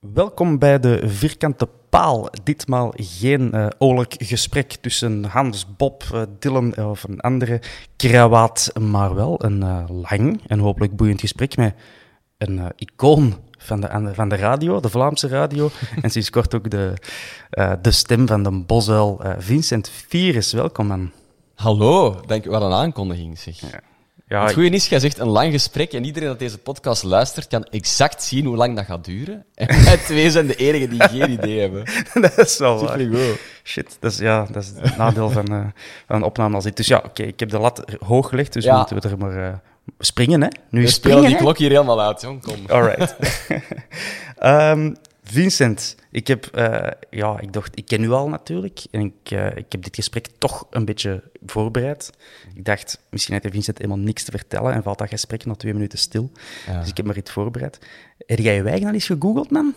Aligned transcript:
Welkom 0.00 0.58
bij 0.58 0.80
de 0.80 1.08
Vierkante 1.08 1.68
Paal. 1.88 2.28
Ditmaal 2.42 2.92
geen 2.96 3.50
uh, 3.54 3.66
oorlijk 3.78 4.14
gesprek 4.18 4.72
tussen 4.72 5.24
Hans, 5.24 5.76
Bob, 5.76 6.04
uh, 6.14 6.22
Dylan 6.38 6.76
of 6.76 7.02
een 7.02 7.20
andere 7.20 7.62
krawaat, 7.96 8.72
maar 8.80 9.14
wel 9.14 9.44
een 9.44 9.86
lang 9.92 10.40
en 10.46 10.58
hopelijk 10.58 10.96
boeiend 10.96 11.20
gesprek 11.20 11.56
met 11.56 11.74
een 12.38 12.60
icoon 12.76 13.34
van 13.58 13.80
de, 13.80 14.10
van 14.14 14.28
de 14.28 14.36
radio, 14.36 14.80
de 14.80 14.88
Vlaamse 14.88 15.28
radio, 15.28 15.70
en 16.02 16.10
sinds 16.10 16.30
kort 16.30 16.54
ook 16.54 16.70
de, 16.70 16.94
de 17.82 17.90
stem 17.90 18.26
van 18.26 18.42
de 18.42 18.50
bosuil 18.50 19.20
Vincent 19.38 19.88
Vieres. 19.88 20.52
Welkom, 20.52 20.86
man. 20.86 21.10
Hallo, 21.54 22.20
denk 22.26 22.44
wat 22.44 22.62
een 22.62 22.72
aankondiging, 22.72 23.38
zeg. 23.38 23.60
Ja. 23.60 23.89
Ja, 24.30 24.44
het 24.44 24.52
goede 24.52 24.70
is, 24.70 24.88
jij 24.88 24.98
zegt 24.98 25.18
een 25.18 25.28
lang 25.28 25.52
gesprek 25.52 25.92
en 25.92 26.04
iedereen 26.04 26.28
dat 26.28 26.38
deze 26.38 26.58
podcast 26.58 27.02
luistert 27.02 27.46
kan 27.46 27.64
exact 27.64 28.22
zien 28.22 28.44
hoe 28.44 28.56
lang 28.56 28.76
dat 28.76 28.84
gaat 28.84 29.04
duren. 29.04 29.44
En 29.54 29.66
wij 29.84 29.96
twee 29.96 30.30
zijn 30.30 30.46
de 30.46 30.54
enigen 30.54 30.90
die 30.90 31.02
geen 31.02 31.30
idee 31.30 31.60
hebben. 31.60 31.84
dat 32.22 32.38
is 32.38 32.58
wel 32.58 32.84
waar. 32.84 32.98
Shit, 33.64 33.96
dat 34.00 34.12
is, 34.12 34.18
ja, 34.18 34.46
dat 34.50 34.62
is 34.62 34.72
het 34.76 34.96
nadeel 34.96 35.30
van, 35.30 35.52
uh, 35.52 35.64
van 36.06 36.16
een 36.16 36.22
opname 36.22 36.54
als 36.54 36.64
dit. 36.64 36.76
Dus 36.76 36.86
ja, 36.86 37.02
oké, 37.04 37.22
ik 37.22 37.40
heb 37.40 37.48
de 37.50 37.58
lat 37.58 37.84
hoog 38.06 38.28
gelegd, 38.28 38.52
dus 38.52 38.64
ja. 38.64 38.76
moeten 38.76 39.00
we 39.00 39.08
er 39.08 39.18
maar 39.18 39.36
uh, 39.36 39.52
springen, 39.98 40.42
hè. 40.42 40.48
Nu 40.68 40.80
we 40.80 40.88
springen, 40.88 41.24
die 41.24 41.36
klok 41.36 41.58
hier 41.58 41.70
helemaal 41.70 42.02
uit, 42.02 42.20
jong. 42.20 42.42
Kom. 42.42 42.56
Alright. 42.66 43.16
um, 44.42 44.96
Vincent, 45.32 45.96
ik 46.10 46.26
heb, 46.26 46.50
uh, 46.54 46.86
ja, 47.10 47.40
ik 47.40 47.52
dacht, 47.52 47.78
ik 47.78 47.86
ken 47.86 48.02
u 48.02 48.10
al 48.10 48.28
natuurlijk. 48.28 48.84
En 48.90 49.00
ik, 49.00 49.30
uh, 49.30 49.46
ik 49.46 49.72
heb 49.72 49.82
dit 49.82 49.94
gesprek 49.94 50.26
toch 50.38 50.66
een 50.70 50.84
beetje 50.84 51.22
voorbereid. 51.46 52.10
Ik 52.54 52.64
dacht, 52.64 53.00
misschien 53.10 53.34
heeft 53.34 53.54
Vincent 53.54 53.78
helemaal 53.78 53.98
niks 53.98 54.22
te 54.24 54.30
vertellen 54.30 54.72
en 54.72 54.82
valt 54.82 54.98
dat 54.98 55.08
gesprek 55.08 55.44
na 55.44 55.54
twee 55.54 55.72
minuten 55.72 55.98
stil. 55.98 56.30
Ja. 56.66 56.80
Dus 56.80 56.88
ik 56.88 56.96
heb 56.96 57.06
maar 57.06 57.16
iets 57.16 57.30
voorbereid. 57.30 57.78
Heb 58.26 58.38
jij 58.38 58.54
je 58.54 58.62
eigen 58.62 58.86
al 58.86 58.94
eens 58.94 59.06
gegoogeld, 59.06 59.50
man? 59.50 59.74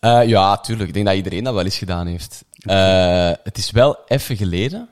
Uh, 0.00 0.28
ja, 0.28 0.56
tuurlijk. 0.56 0.88
Ik 0.88 0.94
denk 0.94 1.06
dat 1.06 1.14
iedereen 1.14 1.44
dat 1.44 1.54
wel 1.54 1.64
eens 1.64 1.78
gedaan 1.78 2.06
heeft. 2.06 2.44
het 3.42 3.58
is 3.58 3.70
wel 3.70 3.98
even 4.06 4.36
geleden. 4.36 4.88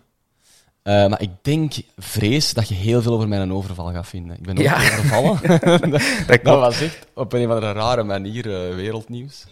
Uh, 0.89 1.07
maar 1.07 1.23
ik 1.23 1.31
denk, 1.43 1.73
vrees 1.97 2.53
dat 2.53 2.69
je 2.69 2.75
heel 2.75 3.03
veel 3.03 3.13
over 3.13 3.29
mijn 3.29 3.53
overval 3.53 3.93
gaat 3.93 4.07
vinden. 4.07 4.37
Ik 4.37 4.43
ben 4.43 4.59
ook 4.59 4.63
ja. 4.63 4.75
overvallen. 4.75 5.39
dat, 5.91 6.01
dat, 6.27 6.45
dat, 6.45 6.61
was 6.61 6.81
echt 6.81 7.07
op 7.15 7.33
een 7.33 7.47
of 7.47 7.55
andere 7.55 7.73
rare 7.73 8.03
manier 8.03 8.47
uh, 8.47 8.75
wereldnieuws. 8.75 9.45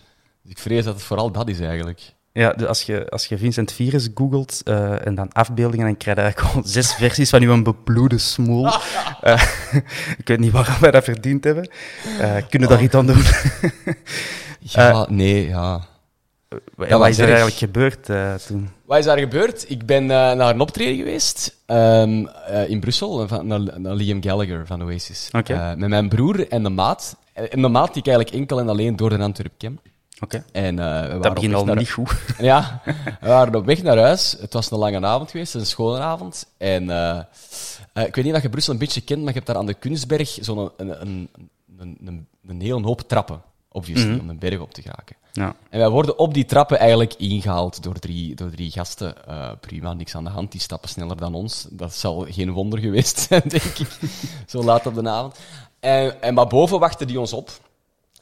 Dus 0.43 0.51
ik 0.51 0.59
vrees 0.59 0.85
dat 0.85 0.95
het 0.95 1.03
vooral 1.03 1.31
dat 1.31 1.49
is 1.49 1.61
eigenlijk. 1.61 2.01
Ja, 2.33 2.53
dus 2.53 2.67
als 2.67 2.83
je, 2.83 3.09
als 3.09 3.27
je 3.27 3.39
Vincent 3.39 3.73
Virus 3.73 4.09
googelt 4.15 4.61
uh, 4.65 5.07
en 5.07 5.15
dan 5.15 5.33
afbeeldingen, 5.33 5.87
dan 5.87 5.97
krijg 5.97 6.17
je 6.17 6.23
eigenlijk 6.23 6.53
gewoon 6.53 6.69
zes 6.69 6.95
versies 7.05 7.31
van 7.31 7.43
uw 7.43 7.63
bebloede 7.63 8.19
smoel. 8.19 8.67
ik 10.21 10.25
weet 10.25 10.39
niet 10.39 10.53
waarom 10.53 10.81
wij 10.81 10.91
dat 10.91 11.05
verdiend 11.05 11.45
hebben. 11.45 11.69
kunnen 12.49 12.69
we 12.69 12.75
daar 12.75 12.83
iets 12.83 12.95
aan 12.95 13.07
doen? 13.07 13.23
ja, 14.61 15.07
nee, 15.09 15.49
ja. 15.49 15.87
Ja, 16.89 16.99
wat 16.99 17.09
is 17.09 17.19
er 17.19 17.27
eigenlijk 17.27 17.57
gebeurd 17.57 18.09
uh, 18.09 18.35
toen? 18.35 18.71
Wat 18.85 18.99
is 18.99 19.05
daar 19.05 19.19
gebeurd? 19.19 19.71
Ik 19.71 19.87
ben 19.87 20.03
uh, 20.03 20.09
naar 20.09 20.55
een 20.55 20.61
optreden 20.61 20.97
geweest 20.97 21.57
um, 21.67 22.29
uh, 22.51 22.69
in 22.69 22.81
Brussel, 22.81 23.29
van, 23.29 23.47
naar, 23.47 23.81
naar, 23.81 23.95
Liam 23.95 24.23
Gallagher 24.23 24.67
van 24.67 24.83
Oasis. 24.83 25.29
Okay. 25.33 25.75
met 25.75 25.89
mijn 25.89 26.09
broer 26.09 26.49
en 26.49 26.63
de 26.63 26.69
maat. 26.69 27.17
En 27.33 27.63
de 27.63 27.69
maat 27.69 27.93
die 27.93 28.03
ik 28.03 28.09
eigenlijk 28.09 28.37
enkel 28.37 28.61
en 28.61 28.69
alleen 28.69 28.97
door 28.97 29.11
de 29.11 29.19
Antwerp 29.19 29.53
ken. 29.59 29.81
Oké. 30.21 30.45
Okay. 30.53 30.75
Dat 31.21 31.35
begint 31.35 31.55
al 31.55 31.65
naar... 31.65 31.77
niet 31.77 31.91
goed. 31.91 32.13
Ja, 32.39 32.81
we 33.21 33.29
waren 33.29 33.55
op 33.55 33.67
weg 33.67 33.83
naar 33.83 33.99
huis. 33.99 34.37
Het 34.41 34.53
was 34.53 34.71
een 34.71 34.79
lange 34.79 35.07
avond 35.07 35.31
geweest, 35.31 35.55
een 35.55 35.67
schone 35.67 35.99
avond. 35.99 36.47
En 36.59 36.83
ik 37.95 38.15
weet 38.15 38.25
niet 38.25 38.35
of 38.35 38.43
je 38.43 38.49
Brussel 38.49 38.73
een 38.73 38.79
beetje 38.79 39.01
kent, 39.01 39.19
maar 39.19 39.29
je 39.29 39.35
hebt 39.35 39.47
daar 39.47 39.57
aan 39.57 39.67
de 39.67 39.75
Kunstberg 39.75 40.39
zo'n 40.41 40.71
een, 40.77 41.01
een, 41.01 41.29
een, 41.79 41.99
een, 42.05 42.27
een 42.47 42.61
hele 42.61 42.83
hoop 42.83 43.01
trappen, 43.01 43.43
obviously, 43.77 44.07
mm 44.07 44.13
-hmm. 44.13 44.21
om 44.21 44.29
een 44.29 44.39
berg 44.39 44.61
op 44.61 44.75
te 44.75 44.83
geraken. 44.83 45.17
Ja. 45.33 45.57
En 45.71 45.79
wij 45.79 45.89
worden 45.89 46.19
op 46.19 46.35
die 46.35 46.45
trappen 46.45 46.79
eigenlijk 46.79 47.15
ingehaald 47.15 47.83
door 47.83 47.99
drie, 47.99 48.35
door 48.35 48.51
drie 48.51 48.71
gasten. 48.71 49.15
Uh, 49.29 49.51
prima, 49.61 49.93
niks 49.93 50.15
aan 50.15 50.25
de 50.25 50.31
hand. 50.31 50.53
Die 50.53 50.61
stappen 50.61 50.89
sneller 50.89 51.17
dan 51.17 51.35
ons. 51.35 51.67
Dat 51.71 51.95
zal 51.95 52.27
geen 52.29 52.51
wonder 52.51 52.79
geweest 52.79 53.19
zijn, 53.19 53.43
denk 53.59 53.63
ik. 53.63 53.89
Zo 54.47 54.63
laat 54.63 54.87
op 54.87 54.95
de 54.95 55.09
avond. 55.09 55.39
En, 55.81 56.23
en 56.23 56.35
maar 56.35 56.47
boven 56.47 56.79
wachten 56.79 57.07
die 57.07 57.21
ons 57.21 57.33
op. 57.33 57.51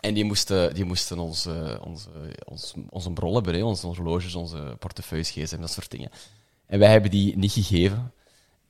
En 0.01 0.15
die 0.15 0.25
moesten, 0.25 0.75
die 0.75 0.85
moesten 0.85 1.19
ons, 1.19 1.47
uh, 1.47 1.75
onze, 1.81 2.09
ons, 2.45 2.75
onze 2.91 3.11
brol 3.11 3.35
hebben, 3.35 3.55
hè? 3.55 3.63
onze 3.63 3.87
horloges, 3.87 4.35
onze 4.35 4.77
portefeuilles, 4.79 5.31
gsm, 5.31 5.61
dat 5.61 5.71
soort 5.71 5.91
dingen. 5.91 6.11
En 6.67 6.79
wij 6.79 6.91
hebben 6.91 7.11
die 7.11 7.37
niet 7.37 7.53
gegeven. 7.53 8.13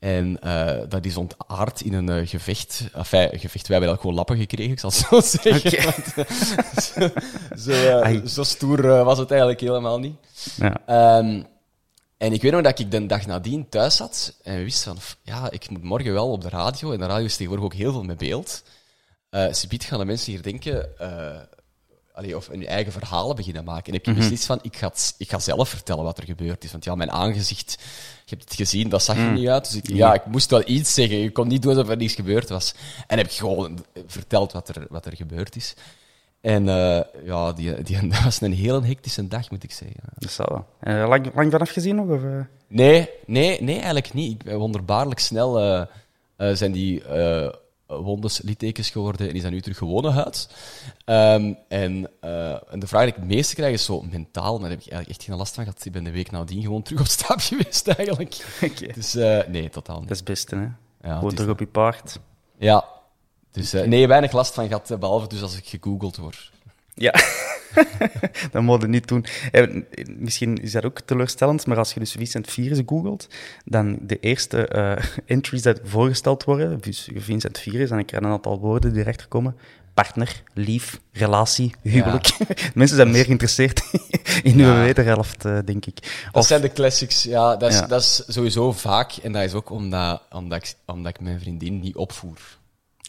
En 0.05 0.37
uh, 0.43 0.77
dat 0.89 1.05
is 1.05 1.17
ontaard 1.17 1.81
in 1.81 1.93
een 1.93 2.09
uh, 2.09 2.27
gevecht. 2.27 2.89
Enfin, 2.93 3.33
een 3.33 3.39
gevecht. 3.39 3.67
Wij 3.67 3.77
hebben 3.77 3.95
dat 3.95 3.99
gewoon 3.99 4.15
lappen 4.15 4.37
gekregen, 4.37 4.71
ik 4.71 4.79
zal 4.79 4.89
het 4.89 4.99
zo 4.99 5.19
zeggen. 5.41 5.71
Okay. 5.71 5.85
Want, 5.85 6.83
zo, 6.83 7.09
zo, 7.57 8.01
uh, 8.01 8.25
zo, 8.25 8.43
stoer 8.43 9.03
was 9.03 9.17
het 9.17 9.29
eigenlijk 9.29 9.59
helemaal 9.59 9.99
niet. 9.99 10.15
Ja. 10.55 11.17
Um, 11.17 11.45
en 12.17 12.33
ik 12.33 12.41
weet 12.41 12.51
nog 12.51 12.61
dat 12.61 12.79
ik 12.79 12.91
de 12.91 13.05
dag 13.05 13.25
nadien 13.25 13.69
thuis 13.69 13.95
zat 13.95 14.39
en 14.43 14.63
wist 14.63 14.83
van, 14.83 14.97
ja, 15.21 15.51
ik 15.51 15.69
moet 15.69 15.83
morgen 15.83 16.13
wel 16.13 16.31
op 16.31 16.41
de 16.41 16.49
radio. 16.49 16.91
En 16.91 16.99
de 16.99 17.05
radio 17.05 17.25
is 17.25 17.35
tegenwoordig 17.35 17.65
ook 17.65 17.73
heel 17.73 17.91
veel 17.91 18.03
met 18.03 18.17
beeld. 18.17 18.63
Uh, 19.31 19.45
Subiet 19.51 19.83
gaan 19.83 19.99
de 19.99 20.05
mensen 20.05 20.31
hier 20.31 20.41
denken, 20.41 20.89
allee, 22.15 22.35
of 22.35 22.47
hun 22.47 22.65
eigen 22.65 22.91
verhalen 22.91 23.35
beginnen 23.35 23.63
maken. 23.63 23.85
En 23.85 23.93
heb 23.93 24.05
je 24.05 24.11
mm 24.11 24.17
-hmm. 24.17 24.29
beslist 24.29 24.45
van, 24.45 24.59
ik 24.61 24.77
ga, 24.77 24.91
ik 25.17 25.29
ga 25.29 25.39
zelf 25.39 25.69
vertellen 25.69 26.03
wat 26.03 26.17
er 26.17 26.23
gebeurd 26.23 26.63
is. 26.63 26.71
Want 26.71 26.83
ja, 26.83 26.95
mijn 26.95 27.11
aangezicht, 27.11 27.71
je 28.25 28.35
hebt 28.35 28.43
het 28.43 28.53
gezien, 28.53 28.89
dat 28.89 29.03
zag 29.03 29.17
er 29.17 29.23
mm. 29.23 29.33
niet 29.33 29.47
uit. 29.47 29.65
Dus 29.65 29.75
ik, 29.75 29.87
ja, 29.87 30.13
ik 30.13 30.25
moest 30.25 30.49
wel 30.49 30.63
iets 30.65 30.93
zeggen. 30.93 31.17
Je 31.17 31.31
kon 31.31 31.47
niet 31.47 31.61
doen 31.61 31.75
alsof 31.75 31.89
er 31.89 31.97
niets 31.97 32.15
gebeurd 32.15 32.49
was. 32.49 32.75
En 33.07 33.17
heb 33.17 33.25
ik 33.25 33.31
gewoon 33.31 33.85
verteld 34.07 34.51
wat 34.51 34.69
er, 34.69 34.85
wat 34.89 35.05
er 35.05 35.15
gebeurd 35.15 35.55
is. 35.55 35.73
En 36.41 36.67
uh, 36.67 36.99
ja, 37.23 37.53
die, 37.53 37.81
die, 37.81 38.07
dat 38.09 38.23
was 38.23 38.41
een 38.41 38.53
heel 38.53 38.83
hectische 38.83 39.27
dag, 39.27 39.51
moet 39.51 39.63
ik 39.63 39.71
zeggen. 39.71 39.99
Dat 40.13 40.29
is 40.29 40.37
wel. 40.37 40.65
Uh, 40.83 41.07
lang, 41.07 41.31
lang 41.35 41.51
vanaf 41.51 41.69
gezien 41.69 41.95
nog? 41.95 42.09
Of? 42.09 42.21
Nee, 42.67 43.09
nee, 43.25 43.61
nee, 43.61 43.75
eigenlijk 43.75 44.13
niet. 44.13 44.45
Ik, 44.45 44.51
wonderbaarlijk 44.51 45.19
snel 45.19 45.87
zijn 46.37 46.71
die 46.71 47.03
wondes 47.87 48.41
littekens 48.41 48.89
geworden 48.89 49.29
en 49.29 49.35
is 49.35 49.41
dat 49.41 49.51
nu 49.51 49.61
terug 49.61 49.77
gewone 49.77 50.09
huid. 50.09 50.49
Um, 51.05 51.57
en, 51.67 52.09
uh, 52.23 52.73
en 52.73 52.79
de 52.79 52.87
vraag 52.87 53.01
die 53.01 53.11
ik 53.11 53.19
het 53.19 53.27
meeste 53.27 53.55
krijg 53.55 53.73
is 53.73 53.85
zo 53.85 54.01
mentaal, 54.01 54.51
maar 54.51 54.61
daar 54.61 54.69
heb 54.69 54.79
ik 54.79 54.91
eigenlijk 54.91 55.09
echt 55.09 55.23
geen 55.23 55.37
last 55.37 55.53
van 55.53 55.63
gehad. 55.63 55.85
Ik 55.85 55.91
ben 55.91 56.03
de 56.03 56.11
week 56.11 56.31
nadien 56.31 56.61
gewoon 56.61 56.81
terug 56.81 56.99
op 56.99 57.07
stap 57.07 57.39
geweest, 57.49 57.87
eigenlijk. 57.87 58.57
Okay. 58.61 58.93
Dus 58.93 59.15
uh, 59.15 59.47
nee, 59.47 59.69
totaal 59.69 59.99
niet. 59.99 60.07
Dat 60.07 60.17
is 60.17 60.23
het 60.23 60.29
beste, 60.29 60.55
hè? 60.55 60.67
Ja, 61.09 61.15
gewoon 61.15 61.33
terug 61.33 61.51
op 61.51 61.59
je 61.59 61.67
paard. 61.67 62.19
Ja, 62.57 62.85
Dus 63.51 63.73
eh, 63.73 63.87
nee, 63.87 64.07
weinig 64.07 64.31
last 64.31 64.53
van 64.53 64.67
gehad, 64.67 64.91
eh, 64.91 64.97
behalve 64.97 65.27
dus 65.27 65.41
als 65.41 65.57
ik 65.57 65.67
gegoogeld 65.67 66.17
word. 66.17 66.51
Ja, 66.97 67.13
dat 68.51 68.61
moet 68.61 68.81
je 68.81 68.87
niet 68.87 69.07
doen. 69.07 69.25
Eh, 69.51 69.81
misschien 70.17 70.57
is 70.61 70.71
dat 70.71 70.85
ook 70.85 70.99
teleurstellend, 70.99 71.65
maar 71.65 71.77
als 71.77 71.93
je 71.93 71.99
dus 71.99 72.11
Vincent 72.11 72.51
Virus 72.51 72.81
googelt, 72.85 73.27
dan 73.65 73.97
de 74.01 74.19
eerste 74.19 74.67
eh, 74.67 75.03
entries 75.25 75.61
die 75.61 75.73
voorgesteld 75.83 76.43
worden, 76.43 76.79
dus 76.81 77.09
Vincent 77.15 77.59
Virus, 77.59 77.89
en 77.89 77.99
ik 77.99 78.05
krijg 78.05 78.23
een 78.23 78.29
aantal 78.29 78.59
woorden 78.59 78.93
die 78.93 79.01
erachter 79.01 79.27
komen. 79.27 79.55
Partner, 79.93 80.43
lief, 80.53 80.99
relatie, 81.11 81.75
huwelijk. 81.81 82.37
Mensen 82.73 82.97
zijn 82.97 83.11
meer 83.11 83.23
geïnteresseerd 83.25 83.81
in 84.43 84.59
uw 84.59 84.65
Ja. 84.65 84.81
wederhelft, 84.83 85.45
eh, 85.45 85.57
denk 85.65 85.85
ik. 85.85 86.27
Dat 86.31 86.45
zijn 86.45 86.61
de 86.61 86.71
classics, 86.71 87.23
ja 87.23 87.55
dat, 87.55 87.69
is, 87.71 87.79
Ja. 87.79 87.85
dat 87.87 88.01
is 88.01 88.23
sowieso 88.27 88.71
vaak. 88.71 89.11
En 89.23 89.31
dat 89.31 89.43
is 89.43 89.53
ook 89.53 89.69
omdat, 89.69 90.21
omdat, 90.31 90.57
ik, 90.63 90.73
omdat 90.85 91.11
ik 91.15 91.19
mijn 91.21 91.39
vriendin 91.39 91.79
niet 91.79 91.95
opvoer. 91.95 92.37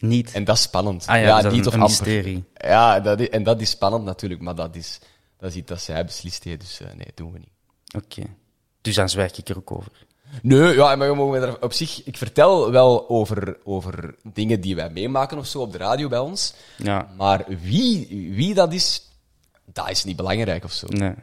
Niet. 0.01 0.31
En 0.31 0.43
dat 0.43 0.55
is 0.55 0.61
spannend. 0.61 1.07
ah 1.07 1.19
ja, 1.21 1.41
dat 1.41 1.51
is 1.51 1.57
niet 1.57 1.61
een, 1.61 1.67
of 1.67 1.73
een 1.73 1.81
amper. 1.81 2.05
mysterie. 2.05 2.43
Ja, 2.53 2.99
dat 2.99 3.19
is, 3.19 3.29
en 3.29 3.43
dat 3.43 3.61
is 3.61 3.69
spannend 3.69 4.03
natuurlijk, 4.05 4.41
maar 4.41 4.55
dat 4.55 4.75
is, 4.75 4.99
dat 5.37 5.49
is 5.49 5.55
iets 5.55 5.67
dat 5.69 5.81
zij 5.81 6.05
beslist 6.05 6.43
heeft, 6.43 6.59
dus 6.59 6.79
eh, 6.81 6.87
nee, 6.95 7.07
doen 7.15 7.31
we 7.31 7.39
niet. 7.39 7.49
Oké. 8.03 8.21
Dus 8.81 8.95
dan 8.95 9.09
zwijg 9.09 9.37
ik 9.37 9.49
er 9.49 9.57
ook 9.57 9.71
over. 9.71 9.91
Nee, 10.41 10.73
ja, 10.73 10.95
maar 10.95 11.09
we 11.09 11.15
mogen 11.15 11.41
er 11.41 11.61
op 11.61 11.73
zich... 11.73 12.03
Ik 12.03 12.17
vertel 12.17 12.71
wel 12.71 13.09
over, 13.09 13.57
over 13.63 14.15
dingen 14.23 14.61
die 14.61 14.75
wij 14.75 14.89
meemaken 14.89 15.37
of 15.37 15.47
zo 15.47 15.61
op 15.61 15.71
de 15.71 15.77
radio 15.77 16.07
bij 16.07 16.19
ons. 16.19 16.53
Ja, 16.77 17.07
Maar 17.17 17.45
wie, 17.61 18.07
wie 18.35 18.53
dat 18.53 18.73
is, 18.73 19.01
dat 19.65 19.89
is 19.89 20.03
niet 20.03 20.15
belangrijk 20.15 20.63
of 20.63 20.71
zo. 20.71 20.87
nee. 20.87 21.13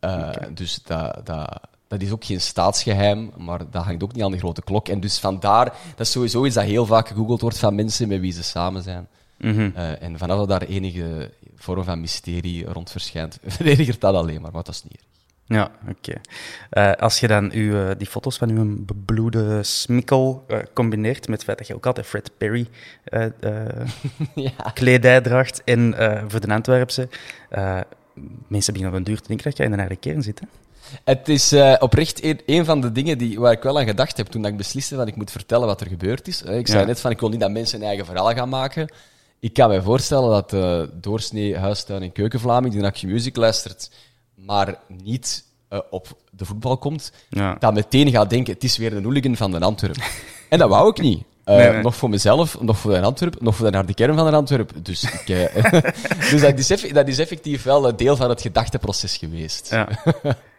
Eh, 0.00 0.30
Dus 0.54 0.82
dat, 0.82 1.26
dat, 1.26 1.60
dat 1.92 2.02
is 2.02 2.12
ook 2.12 2.24
geen 2.24 2.40
staatsgeheim, 2.40 3.30
maar 3.36 3.58
dat 3.70 3.84
hangt 3.84 4.02
ook 4.02 4.12
niet 4.12 4.22
aan 4.22 4.30
de 4.30 4.38
grote 4.38 4.62
klok. 4.62 4.88
En 4.88 5.00
dus 5.00 5.18
vandaar, 5.18 5.64
dat 5.64 6.06
is 6.06 6.10
sowieso 6.10 6.44
iets 6.44 6.54
dat 6.54 6.64
heel 6.64 6.86
vaak 6.86 7.08
gegoogeld 7.08 7.40
wordt 7.40 7.58
van 7.58 7.74
mensen 7.74 8.08
met 8.08 8.20
wie 8.20 8.32
ze 8.32 8.42
samen 8.42 8.82
zijn. 8.82 9.08
Mhm. 9.38 9.70
Eh, 9.74 10.02
en 10.02 10.18
vanaf 10.18 10.38
dat 10.38 10.48
daar 10.48 10.62
enige 10.62 11.30
vorm 11.56 11.84
van 11.84 12.00
mysterie 12.00 12.64
rond 12.64 12.90
verschijnt, 12.90 13.38
verdedigt 13.46 14.00
dat 14.00 14.14
alleen 14.14 14.40
maar, 14.40 14.52
maar 14.52 14.62
dat 14.62 14.74
is 14.74 14.82
niet 14.82 14.92
erg. 14.92 15.10
Ja, 15.46 15.70
oké. 15.88 16.20
Eh, 16.70 16.92
als 16.92 17.20
je 17.20 17.26
dan 17.26 17.52
uw, 17.52 17.88
eh, 17.88 17.90
die 17.98 18.06
foto's 18.06 18.36
van 18.36 18.50
uw 18.50 18.84
bebloede 18.84 19.62
smikkel 19.62 20.46
combineert 20.72 21.28
met 21.28 21.36
het 21.36 21.44
feit 21.44 21.58
dat 21.58 21.66
je 21.66 21.74
ook 21.74 21.86
altijd 21.86 22.06
Fred 22.06 22.30
Perry 22.38 22.68
ja. 24.34 24.70
kledij 24.74 25.20
draagt 25.20 25.64
en 25.64 25.94
voor 26.28 26.40
de 26.40 26.54
Antwerpse, 26.54 27.08
mensen 28.46 28.72
beginnen 28.72 28.88
op 28.88 28.94
een 28.94 29.04
duur 29.04 29.20
te 29.20 29.28
denken 29.28 29.44
dat 29.44 29.56
jij 29.56 29.66
in 29.66 29.72
de 29.72 29.78
harde 29.78 29.96
kern 29.96 30.22
zit. 30.22 30.40
Hè? 30.40 30.46
Het 31.04 31.28
is 31.28 31.52
eh, 31.52 31.74
oprecht 31.78 32.24
een, 32.24 32.40
een 32.46 32.64
van 32.64 32.80
de 32.80 32.92
dingen 32.92 33.18
die, 33.18 33.40
waar 33.40 33.52
ik 33.52 33.62
wel 33.62 33.78
aan 33.78 33.84
gedacht 33.86 34.16
heb 34.16 34.26
toen 34.26 34.44
ik 34.46 34.56
besliste 34.56 34.96
dat 34.96 35.06
ik 35.08 35.16
moet 35.16 35.30
vertellen 35.30 35.66
wat 35.66 35.80
er 35.80 35.86
gebeurd 35.86 36.28
is. 36.28 36.42
Ik 36.42 36.66
zei 36.66 36.80
Ja. 36.80 36.86
net 36.86 37.00
van, 37.00 37.10
ik 37.10 37.20
wil 37.20 37.28
niet 37.28 37.40
dat 37.40 37.50
mensen 37.50 37.80
een 37.80 37.86
eigen 37.86 38.04
verhaal 38.06 38.32
gaan 38.34 38.48
maken. 38.48 38.92
Ik 39.40 39.52
kan 39.52 39.68
me 39.68 39.82
voorstellen 39.82 40.30
dat 40.30 40.50
de 40.50 40.90
doorsnee 41.00 41.56
huistuin- 41.56 42.02
en 42.02 42.12
keukenvlaming, 42.12 42.72
die 42.72 42.82
naar 42.82 42.92
Q-Music 42.92 43.36
luistert, 43.36 43.90
maar 44.34 44.78
niet 44.88 45.44
eh, 45.68 45.78
op 45.90 46.06
de 46.30 46.44
voetbal 46.44 46.76
komt, 46.78 47.12
Ja. 47.28 47.56
dat 47.58 47.74
meteen 47.74 48.10
gaat 48.10 48.30
denken, 48.30 48.52
het 48.54 48.64
is 48.64 48.76
weer 48.76 48.96
een 48.96 49.04
hooligan 49.04 49.36
van 49.36 49.50
de 49.50 49.60
Antwerp. 49.60 49.96
en 50.48 50.58
dat 50.58 50.68
wou 50.68 50.88
ik 50.90 50.98
niet. 51.00 51.22
Nee, 51.44 51.70
nee. 51.70 51.82
Nog 51.82 51.96
voor 51.96 52.10
mezelf, 52.10 52.60
nog 52.60 52.78
voor 52.78 52.90
de 52.92 53.00
Antwerp, 53.00 53.40
nog 53.40 53.56
voor 53.56 53.70
de 53.70 53.76
harde 53.76 53.94
kern 53.94 54.14
van 54.16 54.30
de 54.30 54.36
Antwerp. 54.36 54.72
Dus, 54.82 55.02
ik, 55.02 55.26
dus 56.30 56.40
dat, 56.40 56.58
is 56.58 56.92
dat 56.92 57.08
is 57.08 57.18
effectief 57.18 57.62
wel 57.62 57.88
een 57.88 57.96
deel 57.96 58.16
van 58.16 58.28
het 58.28 58.40
gedachteproces 58.40 59.16
geweest. 59.16 59.70
Ja. 59.70 59.88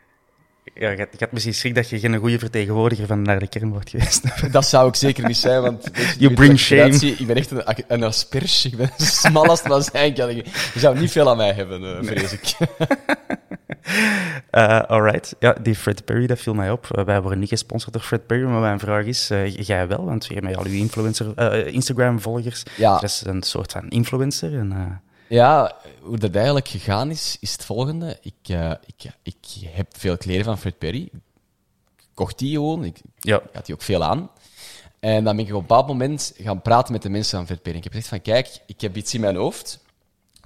ja, 0.73 0.89
ik, 0.89 1.07
had, 1.19 1.31
misschien 1.31 1.53
schrik 1.53 1.75
dat 1.75 1.89
je 1.89 1.99
geen 1.99 2.15
goede 2.17 2.39
vertegenwoordiger 2.39 3.07
van 3.07 3.23
de 3.23 3.29
harde 3.29 3.47
kern 3.47 3.69
wordt 3.69 3.89
geweest. 3.89 4.23
Dat 4.51 4.65
zou 4.65 4.87
ik 4.87 4.95
zeker 4.95 5.27
niet 5.27 5.37
zijn, 5.37 5.61
want... 5.61 5.89
je, 5.93 6.15
You 6.17 6.33
bring 6.33 6.59
shame. 6.59 6.93
zie? 6.93 7.15
Ik 7.15 7.27
ben 7.27 7.35
echt 7.35 7.51
een, 7.51 7.63
een 7.87 8.03
asperge. 8.03 8.67
Ik 8.67 8.77
ben 8.77 8.91
smal 9.21 9.45
als 9.45 9.59
het 9.59 9.67
maar 9.67 9.81
zijn 9.81 10.13
kan. 10.13 10.35
Je 10.35 10.45
zou 10.75 10.99
niet 10.99 11.11
veel 11.11 11.29
aan 11.29 11.37
mij 11.37 11.53
hebben, 11.53 11.97
eh, 11.97 12.07
vrees 12.07 12.33
ik. 12.33 12.53
Eh 14.49 14.79
alright. 14.79 15.35
Ja, 15.39 15.55
die 15.61 15.75
Fred 15.75 16.05
Perry, 16.05 16.27
dat 16.27 16.39
viel 16.39 16.53
mij 16.53 16.71
op. 16.71 16.87
Eh, 16.91 17.03
wij 17.05 17.21
worden 17.21 17.39
niet 17.39 17.49
gesponsord 17.49 17.93
door 17.93 18.01
Fred 18.01 18.25
Perry, 18.25 18.43
maar 18.43 18.59
mijn 18.59 18.79
vraag 18.79 19.05
is, 19.05 19.27
jij 19.45 19.87
wel, 19.87 20.05
want 20.05 20.25
je 20.25 20.33
hebt 20.33 20.45
met 20.45 20.57
al 20.57 20.65
uw 20.65 20.73
influencer, 20.73 21.33
eh, 21.35 21.73
Instagram-volgers. 21.73 22.63
Ja. 22.75 22.93
Dat 22.93 23.03
is 23.03 23.23
een 23.25 23.43
soort 23.43 23.71
van 23.71 23.89
influencer. 23.89 24.57
En, 24.57 25.01
Ja, 25.33 25.75
hoe 26.01 26.17
dat 26.17 26.35
eigenlijk 26.35 26.67
gegaan 26.67 27.09
is, 27.09 27.37
is 27.39 27.51
het 27.51 27.65
volgende. 27.65 28.17
Ik, 28.21 28.49
eh, 28.49 28.71
ik, 28.85 29.03
ik 29.23 29.45
heb 29.65 29.97
veel 29.97 30.17
kleren 30.17 30.45
van 30.45 30.57
Fred 30.57 30.77
Perry. 30.77 31.09
Ik 31.97 32.07
kocht 32.13 32.39
die 32.39 32.53
gewoon. 32.53 32.83
Ik, 32.83 33.01
ja, 33.19 33.41
ik 33.41 33.49
had 33.53 33.65
die 33.65 33.75
ook 33.75 33.81
veel 33.81 34.03
aan. 34.03 34.29
En 34.99 35.23
dan 35.23 35.35
ben 35.35 35.45
ik 35.45 35.51
op 35.51 35.61
een 35.61 35.67
bepaald 35.67 35.87
moment 35.87 36.33
gaan 36.37 36.61
praten 36.61 36.93
met 36.93 37.01
de 37.01 37.09
mensen 37.09 37.37
van 37.37 37.45
Fred 37.45 37.61
Perry. 37.61 37.77
Ik 37.77 37.83
heb 37.83 37.93
gezegd 37.93 38.09
van, 38.09 38.21
kijk, 38.21 38.59
ik 38.65 38.81
heb 38.81 38.95
iets 38.95 39.13
in 39.13 39.21
mijn 39.21 39.35
hoofd. 39.35 39.79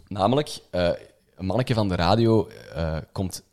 Namelijk, 0.07 0.59
eh, 0.69 0.89
een 1.35 1.45
manneke 1.45 1.73
van 1.73 1.87
de 1.87 1.95
radio 1.95 2.47
eh, 2.47 2.97
komt 3.11 3.43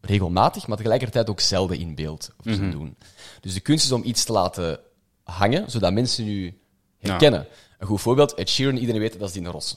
regelmatig, 0.00 0.66
maar 0.66 0.76
tegelijkertijd 0.76 1.30
ook 1.30 1.40
zelden 1.40 1.78
in 1.78 1.94
beeld 1.94 2.30
of 2.38 2.54
zijn 2.54 2.70
doen. 2.70 2.96
Dus 3.40 3.54
de 3.54 3.60
kunst 3.60 3.84
is 3.84 3.92
om 3.92 4.04
iets 4.04 4.24
te 4.24 4.32
laten 4.32 4.80
hangen, 5.22 5.70
zodat 5.70 5.92
mensen 5.92 6.26
u 6.28 6.58
herkennen. 6.98 7.46
Een 7.78 7.86
goed 7.86 8.00
voorbeeld, 8.00 8.34
Ed 8.34 8.48
Sheeran, 8.48 8.76
iedereen 8.76 9.00
weet 9.00 9.18
dat 9.18 9.28
is 9.28 9.34
die 9.34 9.48
Ross. 9.48 9.76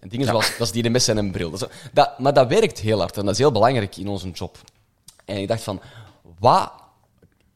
Dingen 0.00 0.26
zoals, 0.26 0.56
dat 0.58 0.66
is 0.66 0.72
die 0.72 1.02
en 1.08 1.16
een 1.16 1.30
bril. 1.30 1.50
Dat 1.50 1.62
is- 1.62 1.76
dat, 1.92 2.18
maar 2.18 2.32
dat 2.34 2.48
werkt 2.48 2.78
heel 2.80 2.98
hard 2.98 3.16
en 3.16 3.24
dat 3.24 3.32
is 3.32 3.38
heel 3.38 3.52
belangrijk 3.52 3.96
in 3.96 4.08
onze 4.08 4.30
job. 4.30 4.58
En 5.24 5.36
ik 5.36 5.48
dacht 5.48 5.62
van, 5.62 5.80
wat 6.38 6.72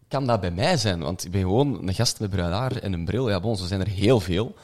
kan 0.09 0.27
dat 0.27 0.41
bij 0.41 0.51
mij 0.51 0.77
zijn? 0.77 1.01
Want 1.01 1.25
ik 1.25 1.31
ben 1.31 1.41
gewoon 1.41 1.89
een 1.89 1.95
gast 1.95 2.21
met 2.21 2.31
bruin 2.31 2.53
haar 2.53 2.77
en 2.77 2.93
een 2.93 3.05
bril. 3.05 3.29
Ja, 3.31 3.41
bon, 3.41 3.57
zo 3.57 3.67
zijn 3.67 3.81
er 3.81 3.89
heel 3.89 4.21
veel. 4.21 4.55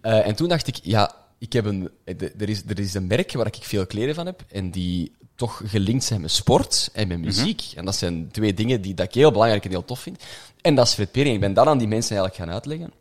Eh, 0.00 0.26
en 0.26 0.34
toen 0.34 0.48
dacht 0.48 0.66
ik, 0.66 0.78
ja, 0.82 1.14
ik 1.38 1.52
heb 1.52 1.64
een, 1.64 1.90
de- 2.04 2.32
er, 2.38 2.48
is, 2.48 2.62
er 2.68 2.78
is 2.78 2.94
een 2.94 3.06
merk 3.06 3.32
waar 3.32 3.46
ik 3.46 3.56
veel 3.60 3.86
kleren 3.86 4.14
van 4.14 4.26
heb 4.26 4.42
en 4.50 4.70
die 4.70 5.12
toch 5.34 5.60
gelinkt 5.64 6.04
zijn 6.04 6.20
met 6.20 6.30
sport 6.30 6.90
en 6.92 7.08
met 7.08 7.18
muziek. 7.18 7.62
En 7.76 7.84
dat 7.84 7.96
zijn 7.96 8.28
twee 8.30 8.54
dingen 8.54 8.80
die 8.80 8.94
dat 8.94 9.06
ik 9.06 9.14
heel 9.14 9.30
belangrijk 9.32 9.64
en 9.64 9.70
heel 9.70 9.84
tof 9.84 10.00
vind. 10.00 10.22
En 10.60 10.74
dat 10.74 10.86
is 10.86 11.06
Perry. 11.10 11.32
Ik 11.32 11.40
ben 11.40 11.54
dat 11.54 11.66
aan 11.66 11.78
die 11.78 11.88
mensen 11.88 12.16
eigenlijk 12.16 12.44
gaan 12.44 12.54
uitleggen. 12.54 12.92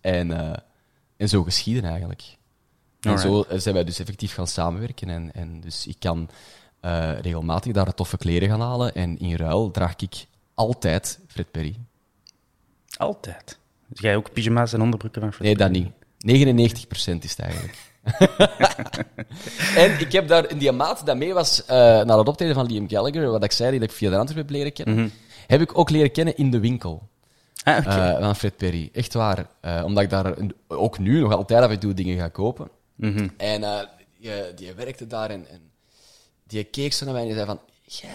En, 0.00 0.32
eh, 0.32 0.56
en 1.16 1.28
zo 1.28 1.42
geschieden 1.42 1.84
eigenlijk. 1.84 2.22
En 3.00 3.18
zo 3.18 3.44
zijn 3.52 3.74
wij 3.74 3.84
dus 3.84 3.98
effectief 3.98 4.34
gaan 4.34 4.46
samenwerken. 4.46 5.08
En, 5.08 5.30
en 5.34 5.60
dus 5.60 5.86
ik 5.86 5.96
kan 5.98 6.28
eh, 6.80 7.18
regelmatig 7.20 7.72
daar 7.72 7.94
toffe 7.94 8.16
kleren 8.16 8.48
gaan 8.48 8.60
halen. 8.60 8.94
En 8.94 9.18
in 9.18 9.36
ruil 9.36 9.70
draag 9.70 9.94
ik 9.96 10.26
altijd 10.54 11.18
Fred 11.26 11.50
Perry. 11.50 11.76
altijd. 12.96 13.58
Dus 13.86 14.00
jij 14.00 14.16
ook 14.16 14.32
pyjama's 14.32 14.72
en 14.72 14.82
onderbroeken 14.82 15.20
van 15.20 15.32
Fred 15.32 15.46
Nee, 15.46 15.56
dat 15.56 15.70
niet. 15.70 15.90
99% 16.18 17.24
is 17.24 17.30
het 17.30 17.38
eigenlijk. 17.38 17.76
en 19.76 20.00
ik 20.00 20.12
heb 20.12 20.28
daar 20.28 20.50
in 20.50 20.58
die 20.58 20.72
maat 20.72 21.06
dat 21.06 21.16
mee 21.16 21.34
was 21.34 21.60
uh, 21.62 21.68
naar 21.76 22.18
het 22.18 22.28
optreden 22.28 22.54
van 22.54 22.66
Liam 22.66 22.88
Gallagher, 22.88 23.30
wat 23.30 23.44
ik 23.44 23.52
zei, 23.52 23.70
die 23.70 23.80
ik 23.80 23.90
via 23.90 24.10
de 24.10 24.16
Antwerp 24.16 24.40
heb 24.40 24.50
leren 24.50 24.72
kennen, 24.72 25.12
heb 25.46 25.60
ik 25.60 25.78
ook 25.78 25.90
leren 25.90 26.10
kennen 26.10 26.36
in 26.36 26.50
de 26.50 26.60
winkel. 26.60 27.08
Ah, 27.64 27.86
eh, 27.86 28.20
van 28.20 28.36
Fred 28.36 28.56
Perry. 28.56 28.90
Echt 28.92 29.14
waar. 29.14 29.46
Eh, 29.60 29.82
omdat 29.84 30.02
ik 30.02 30.10
daar 30.10 30.34
ook 30.68 30.98
nu 30.98 31.20
nog 31.20 31.32
altijd 31.32 31.62
af 31.62 31.70
en 31.70 31.78
toe 31.78 31.94
dingen 31.94 32.18
ga 32.18 32.28
kopen. 32.28 32.68
Mhm. 32.98 33.28
En 33.36 33.64
eh, 33.64 33.80
die, 34.20 34.54
die 34.54 34.72
werkte 34.72 35.06
daar 35.06 35.30
en, 35.30 35.48
en 35.48 35.60
die 36.46 36.64
keek 36.64 36.92
zo 36.92 37.04
naar 37.04 37.14
mij 37.14 37.22
en 37.22 37.28
die 37.28 37.36
zei 37.36 37.46
van... 37.46 37.60
Jij 37.82 38.10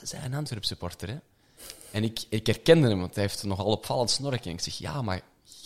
bent 0.00 0.24
een 0.24 0.34
Antwerp 0.34 0.64
supporter, 0.64 1.08
hè? 1.08 1.16
En 1.90 2.04
ik, 2.04 2.24
ik 2.28 2.46
herkende 2.46 2.88
hem, 2.88 3.00
want 3.00 3.14
hij 3.14 3.24
heeft 3.24 3.44
nogal 3.44 3.66
opvallend 3.66 4.10
snorken. 4.10 4.44
En 4.44 4.50
ik 4.50 4.60
zeg, 4.60 4.74
ja, 4.74 5.02
maar 5.02 5.20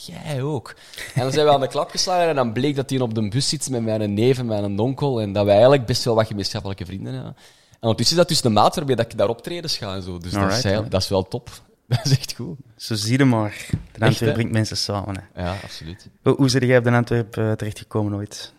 jij 0.04 0.42
ook. 0.42 0.74
En 1.14 1.22
dan 1.22 1.32
zijn 1.32 1.46
we 1.46 1.52
aan 1.52 1.60
de 1.60 1.68
klap 1.68 1.90
geslagen 1.90 2.28
en 2.28 2.34
dan 2.34 2.52
bleek 2.52 2.76
dat 2.76 2.90
hij 2.90 3.00
op 3.00 3.14
de 3.14 3.28
bus 3.28 3.48
zit 3.48 3.70
met 3.70 3.82
mijn 3.82 4.14
neef 4.14 4.38
en 4.38 4.46
mijn 4.46 4.78
onkel. 4.78 5.20
En 5.20 5.32
dat 5.32 5.44
wij 5.44 5.54
eigenlijk 5.54 5.86
best 5.86 6.04
wel 6.04 6.14
wat 6.14 6.26
gemeenschappelijke 6.26 6.84
vrienden 6.84 7.12
hebben. 7.12 7.36
En 7.70 7.88
ondertussen 7.88 8.16
is 8.16 8.22
dat 8.22 8.32
dus 8.32 8.40
de 8.40 8.48
maat 8.48 8.74
waarmee 8.74 8.96
dat 8.96 9.12
ik 9.12 9.18
daar 9.18 9.28
optredens 9.28 9.76
ga 9.76 9.94
en 9.94 10.02
zo. 10.02 10.18
Dus 10.18 10.32
dat, 10.32 10.52
is, 10.52 10.62
dat 10.62 11.02
is 11.02 11.08
wel 11.08 11.28
top. 11.28 11.50
Dat 11.90 12.04
is 12.04 12.18
echt 12.18 12.34
goed. 12.34 12.58
Zo 12.76 12.94
zie 12.94 13.18
je 13.18 13.24
maar. 13.24 13.66
De? 13.92 14.04
Antwerp 14.04 14.32
brengt 14.32 14.52
mensen 14.52 14.76
samen. 14.76 15.28
Hè. 15.32 15.42
Ja, 15.42 15.56
absoluut. 15.62 16.08
Hoe, 16.22 16.34
hoe 16.36 16.50
ben 16.50 16.66
jij 16.66 16.78
op 16.78 16.84
de 16.84 16.90
Antwerp 16.90 17.36
eh, 17.36 17.52
terechtgekomen 17.52 18.14
ooit? 18.14 18.52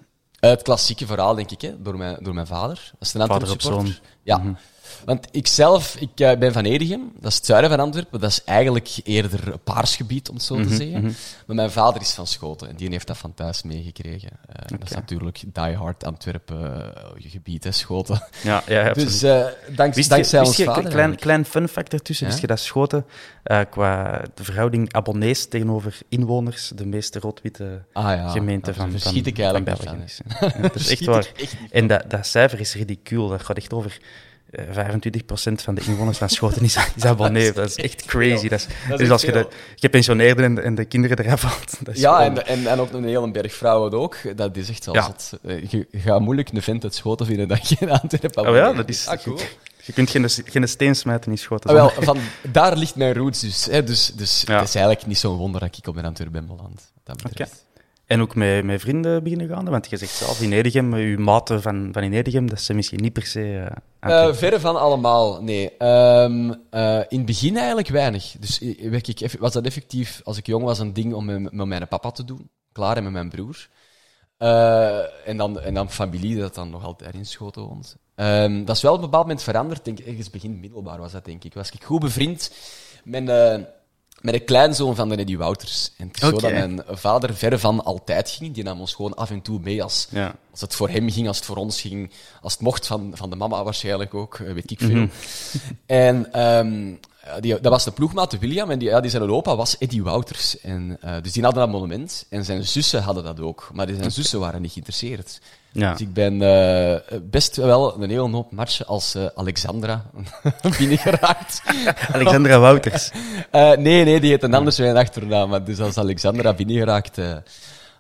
Het 0.49 0.61
klassieke 0.61 1.05
verhaal, 1.05 1.35
denk 1.35 1.51
ik, 1.51 1.61
hè, 1.61 1.81
door, 1.81 1.97
mijn, 1.97 2.17
door 2.21 2.33
mijn 2.33 2.47
vader. 2.47 2.89
Dat 2.91 3.07
is 3.07 3.13
een 3.13 3.19
Vader 3.19 3.35
Antwerp 3.35 3.53
op 3.53 3.61
zoon. 3.61 3.95
Ja. 4.23 4.41
Want 5.05 5.27
ik 5.31 5.47
zelf, 5.47 5.95
ik 5.99 6.19
eh, 6.19 6.37
ben 6.37 6.53
van 6.53 6.63
Edegem, 6.65 7.11
dat 7.19 7.31
is 7.31 7.37
het 7.37 7.45
zuiden 7.45 7.69
van 7.69 7.79
Antwerpen. 7.79 8.19
Dat 8.19 8.29
is 8.29 8.43
eigenlijk 8.43 8.89
eerder 9.03 9.57
paarsgebied, 9.57 10.29
om 10.29 10.35
het 10.35 10.43
zo 10.43 10.55
te 10.55 10.75
zeggen. 10.75 11.01
Maar 11.47 11.55
mijn 11.55 11.71
vader 11.71 12.01
is 12.01 12.11
van 12.11 12.27
Schoten 12.27 12.69
en 12.69 12.75
die 12.75 12.89
heeft 12.89 13.07
dat 13.07 13.17
van 13.17 13.33
thuis 13.33 13.63
meegekregen. 13.63 14.29
Eh, 14.49 14.55
Dat 14.67 14.89
is 14.89 14.95
natuurlijk 14.95 15.43
die 15.53 15.75
hard 15.75 16.05
Antwerpen 16.05 16.93
eh, 16.95 17.31
gebied, 17.31 17.63
hè, 17.63 17.71
Schoten. 17.71 18.23
Ja, 18.43 18.63
ja 18.67 18.87
absoluut. 18.87 19.09
Dus 19.09 19.19
dank, 19.75 19.93
Wist 19.93 20.09
dankzij 20.09 20.39
je, 20.39 20.45
ons 20.45 20.57
wist 20.57 20.69
je, 20.69 20.75
vader. 20.75 20.91
klein, 20.91 21.15
klein 21.15 21.45
fun 21.45 21.67
fact 21.67 21.93
ertussen, 21.93 22.25
Ja? 22.25 22.31
wist 22.31 22.41
je 22.41 22.47
dat 22.47 22.59
Schoten 22.59 23.05
qua 23.69 24.21
de 24.35 24.43
verhouding 24.43 24.93
abonnees 24.93 25.47
tegenover 25.47 25.97
inwoners 26.09 26.71
de 26.75 26.85
meeste 26.85 27.19
rood-witte 27.19 27.81
Ah, 27.93 28.03
ja. 28.15 28.29
gemeente 28.29 28.73
van, 28.73 28.91
van, 28.91 28.99
van 28.99 29.23
eigenlijk 29.23 29.65
België 29.65 29.97
is. 30.05 30.19
Ja, 30.39 30.61
dat 30.61 30.75
is 30.75 30.87
echt 30.93 31.05
waar. 31.05 31.31
echt 31.35 31.55
En 31.71 31.87
dat, 31.87 32.09
dat 32.09 32.27
cijfer 32.27 32.59
is 32.59 32.73
ridicuul. 32.75 33.27
Dat 33.27 33.43
gaat 33.43 33.57
echt 33.57 33.73
over 33.73 33.99
25% 34.59 35.53
van 35.63 35.75
de 35.75 35.81
inwoners 35.85 36.17
van 36.17 36.29
Schoten 36.29 36.61
is, 36.63 36.77
is 36.95 37.05
abonnee. 37.05 37.51
Dat 37.51 37.67
is 37.69 37.75
echt 37.75 38.05
crazy. 38.05 38.47
Dat 38.47 38.59
is, 38.59 38.67
is 38.91 38.97
dus 38.97 39.09
als 39.09 39.21
je 39.21 39.31
de 39.31 39.47
gepensioneerden 39.75 40.45
en, 40.45 40.55
de- 40.55 40.61
en 40.61 40.75
de 40.75 40.85
kinderen 40.85 41.19
eraf 41.25 41.41
haalt, 41.41 41.77
Ja, 41.93 42.17
gewoon- 42.17 42.37
en, 42.41 42.45
en, 42.47 42.67
en 42.71 42.79
ook 42.79 42.91
een 42.93 43.03
hele 43.03 43.31
berg 43.31 43.53
vrouwen 43.53 43.91
ook. 43.93 44.17
Dat 44.35 44.57
is 44.57 44.69
echt 44.69 44.87
Ja. 44.91 45.13
Eh, 45.41 45.63
Je, 45.69 45.87
gaat 45.91 46.19
moeilijk 46.21 46.49
een 46.51 46.61
vent 46.61 46.83
uit 46.83 46.95
Schoten 46.95 47.25
vinden 47.25 47.47
dat 47.47 47.69
je 47.69 47.75
in 47.79 47.89
Antwerpen 47.91 48.47
Oh 48.47 48.55
ja, 48.55 48.73
dat 48.73 48.89
is... 48.89 49.07
Ah, 49.07 49.19
cool. 49.23 49.39
Je 49.83 49.93
kunt 49.93 50.09
geen, 50.09 50.29
geen 50.29 50.67
steen 50.67 50.95
smijten 50.95 51.31
in 51.31 51.37
Schoten. 51.37 51.69
Ah, 51.69 51.75
wel, 51.75 51.89
van, 52.03 52.17
daar 52.51 52.77
ligt 52.77 52.95
mijn 52.95 53.13
roots 53.13 53.39
dus. 53.39 53.65
Hè. 53.65 53.83
Dus, 53.83 54.11
dus 54.15 54.43
Ja. 54.47 54.59
het 54.59 54.67
is 54.67 54.75
eigenlijk 54.75 55.05
niet 55.07 55.17
zo'n 55.17 55.37
wonder 55.37 55.59
dat 55.61 55.77
ik 55.77 55.87
op 55.87 55.95
een 55.95 56.05
Antwerpen 56.05 56.45
ben 56.45 56.55
beland. 56.55 56.81
wat 57.03 57.17
Dat 57.17 57.23
betreft. 57.23 57.65
En 58.11 58.21
ook 58.21 58.35
met, 58.35 58.63
met 58.63 58.81
vrienden 58.81 59.23
beginnen 59.23 59.47
gaan, 59.47 59.69
want 59.69 59.89
je 59.89 59.97
zegt 59.97 60.11
zelf 60.11 60.41
in 60.41 60.51
Edegem, 60.51 60.93
uw 60.93 61.19
maten 61.19 61.61
van, 61.61 61.89
van 61.91 62.03
in 62.03 62.13
Edegem, 62.13 62.49
dat 62.49 62.61
zijn 62.61 62.77
misschien 62.77 63.01
niet 63.01 63.13
per 63.13 63.25
se... 63.25 63.71
Antwerpen. 63.99 64.35
verre 64.35 64.59
van 64.59 64.79
allemaal, 64.79 65.43
nee. 65.43 65.77
Ehm, 65.77 66.53
eh, 66.69 66.99
in 67.07 67.17
het 67.17 67.25
begin 67.25 67.57
eigenlijk 67.57 67.87
weinig. 67.87 68.35
Dus 68.39 68.59
ik 68.59 69.37
was 69.39 69.53
dat 69.53 69.65
effectief, 69.65 70.21
als 70.23 70.37
ik 70.37 70.45
jong 70.45 70.63
was, 70.63 70.79
een 70.79 70.93
ding 70.93 71.13
om 71.13 71.25
met, 71.25 71.51
met 71.51 71.67
mijn 71.67 71.87
papa 71.87 72.11
te 72.11 72.25
doen. 72.25 72.49
Klaar, 72.71 72.97
en 72.97 73.03
met 73.03 73.11
mijn 73.11 73.29
broer. 73.29 73.67
En, 75.25 75.37
dan, 75.37 75.59
en 75.59 75.73
dan 75.73 75.91
familie, 75.91 76.39
dat 76.39 76.55
dan 76.55 76.69
nog 76.69 76.83
altijd 76.83 77.15
in 77.15 77.25
Schoten 77.25 77.61
woont. 77.61 77.95
Ehm, 78.15 78.65
dat 78.65 78.75
is 78.75 78.81
wel 78.81 78.91
op 78.91 78.97
een 78.97 79.05
bepaald 79.05 79.25
moment 79.25 79.43
veranderd. 79.43 79.85
Denk, 79.85 79.99
ik. 79.99 80.05
ergens 80.05 80.29
begin 80.29 80.59
middelbaar 80.59 80.99
was 80.99 81.11
dat, 81.11 81.25
denk 81.25 81.43
ik. 81.43 81.53
Was 81.53 81.71
ik 81.71 81.83
goed 81.83 81.99
bevriend 81.99 82.51
met, 83.03 83.29
met 84.21 84.33
een 84.33 84.45
kleinzoon 84.45 84.95
van 84.95 85.09
de 85.09 85.15
Eddie 85.15 85.37
Wouters. 85.37 85.91
En 85.97 86.07
het 86.07 86.15
is 86.15 86.29
zo 86.29 86.31
dat 86.31 86.51
mijn 86.51 86.81
vader 86.87 87.35
verre 87.35 87.59
van 87.59 87.83
altijd 87.83 88.29
ging. 88.29 88.53
Die 88.53 88.63
nam 88.63 88.79
ons 88.79 88.93
gewoon 88.93 89.13
af 89.13 89.29
en 89.29 89.41
toe 89.41 89.59
mee 89.59 89.83
als, 89.83 90.07
Ja. 90.09 90.35
als 90.51 90.61
het 90.61 90.75
voor 90.75 90.89
hem 90.89 91.09
ging, 91.09 91.27
als 91.27 91.37
het 91.37 91.45
voor 91.45 91.55
ons 91.55 91.81
ging, 91.81 92.11
als 92.41 92.53
het 92.53 92.61
mocht 92.61 92.87
van, 92.87 93.11
van 93.13 93.29
de 93.29 93.35
mama 93.35 93.63
waarschijnlijk 93.63 94.13
ook, 94.13 94.39
eh, 94.39 94.53
weet 94.53 94.71
ik 94.71 94.79
veel. 94.79 94.89
Mhm. 94.89 95.07
En 95.85 96.33
ehm, 96.33 96.93
die, 97.39 97.59
dat 97.59 97.71
was 97.71 97.83
de 97.83 97.91
ploegmaat, 97.91 98.31
de 98.31 98.37
William, 98.37 98.69
en 98.71 98.79
die, 98.79 98.89
ja, 98.89 98.99
die 98.99 99.11
zijn 99.11 99.29
opa 99.31 99.55
was 99.55 99.77
Eddie 99.77 100.03
Wouters. 100.03 100.59
En, 100.59 100.97
eh, 101.01 101.15
dus 101.21 101.31
die 101.31 101.43
hadden 101.43 101.63
dat 101.63 101.71
monument, 101.71 102.25
en 102.29 102.45
zijn 102.45 102.63
zussen 102.63 103.01
hadden 103.03 103.23
dat 103.23 103.39
ook. 103.39 103.69
Maar 103.73 103.87
die 103.87 103.95
zijn 103.95 104.11
zussen 104.11 104.39
waren 104.39 104.61
niet 104.61 104.71
geïnteresseerd. 104.71 105.39
Ja. 105.71 105.91
Dus 105.91 106.01
ik 106.01 106.13
ben 106.13 106.41
eh, 106.41 107.17
best 107.21 107.55
wel 107.55 108.01
een 108.01 108.09
hele 108.09 108.29
hoop 108.29 108.51
matchen 108.51 108.85
als 108.85 109.15
eh, 109.15 109.25
Alexandra 109.35 110.05
binnengeraakt. 110.77 111.61
Alexandra 112.13 112.59
Wouters. 112.59 113.11
Eh, 113.51 113.77
nee, 113.77 114.03
nee, 114.03 114.19
die 114.19 114.29
heet 114.29 114.43
een 114.43 114.53
anders 114.53 114.75
zijn 114.75 114.97
achternaam. 114.97 115.49
Maar 115.49 115.63
dus 115.63 115.79
als 115.79 115.97
Alexandra 115.97 116.53
binnengeraakt 116.53 117.17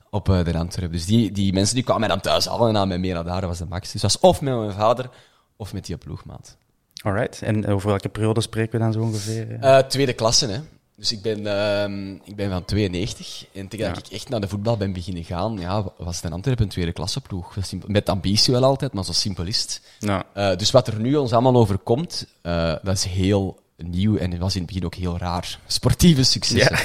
op 0.09 0.25
de 0.25 0.57
Antwerpen. 0.57 0.91
Dus 0.91 1.05
die, 1.05 1.31
die 1.31 1.53
mensen 1.53 1.75
die 1.75 1.83
kwamen 1.83 2.01
mij 2.01 2.09
dan 2.09 2.21
thuis 2.21 2.45
halen 2.45 2.67
en 2.67 2.73
namen 2.73 2.87
mij 2.87 2.97
mee 2.97 3.13
naar 3.13 3.23
daar, 3.23 3.47
was 3.47 3.57
de 3.57 3.65
max. 3.65 3.91
Dus 3.91 4.01
dat 4.01 4.11
was 4.11 4.21
of 4.21 4.41
met 4.41 4.55
mijn 4.57 4.71
vader, 4.71 5.09
of 5.57 5.73
met 5.73 5.85
die 5.85 5.97
ploegmaat. 5.97 6.57
Alright. 7.03 7.41
En 7.41 7.67
over 7.67 7.87
welke 7.87 8.09
periode 8.09 8.41
spreken 8.41 8.71
we 8.71 8.77
dan 8.79 8.93
zo 8.93 8.99
ongeveer? 8.99 9.85
tweede 9.87 10.13
klasse, 10.13 10.47
hè. 10.47 10.59
Dus 10.95 11.11
ik 11.11 11.21
ben, 11.21 11.47
ehm, 11.47 12.11
ik 12.23 12.35
ben 12.35 12.49
van 12.49 12.65
92. 12.65 13.45
En 13.53 13.67
tegen 13.67 13.93
dat 13.93 14.05
ik 14.07 14.11
echt 14.13 14.29
naar 14.29 14.41
de 14.41 14.47
voetbal 14.47 14.77
ben 14.77 14.93
beginnen 14.93 15.23
gaan, 15.23 15.57
ja, 15.59 15.83
was 15.97 16.15
het 16.15 16.25
in 16.25 16.31
Antwerpen 16.33 16.63
een 16.63 16.69
tweede 16.69 16.91
klasse 16.91 17.21
ploeg. 17.21 17.53
Zo 17.53 17.61
simpel- 17.61 17.89
Met 17.89 18.09
ambitie 18.09 18.53
wel 18.53 18.63
altijd, 18.63 18.93
maar 18.93 19.05
zo 19.05 19.11
simpel 19.11 19.45
is 19.45 19.61
het. 19.61 19.81
nou, 19.99 20.23
Eh, 20.33 20.55
dus 20.55 20.71
wat 20.71 20.87
er 20.87 20.99
nu 20.99 21.15
ons 21.15 21.31
allemaal 21.33 21.55
overkomt, 21.55 22.27
eh, 22.41 22.75
dat 22.83 22.95
is 22.95 23.03
heel 23.03 23.59
nieuw 23.77 24.17
en 24.17 24.39
was 24.39 24.53
in 24.55 24.61
het 24.61 24.69
begin 24.71 24.85
ook 24.85 24.95
heel 24.95 25.17
raar. 25.17 25.59
Sportieve 25.67 26.23
successen. 26.23 26.77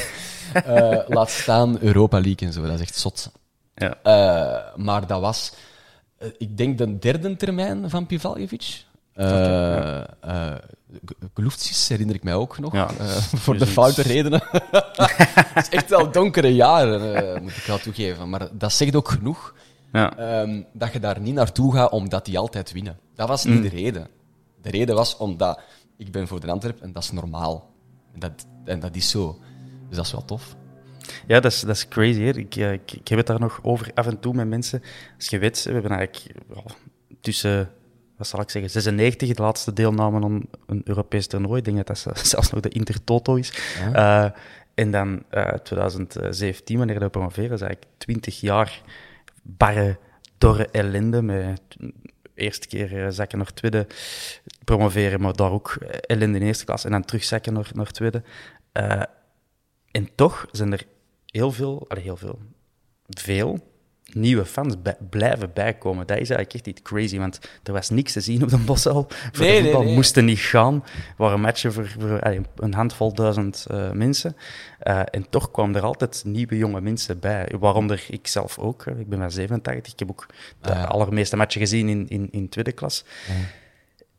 Eh, 0.53 0.99
laat 1.09 1.31
staan 1.31 1.79
Europa 1.81 2.21
League 2.21 2.47
en 2.49 2.53
zo, 2.53 2.63
dat 2.63 2.75
is 2.75 2.81
echt 2.81 2.97
zot. 2.99 3.31
ja. 3.75 3.99
Maar 4.77 5.07
dat 5.07 5.21
was, 5.21 5.53
ik 6.39 6.57
denk, 6.57 6.79
de 6.79 6.99
derde 6.99 7.37
termijn 7.37 7.91
van 7.91 8.07
Pivaljevic. 8.07 8.85
Gluftsis 11.35 11.88
herinner 11.88 12.14
ik 12.14 12.23
mij 12.23 12.35
ook 12.35 12.58
nog, 12.58 12.73
Ja. 12.73 12.88
voor 13.44 13.58
de 13.58 13.66
foute 13.66 14.02
redenen. 14.02 14.42
Het 15.54 15.66
is 15.66 15.68
echt 15.68 15.90
wel 15.90 16.11
donkere 16.11 16.54
jaren, 16.54 17.42
moet 17.42 17.56
ik 17.56 17.64
wel 17.64 17.78
toegeven. 17.78 18.28
Maar 18.28 18.49
dat 18.52 18.73
zegt 18.73 18.96
ook 18.96 19.08
genoeg 19.08 19.54
ja. 19.92 20.16
ehm, 20.16 20.62
dat 20.73 20.92
je 20.92 21.00
daar 21.00 21.20
niet 21.20 21.35
naartoe 21.35 21.75
gaat 21.75 21.90
omdat 21.90 22.25
die 22.25 22.38
altijd 22.38 22.73
winnen. 22.73 22.99
Dat 23.14 23.28
was 23.28 23.44
niet 23.44 23.62
de 23.62 23.68
reden. 23.68 24.08
De 24.62 24.70
reden 24.70 24.94
was 24.94 25.16
omdat 25.16 25.61
ik 25.96 26.11
ben 26.11 26.28
voor 26.28 26.40
de 26.40 26.50
Antwerp 26.50 26.80
en 26.80 26.92
dat 26.92 27.02
is 27.02 27.12
normaal. 27.12 27.70
En 28.12 28.20
dat, 28.20 28.46
en 28.64 28.80
dat 28.80 28.96
is 28.96 29.11
zo. 29.11 29.38
Dus 29.88 29.96
dat 29.96 30.06
is 30.06 30.12
wel 30.12 30.25
tof. 30.25 30.56
Ja, 31.26 31.40
dat 31.40 31.52
is, 31.52 31.61
dat 31.61 31.76
is 31.76 31.88
crazy. 31.88 32.20
Hè. 32.20 32.37
Ik, 32.37 32.56
ik, 32.56 32.92
ik 32.92 33.08
heb 33.08 33.18
het 33.18 33.26
daar 33.26 33.40
nog 33.40 33.58
over 33.62 33.90
af 33.94 34.06
en 34.06 34.20
toe 34.20 34.35
met 34.35 34.49
mensen. 34.49 34.82
Als 35.16 35.28
je 35.28 35.38
weet, 35.38 35.62
we 35.62 35.73
hebben 35.73 35.90
eigenlijk 35.90 36.35
tussen, 37.20 37.70
wat 38.16 38.26
zal 38.26 38.40
ik 38.40 38.50
zeggen, 38.50 38.70
96, 38.70 39.35
de 39.35 39.42
laatste 39.42 39.73
deelname 39.73 40.25
aan 40.25 40.46
een 40.66 40.80
Europees 40.85 41.26
toernooi. 41.26 41.58
Ik 41.58 41.64
denk 41.64 41.76
dat 41.76 41.87
dat 41.87 41.99
ze- 41.99 42.26
zelfs 42.35 42.50
nog 42.50 42.61
de 42.61 42.68
Intertoto 42.68 43.35
is. 43.35 43.52
Eh, 43.92 44.26
en 44.75 44.90
dan 44.90 45.23
eh 45.30 45.49
2017, 45.52 46.78
wanneer 46.78 46.99
we 46.99 47.08
promoveren, 47.08 47.52
is 47.52 47.61
eigenlijk 47.61 47.92
20 47.99 48.40
jaar 48.40 48.82
barre, 49.42 49.99
dorre 50.38 50.66
ellende. 50.66 51.23
Met 51.23 51.61
eerste 52.35 52.68
keer 52.68 53.04
eh, 53.04 53.11
zakken 53.11 53.38
naar 53.38 53.52
tweede, 53.52 53.87
promoveren, 54.64 55.20
maar 55.20 55.32
daar 55.32 55.50
ook 55.50 55.75
ellende 56.00 56.38
in 56.38 56.46
eerste 56.46 56.64
klas. 56.64 56.85
En 56.85 56.90
dan 56.90 57.04
terugzakken 57.04 57.52
naar, 57.52 57.70
naar 57.75 57.90
tweede. 57.90 58.23
En 59.90 60.08
toch 60.14 60.46
zijn 60.52 60.73
er 60.73 60.87
heel 61.26 61.52
veel, 61.52 61.85
allee, 61.88 62.02
heel 62.02 62.16
veel, 62.16 62.38
veel 63.06 63.75
nieuwe 64.13 64.45
fans 64.45 64.83
bij- 64.83 64.97
blijven 65.11 65.51
bijkomen. 65.55 66.07
Dat 66.07 66.19
is 66.19 66.31
eigenlijk 66.31 66.53
echt 66.55 66.67
iets 66.67 66.83
crazy, 66.83 67.19
want 67.19 67.39
er 67.63 67.73
was 67.73 67.91
niks 67.91 68.13
te 68.13 68.21
zien 68.21 68.43
op 68.43 68.49
de 68.49 68.57
Boshal. 68.59 69.07
Voor 69.33 69.45
Nee, 69.45 69.57
de 69.57 69.63
voetbal 69.63 69.83
nee. 69.83 69.95
moesten 69.95 70.25
niet 70.25 70.39
gaan. 70.39 70.75
Er 70.95 71.15
waren 71.17 71.41
matchen 71.41 71.73
voor, 71.73 71.95
voor 71.99 72.21
een 72.57 72.75
handvol 72.75 73.15
duizend 73.15 73.67
eh, 73.71 73.91
mensen. 73.91 74.37
Eh, 74.79 75.01
en 75.11 75.27
toch 75.31 75.51
kwamen 75.51 75.77
er 75.77 75.83
altijd 75.83 76.23
nieuwe 76.27 76.57
jonge 76.57 76.81
mensen 76.81 77.19
bij. 77.19 77.49
Waaronder 77.61 78.05
ik 78.11 78.27
zelf 78.27 78.59
ook. 78.59 78.87
Ik 78.87 79.09
ben 79.09 79.19
van 79.19 79.31
87. 79.31 79.93
Ik 79.93 79.99
heb 79.99 80.11
ook 80.11 80.27
de 80.61 80.71
Ah, 80.71 80.77
ja. 80.77 80.85
allermeeste 80.85 81.37
matchen 81.37 81.61
gezien 81.61 81.89
in, 81.89 82.09
in, 82.09 82.29
in 82.31 82.49
tweede 82.49 82.73
klas. 82.73 83.05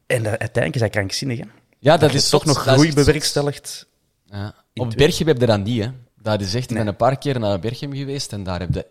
En 0.05 0.23
dat, 0.23 0.29
uiteindelijk 0.39 0.75
is 0.75 0.81
dat 0.81 0.89
krankzinnig, 0.89 1.37
hè? 1.39 1.45
Ja, 1.79 1.97
dat 1.97 2.13
is 2.13 2.29
toch 2.29 2.45
nog 2.45 2.57
groei 2.61 2.93
bewerkstelligd. 2.93 3.87
Ja. 4.25 4.55
Op 4.73 4.93
Berchem 4.95 5.27
heb 5.27 5.39
je 5.39 5.45
dat 5.45 5.63
niet, 5.63 5.83
hè. 5.83 5.89
Dat 6.21 6.41
is 6.41 6.53
echt, 6.55 6.71
ik 6.71 6.77
ben 6.77 6.87
een 6.87 6.95
paar 6.95 7.17
keer 7.17 7.39
naar 7.39 7.59
Berchem 7.59 7.93
geweest 7.93 8.33
en 8.33 8.43
daar 8.43 8.59
heb 8.59 8.73
je... 8.73 8.85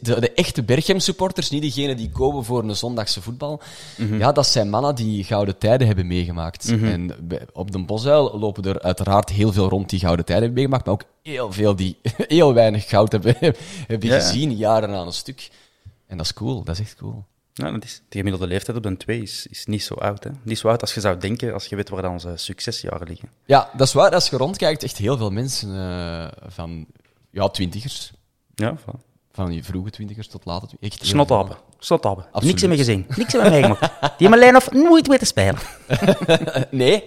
De, 0.00 0.20
de 0.20 0.32
echte 0.32 0.62
Berchem-supporters, 0.62 1.50
niet 1.50 1.62
diegenen 1.62 1.96
die 1.96 2.10
komen 2.10 2.44
voor 2.44 2.62
een 2.64 2.76
zondagse 2.76 3.22
voetbal. 3.22 3.60
Mhm. 3.96 4.18
Ja, 4.18 4.32
dat 4.32 4.46
zijn 4.46 4.70
mannen 4.70 4.94
die 4.94 5.24
gouden 5.24 5.58
tijden 5.58 5.86
hebben 5.86 6.06
meegemaakt. 6.06 6.68
En 6.68 7.10
bij- 7.20 7.46
op 7.52 7.70
de 7.70 7.84
Bosuil 7.84 8.38
lopen 8.38 8.64
er 8.64 8.80
uiteraard 8.82 9.30
heel 9.30 9.52
veel 9.52 9.68
rond 9.68 9.90
die 9.90 9.98
gouden 10.00 10.24
tijden 10.24 10.44
hebben 10.44 10.62
meegemaakt, 10.62 10.86
maar 10.86 10.94
ook 10.94 11.10
heel 11.32 11.52
veel 11.52 11.76
die 11.76 11.98
heel 12.36 12.54
weinig 12.54 12.88
goud 12.88 13.12
hebben, 13.12 13.34
hebben 13.86 14.08
Ja. 14.08 14.14
gezien, 14.20 14.56
jaren 14.56 14.90
aan 14.94 15.06
een 15.06 15.12
stuk. 15.12 15.50
En 16.06 16.16
dat 16.16 16.26
is 16.26 16.32
cool, 16.32 16.62
dat 16.64 16.74
is 16.74 16.80
echt 16.80 16.94
cool. 16.96 17.24
Nou, 17.54 17.72
dat 17.72 17.84
is, 17.84 18.02
de 18.08 18.16
gemiddelde 18.18 18.46
leeftijd 18.46 18.76
op 18.76 18.82
de 18.82 18.96
2 18.96 19.22
is, 19.22 19.46
is 19.50 19.66
niet 19.66 19.82
zo 19.82 19.94
oud. 19.94 20.24
Hè? 20.24 20.30
Niet 20.42 20.58
zo 20.58 20.68
oud 20.68 20.80
als 20.80 20.94
je 20.94 21.00
zou 21.00 21.18
denken, 21.18 21.52
als 21.52 21.66
je 21.66 21.76
weet 21.76 21.88
waar 21.88 22.02
dan 22.02 22.12
onze 22.12 22.32
succesjaren 22.36 23.06
liggen. 23.08 23.28
Ja, 23.46 23.70
dat 23.76 23.86
is 23.86 23.92
waar. 23.92 24.10
Als 24.14 24.30
je 24.30 24.36
rondkijkt, 24.36 24.82
echt 24.82 24.96
heel 24.96 25.16
veel 25.16 25.30
mensen 25.30 25.76
eh, 25.76 26.26
van 26.46 26.86
ja, 27.30 27.48
twintigers. 27.48 28.12
Ja, 28.54 28.76
voilà. 28.78 29.08
Van 29.40 29.50
die 29.50 29.64
vroege 29.64 29.90
twintigers 29.90 30.28
tot 30.28 30.44
late 30.44 30.66
twintigers. 30.66 31.08
Snotapen. 31.08 31.56
Snotapen. 31.78 32.24
Absoluut. 32.24 32.44
Niks 32.44 32.62
in 32.62 32.68
me 32.68 32.76
gezien. 32.76 33.06
Niks 33.16 33.34
in 33.34 33.42
me 33.42 33.50
meegemaakt. 33.50 33.80
Die 33.80 34.28
hebben 34.28 34.40
alleen 34.40 34.56
of 34.56 34.70
nooit 34.70 35.06
weten 35.06 35.26
spelen. 35.26 35.58
Nee, 36.70 37.04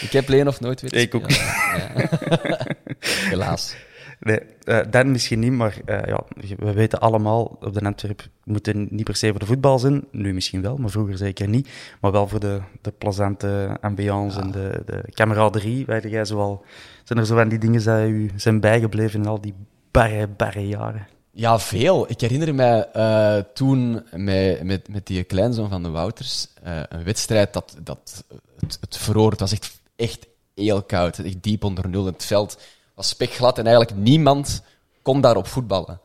ik 0.00 0.12
heb 0.12 0.28
Leen 0.28 0.48
of 0.48 0.60
nooit 0.60 0.80
weten 0.80 1.00
Ik 1.00 1.14
ook 1.14 1.30
spelen. 1.30 2.08
Ja. 2.38 2.66
Helaas. 3.30 3.76
Nee, 4.20 4.40
eh, 4.64 4.78
dan 4.90 5.10
misschien 5.10 5.38
niet, 5.38 5.52
maar 5.52 5.76
eh, 5.84 6.06
ja, 6.06 6.24
we 6.56 6.72
weten 6.72 7.00
allemaal, 7.00 7.42
op 7.60 7.74
de 7.74 7.80
Antwerp 7.80 8.28
moeten 8.44 8.86
niet 8.90 9.04
per 9.04 9.16
se 9.16 9.30
voor 9.30 9.38
de 9.38 9.46
voetbal 9.46 9.78
zijn. 9.78 10.04
Nu 10.10 10.34
misschien 10.34 10.62
wel, 10.62 10.76
maar 10.76 10.90
vroeger 10.90 11.16
zeker 11.16 11.48
niet. 11.48 11.68
Maar 12.00 12.12
wel 12.12 12.28
voor 12.28 12.40
de, 12.40 12.60
de 12.80 12.90
plezante 12.98 13.76
ambiance 13.80 14.40
en 14.40 14.50
de, 14.50 14.82
de 14.86 15.02
camaraderie. 15.14 15.86
Weet 15.86 16.02
jij 16.02 16.24
zoal, 16.24 16.64
zijn 17.04 17.18
er 17.18 17.26
zo 17.26 17.34
van 17.34 17.48
die 17.48 17.58
dingen 17.58 17.84
die 17.84 18.12
u 18.12 18.30
zijn 18.36 18.60
bijgebleven 18.60 19.20
in 19.20 19.26
al 19.26 19.40
die 19.40 19.54
barre, 19.90 20.28
barre 20.28 20.68
jaren? 20.68 21.06
Ja, 21.38 21.58
veel. 21.58 22.10
Ik 22.10 22.20
herinner 22.20 22.54
mij 22.54 22.90
eh, 22.92 23.38
toen 23.54 24.02
met, 24.10 24.62
met, 24.62 24.88
met 24.88 25.06
die 25.06 25.24
kleinzoon 25.24 25.68
van 25.68 25.82
de 25.82 25.88
Wouters 25.88 26.46
eh, 26.62 26.80
een 26.88 27.04
wedstrijd 27.04 27.52
dat, 27.52 27.76
dat 27.82 28.24
het, 28.60 28.78
het. 28.80 28.98
Het 29.06 29.40
was 29.40 29.52
echt, 29.52 29.80
echt 29.96 30.26
heel 30.54 30.82
koud. 30.82 31.18
Echt 31.18 31.42
diep 31.42 31.64
onder 31.64 31.88
nul. 31.88 32.06
Het 32.06 32.24
veld 32.24 32.58
was 32.94 33.08
spekglad 33.08 33.58
en 33.58 33.66
eigenlijk 33.66 33.96
niemand 33.96 34.62
kon 35.02 35.20
daarop 35.20 35.46
voetballen. 35.46 36.00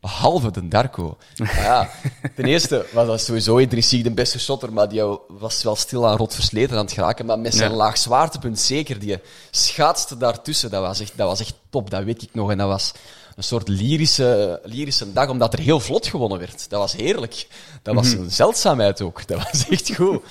Behalve 0.00 0.50
de 0.50 0.68
Darko. 0.68 1.16
Maar 1.36 1.62
ja, 1.62 1.90
ten 2.36 2.44
eerste 2.44 2.86
was 2.92 3.06
dat 3.06 3.20
sowieso 3.20 3.56
intrinsiek 3.56 4.04
de 4.04 4.10
beste 4.10 4.38
shotter, 4.38 4.72
maar 4.72 4.88
die 4.88 5.02
was 5.28 5.62
wel 5.62 5.76
stil 5.76 6.06
aan 6.08 6.16
rot 6.16 6.34
versleten 6.34 6.76
aan 6.76 6.84
het 6.84 6.94
geraken. 6.94 7.26
Maar 7.26 7.38
met 7.38 7.54
zijn 7.54 7.70
Ja. 7.70 7.76
laag 7.76 7.98
zwaartepunt 7.98 8.58
zeker. 8.58 8.98
Die 8.98 9.18
schaatste 9.50 10.16
daartussen, 10.16 10.70
dat 10.70 10.82
was, 10.82 11.00
echt, 11.00 11.12
dat 11.16 11.28
was 11.28 11.40
echt 11.40 11.54
top, 11.70 11.90
dat 11.90 12.04
weet 12.04 12.22
ik 12.22 12.34
nog. 12.34 12.50
En 12.50 12.58
dat 12.58 12.68
was 12.68 12.92
een 13.36 13.42
soort 13.42 13.68
lyrische, 13.68 14.60
lyrische 14.64 15.12
dag, 15.12 15.28
omdat 15.28 15.52
er 15.52 15.58
heel 15.58 15.80
vlot 15.80 16.06
gewonnen 16.06 16.38
werd. 16.38 16.70
Dat 16.70 16.80
was 16.80 16.92
heerlijk. 16.92 17.46
Dat 17.82 17.94
was 17.94 18.12
een 18.12 18.30
zeldzaamheid 18.30 19.00
ook. 19.00 19.26
Dat 19.26 19.42
was 19.50 19.68
echt 19.68 19.94
goed. 19.94 20.22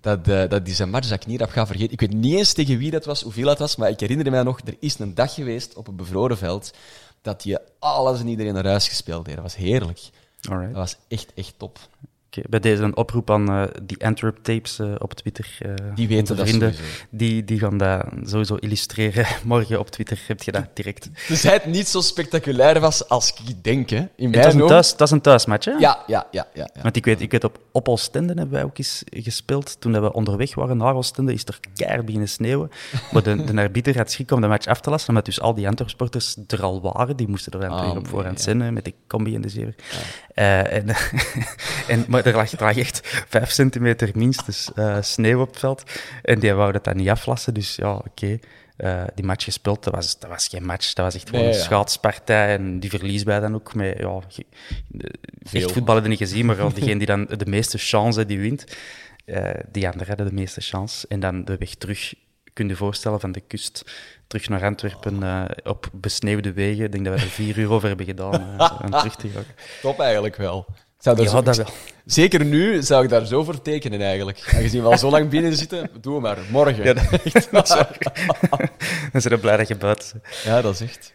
Dat, 0.00 0.28
eh, 0.28 0.48
dat 0.48 0.68
is 0.68 0.78
een 0.78 0.90
match 0.90 1.08
dat 1.08 1.20
ik 1.20 1.26
niet 1.26 1.40
heb 1.40 1.50
gaan 1.50 1.66
vergeten. 1.66 1.92
Ik 1.92 2.00
weet 2.00 2.12
niet 2.12 2.36
eens 2.36 2.52
tegen 2.52 2.78
wie 2.78 2.90
dat 2.90 3.04
was, 3.04 3.22
hoeveel 3.22 3.44
dat 3.44 3.58
was, 3.58 3.76
maar 3.76 3.88
ik 3.88 4.00
herinner 4.00 4.30
me 4.30 4.42
nog, 4.42 4.60
er 4.64 4.76
is 4.80 4.98
een 4.98 5.14
dag 5.14 5.34
geweest 5.34 5.74
op 5.74 5.88
een 5.88 5.96
bevroren 5.96 6.38
veld 6.38 6.70
dat 7.22 7.44
je 7.44 7.60
alles 7.78 8.20
en 8.20 8.28
iedereen 8.28 8.54
naar 8.54 8.66
huis 8.66 8.88
gespeeld 8.88 9.26
heeft. 9.26 9.38
Dat 9.38 9.46
was 9.46 9.56
heerlijk. 9.56 10.00
Alright. 10.50 10.74
Dat 10.74 10.82
was 10.82 10.96
echt, 11.08 11.32
echt 11.34 11.54
top. 11.56 11.78
Oké, 12.36 12.48
bij 12.48 12.60
deze 12.60 12.82
een 12.82 12.96
oproep 12.96 13.30
aan 13.30 13.48
eh, 13.48 13.62
die 13.82 14.04
Antwerp 14.04 14.36
tapes 14.42 14.78
eh, 14.78 14.94
op 14.98 15.14
Twitter. 15.14 15.56
eh, 15.58 15.70
Die 15.94 16.08
weten 16.08 16.36
dat 16.36 16.48
vrienden, 16.48 16.74
sowieso. 16.74 16.94
Die, 17.10 17.44
die 17.44 17.58
gaan 17.58 17.78
dat 17.78 18.04
sowieso 18.24 18.54
illustreren. 18.54 19.26
Morgen 19.44 19.78
op 19.78 19.90
Twitter 19.90 20.20
heb 20.26 20.42
je 20.42 20.52
dat 20.52 20.64
direct. 20.74 21.08
Dus 21.28 21.42
hij 21.42 21.52
het 21.52 21.66
niet 21.66 21.88
zo 21.88 22.00
spectaculair 22.00 22.80
was 22.80 23.08
als 23.08 23.32
ik 23.44 23.64
denk, 23.64 23.90
hè. 23.90 23.96
In 24.16 24.26
Het 24.26 24.34
was 24.34 24.44
mijn 24.44 24.46
een, 24.46 24.54
ogen- 24.62 24.66
thuis, 24.68 24.90
het 24.90 24.98
was 24.98 25.10
een 25.10 25.20
thuismatch, 25.20 25.64
hè? 25.64 25.70
Ja, 25.72 26.02
ja, 26.06 26.26
ja, 26.30 26.46
ja. 26.54 26.68
ja. 26.74 26.82
Want 26.82 26.96
ik 26.96 27.04
weet, 27.04 27.20
ik 27.20 27.30
weet 27.30 27.44
op, 27.44 27.58
op 27.72 27.88
Oostende 27.88 28.32
hebben 28.34 28.50
wij 28.52 28.64
ook 28.64 28.78
eens 28.78 29.02
gespeeld. 29.10 29.80
Toen 29.80 30.00
we 30.00 30.12
onderweg 30.12 30.54
waren 30.54 30.76
naar 30.76 30.94
Oostende, 30.94 31.32
is 31.32 31.44
er 31.44 31.58
keihard 31.74 32.04
beginnen 32.04 32.28
sneeuwen. 32.28 32.70
Maar 33.12 33.22
de, 33.22 33.44
de 33.44 33.60
arbiter 33.60 33.96
had 33.96 34.10
schrik 34.10 34.30
om 34.30 34.40
de 34.40 34.46
match 34.46 34.66
af 34.66 34.80
te 34.80 34.90
lassen, 34.90 35.08
omdat 35.08 35.24
dus 35.24 35.40
al 35.40 35.54
die 35.54 35.68
Antwerp-sporters 35.68 36.36
er 36.46 36.62
al 36.62 36.80
waren. 36.80 37.16
Die 37.16 37.28
moesten 37.28 37.52
er 37.52 37.68
dan 37.68 37.78
terug 37.78 37.96
op 37.96 38.08
voorhand 38.08 38.38
ja. 38.38 38.44
zenden 38.44 38.72
met 38.74 38.84
de 38.84 38.94
combi 39.06 39.34
en 39.34 39.40
de 39.40 39.48
zever. 39.48 39.74
Eh, 40.34 40.72
en, 40.72 40.88
en, 41.88 42.04
maar 42.08 42.26
er 42.26 42.34
lag, 42.34 42.52
er 42.52 42.64
lag 42.64 42.76
echt 42.76 43.00
vijf 43.28 43.50
centimeter 43.50 44.10
minstens 44.14 44.70
eh, 44.74 44.96
sneeuw 45.00 45.40
op 45.40 45.48
het 45.48 45.58
veld. 45.58 45.82
En 46.22 46.38
die 46.38 46.52
wou 46.52 46.72
dat 46.72 46.84
dan 46.84 46.96
niet 46.96 47.08
aflassen, 47.08 47.54
dus 47.54 47.76
ja, 47.76 47.94
oké. 47.94 48.38
Eh, 48.76 49.04
die 49.14 49.24
match 49.24 49.44
gespeeld, 49.44 49.84
dat 49.84 49.94
was, 49.94 50.18
dat 50.18 50.30
was 50.30 50.48
geen 50.48 50.64
match. 50.64 50.92
Dat 50.92 51.04
was 51.04 51.14
echt 51.14 51.28
gewoon 51.28 51.44
Nee, 51.44 51.52
een 51.52 51.58
ja. 51.58 51.64
schaatspartij. 51.64 52.56
En 52.56 52.80
die 52.80 52.90
verlies 52.90 53.22
bij 53.22 53.40
dan 53.40 53.54
ook. 53.54 53.74
Met, 53.74 53.98
ja, 53.98 54.20
Veel. 55.42 55.60
echt 55.60 55.72
voetbal 55.72 55.94
hadden 55.94 56.10
niet 56.10 56.18
gezien, 56.18 56.46
maar 56.46 56.56
wel 56.56 56.72
degene 56.72 56.98
die 56.98 57.06
dan 57.06 57.26
de 57.36 57.46
meeste 57.46 57.78
chance 57.78 58.26
die 58.26 58.38
wint. 58.38 58.64
Eh, 59.24 59.50
die 59.72 59.86
anderen 59.86 60.08
hadden 60.08 60.26
de 60.26 60.32
meeste 60.32 60.60
chance. 60.60 61.06
En 61.08 61.20
dan 61.20 61.44
de 61.44 61.56
weg 61.56 61.74
terug, 61.74 62.14
kun 62.52 62.64
je 62.64 62.70
je 62.70 62.76
voorstellen, 62.76 63.20
van 63.20 63.32
de 63.32 63.40
kust 63.40 63.92
terug 64.26 64.48
naar 64.48 64.64
Antwerpen 64.64 65.22
eh, 65.22 65.44
op 65.64 65.88
besneeuwde 65.92 66.52
wegen. 66.52 66.84
Ik 66.84 66.92
denk 66.92 67.04
dat 67.04 67.14
we 67.14 67.20
er 67.20 67.26
vier 67.30 67.58
uur 67.58 67.70
over 67.70 67.88
hebben 67.88 68.06
gedaan 68.06 68.58
eh, 68.58 68.78
om 68.84 68.90
terug 68.90 69.16
te 69.16 69.28
gaan. 69.28 69.44
Top 69.82 70.00
eigenlijk 70.00 70.36
wel. 70.36 70.66
Ik 70.68 70.74
zou 71.08 71.16
daar 71.16 71.24
Ja, 71.24 71.30
zo- 71.30 71.42
dat 71.42 71.56
wel. 71.56 71.66
Zeker 72.04 72.44
nu 72.44 72.82
zou 72.82 73.04
ik 73.04 73.10
daar 73.10 73.26
zo 73.26 73.44
voor 73.44 73.62
tekenen 73.62 74.00
eigenlijk. 74.00 74.52
Aangezien 74.54 74.82
we 74.82 74.88
al 74.88 74.98
zo 74.98 75.10
lang 75.10 75.28
binnen 75.28 75.56
zitten, 75.56 75.90
doe 76.00 76.20
maar. 76.20 76.38
Morgen. 76.50 76.84
Ja, 76.84 76.92
dat, 76.92 77.10
dat 77.10 77.34
is 77.34 77.50
waar. 77.50 77.98
Dan 79.12 79.20
zijn 79.20 79.34
we 79.34 79.40
blij 79.40 79.56
dat 79.56 79.68
je 79.68 79.76
buiten 79.76 80.20
bent. 80.22 80.34
Ja, 80.44 80.60
dat 80.62 80.74
is 80.74 80.80
echt. 80.80 81.12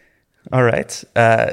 Alright. 0.50 1.10
Eh, 1.14 1.46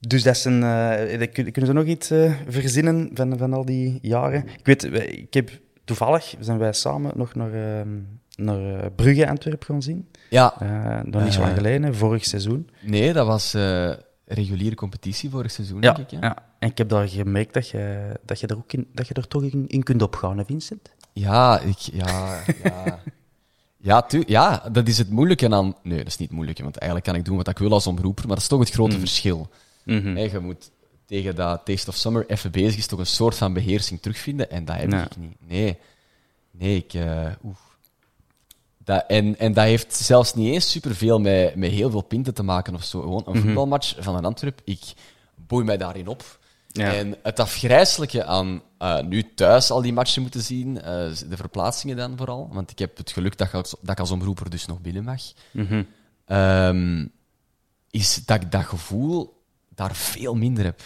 dus 0.00 0.22
dat 0.22 0.36
is 0.36 0.44
een, 0.44 0.62
eh, 0.62 1.32
kunnen 1.32 1.66
ze 1.66 1.72
nog 1.72 1.84
iets 1.84 2.06
verzinnen 2.48 3.10
van, 3.14 3.38
van 3.38 3.52
al 3.52 3.64
die 3.64 3.98
jaren? 4.02 4.48
Ik 4.58 4.66
weet, 4.66 4.84
ik 5.10 5.34
heb, 5.34 5.50
toevallig 5.84 6.34
zijn 6.40 6.58
wij 6.58 6.72
samen 6.72 7.12
nog 7.14 7.34
naar, 7.34 7.52
ehm, 7.78 7.88
naar 8.38 8.80
eh, 8.80 8.86
Brugge 8.96 9.28
Antwerp 9.28 9.62
gaan 9.64 9.82
zien. 9.82 10.08
Ja. 10.30 10.54
Eh 10.60 11.04
nog 11.04 11.22
niet 11.22 11.32
zo 11.32 11.40
lang 11.40 11.52
Eh. 11.52 11.56
geleden, 11.58 11.94
vorig 11.94 12.24
seizoen. 12.24 12.70
Nee, 12.80 13.12
dat 13.12 13.26
was 13.26 13.56
reguliere 14.24 14.74
competitie 14.74 15.30
vorig 15.30 15.50
seizoen, 15.50 15.82
Ja, 15.82 15.92
denk 15.92 16.10
ik. 16.12 16.20
Hè? 16.20 16.26
ja. 16.26 16.36
En 16.58 16.68
ik 16.68 16.78
heb 16.78 16.88
daar 16.88 17.08
gemerkt 17.08 17.54
dat 17.54 17.68
je, 17.68 18.12
dat 18.24 18.40
je, 18.40 18.46
er, 18.46 18.56
ook 18.56 18.72
in, 18.72 18.86
dat 18.92 19.08
je 19.08 19.14
er 19.14 19.28
toch 19.28 19.42
in, 19.42 19.64
in 19.66 19.82
kunt 19.82 20.02
opgaan, 20.02 20.38
hè, 20.38 20.44
Vincent? 20.44 20.90
Ja, 21.12 21.60
ik, 21.60 21.78
ja, 21.78 22.40
ja. 22.64 22.98
Ja, 23.80 24.02
tu- 24.02 24.22
ja, 24.26 24.62
dat 24.72 24.88
is 24.88 24.98
het 24.98 25.10
moeilijke 25.10 25.50
aan... 25.54 25.74
Nee, 25.82 25.98
dat 25.98 26.06
is 26.06 26.16
niet 26.16 26.26
het 26.28 26.36
moeilijke, 26.36 26.62
want 26.62 26.76
eigenlijk 26.76 27.10
kan 27.10 27.18
ik 27.18 27.24
doen 27.24 27.36
wat 27.36 27.48
ik 27.48 27.58
wil 27.58 27.72
als 27.72 27.86
omroeper, 27.86 28.26
maar 28.26 28.34
dat 28.34 28.42
is 28.42 28.48
toch 28.50 28.58
het 28.60 28.70
grote 28.70 28.98
verschil. 28.98 29.48
Hè, 29.84 30.20
je 30.20 30.38
moet 30.38 30.70
tegen 31.06 31.34
dat 31.34 31.64
Taste 31.64 31.90
of 31.90 31.96
Summer 31.96 32.24
even 32.26 32.50
bezig 32.50 32.76
is, 32.78 32.86
toch 32.86 32.98
een 32.98 33.06
soort 33.06 33.36
van 33.36 33.52
beheersing 33.52 34.00
terugvinden, 34.02 34.50
en 34.50 34.64
dat 34.64 34.76
heb 34.76 34.90
Ja. 34.92 35.04
ik 35.04 35.16
niet. 35.16 35.36
Nee, 35.48 35.78
nee, 36.50 36.76
ik... 36.76 36.92
oeh. 37.44 37.56
Dat, 38.88 39.04
en, 39.06 39.38
en 39.38 39.52
dat 39.52 39.64
heeft 39.64 39.94
zelfs 39.96 40.34
niet 40.34 40.52
eens 40.54 40.70
superveel 40.70 41.18
met, 41.20 41.54
met 41.54 41.70
heel 41.70 41.90
veel 41.90 42.00
pinten 42.02 42.34
te 42.34 42.42
maken 42.42 42.74
of 42.74 42.84
zo. 42.84 43.00
Gewoon 43.00 43.22
een 43.26 43.32
voetbalmatch 43.42 43.94
van 43.98 44.16
een 44.16 44.24
Antwerp, 44.24 44.60
ik 44.64 44.80
boei 45.34 45.64
mij 45.64 45.76
daarin 45.76 46.06
op. 46.08 46.38
Ja. 46.68 46.92
En 46.94 47.16
het 47.22 47.40
afgrijzelijke 47.40 48.24
aan 48.24 48.62
eh, 48.78 49.00
nu 49.02 49.34
thuis 49.34 49.70
al 49.70 49.82
die 49.82 49.92
matchen 49.92 50.22
moeten 50.22 50.40
zien, 50.40 50.80
eh, 50.80 50.84
de 51.28 51.36
verplaatsingen 51.36 51.96
dan 51.96 52.16
vooral, 52.16 52.48
want 52.52 52.70
ik 52.70 52.78
heb 52.78 52.96
het 52.96 53.10
geluk 53.10 53.38
dat, 53.38 53.46
ik 53.46 53.54
als- 53.54 53.76
dat 53.80 53.90
ik 53.90 54.00
als 54.00 54.10
omroeper 54.10 54.50
dus 54.50 54.66
nog 54.66 54.80
binnen 54.80 55.04
mag, 55.04 55.20
ehm, 56.26 57.06
is 57.90 58.24
dat 58.24 58.42
ik 58.42 58.50
dat 58.52 58.64
gevoel 58.64 59.42
daar 59.74 59.94
veel 59.96 60.34
minder 60.34 60.64
heb. 60.64 60.80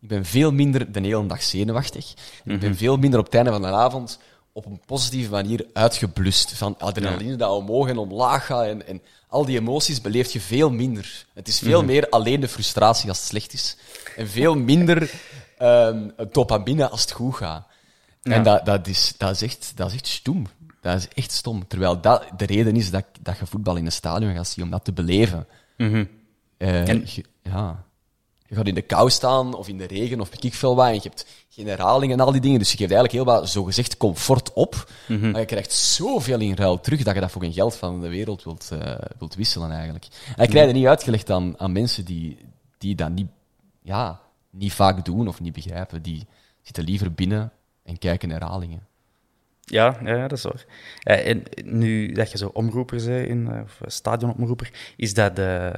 Ik 0.00 0.08
ben 0.08 0.24
veel 0.24 0.52
minder 0.52 0.92
de 0.92 1.00
hele 1.00 1.26
dag 1.26 1.42
zenuwachtig. 1.42 2.14
Ik 2.44 2.60
ben 2.60 2.76
veel 2.76 2.96
minder 2.96 3.18
op 3.18 3.24
het 3.24 3.34
einde 3.34 3.50
van 3.50 3.62
de 3.62 3.68
avond 3.68 4.18
op 4.58 4.66
een 4.66 4.80
positieve 4.86 5.30
manier 5.30 5.66
uitgeblust. 5.72 6.52
Van 6.52 6.74
adrenaline 6.78 7.36
dat 7.36 7.50
omhoog 7.50 7.88
en 7.88 7.98
omlaag 7.98 8.46
gaat. 8.46 8.64
En, 8.66 8.86
en 8.86 9.02
al 9.28 9.44
die 9.44 9.58
emoties 9.58 10.00
beleef 10.00 10.32
je 10.32 10.40
veel 10.40 10.70
minder. 10.70 11.26
Het 11.34 11.48
is 11.48 11.58
veel 11.58 11.84
meer 11.84 12.08
alleen 12.08 12.40
de 12.40 12.48
frustratie 12.48 13.08
als 13.08 13.18
het 13.18 13.26
slecht 13.26 13.52
is. 13.52 13.76
En 14.16 14.28
veel 14.28 14.54
minder 14.56 15.10
ehm 15.58 16.08
dopamine 16.32 16.88
als 16.88 17.00
het 17.00 17.10
goed 17.12 17.34
gaat. 17.34 17.66
En 18.22 18.42
dat, 18.42 18.64
dat, 18.66 18.86
is, 18.86 19.14
dat, 19.18 19.30
is 19.30 19.42
echt, 19.42 19.72
dat 19.74 19.88
is 19.88 19.94
echt 19.94 20.06
stom. 20.06 20.46
Dat 20.80 20.96
is 20.96 21.08
echt 21.14 21.32
stom. 21.32 21.66
Terwijl 21.66 22.00
dat 22.00 22.24
de 22.36 22.46
reden 22.46 22.76
is 22.76 22.90
dat, 22.90 23.04
dat 23.20 23.38
je 23.38 23.46
voetbal 23.46 23.76
in 23.76 23.86
een 23.86 23.92
stadion 23.92 24.34
gaat 24.34 24.48
zien, 24.48 24.64
om 24.64 24.70
dat 24.70 24.84
te 24.84 24.92
beleven. 24.92 25.46
Eh, 26.56 26.84
je- 27.14 27.24
ja. 27.42 27.84
Je 28.48 28.54
gaat 28.54 28.66
in 28.66 28.74
de 28.74 28.82
kou 28.82 29.10
staan, 29.10 29.54
of 29.54 29.68
in 29.68 29.78
de 29.78 29.86
regen, 29.86 30.20
of 30.20 30.34
ik 30.34 30.54
veel 30.54 30.76
wat, 30.76 30.86
en 30.86 30.94
je 30.94 31.00
hebt 31.02 31.26
geen 31.48 31.66
herhaling 31.66 32.12
en 32.12 32.20
al 32.20 32.32
die 32.32 32.40
dingen. 32.40 32.58
Dus 32.58 32.72
je 32.72 32.76
geeft 32.76 32.92
eigenlijk 32.92 33.24
heel 33.24 33.34
wat, 33.34 33.48
zogezegd, 33.48 33.96
comfort 33.96 34.52
op. 34.52 34.90
Maar 35.06 35.40
je 35.40 35.44
krijgt 35.44 35.72
zoveel 35.72 36.40
in 36.40 36.54
ruil 36.54 36.80
terug, 36.80 37.02
dat 37.02 37.14
je 37.14 37.20
dat 37.20 37.30
voor 37.30 37.42
geen 37.42 37.52
geld 37.52 37.76
van 37.76 38.00
de 38.00 38.08
wereld 38.08 38.44
wilt, 38.44 38.70
eh, 38.72 38.94
wilt 39.18 39.34
wisselen, 39.34 39.70
eigenlijk. 39.70 40.06
En 40.36 40.44
ik 40.44 40.50
krijg 40.50 40.66
het 40.66 40.74
niet 40.74 40.86
uitgelegd 40.86 41.30
aan, 41.30 41.58
aan 41.58 41.72
mensen 41.72 42.04
die, 42.04 42.38
die 42.78 42.94
dat 42.94 43.10
niet, 43.10 43.28
ja, 43.82 44.20
niet 44.50 44.72
vaak 44.72 45.04
doen 45.04 45.28
of 45.28 45.40
niet 45.40 45.52
begrijpen. 45.52 46.02
Die 46.02 46.26
zitten 46.62 46.84
liever 46.84 47.12
binnen 47.12 47.52
en 47.82 47.98
kijken 47.98 48.30
herhalingen. 48.30 48.86
Ja, 49.70 49.96
ja, 50.04 50.28
dat 50.28 50.38
is 50.38 50.44
waar. 50.44 50.64
Eh, 51.02 51.28
en 51.28 51.42
nu 51.64 52.12
dat 52.12 52.30
je 52.30 52.38
zo 52.38 52.50
omroeper 52.52 53.04
bent, 53.04 53.28
in, 53.28 53.48
eh, 53.48 53.60
of 53.62 53.80
stadionomroeper, 53.86 54.94
is 54.96 55.14
dat 55.14 55.38
eh, 55.38 55.70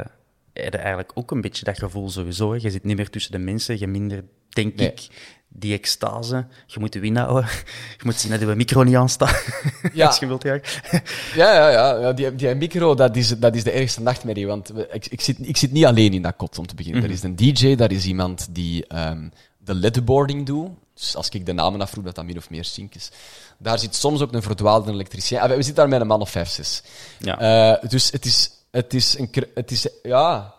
heb 0.53 0.73
je 0.73 0.79
eigenlijk 0.79 1.11
ook 1.15 1.31
een 1.31 1.41
beetje 1.41 1.65
dat 1.65 1.79
gevoel 1.79 2.11
sowieso. 2.11 2.53
Hè? 2.53 2.59
Je 2.63 2.71
zit 2.71 2.85
niet 2.85 2.97
meer 2.97 3.11
tussen 3.11 3.33
de 3.33 3.39
mensen, 3.39 3.79
je 3.79 3.87
minder, 3.87 4.25
denk 4.49 4.77
Nee. 4.77 4.87
ik, 4.87 5.07
die 5.49 5.75
extase. 5.75 6.47
Je 6.67 6.81
moet 6.81 6.93
de 6.93 7.01
win 7.01 7.17
houden. 7.17 7.45
Je 7.99 8.05
moet 8.05 8.15
zien 8.21 8.31
dat 8.31 8.41
je 8.41 8.47
micro 8.47 8.83
niet 8.83 8.95
aanstaat, 8.95 9.45
Ja. 9.93 10.07
als 10.07 10.19
je 10.19 10.27
wilt. 10.27 10.43
Ja. 10.43 10.61
Ja, 11.35 11.55
ja, 11.55 11.71
ja. 11.71 11.99
ja 11.99 12.13
die, 12.13 12.35
die 12.35 12.55
micro, 12.55 12.95
dat 12.95 13.17
is, 13.17 13.39
dat 13.39 13.55
is 13.55 13.65
de 13.65 13.71
ergste 13.71 14.01
nachtmerrie. 14.03 14.47
Want 14.47 14.73
ik, 14.93 15.07
ik, 15.07 15.21
zit, 15.21 15.37
ik 15.49 15.57
zit 15.57 15.73
niet 15.73 15.85
alleen 15.85 16.13
in 16.13 16.23
dat 16.23 16.37
kot, 16.37 16.59
om 16.59 16.67
te 16.67 16.75
beginnen. 16.75 17.03
Er 17.03 17.11
is 17.11 17.23
een 17.23 17.37
DJ, 17.37 17.75
daar 17.75 17.93
is 17.93 18.07
iemand 18.07 18.49
die 18.51 18.87
ehm, 18.87 19.29
de 19.59 19.75
ledboarding 19.75 20.47
doet. 20.47 20.71
Dus 20.95 21.17
als 21.17 21.29
ik 21.29 21.47
de 21.47 21.53
namen 21.53 21.81
afroep, 21.81 22.05
dat 22.05 22.15
dat 22.15 22.25
min 22.25 22.37
of 22.37 22.51
meer 22.51 22.65
sync 22.65 22.95
is. 22.95 23.11
Daar 23.59 23.79
zit 23.79 23.95
soms 23.95 24.21
ook 24.21 24.33
een 24.33 24.43
verdwaalde 24.43 24.93
elektricien. 24.93 25.39
Ah, 25.39 25.49
we 25.49 25.57
we 25.57 25.63
zitten 25.63 25.75
daar 25.75 25.89
met 25.89 26.01
een 26.01 26.07
man 26.07 26.21
of 26.21 26.31
vijf, 26.31 26.49
zes. 26.49 26.83
Ja. 27.19 27.39
Eh, 27.81 27.89
dus 27.91 28.11
het 28.11 28.25
is, 28.25 28.51
het 28.71 28.95
is, 28.95 29.19
een, 29.19 29.31
het 29.55 29.71
is 29.71 29.89
ja, 30.03 30.55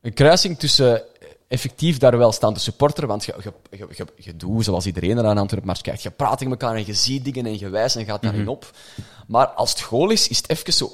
een 0.00 0.14
kruising 0.14 0.58
tussen 0.58 1.02
effectief 1.48 1.98
daar 1.98 2.18
wel 2.18 2.32
staan 2.32 2.54
te 2.54 2.60
supporteren, 2.60 3.08
want 3.08 3.24
je, 3.24 3.34
je, 3.70 3.86
je, 3.90 4.06
je, 4.16 4.36
doet 4.36 4.64
zoals 4.64 4.86
iedereen 4.86 5.18
er 5.18 5.26
aan 5.26 5.38
Antwerpen 5.38 5.66
maar 5.66 5.80
kijkt, 5.82 6.02
je 6.02 6.10
praat 6.10 6.38
tegen 6.38 6.52
elkaar 6.52 6.74
en 6.74 6.86
je 6.86 6.94
ziet 6.94 7.24
dingen 7.24 7.46
en 7.46 7.58
je 7.58 7.68
wijst 7.68 7.96
en 7.96 8.04
gaat 8.04 8.22
daarin 8.22 8.48
op. 8.48 8.70
Maar 9.26 9.46
als 9.46 9.70
het 9.70 9.80
goal 9.80 10.10
is, 10.10 10.28
is 10.28 10.36
het 10.36 10.50
even 10.50 10.72
zo 10.72 10.90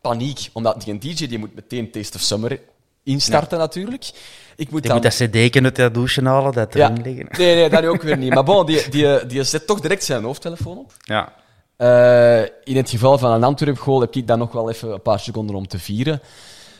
paniek, 0.00 0.48
omdat 0.52 0.82
die 0.82 0.98
DJ 0.98 1.26
die 1.26 1.38
moet 1.38 1.54
meteen 1.54 1.90
Taste 1.90 2.16
of 2.16 2.22
Summer 2.22 2.60
instarten 3.02 3.58
natuurlijk. 3.58 4.10
Ik 4.56 4.70
moet 4.70 4.82
dan... 4.82 4.92
moet 4.92 5.02
dat 5.02 5.14
cd 5.14 5.56
uit 5.56 5.76
de 5.76 5.90
douche 5.90 6.22
halen, 6.24 6.52
dat 6.52 6.74
ja. 6.74 6.90
erin 6.90 7.02
liggen. 7.02 7.26
Nee, 7.38 7.54
nee, 7.54 7.68
dat 7.68 7.84
ook 7.84 8.02
weer 8.02 8.16
niet. 8.16 8.34
Maar 8.34 8.44
bon, 8.44 8.66
die, 8.66 8.88
die, 8.94 9.26
die 9.26 9.44
zet 9.44 9.66
toch 9.66 9.80
direct 9.80 10.04
zijn 10.04 10.22
hoofdtelefoon 10.22 10.78
op. 10.78 10.92
Ja. 10.98 11.32
Eh, 11.78 12.40
in 12.64 12.76
het 12.76 12.90
geval 12.90 13.18
van 13.18 13.32
een 13.32 13.44
Antwerp-goal 13.44 14.00
heb 14.00 14.14
ik 14.14 14.26
dan 14.26 14.38
nog 14.38 14.52
wel 14.52 14.70
even 14.70 14.92
een 14.92 15.02
paar 15.02 15.20
seconden 15.20 15.56
om 15.56 15.66
te 15.68 15.78
vieren. 15.78 16.20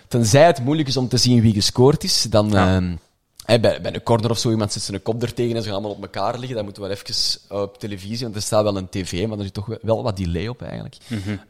Tenzij 0.08 0.44
het 0.46 0.64
moeilijk 0.64 0.88
is 0.88 0.96
om 0.96 1.08
te 1.08 1.16
zien 1.16 1.40
wie 1.40 1.54
gescoord 1.54 2.04
is, 2.04 2.22
dan... 2.22 2.56
ehm, 2.56 2.96
hè, 3.44 3.61
bij, 3.61 3.80
bij 3.80 3.94
een 3.94 4.02
corner 4.02 4.30
of 4.30 4.38
zo, 4.38 4.50
iemand 4.50 4.72
zet 4.72 4.82
zijn 4.82 5.02
kop 5.02 5.22
er 5.22 5.34
tegen 5.34 5.56
en 5.56 5.62
ze 5.62 5.68
gaan 5.68 5.76
allemaal 5.76 5.96
op 5.96 6.02
elkaar 6.02 6.38
liggen. 6.38 6.54
Dan 6.54 6.64
moeten 6.64 6.82
we 6.82 6.88
wel 6.88 6.96
even 6.96 7.40
op 7.62 7.78
televisie, 7.78 8.22
want 8.24 8.34
er 8.34 8.42
staat 8.42 8.62
wel 8.62 8.76
een 8.76 8.88
tv, 8.88 9.26
maar 9.28 9.38
er 9.38 9.44
zit 9.44 9.54
toch 9.54 9.76
wel 9.82 10.02
wat 10.02 10.16
delay 10.16 10.48
op 10.48 10.62
eigenlijk. 10.62 10.96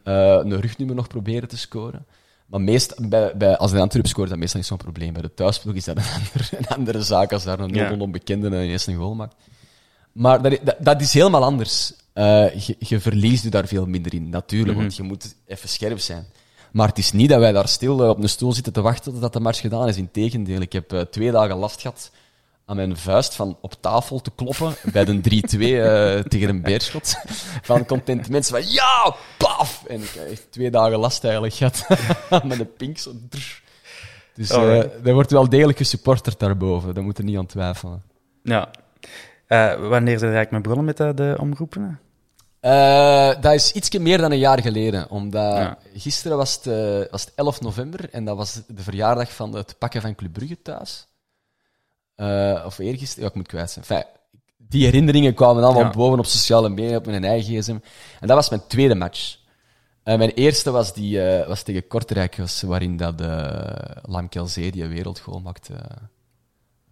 Eh, 0.03 0.13
een 0.23 0.61
rugnummer 0.61 0.95
nog 0.95 1.07
proberen 1.07 1.47
te 1.49 1.57
scoren. 1.57 2.05
Maar 2.45 2.61
meest, 2.61 3.09
bij, 3.09 3.31
bij, 3.37 3.57
als 3.57 3.71
een 3.71 3.79
Antwerp 3.79 4.07
scoort, 4.07 4.29
dat 4.29 4.37
meestal 4.37 4.59
niet 4.59 4.67
zo'n 4.69 4.77
probleem. 4.77 5.13
Bij 5.13 5.21
de 5.21 5.33
thuisploeg 5.33 5.75
is 5.75 5.85
dat 5.85 5.97
een 5.97 6.03
andere, 6.17 6.57
een 6.57 6.67
andere 6.67 7.01
zaak 7.03 7.33
als 7.33 7.43
daar 7.43 7.59
een 7.59 7.71
0 7.71 7.81
Ja. 7.81 7.97
onbekende 7.99 8.47
en 8.47 8.53
ineens 8.63 8.87
een 8.87 8.95
goal 8.95 9.15
maakt. 9.15 9.35
Maar 10.11 10.41
dat, 10.41 10.59
dat, 10.63 10.75
dat 10.79 11.01
is 11.01 11.13
helemaal 11.13 11.43
anders. 11.43 11.93
Eh, 12.19 12.59
je, 12.59 12.75
je 12.79 12.99
verliest 12.99 13.43
je 13.43 13.49
daar 13.49 13.67
veel 13.67 13.85
minder 13.85 14.13
in, 14.13 14.29
natuurlijk, 14.29 14.77
want 14.77 14.95
je 14.95 15.03
moet 15.03 15.35
even 15.45 15.69
scherp 15.69 15.99
zijn. 15.99 16.25
Maar 16.71 16.87
het 16.87 16.97
is 16.97 17.11
niet 17.11 17.29
dat 17.29 17.39
wij 17.39 17.51
daar 17.51 17.67
stil 17.67 18.03
eh, 18.03 18.09
op 18.09 18.21
een 18.21 18.29
stoel 18.29 18.53
zitten 18.53 18.73
te 18.73 18.81
wachten 18.81 19.11
totdat 19.11 19.33
de 19.33 19.39
match 19.39 19.59
gedaan 19.59 19.87
is. 19.87 19.97
Integendeel, 19.97 20.61
ik 20.61 20.73
heb 20.73 20.93
eh, 20.93 21.01
twee 21.01 21.31
dagen 21.31 21.55
last 21.55 21.81
gehad 21.81 22.11
aan 22.65 22.75
mijn 22.75 22.97
vuist 22.97 23.35
van 23.35 23.57
op 23.61 23.73
tafel 23.79 24.21
te 24.21 24.31
kloppen 24.35 24.73
bij 24.91 25.05
de 25.05 25.17
3-2 25.17 25.21
eh, 25.21 26.19
tegen 26.31 26.49
een 26.49 26.61
beerschot. 26.61 27.15
Van 27.69 27.85
content 27.85 28.29
mensen 28.29 28.61
van 28.61 28.71
ja, 28.71 29.15
paf! 29.37 29.83
En 29.87 30.01
ik 30.01 30.09
heb 30.09 30.27
echt 30.27 30.51
twee 30.51 30.71
dagen 30.71 30.99
last 30.99 31.23
eigenlijk 31.23 31.53
gehad 31.53 31.85
met 32.43 32.59
een 32.59 32.73
pink. 32.73 32.97
Zo, 32.97 33.11
drrr. 33.29 33.61
dus 34.33 34.51
Alright. 34.51 35.07
er 35.07 35.13
wordt 35.13 35.31
wel 35.31 35.49
degelijk 35.49 35.77
gesupporterd 35.77 36.39
daarboven, 36.39 36.93
daar 36.93 37.03
moet 37.03 37.17
je 37.17 37.23
niet 37.23 37.37
aan 37.37 37.45
twijfelen. 37.45 38.03
Ja. 38.43 38.71
Wanneer 39.79 40.19
zijn 40.19 40.33
eigenlijk 40.33 40.51
mee 40.51 40.61
begonnen 40.61 40.85
met 40.85 40.97
de, 40.97 41.13
de 41.13 41.37
omroepen? 41.39 41.99
Eh, 42.59 43.41
dat 43.41 43.53
is 43.53 43.71
iets 43.71 43.97
meer 43.97 44.17
dan 44.17 44.31
een 44.31 44.37
jaar 44.37 44.61
geleden. 44.61 45.09
Omdat 45.09 45.55
Ja. 45.57 45.77
gisteren 45.95 46.37
was 46.37 46.55
het, 46.55 46.67
eh, 46.67 47.11
was 47.11 47.21
het 47.25 47.31
11 47.35 47.61
november 47.61 48.09
en 48.11 48.25
dat 48.25 48.37
was 48.37 48.61
de 48.67 48.83
verjaardag 48.83 49.33
van 49.33 49.55
het 49.55 49.75
pakken 49.77 50.01
van 50.01 50.15
Club 50.15 50.33
Brugge 50.33 50.61
thuis. 50.61 51.07
Eh, 52.15 52.63
of 52.65 52.77
eergisteren, 52.77 53.23
ja, 53.23 53.29
ik 53.29 53.35
moet 53.35 53.47
kwijt 53.47 53.71
zijn. 53.71 53.85
Enfin, 53.87 54.03
die 54.57 54.83
herinneringen 54.85 55.33
kwamen 55.33 55.63
allemaal 55.63 55.83
Ja. 55.83 55.89
boven 55.89 56.19
op 56.19 56.25
sociale 56.25 56.69
media, 56.69 56.97
op 56.97 57.05
mijn 57.05 57.23
eigen 57.23 57.55
gsm. 57.61 57.77
En 58.19 58.27
dat 58.27 58.35
was 58.35 58.49
mijn 58.49 58.67
tweede 58.67 58.95
match. 58.95 59.37
Mijn 60.03 60.29
eerste 60.33 60.71
was, 60.71 60.93
die, 60.93 61.19
was 61.47 61.63
tegen 61.63 61.87
Kortrijk, 61.87 62.35
was, 62.35 62.61
waarin 62.61 62.97
dat 62.97 63.21
uh, 63.21 63.61
Lamkel 64.01 64.47
Zee 64.47 64.71
die 64.71 64.83
een 64.83 64.89
wereldgoal 64.89 65.39
maakte. 65.39 65.73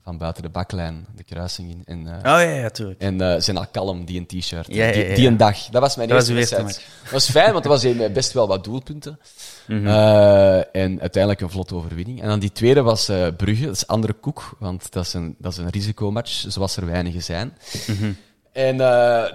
Van 0.08 0.17
buiten 0.17 0.43
de 0.43 0.50
baklijn, 0.50 1.06
de 1.15 1.24
kruising 1.24 1.70
in. 1.70 1.82
En, 1.86 2.08
eh, 2.08 2.17
Oh 2.17 2.41
ja, 2.41 2.50
ja, 2.50 2.70
tuurlijk. 2.70 3.02
en 3.02 3.22
eh 3.22 3.41
zijn 3.41 3.58
al 3.58 3.65
kalm, 3.72 4.06
die 4.06 4.20
een 4.20 4.26
t-shirt. 4.26 4.67
Ja, 4.67 4.86
ja, 4.86 4.91
Die, 4.91 5.06
ja, 5.10 5.15
die 5.15 5.28
een 5.28 5.38
dag. 5.38 5.65
Dat 5.65 5.82
was 5.82 5.96
mijn 5.96 6.08
Dat 6.10 6.17
eerste 6.17 6.34
wedstrijd. 6.34 6.82
Dat 7.04 7.12
was 7.12 7.30
fijn, 7.30 7.52
want 7.52 7.63
er 7.65 7.70
was 7.70 8.12
best 8.13 8.32
wel 8.34 8.48
wat 8.48 8.63
doelpunten. 8.63 9.20
Mhm. 9.67 9.88
Eh, 9.88 10.58
en 10.58 11.02
uiteindelijk 11.02 11.41
een 11.41 11.50
vlotte 11.50 11.76
overwinning. 11.76 12.22
En 12.22 12.28
dan 12.28 12.39
die 12.39 12.52
tweede 12.52 12.82
was 12.82 13.06
Brugge. 13.38 13.65
Dat 13.65 13.76
is 13.76 13.88
andere 13.88 14.13
koek, 14.13 14.56
want 14.60 14.91
dat 14.91 15.06
is 15.06 15.13
een, 15.13 15.36
dat 15.38 15.52
is 15.52 15.58
een 15.58 15.70
risicomatch, 15.70 16.46
zoals 16.48 16.78
er 16.78 16.86
weinigen 16.86 17.24
zijn. 17.24 17.58
Mhm. 17.88 18.12
En 18.52 18.78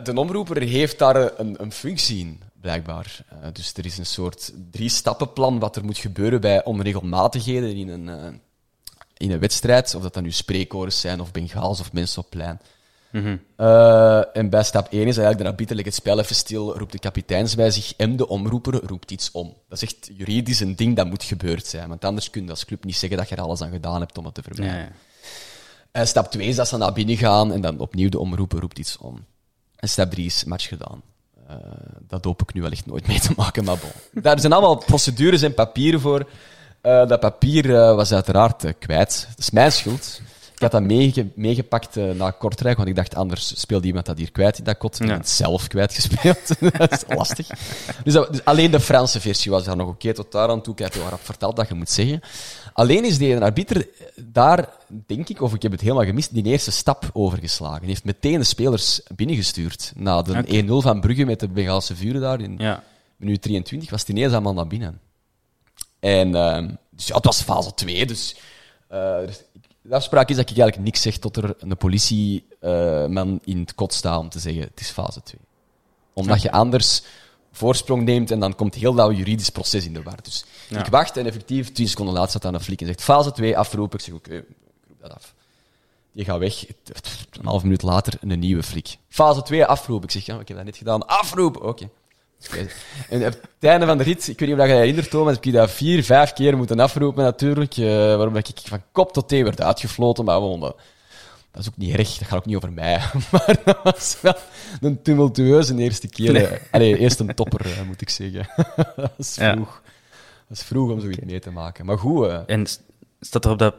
de 0.03 0.13
omroeper 0.15 0.63
heeft 0.63 0.99
daar 0.99 1.39
een, 1.41 1.57
een 1.63 1.73
functie 1.73 2.19
in, 2.19 2.41
blijkbaar. 2.61 3.25
Dus 3.53 3.73
er 3.75 3.87
is 3.87 3.99
een 3.99 4.07
soort 4.07 4.53
drie-stappenplan 4.71 5.59
wat 5.59 5.77
er 5.77 5.85
moet 5.85 5.99
gebeuren 5.99 6.41
bij 6.41 6.65
onregelmatigheden 6.65 7.77
in 7.77 7.89
een, 7.89 8.41
in 9.23 9.31
een 9.31 9.39
wedstrijd. 9.39 9.95
Of 9.95 10.03
dat 10.03 10.15
dan 10.15 10.23
nu 10.23 10.31
spreekhoren 10.31 10.93
zijn, 10.93 11.21
of 11.21 11.33
Bengaals, 11.33 11.81
of 11.81 11.93
mensen 11.93 12.23
op 12.23 12.31
plein. 12.31 12.61
Eh, 13.57 14.37
en 14.37 14.51
bij 14.51 14.63
stap 14.63 14.87
1 14.91 15.01
is 15.01 15.17
eigenlijk 15.17 15.39
de 15.39 15.45
arbiter 15.45 15.75
legt 15.77 15.89
het 15.89 15.97
spel 15.97 16.19
even 16.19 16.35
stil, 16.35 16.79
roept 16.79 16.93
de 16.93 16.99
kapiteins 16.99 17.55
bij 17.55 17.71
zich 17.71 17.95
en 17.97 18.17
de 18.17 18.29
omroeper 18.29 18.75
roept 18.87 19.11
iets 19.11 19.31
om. 19.31 19.55
Dat 19.69 19.83
is 19.83 19.93
echt 19.93 20.11
juridisch 20.17 20.61
een 20.61 20.77
ding 20.77 20.97
dat 20.97 21.07
moet 21.07 21.23
gebeurd 21.23 21.67
zijn, 21.67 21.89
want 21.89 22.05
anders 22.05 22.31
kun 22.31 22.45
je 22.45 22.51
als 22.51 22.65
club 22.65 22.85
niet 22.85 22.97
zeggen 22.97 23.19
dat 23.19 23.29
je 23.29 23.37
er 23.37 23.43
alles 23.43 23.61
aan 23.61 23.71
gedaan 23.71 24.01
hebt 24.01 24.19
om 24.19 24.25
het 24.25 24.35
te 24.35 24.43
vermijden. 24.43 24.93
En 25.91 26.07
stap 26.07 26.31
2 26.31 26.47
is 26.47 26.57
dat 26.57 26.69
ze 26.69 26.77
naar 26.77 26.93
binnen 26.93 27.17
gaan 27.17 27.53
en 27.53 27.61
dan 27.61 27.79
opnieuw 27.79 28.09
de 28.09 28.19
omroeper 28.19 28.61
roept 28.61 28.79
iets 28.79 28.97
om. 28.97 29.25
En 29.77 29.89
stap 29.89 30.11
3 30.11 30.27
is 30.27 30.45
match 30.45 30.69
gedaan. 30.69 31.03
Eh, 31.49 31.57
dat 32.09 32.25
hoop 32.25 32.43
ik 32.43 32.55
nu 32.55 32.61
wel 32.61 32.71
echt 32.71 32.87
nooit 32.87 33.07
mee 33.07 33.21
te 33.21 33.33
maken, 33.37 33.65
maar 33.65 33.79
bon. 33.79 34.23
Daar 34.23 34.41
zijn 34.41 34.53
allemaal 34.53 34.77
procedures 34.77 35.43
en 35.43 35.55
papieren 35.55 36.01
voor. 36.01 36.29
Eh, 36.83 37.07
dat 37.07 37.21
papier 37.21 37.75
eh, 37.77 37.95
was 37.95 38.13
uiteraard 38.13 38.65
eh, 38.65 38.73
kwijt. 38.79 39.27
Dat 39.29 39.39
is 39.39 39.51
mijn 39.51 39.73
schuld. 39.73 40.21
Ik 40.55 40.59
had 40.73 40.81
dat 40.81 40.83
meege- 40.91 41.27
meegepakt 41.35 41.95
naar 41.97 42.33
Kortrijk, 42.33 42.77
want 42.77 42.89
ik 42.89 42.95
dacht 42.95 43.15
anders 43.15 43.61
speelde 43.61 43.87
iemand 43.87 44.07
dat 44.07 44.19
hier 44.19 44.31
kwijt 44.33 44.59
in 44.59 44.65
dat 44.65 44.79
kot. 44.79 44.99
Ja. 44.99 45.05
ik 45.05 45.11
heb 45.11 45.19
het 45.21 45.29
zelf 45.29 45.67
kwijtgespeeld. 45.69 46.49
dat 46.79 46.93
is 46.93 47.03
lastig. 47.17 47.47
Dus, 48.05 48.13
dat- 48.13 48.33
dus 48.33 48.45
alleen 48.45 48.71
de 48.71 48.81
Franse 48.81 49.21
versie 49.21 49.51
was 49.51 49.65
daar 49.65 49.77
nog 49.77 49.89
oké 49.89 50.13
tot 50.13 50.33
daar 50.33 50.49
aan 50.49 50.63
toe. 50.63 50.73
Ik 50.73 50.79
heb 50.79 50.93
je 50.93 50.99
wel 51.01 51.09
rap 51.09 51.25
verteld 51.25 51.57
dat 51.57 51.69
je 51.69 51.75
moet 51.75 51.91
zeggen. 51.91 52.21
Alleen 52.73 53.05
is 53.05 53.19
die 53.19 53.39
arbiter 53.39 53.87
daar, 54.17 54.69
denk 55.07 55.29
ik, 55.29 55.41
of 55.43 55.55
ik 55.55 55.63
heb 55.63 55.73
het 55.73 55.81
helemaal 55.81 56.05
gemist, 56.05 56.35
die 56.35 56.45
eerste 56.45 56.71
stap 56.71 57.11
overgeslagen. 57.13 57.81
Die 57.81 57.89
heeft 57.89 58.05
meteen 58.05 58.39
de 58.39 58.45
spelers 58.45 59.01
binnengestuurd. 59.15 59.93
Na 59.97 60.23
de 60.23 60.39
Oké. 60.39 60.63
1-0 60.63 60.67
van 60.83 61.01
Brugge 61.01 61.25
met 61.25 61.41
de 61.41 61.49
Bengaalse 61.49 61.97
vuren 61.97 62.21
daar 62.21 62.41
in 62.41 62.55
Ja. 62.59 62.83
minuut 63.17 63.43
23 63.43 63.91
was 63.91 64.05
die 64.05 64.15
ineens 64.17 64.33
allemaal 64.33 64.55
naar 64.55 64.67
binnen. 64.67 65.01
En 66.03 66.35
ehm, 66.35 66.71
dus 66.91 67.07
ja, 67.07 67.15
het 67.15 67.25
was 67.25 67.43
fase 67.43 67.75
2, 67.75 68.07
dus, 68.07 68.37
eh, 68.89 69.19
dus 69.27 69.43
de 69.83 69.95
afspraak 69.95 70.29
is 70.29 70.37
dat 70.37 70.51
ik 70.51 70.57
eigenlijk 70.57 70.87
niks 70.87 71.03
zeg 71.03 71.17
tot 71.17 71.37
er 71.37 71.55
een 71.59 71.77
politieman 71.77 73.41
in 73.45 73.59
het 73.61 73.75
kot 73.75 73.95
staat 73.95 74.19
om 74.19 74.29
te 74.29 74.39
zeggen 74.39 74.63
het 74.63 74.81
is 74.81 74.89
fase 74.91 75.23
2. 75.23 75.41
Omdat 76.13 76.43
je 76.43 76.51
anders 76.53 77.03
voorsprong 77.53 78.05
neemt 78.05 78.31
en 78.31 78.41
dan 78.41 78.55
komt 78.55 78.75
heel 78.75 78.95
dat 78.95 79.17
juridisch 79.17 79.51
proces 79.51 79.85
in 79.85 79.93
de 79.95 80.03
war. 80.03 80.23
Dus 80.23 80.45
Ja. 80.69 80.79
ik 80.79 80.87
wacht 80.87 81.17
en 81.17 81.27
effectief 81.27 81.73
10 81.73 81.89
seconden 81.89 82.15
later 82.15 82.31
staat 82.31 82.45
aan 82.45 82.55
een 82.55 82.61
flik 82.61 82.81
en 82.81 82.87
zegt 82.87 83.03
fase 83.03 83.33
2 83.33 83.59
afroepen. 83.59 83.99
Ik 83.99 84.05
zeg 84.05 84.15
oké, 84.15 84.35
ik 84.35 84.45
roep 84.89 85.01
dat 85.01 85.15
af. 85.15 85.35
Die 86.13 86.25
gaat 86.25 86.39
weg. 86.39 86.65
Een 87.31 87.45
half 87.45 87.63
minuut 87.63 87.83
later 87.83 88.15
een 88.21 88.39
nieuwe 88.39 88.63
flik. 88.63 88.97
Fase 89.09 89.43
2 89.43 89.65
afroepen. 89.65 90.05
Ik 90.05 90.11
zeg 90.15 90.27
ja, 90.27 90.41
ik 90.41 90.49
heb 90.49 90.57
dat 90.57 90.67
net 90.67 90.77
gedaan. 90.77 91.07
Afroepen. 91.07 91.63
Oké. 91.63 91.89
En 93.09 93.19
op 93.19 93.25
het 93.33 93.71
einde 93.71 93.87
van 93.87 93.99
de 93.99 94.05
rit, 94.05 94.29
ik 94.29 94.39
weet 94.39 94.49
niet 94.49 94.59
of 94.59 94.65
je 94.65 94.69
dat 94.71 94.79
herinnert, 94.81 95.11
Thomas, 95.11 95.35
heb 95.35 95.45
ik 95.45 95.53
dat 95.53 95.71
vier, 95.71 96.05
vijf 96.05 96.33
keer 96.33 96.57
moeten 96.57 96.81
afroepen 96.81 97.25
natuurlijk. 97.25 97.77
eh 97.77 97.87
waarom 98.17 98.37
ik 98.37 98.47
van 98.65 98.83
kop 98.93 99.13
tot 99.13 99.29
teen 99.29 99.45
werd 99.45 99.61
uitgefloten. 99.61 100.25
Maar 100.25 100.35
gewoon, 100.35 100.61
dat, 100.61 100.77
dat 101.51 101.63
is 101.63 101.69
ook 101.69 101.77
niet 101.77 101.97
erg, 101.97 102.19
dat 102.19 102.29
gaat 102.29 102.39
ook 102.39 102.47
niet 102.47 102.57
over 102.57 102.73
mij. 102.73 103.01
Maar 103.31 103.57
dat 103.65 103.79
was 103.83 104.17
wel 104.21 104.35
een 104.81 105.03
tumultueuze 105.03 105.77
eerste 105.77 106.09
keer. 106.09 106.37
eh. 106.37 106.59
Allee, 106.71 106.99
eerst 106.99 107.21
een 107.21 107.35
topper, 107.35 107.67
eh, 107.67 107.83
moet 107.87 108.01
ik 108.01 108.11
zeggen. 108.11 108.47
dat 108.97 109.13
is 109.19 109.35
Ja. 109.35 109.53
vroeg. 109.53 109.83
Dat 110.49 110.57
is 110.59 110.63
vroeg 110.63 110.91
om 110.91 111.01
zoiets 111.01 111.19
mee 111.25 111.41
te 111.41 111.51
maken. 111.51 111.87
Maar 111.87 111.99
goed, 111.99 112.27
eh, 112.27 112.39
En 112.47 112.67
staat 113.21 113.45
er 113.45 113.51
op 113.51 113.59
dat, 113.59 113.75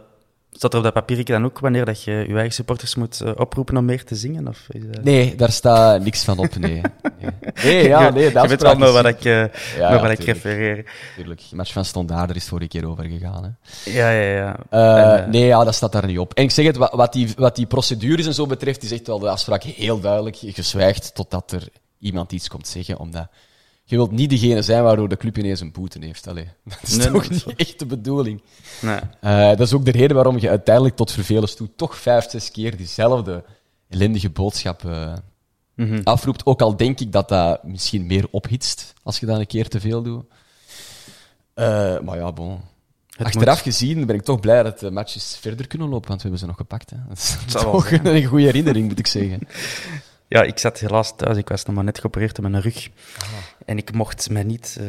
staat 0.55 0.71
er 0.71 0.77
op 0.77 0.83
dat 0.83 0.93
papiertje 0.93 1.33
dan 1.33 1.45
ook 1.45 1.59
wanneer 1.59 1.85
dat 1.85 2.03
je 2.03 2.11
je 2.11 2.33
eigen 2.33 2.53
supporters 2.53 2.95
moet 2.95 3.21
eh, 3.21 3.31
oproepen 3.35 3.77
om 3.77 3.85
meer 3.85 4.03
te 4.03 4.15
zingen? 4.15 4.47
Of 4.47 4.67
is 4.69 4.83
nee, 5.01 5.35
daar 5.35 5.51
staat 5.51 6.03
niks 6.03 6.23
van 6.23 6.37
op, 6.37 6.55
nee. 6.55 6.81
Nee, 6.81 6.81
nee 7.63 7.87
ja, 7.93 8.09
nee, 8.09 8.23
je 8.23 8.31
dat 8.31 8.47
weet 8.47 8.61
wel 8.61 8.77
naar 8.77 8.91
wat 8.91 9.05
ik, 9.05 9.25
eh, 9.25 9.45
Ja, 9.77 10.01
wat 10.01 10.11
ik 10.11 10.19
refereer. 10.19 10.91
Tuurlijk, 11.15 11.41
de 11.49 11.55
match 11.55 11.73
van 11.73 11.85
Standaard 11.85 12.29
er 12.29 12.35
is 12.35 12.47
vorige 12.47 12.67
keer 12.67 12.87
over 12.87 13.03
gegaan. 13.03 13.43
Hè. 13.43 13.91
Ja, 13.91 14.09
ja, 14.09 14.35
ja. 14.35 14.57
Eh, 14.69 15.27
nee, 15.27 15.45
ja, 15.45 15.63
dat 15.63 15.75
staat 15.75 15.91
daar 15.91 16.05
niet 16.05 16.19
op. 16.19 16.33
En 16.33 16.43
ik 16.43 16.51
zeg 16.51 16.65
het, 16.65 16.77
wat, 16.77 16.93
wat, 16.93 17.13
die, 17.13 17.33
wat 17.35 17.55
die 17.55 17.65
procedures 17.65 18.25
en 18.25 18.33
zo 18.33 18.45
betreft, 18.45 18.83
is 18.83 18.91
echt 18.91 19.07
wel 19.07 19.19
de 19.19 19.29
afspraak 19.29 19.63
heel 19.63 19.99
duidelijk. 19.99 20.35
Je 20.35 20.61
zwijgt 20.61 21.15
totdat 21.15 21.51
er 21.51 21.67
iemand 21.99 22.31
iets 22.31 22.47
komt 22.47 22.67
zeggen, 22.67 22.99
omdat 22.99 23.27
je 23.83 23.95
wilt 23.95 24.11
niet 24.11 24.29
degene 24.29 24.61
zijn 24.61 24.83
waardoor 24.83 25.09
de 25.09 25.17
club 25.17 25.37
ineens 25.37 25.59
een 25.59 25.71
boete 25.71 25.99
heeft. 26.05 26.27
Allee, 26.27 26.47
dat 26.63 26.77
is 26.81 26.95
Nee, 26.97 27.11
toch 27.11 27.29
niet 27.29 27.45
echt 27.55 27.79
de 27.79 27.85
bedoeling. 27.85 28.41
nee. 28.81 28.99
Eh, 29.21 29.47
dat 29.47 29.59
is 29.59 29.73
ook 29.73 29.85
de 29.85 29.91
reden 29.91 30.15
waarom 30.15 30.39
je 30.39 30.49
uiteindelijk 30.49 30.95
tot 30.95 31.11
vervelens 31.11 31.55
toe 31.55 31.69
toch 31.75 31.97
vijf, 31.97 32.29
zes 32.29 32.51
keer 32.51 32.77
diezelfde 32.77 33.43
ellendige 33.89 34.29
boodschap 34.29 34.85
eh, 34.85 35.13
Mhm. 35.75 36.01
afroept. 36.03 36.45
Ook 36.45 36.61
al 36.61 36.75
denk 36.77 36.99
ik 36.99 37.11
dat 37.11 37.29
dat 37.29 37.63
misschien 37.63 38.05
meer 38.05 38.27
ophitst 38.31 38.93
als 39.03 39.19
je 39.19 39.25
dat 39.25 39.39
een 39.39 39.47
keer 39.47 39.67
te 39.67 39.79
veel 39.79 40.01
doet. 40.03 40.23
Eh, 41.53 41.99
maar 41.99 42.17
ja, 42.17 42.31
bon. 42.31 42.61
Het 43.09 43.25
Achteraf 43.27 43.65
moet. 43.65 43.73
gezien 43.73 44.05
ben 44.05 44.15
ik 44.15 44.21
toch 44.23 44.39
blij 44.39 44.63
dat 44.63 44.79
de 44.79 44.91
matches 44.91 45.37
verder 45.41 45.67
kunnen 45.67 45.89
lopen, 45.89 46.07
want 46.07 46.21
we 46.21 46.27
hebben 46.29 46.39
ze 46.39 46.45
nog 46.45 46.55
gepakt. 46.57 46.89
Hè. 46.89 46.97
Dat 47.07 47.17
is 47.17 47.37
toch 47.53 47.91
een 47.91 48.23
goede 48.25 48.45
herinnering, 48.45 48.87
moet 48.87 48.99
ik 48.99 49.07
zeggen. 49.07 49.39
Ja, 50.27 50.41
ik 50.43 50.57
zat 50.59 50.79
helaas 50.79 51.15
thuis. 51.15 51.37
Ik 51.37 51.49
was 51.49 51.65
nog 51.65 51.75
maar 51.75 51.83
net 51.83 51.99
geopereerd 51.99 52.37
op 52.37 52.43
mijn 52.49 52.61
rug. 52.61 52.89
Ah. 53.19 53.25
En 53.65 53.77
ik 53.77 53.93
mocht 53.93 54.29
mij 54.29 54.43
niet 54.43 54.77
eh, 54.79 54.85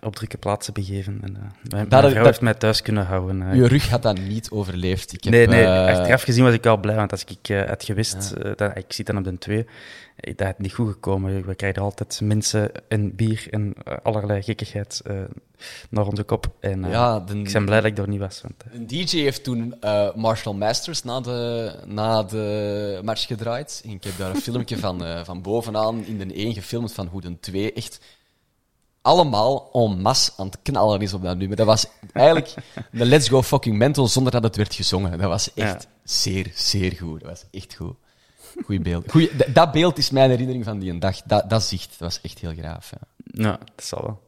op 0.00 0.16
drukke 0.16 0.38
plaatsen 0.38 0.72
begeven. 0.74 1.18
En, 1.22 1.36
eh, 1.36 1.42
mijn 1.70 1.88
Dat- 1.88 2.10
vrouw 2.10 2.24
heeft 2.24 2.40
mij 2.40 2.54
thuis 2.54 2.82
kunnen 2.82 3.06
houden. 3.06 3.42
eh. 3.42 3.54
Je 3.54 3.66
rug 3.66 3.88
had 3.88 4.02
dat 4.02 4.18
niet 4.18 4.50
overleefd. 4.50 5.12
Ik 5.12 5.24
heb, 5.24 5.32
nee, 5.32 5.46
nee, 5.46 5.66
achteraf 5.66 6.22
gezien 6.22 6.44
was 6.44 6.54
ik 6.54 6.66
al 6.66 6.76
blij, 6.80 6.94
want 6.96 7.10
als 7.12 7.24
ik 7.24 7.56
had 7.68 7.84
gewist, 7.84 8.32
dat, 8.56 8.76
ik 8.76 8.84
zit 8.92 9.06
dan 9.06 9.16
op 9.16 9.24
de 9.24 9.38
2, 9.38 9.66
dat 10.20 10.40
had 10.46 10.58
niet 10.58 10.72
goed 10.72 10.88
gekomen. 10.92 11.46
We 11.46 11.54
krijgen 11.54 11.82
altijd 11.82 12.20
mensen 12.22 12.88
en 12.88 13.14
bier 13.16 13.46
en 13.50 13.74
eh, 13.84 13.96
allerlei 14.02 14.42
gekkigheid 14.42 15.00
eh, 15.04 15.16
naar 15.90 16.06
onze 16.06 16.22
kop. 16.22 16.50
En 16.60 16.84
eh, 16.84 16.90
Ja, 16.90 17.20
de- 17.20 17.38
ik 17.38 17.52
ben 17.52 17.64
blij 17.64 17.80
dat 17.80 17.90
ik 17.90 17.98
er 17.98 18.08
niet 18.08 18.18
was. 18.20 18.40
Want, 18.42 18.54
eh, 18.68 18.74
Een 18.74 18.86
DJ 18.86 19.16
heeft 19.18 19.44
toen 19.44 19.80
eh, 19.80 20.14
Marshall 20.14 20.54
Masters 20.56 21.02
na 21.02 21.20
de, 21.20 21.72
na 21.86 22.22
de 22.22 23.00
match 23.04 23.26
gedraaid. 23.26 23.80
En 23.84 23.90
ik 23.90 24.04
heb 24.04 24.16
daar 24.18 24.30
een 24.34 24.40
filmpje 24.50 24.78
van, 24.78 25.04
eh, 25.04 25.24
van 25.24 25.42
bovenaan 25.42 26.04
in 26.04 26.18
de 26.28 26.34
1 26.34 26.52
gefilmd 26.54 26.92
van 26.92 27.06
hoe 27.06 27.20
de 27.20 27.40
2 27.40 27.72
echt 27.72 28.00
allemaal 29.02 29.70
en 29.72 30.00
masse 30.00 30.32
aan 30.36 30.46
het 30.46 30.58
knallen 30.62 31.00
is 31.00 31.14
op 31.14 31.22
dat 31.22 31.36
nummer. 31.36 31.56
Dat 31.56 31.66
was 31.66 31.86
eigenlijk 32.12 32.54
de 32.92 33.04
Let's 33.04 33.28
Go 33.28 33.42
Fucking 33.42 33.76
Mental 33.76 34.06
zonder 34.08 34.32
dat 34.32 34.42
het 34.42 34.56
werd 34.56 34.74
gezongen. 34.74 35.18
Dat 35.18 35.28
was 35.28 35.54
echt 35.54 35.82
Ja. 35.82 35.88
zeer, 36.04 36.50
zeer 36.54 36.92
goed. 36.92 37.20
Dat 37.20 37.28
was 37.28 37.44
echt 37.50 37.74
goed. 37.74 37.94
Goeie 38.64 38.80
beeld. 38.80 39.10
Goeie, 39.10 39.30
dat 39.52 39.72
beeld 39.72 39.98
is 39.98 40.10
mijn 40.10 40.30
herinnering 40.30 40.64
van 40.64 40.78
die 40.78 40.98
dag. 40.98 41.22
Dat, 41.22 41.50
dat 41.50 41.62
zicht, 41.62 41.88
dat 41.88 41.98
was 41.98 42.20
echt 42.22 42.38
heel 42.38 42.54
graaf. 42.58 42.90
Ja. 42.90 43.42
ja, 43.44 43.58
dat 43.74 43.84
zal 43.84 44.02
wel. 44.02 44.20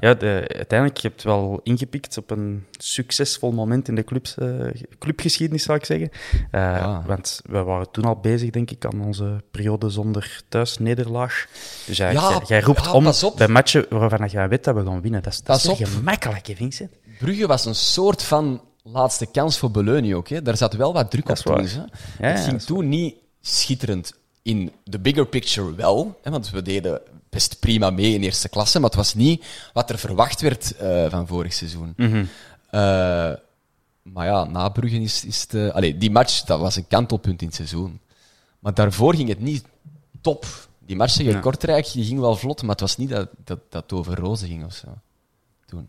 Ja, 0.00 0.14
de, 0.14 0.44
uiteindelijk 0.56 1.00
heb 1.00 1.12
je 1.12 1.16
het 1.16 1.22
wel 1.22 1.60
ingepikt 1.62 2.18
op 2.18 2.30
een 2.30 2.66
succesvol 2.78 3.52
moment 3.52 3.88
in 3.88 3.94
de 3.94 4.04
clubs, 4.04 4.36
eh, 4.36 4.48
clubgeschiedenis, 4.98 5.62
zou 5.62 5.78
ik 5.78 5.84
zeggen. 5.84 6.10
Eh, 6.50 6.60
Ja. 6.60 7.02
Want 7.06 7.40
we 7.44 7.62
waren 7.62 7.90
toen 7.90 8.04
al 8.04 8.16
bezig, 8.16 8.50
denk 8.50 8.70
ik, 8.70 8.84
aan 8.84 9.00
onze 9.00 9.42
periode 9.50 9.90
zonder 9.90 10.42
thuisnederlaag. 10.48 11.46
Dus 11.86 11.96
ja, 11.96 12.40
jij, 12.46 12.60
roept 12.60 12.90
om 12.90 13.12
bij 13.36 13.48
matchen 13.48 13.86
waarvan 13.88 14.26
jij 14.26 14.48
weet 14.48 14.64
dat 14.64 14.74
we 14.74 14.84
gaan 14.84 15.00
winnen. 15.00 15.22
Dat 15.22 15.32
is, 15.32 15.42
dat 15.42 15.64
is 15.64 15.88
gemakkelijk, 15.88 16.46
hè, 16.46 16.54
Vincent. 16.54 16.90
Brugge 17.18 17.46
was 17.46 17.64
een 17.64 17.74
soort 17.74 18.22
van 18.22 18.60
laatste 18.82 19.26
kans 19.26 19.58
voor 19.58 19.70
Beleuni 19.70 20.14
ook. 20.14 20.28
Hè. 20.28 20.42
Daar 20.42 20.56
zat 20.56 20.74
wel 20.74 20.92
wat 20.92 21.10
druk 21.10 21.28
op 21.28 21.36
toen. 21.36 21.66
Hè. 22.18 22.28
Het 22.28 22.40
ging 22.40 22.62
toen 22.62 22.88
niet 22.88 23.14
schitterend. 23.46 24.14
In 24.42 24.72
de 24.84 24.98
bigger 24.98 25.26
picture 25.26 25.74
wel, 25.74 26.18
hè, 26.22 26.30
want 26.30 26.50
we 26.50 26.62
deden 26.62 27.00
best 27.30 27.60
prima 27.60 27.90
mee 27.90 28.14
in 28.14 28.22
eerste 28.22 28.48
klasse, 28.48 28.80
maar 28.80 28.88
het 28.88 28.98
was 28.98 29.14
niet 29.14 29.44
wat 29.72 29.90
er 29.90 29.98
verwacht 29.98 30.40
werd 30.40 30.76
eh, 30.76 31.10
van 31.10 31.26
vorig 31.26 31.52
seizoen. 31.52 31.92
Mhm. 31.96 32.24
Eh, 32.70 33.32
maar 34.02 34.26
ja, 34.26 34.44
na 34.44 34.68
Brugge 34.68 35.00
is, 35.00 35.24
is 35.24 35.46
allee, 35.72 35.98
die 35.98 36.10
match, 36.10 36.42
dat 36.42 36.60
was 36.60 36.76
een 36.76 36.86
kantelpunt 36.86 37.40
in 37.40 37.46
het 37.46 37.56
seizoen. 37.56 38.00
Maar 38.58 38.74
daarvoor 38.74 39.14
ging 39.14 39.28
het 39.28 39.40
niet 39.40 39.64
top. 40.20 40.46
Die 40.78 40.96
match 40.96 41.14
tegen 41.14 41.32
Ja. 41.32 41.40
Kortrijk 41.40 41.92
die 41.92 42.04
ging 42.04 42.20
wel 42.20 42.36
vlot, 42.36 42.60
maar 42.60 42.70
het 42.70 42.80
was 42.80 42.96
niet 42.96 43.08
dat, 43.08 43.28
dat, 43.44 43.60
dat 43.68 43.82
het 43.82 43.92
over 43.92 44.18
rozen 44.18 44.48
ging 44.48 44.64
of 44.64 44.74
zo. 44.74 44.86
Toen. 45.66 45.88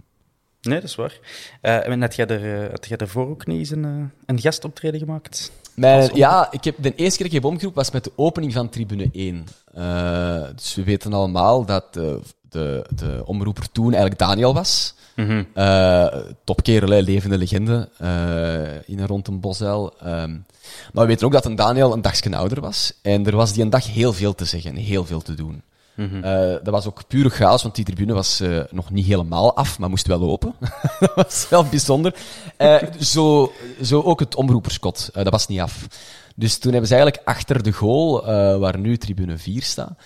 Nee, 0.61 0.79
dat 0.79 0.89
is 0.89 0.95
waar. 0.95 1.19
Eh, 1.61 1.87
en 1.87 2.01
had 2.01 2.15
jij, 2.15 2.27
er, 2.27 2.71
had 2.71 2.85
jij 2.87 2.97
daarvoor 2.97 3.29
ook 3.29 3.45
niet 3.45 3.57
eens 3.57 3.69
een, 3.69 4.11
een 4.25 4.39
gastoptreden 4.39 4.99
gemaakt? 4.99 5.51
Mijn, 5.75 6.09
ja, 6.13 6.51
ik 6.51 6.63
heb, 6.63 6.75
de 6.79 6.95
eerste 6.95 7.17
keer 7.17 7.27
dat 7.27 7.35
ik 7.35 7.41
heb 7.41 7.51
omgeroepen 7.51 7.81
was 7.81 7.91
met 7.91 8.03
de 8.03 8.11
opening 8.15 8.53
van 8.53 8.69
Tribune 8.69 9.09
1. 9.11 9.45
Eh, 9.73 10.43
dus 10.55 10.75
we 10.75 10.83
weten 10.83 11.13
allemaal 11.13 11.65
dat 11.65 11.93
de, 11.93 12.19
de, 12.49 12.85
de 12.95 13.21
omroeper 13.25 13.71
toen 13.71 13.91
eigenlijk 13.91 14.19
Daniel 14.19 14.53
was. 14.53 14.93
Mhm. 15.15 15.43
Eh, 15.53 16.07
topkerel, 16.43 16.89
hè, 16.89 16.99
levende 16.99 17.37
legende 17.37 17.89
eh, 17.97 18.89
in 18.89 18.99
en 18.99 19.07
rond 19.07 19.27
een 19.27 19.39
bosuil. 19.39 19.93
Ehm, 19.99 20.31
maar 20.93 21.03
we 21.03 21.05
weten 21.05 21.25
ook 21.25 21.33
dat 21.33 21.45
een 21.45 21.55
Daniel 21.55 21.93
een 21.93 22.01
dagje 22.01 22.35
ouder 22.35 22.61
was. 22.61 22.93
En 23.01 23.25
er 23.25 23.35
was 23.35 23.53
die 23.53 23.63
een 23.63 23.69
dag 23.69 23.93
heel 23.93 24.13
veel 24.13 24.35
te 24.35 24.45
zeggen, 24.45 24.75
heel 24.75 25.05
veel 25.05 25.21
te 25.21 25.33
doen. 25.33 25.61
Mhm. 25.95 26.23
Eh, 26.23 26.49
dat 26.49 26.69
was 26.73 26.85
ook 26.85 27.07
pure 27.07 27.29
chaos, 27.29 27.63
want 27.63 27.75
die 27.75 27.85
tribune 27.85 28.13
was 28.13 28.39
eh, 28.39 28.59
nog 28.71 28.89
niet 28.91 29.05
helemaal 29.05 29.55
af, 29.55 29.79
maar 29.79 29.89
moest 29.89 30.07
wel 30.07 30.19
lopen. 30.19 30.53
dat 30.99 31.15
was 31.15 31.49
wel 31.49 31.65
bijzonder. 31.65 32.15
Eh, 32.57 32.83
zo, 32.99 33.51
zo 33.81 34.01
ook 34.01 34.19
het 34.19 34.35
omroeperskot, 34.35 35.09
dat 35.13 35.29
was 35.29 35.47
niet 35.47 35.59
af. 35.59 35.87
Dus 36.35 36.57
toen 36.57 36.71
hebben 36.71 36.89
ze 36.89 36.95
eigenlijk 36.95 37.27
achter 37.27 37.63
de 37.63 37.71
goal, 37.71 38.25
waar 38.59 38.79
nu 38.79 38.97
tribune 38.97 39.37
4 39.37 39.63
staat, 39.63 39.97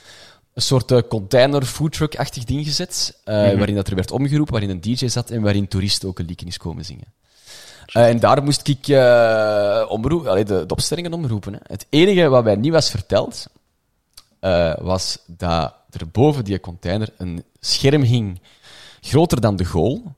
een 0.59 0.61
soort 0.61 1.07
container 1.07 1.65
foodtruck-achtig 1.65 2.43
ding 2.43 2.65
gezet, 2.65 3.19
eh, 3.23 3.33
waarin 3.33 3.75
dat 3.75 3.87
er 3.87 3.95
werd 3.95 4.11
omgeroepen, 4.11 4.53
waarin 4.53 4.69
een 4.69 4.81
DJ 4.81 5.07
zat 5.07 5.29
en 5.29 5.41
waarin 5.41 5.67
toeristen 5.67 6.09
ook 6.09 6.19
een 6.19 6.25
liedje 6.25 6.45
is 6.45 6.57
komen 6.57 6.85
zingen. 6.85 7.13
En 7.85 8.19
daar 8.19 8.43
moest 8.43 8.67
ik 8.67 8.87
eh 8.87 9.85
omroep, 9.87 10.25
allee, 10.25 10.45
de, 10.45 10.65
de 10.65 10.73
opstellingen 10.73 11.13
omroepen. 11.13 11.53
Hè. 11.53 11.59
Het 11.63 11.85
enige 11.89 12.27
wat 12.27 12.43
mij 12.43 12.55
niet 12.55 12.71
was 12.71 12.89
verteld, 12.89 13.47
was 14.79 15.19
dat 15.25 15.73
er 15.91 16.09
boven 16.11 16.43
die 16.43 16.59
container 16.59 17.09
een 17.17 17.43
scherm 17.59 18.01
hing, 18.01 18.41
groter 19.01 19.41
dan 19.41 19.55
de 19.55 19.65
goal, 19.65 20.15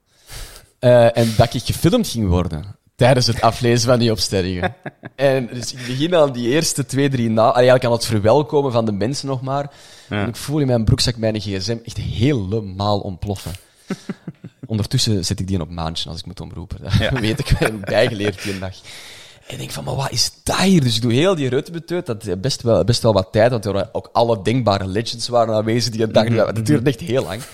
eh, 0.78 1.16
en 1.16 1.34
dat 1.36 1.54
ik 1.54 1.62
gefilmd 1.62 2.08
ging 2.08 2.28
worden 2.28 2.76
tijdens 2.94 3.26
het 3.26 3.40
aflezen 3.40 3.88
van 3.88 3.98
die 3.98 4.10
opstellingen. 4.10 4.74
en 5.16 5.46
dus 5.52 5.72
ik 5.72 5.86
begin 5.86 6.14
aan 6.14 6.32
die 6.32 6.48
eerste 6.48 6.86
twee, 6.86 7.08
drie 7.08 7.30
na, 7.30 7.52
eigenlijk 7.52 7.84
aan 7.84 7.92
het 7.92 8.06
verwelkomen 8.06 8.72
van 8.72 8.84
de 8.84 8.92
mensen 8.92 9.28
nog 9.28 9.42
maar. 9.42 9.70
En 10.08 10.28
ik 10.28 10.36
voel 10.36 10.58
in 10.58 10.66
mijn 10.66 10.84
broekzak 10.84 11.16
mijn 11.16 11.40
gsm 11.40 11.76
echt 11.84 11.96
helemaal 11.96 13.00
ontploffen. 13.00 13.52
Ondertussen 14.66 15.24
zet 15.24 15.40
ik 15.40 15.46
die 15.46 15.60
op 15.60 15.70
maandje 15.70 16.10
als 16.10 16.18
ik 16.18 16.26
moet 16.26 16.40
omroepen. 16.40 16.78
Dat 16.82 17.18
weet 17.20 17.38
ik 17.38 17.80
bijgeleerd 17.80 18.42
die 18.42 18.58
dag. 18.58 18.74
En 19.46 19.52
ik 19.52 19.58
denk 19.58 19.70
van, 19.70 19.84
maar 19.84 19.94
wat 19.96 20.10
is 20.10 20.30
dat 20.44 20.56
hier? 20.58 20.80
Dus 20.82 20.96
ik 20.96 21.02
doe 21.02 21.12
heel 21.12 21.34
die 21.34 21.48
reutebeteut. 21.48 22.06
Dat 22.06 22.26
is 22.26 22.40
best 22.40 22.62
wel, 22.62 22.84
best 22.84 23.02
wel 23.02 23.12
wat 23.12 23.28
tijd, 23.32 23.50
want 23.50 23.64
er 23.64 23.72
waren 23.72 23.94
ook 23.94 24.08
alle 24.12 24.42
denkbare 24.42 24.86
legends 24.86 25.28
waren 25.28 25.54
aanwezig 25.54 25.92
die 25.92 26.02
een 26.02 26.12
dag. 26.12 26.28
Dat 26.52 26.66
duurde 26.66 26.90
echt 26.90 27.00
heel 27.00 27.22
lang. 27.24 27.42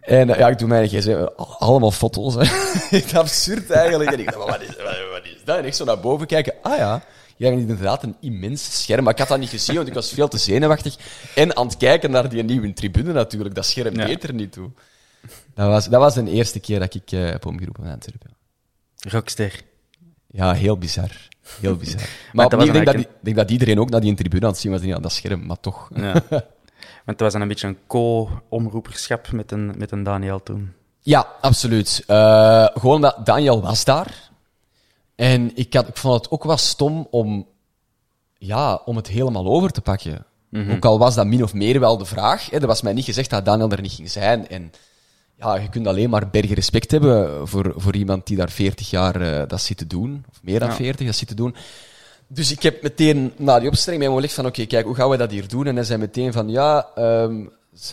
En 0.00 0.30
eh, 0.30 0.38
ja, 0.38 0.48
ik 0.48 0.58
doe 0.58 0.68
mijn 0.68 0.88
gsm, 0.88 1.26
al- 1.36 1.56
allemaal 1.58 1.90
foto's. 1.90 2.34
Hè. 2.34 2.40
Echt 2.98 3.14
absurd 3.14 3.70
eigenlijk. 3.70 4.10
En 4.12 4.18
ik 4.18 4.24
dacht, 4.32 4.36
wat 4.36 4.60
is, 4.60 4.66
wat, 4.66 4.76
wat 5.12 5.24
is 5.24 5.36
dat? 5.44 5.58
En 5.58 5.64
ik 5.64 5.74
zo 5.74 5.84
naar 5.84 6.00
boven 6.00 6.26
kijken. 6.26 6.54
Ah 6.62 6.76
ja, 6.76 7.04
ja, 7.36 7.50
inderdaad 7.50 8.02
een 8.02 8.16
immens 8.20 8.82
scherm. 8.82 9.02
Maar 9.04 9.12
ik 9.12 9.18
had 9.18 9.28
dat 9.28 9.38
niet 9.38 9.48
gezien, 9.48 9.74
want 9.76 9.88
ik 9.88 9.94
was 9.94 10.10
veel 10.12 10.28
te 10.28 10.38
zenuwachtig. 10.38 10.96
En 11.34 11.56
aan 11.56 11.66
het 11.66 11.76
kijken 11.76 12.10
naar 12.10 12.28
die 12.28 12.42
nieuwe 12.42 12.72
tribune 12.72 13.12
natuurlijk. 13.12 13.54
Dat 13.54 13.66
scherm 13.66 13.94
Ja. 13.98 14.06
deed 14.06 14.22
er 14.22 14.34
niet 14.34 14.52
toe. 14.52 14.70
Dat 15.54 15.68
was, 15.68 15.88
dat 15.88 16.00
was 16.00 16.14
de 16.14 16.30
eerste 16.30 16.60
keer 16.60 16.78
dat 16.78 16.94
ik 16.94 17.12
eh, 17.12 17.24
heb 17.30 17.46
omgeroepen 17.46 17.84
in 17.84 17.90
Antwerpen. 17.90 18.30
Rockster. 19.08 19.60
Ja, 20.26 20.52
heel 20.52 20.78
bizar. 20.78 21.10
Heel 21.60 21.76
bizar. 21.76 22.00
Maar, 22.08 22.08
Maar 22.32 22.48
dat 22.48 22.58
was 22.58 22.68
opnieuw, 22.68 22.82
ik 22.82 22.92
denk, 22.92 23.06
dat, 23.06 23.14
denk 23.20 23.36
dat 23.36 23.50
iedereen 23.50 23.80
ook 23.80 23.90
naar 23.90 24.00
die 24.00 24.14
tribune 24.14 24.44
aan 24.44 24.50
het 24.50 24.60
zien 24.60 24.72
was. 24.72 24.80
en 24.80 24.86
Ja, 24.86 24.98
dat 24.98 25.12
scherm, 25.12 25.46
maar 25.46 25.60
toch. 25.60 25.90
Ja. 25.94 26.22
Want 27.04 27.18
het 27.18 27.20
was 27.20 27.32
dan 27.32 27.42
een 27.42 27.48
beetje 27.48 27.66
een 27.66 27.78
co-omroeperschap 27.86 29.32
met 29.32 29.52
een, 29.52 29.74
met 29.78 29.92
een 29.92 30.02
Daniel 30.02 30.42
toen. 30.42 30.72
Ja, 31.00 31.26
absoluut. 31.40 32.02
Eh, 32.06 32.66
gewoon 32.74 32.94
omdat 32.94 33.26
Daniel 33.26 33.60
was 33.60 33.84
daar. 33.84 34.30
En 35.14 35.56
ik, 35.56 35.74
had, 35.74 35.88
ik 35.88 35.96
vond 35.96 36.14
het 36.14 36.30
ook 36.30 36.44
wel 36.44 36.56
stom 36.56 37.06
om, 37.10 37.46
ja, 38.34 38.74
om 38.84 38.96
het 38.96 39.06
helemaal 39.06 39.46
over 39.46 39.70
te 39.70 39.80
pakken. 39.80 40.26
Ook 40.70 40.84
al 40.84 40.98
was 40.98 41.14
dat 41.14 41.26
min 41.26 41.42
of 41.42 41.54
meer 41.54 41.80
wel 41.80 41.98
de 41.98 42.04
vraag. 42.04 42.50
Hè. 42.50 42.58
Er 42.58 42.66
was 42.66 42.82
mij 42.82 42.92
niet 42.92 43.04
gezegd 43.04 43.30
dat 43.30 43.44
Daniel 43.44 43.70
er 43.70 43.80
niet 43.80 43.92
ging 43.92 44.10
zijn. 44.10 44.48
En 44.48 44.72
ja, 45.38 45.56
je 45.56 45.68
kunt 45.68 45.86
alleen 45.86 46.10
maar 46.10 46.28
bergen 46.30 46.54
respect 46.54 46.90
hebben 46.90 47.48
voor, 47.48 47.72
voor 47.76 47.94
iemand 47.96 48.26
die 48.26 48.36
daar 48.36 48.50
40 48.50 48.90
jaar 48.90 49.20
eh, 49.20 49.48
dat 49.48 49.60
zit 49.60 49.76
te 49.76 49.86
doen. 49.86 50.24
Of 50.30 50.42
meer 50.42 50.60
dan 50.60 50.68
Ja. 50.68 50.74
40 50.74 51.06
dat 51.06 51.16
zit 51.16 51.28
te 51.28 51.34
doen. 51.34 51.54
Dus 52.26 52.50
ik 52.50 52.62
heb 52.62 52.82
meteen 52.82 53.32
na 53.36 53.58
die 53.58 53.68
opstelling 53.68 54.02
mij 54.02 54.12
gelegd 54.14 54.34
van, 54.34 54.46
oké, 54.46 54.64
kijk, 54.66 54.84
hoe 54.86 54.94
gaan 54.94 55.08
we 55.10 55.16
dat 55.16 55.30
hier 55.30 55.48
doen? 55.48 55.66
En 55.66 55.74
hij 55.74 55.84
zei 55.84 55.98
meteen 55.98 56.32
van, 56.32 56.48
ja, 56.48 56.86
ehm, 56.94 57.44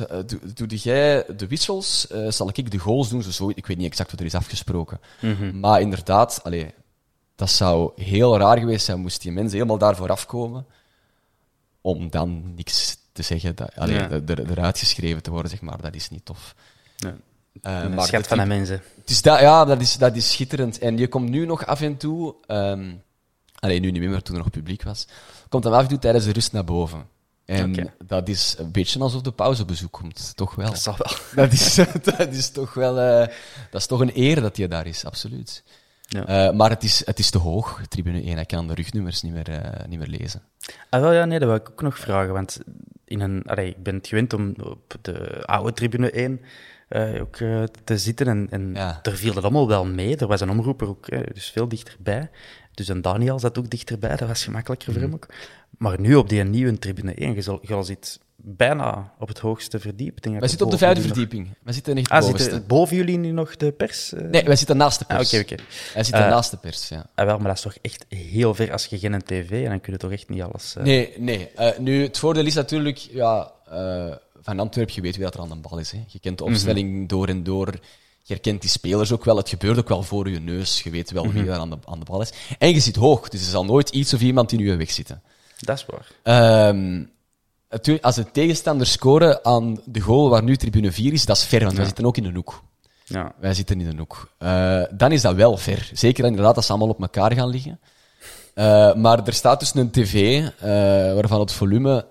eh, 0.10 0.18
doe, 0.26 0.40
doe 0.68 0.78
jij 0.78 1.26
de 1.38 1.48
wissels, 1.48 2.08
eh, 2.08 2.30
zal 2.32 2.50
ik 2.54 2.72
de 2.72 2.78
goals 2.78 3.10
doen? 3.10 3.24
Zo, 3.24 3.32
zo, 3.32 3.50
ik 3.56 3.66
weet 3.68 3.78
niet 3.78 3.86
exact 3.88 4.12
wat 4.12 4.20
er 4.20 4.26
is 4.26 4.36
afgesproken. 4.36 5.00
Maar 5.54 5.82
inderdaad, 5.82 6.40
allee, 6.44 6.74
dat 7.36 7.50
zou 7.50 7.92
heel 7.96 8.38
raar 8.38 8.58
geweest 8.60 8.86
zijn, 8.86 9.00
moest 9.00 9.22
die 9.22 9.32
mensen 9.32 9.54
helemaal 9.54 9.78
daarvoor 9.78 10.10
afkomen, 10.12 10.66
om 11.82 12.10
dan 12.10 12.54
niks 12.56 12.98
te 13.12 13.22
zeggen, 13.22 13.56
dat, 13.56 13.76
allee, 13.76 13.96
Ja. 13.96 14.10
er- 14.10 14.50
eruit 14.52 14.78
geschreven 14.80 15.24
te 15.24 15.32
worden, 15.32 15.50
zeg 15.52 15.62
maar. 15.62 15.82
Dat 15.82 15.96
is 15.96 16.10
niet 16.10 16.26
tof. 16.26 16.56
Ja. 16.98 17.16
Een 17.62 17.94
maar 17.94 18.06
schat 18.06 18.28
van 18.28 18.38
de 18.38 18.46
mensen. 18.46 18.82
het 19.02 19.10
is 19.10 19.22
dat, 19.22 19.40
ja, 19.40 19.66
dat 19.66 19.82
is, 19.82 19.98
dat 19.98 20.16
is 20.16 20.32
schitterend. 20.32 20.80
En 20.80 20.98
je 20.98 21.08
komt 21.08 21.30
nu 21.30 21.46
nog 21.46 21.66
af 21.66 21.82
en 21.82 21.98
toe, 21.98 22.36
ehm 22.48 22.92
alleen 23.64 23.82
nu 23.82 23.92
niet 23.92 24.02
meer, 24.02 24.10
maar 24.10 24.22
toen 24.22 24.36
er 24.36 24.42
nog 24.42 24.52
publiek 24.52 24.84
was, 24.84 25.08
komt 25.50 25.64
dan 25.64 25.74
af 25.74 25.82
en 25.82 25.88
toe 25.88 26.00
tijdens 26.00 26.26
de 26.26 26.32
rust 26.32 26.52
naar 26.52 26.64
boven. 26.64 27.06
En 27.46 27.94
dat 28.06 28.30
is 28.30 28.56
een 28.58 28.72
beetje 28.72 29.00
alsof 29.00 29.22
de 29.22 29.32
pauzebezoek 29.32 29.92
komt, 29.92 30.34
toch 30.36 30.56
wel. 30.56 30.70
Dat 30.70 30.80
zal 30.80 30.96
wel. 30.98 31.18
Dat 31.44 31.54
is, 31.54 31.76
dat 32.18 32.28
is 32.34 32.50
toch 32.50 32.74
wel, 32.74 33.00
eh, 33.00 33.28
dat 33.72 33.82
is 33.82 33.88
toch 33.88 34.00
een 34.00 34.12
eer 34.14 34.42
dat 34.42 34.58
je 34.58 34.68
daar 34.68 34.88
is, 34.88 35.06
absoluut. 35.06 35.64
Ja. 36.08 36.26
Eh, 36.26 36.54
maar 36.54 36.70
het 36.70 36.84
is, 36.84 37.06
het 37.06 37.20
is 37.20 37.30
te 37.30 37.38
hoog, 37.38 37.82
tribune 37.88 38.22
1. 38.22 38.38
Ik 38.38 38.48
kan 38.48 38.68
de 38.68 38.74
rugnummers 38.74 39.22
niet 39.22 39.34
meer, 39.34 39.62
niet 39.88 40.00
meer 40.00 40.08
lezen. 40.08 40.42
Ah, 40.90 41.02
wel, 41.02 41.12
ja, 41.12 41.26
nee, 41.26 41.40
dat 41.40 41.48
wil 41.48 41.58
ik 41.58 41.70
ook 41.70 41.82
nog 41.82 41.98
vragen. 41.98 42.34
Want 42.34 42.60
in 43.06 43.20
een, 43.20 43.44
allee, 43.44 43.68
ik 43.68 43.84
ben 43.84 43.96
het 43.96 44.08
gewend 44.08 44.34
om 44.34 44.54
op 44.64 44.96
de 45.02 45.46
oude 45.46 45.74
tribune 45.74 46.12
1 46.12 46.42
eh, 46.94 47.22
ook 47.22 47.36
eh, 47.36 47.64
te 47.84 47.98
zitten. 47.98 48.28
En, 48.28 48.48
en 48.50 48.72
Ja. 48.74 49.00
er 49.04 49.18
viel 49.18 49.34
het 49.34 49.44
allemaal 49.44 49.68
wel 49.68 49.86
mee. 49.86 50.16
Er 50.18 50.28
was 50.28 50.42
een 50.42 50.50
omroeper 50.50 50.88
ook 50.88 51.08
eh, 51.08 51.20
dus 51.34 51.50
veel 51.50 51.68
dichterbij. 51.68 52.30
Dus 52.74 52.88
een 52.88 53.02
Daniel 53.02 53.40
zat 53.40 53.58
ook 53.58 53.70
dichterbij. 53.70 54.16
Dat 54.16 54.28
was 54.28 54.44
gemakkelijker 54.44 54.94
voor 54.94 55.02
hem 55.02 55.14
ook. 55.14 55.28
Maar 55.78 56.00
nu 56.00 56.16
op 56.16 56.30
die 56.30 56.44
nieuwe 56.44 56.80
tribune 56.80 57.14
1, 57.14 57.36
je, 57.62 57.84
zit 57.84 58.20
bijna 58.36 59.14
op 59.20 59.28
het 59.28 59.40
hoogste 59.40 59.80
verdiep. 59.80 60.16
Ik 60.16 60.22
denk 60.22 60.34
dat 60.34 60.40
Wij 60.40 60.48
zitten 60.50 60.66
op 60.66 60.72
de 60.72 60.78
vijfde 60.78 61.00
nog- 61.02 61.08
verdieping. 61.08 61.50
Wij 61.64 61.74
zitten 61.74 61.98
echt 61.98 62.10
Ah, 62.10 62.24
zitten 62.24 62.68
boven 62.68 62.96
jullie 62.96 63.18
nu 63.18 63.32
nog 63.32 63.56
de 63.56 63.72
pers? 63.72 64.14
Nee, 64.32 64.44
wij 64.44 64.56
zitten 64.56 64.78
naast 64.78 65.00
de 65.00 65.06
Ah, 65.08 65.18
pers. 65.18 65.34
Oké, 65.34 65.42
oké. 65.42 65.64
Wij 65.94 66.04
zitten 66.04 66.30
naast 66.30 66.52
de 66.52 66.58
pers, 66.58 66.90
ja. 66.90 67.06
Ah, 67.16 67.26
wel, 67.26 67.38
maar 67.38 67.48
dat 67.48 67.56
is 67.56 67.62
toch 67.62 67.76
echt 67.82 68.06
heel 68.10 68.54
ver 68.56 68.72
als 68.72 68.86
je 68.86 69.00
geen 69.00 69.22
tv 69.24 69.64
en 69.64 69.70
dan 69.70 69.82
kun 69.82 69.94
je 69.94 70.00
toch 70.00 70.12
echt 70.12 70.30
niet 70.30 70.42
alles... 70.42 70.76
Nee, 70.84 71.14
nee. 71.18 71.50
Nu, 71.80 72.04
het 72.04 72.18
voordeel 72.20 72.46
is 72.46 72.54
natuurlijk, 72.54 72.98
ja, 72.98 73.52
van 74.44 74.60
Antwerpen, 74.60 74.96
je 74.96 75.02
weet 75.02 75.16
wie 75.16 75.24
dat 75.24 75.34
er 75.34 75.40
aan 75.40 75.50
de 75.50 75.56
bal 75.70 75.80
is. 75.80 75.92
Hè. 75.92 76.04
Je 76.08 76.20
kent 76.20 76.38
de 76.38 76.44
opstelling 76.44 77.10
door 77.10 77.28
en 77.28 77.44
door. 77.44 77.68
Je 78.22 78.34
herkent 78.34 78.62
die 78.62 78.70
spelers 78.70 79.12
ook 79.12 79.26
wel. 79.26 79.38
Het 79.38 79.50
gebeurt 79.50 79.78
ook 79.78 79.88
wel 79.88 80.04
voor 80.04 80.30
je 80.30 80.40
neus. 80.40 80.82
Je 80.82 80.90
weet 80.90 81.12
wel 81.12 81.32
wie 81.32 81.44
daar 81.44 81.60
aan 81.60 81.70
de, 81.70 81.78
aan 81.86 82.00
de 82.00 82.06
bal 82.06 82.22
is. 82.22 82.34
En 82.58 82.70
je 82.70 82.80
zit 82.80 82.96
hoog, 82.96 83.30
dus 83.30 83.42
er 83.42 83.52
zal 83.52 83.66
nooit 83.66 83.90
iets 83.90 84.14
of 84.14 84.22
iemand 84.22 84.52
in 84.52 84.60
je 84.60 84.76
weg 84.76 84.92
zitten. 84.92 85.22
Dat 85.60 85.78
is 85.78 85.86
waar. 85.86 86.08
Ehm, 86.24 87.04
als 88.02 88.16
de 88.16 88.32
tegenstander 88.32 88.88
scoren 88.88 89.46
aan 89.46 89.82
de 89.86 90.00
goal 90.00 90.30
waar 90.30 90.44
nu 90.44 90.58
tribune 90.58 90.92
4 90.92 91.14
is, 91.14 91.26
dat 91.26 91.38
is 91.38 91.44
ver, 91.44 91.64
want 91.64 91.76
wij 91.76 91.86
zitten 91.86 92.06
ook 92.06 92.18
in 92.18 92.26
een 92.26 92.36
hoek. 92.36 92.64
Ja. 93.06 93.34
Wij 93.40 93.54
zitten 93.54 93.82
in 93.82 93.88
een 93.88 93.98
hoek. 93.98 94.30
Eh, 94.38 94.84
dan 94.92 95.12
is 95.12 95.22
dat 95.22 95.36
wel 95.36 95.58
ver. 95.58 95.90
Zeker 95.94 96.26
inderdaad 96.26 96.56
als 96.56 96.66
ze 96.66 96.72
allemaal 96.72 96.90
op 96.90 97.02
elkaar 97.02 97.34
gaan 97.34 97.50
liggen. 97.50 97.80
Eh, 98.54 98.94
maar 98.94 99.28
er 99.28 99.34
staat 99.34 99.60
dus 99.60 99.76
een 99.76 99.92
tv 99.92 100.44
eh, 100.60 100.70
waarvan 101.14 101.40
het 101.40 101.52
volume 101.52 102.06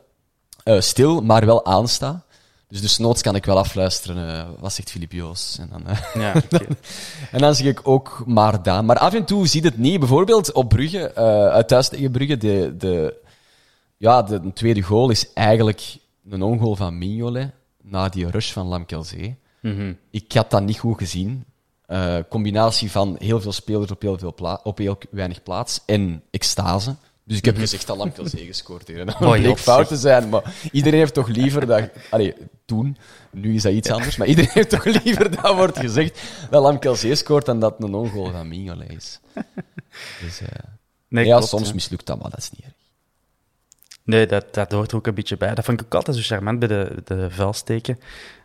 eh, 0.64 0.80
stil, 0.80 1.20
maar 1.20 1.46
wel 1.46 1.64
aanstaat. 1.64 2.24
Dus 2.68 2.80
dus 2.80 2.98
noods 2.98 3.22
kan 3.22 3.34
ik 3.34 3.44
wel 3.44 3.58
afluisteren, 3.58 4.38
eh, 4.38 4.48
wat 4.58 4.72
zegt 4.72 4.90
Filip 4.90 5.12
Joos? 5.12 5.58
En 5.60 5.68
dan, 5.70 5.86
eh, 5.86 6.14
Ja, 6.14 6.34
en 7.32 7.38
dan 7.38 7.54
zeg 7.54 7.66
ik 7.66 7.80
ook 7.88 8.22
maar 8.26 8.62
Daan. 8.62 8.84
Maar 8.84 8.98
af 8.98 9.14
en 9.14 9.24
toe 9.24 9.46
ziet 9.46 9.64
het 9.64 9.78
niet. 9.78 9.98
Bijvoorbeeld 9.98 10.52
op 10.52 10.68
Brugge, 10.68 11.14
uit 11.52 11.68
thuis 11.68 11.88
tegen 11.88 12.10
Brugge, 12.10 12.36
de, 12.36 12.74
de, 12.78 13.14
ja, 13.96 14.22
de 14.22 14.52
tweede 14.52 14.82
goal 14.82 15.10
is 15.10 15.32
eigenlijk 15.32 15.96
een 16.30 16.42
ongoal 16.42 16.76
van 16.76 16.98
Mignolet 16.98 17.50
na 17.82 18.08
die 18.08 18.30
rush 18.30 18.52
van 18.52 18.66
Lamkelzee. 18.66 19.36
Mhm. 19.60 19.92
Ik 20.10 20.32
had 20.32 20.50
dat 20.50 20.62
niet 20.62 20.78
goed 20.78 20.98
gezien. 20.98 21.44
Combinatie 22.28 22.90
van 22.90 23.16
heel 23.18 23.40
veel 23.40 23.52
spelers 23.52 23.90
op 23.90 24.02
heel, 24.02 24.18
veel 24.18 24.60
op 24.62 24.78
heel 24.78 24.98
weinig 25.10 25.42
plaats 25.42 25.80
en 25.86 26.22
extase. 26.30 26.96
Dus 27.32 27.40
ik 27.40 27.44
heb 27.46 27.56
gezegd 27.58 27.86
dat 27.86 27.96
Lamkelzee 27.96 28.46
gescoord 28.46 28.88
heeft. 28.88 29.00
En 29.00 29.06
dat 29.06 29.20
Mhm. 29.20 29.24
Oh, 29.30 29.38
bleek 29.38 29.58
fout 29.58 29.88
te 29.88 29.96
zijn, 29.96 30.28
maar 30.28 30.54
iedereen 30.72 30.98
heeft 30.98 31.14
toch 31.14 31.28
liever 31.28 31.66
dat... 31.66 31.90
Allee, 32.10 32.34
toen, 32.64 32.96
nu 33.30 33.54
is 33.54 33.62
dat 33.62 33.72
iets 33.72 33.90
anders, 33.90 34.16
maar 34.16 34.26
iedereen 34.26 34.50
heeft 34.52 34.70
toch 34.70 34.84
liever 34.84 35.42
dat 35.42 35.54
wordt 35.54 35.78
gezegd 35.78 36.22
dat 36.50 36.62
Lamkelzee 36.62 37.14
scoort 37.14 37.46
dan 37.46 37.60
dat 37.60 37.74
een 37.78 37.94
ongoal 37.94 38.30
van 38.30 38.48
Mignolet 38.48 38.90
is. 38.90 39.20
Dus 40.20 40.40
eh, 40.40 40.48
Nee, 41.08 41.26
ja, 41.26 41.36
klopt, 41.36 41.48
soms 41.50 41.68
ja. 41.68 41.74
mislukt 41.74 42.06
dat, 42.06 42.20
maar 42.20 42.30
dat 42.30 42.38
is 42.38 42.50
niet 42.50 42.64
erg. 42.64 42.72
Nee, 44.04 44.26
dat, 44.26 44.54
dat 44.54 44.72
hoort 44.72 44.90
er 44.90 44.96
ook 44.96 45.06
een 45.06 45.14
beetje 45.14 45.36
bij. 45.36 45.54
Dat 45.54 45.64
vond 45.64 45.80
ik 45.80 45.86
ook 45.86 45.94
altijd 45.94 46.16
zo 46.16 46.22
charmant 46.22 46.58
bij 46.58 46.68
de, 46.68 47.02
de 47.04 47.30
vuilsteken. 47.30 48.00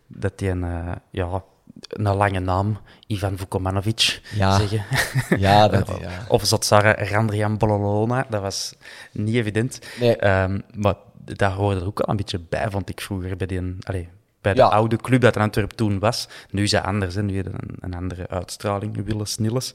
Dat 0.07 0.37
die 0.39 0.49
een, 0.49 0.63
eh, 0.63 0.91
ja, 1.11 1.43
een 1.87 2.15
lange 2.15 2.39
naam, 2.39 2.77
Ivan 3.07 3.37
Vukomanovic, 3.37 4.21
Ja. 4.35 4.57
zeggen. 4.57 4.83
Ja, 5.39 5.67
dat... 5.67 5.87
Ja. 6.01 6.09
Of 6.27 6.45
Zotsara 6.45 6.95
Randrian 7.03 7.57
Bololona, 7.57 8.25
dat 8.29 8.41
was 8.41 8.73
niet 9.11 9.35
evident. 9.35 9.79
Nee. 9.99 10.15
Ehm, 10.15 10.59
maar 10.75 10.95
daar 11.25 11.51
hoorde 11.51 11.79
er 11.79 11.85
ook 11.85 11.97
wel 11.97 12.09
een 12.09 12.15
beetje 12.15 12.39
bij, 12.39 12.69
vond 12.69 12.89
ik 12.89 13.01
vroeger, 13.01 13.37
bij, 13.37 13.47
die, 13.47 13.75
allee, 13.79 14.09
bij 14.41 14.53
de 14.53 14.59
Ja. 14.59 14.67
oude 14.67 14.95
club 14.97 15.21
dat 15.21 15.35
in 15.35 15.41
Antwerpen 15.41 15.75
toen 15.77 15.99
was. 15.99 16.27
Nu 16.49 16.63
is 16.63 16.71
dat 16.71 16.83
anders, 16.83 17.15
hè. 17.15 17.23
nu 17.23 17.33
heeft 17.33 17.47
een, 17.47 17.75
een 17.79 17.93
andere 17.93 18.27
uitstraling, 18.27 19.05
Willes 19.05 19.37
Nilles. 19.37 19.73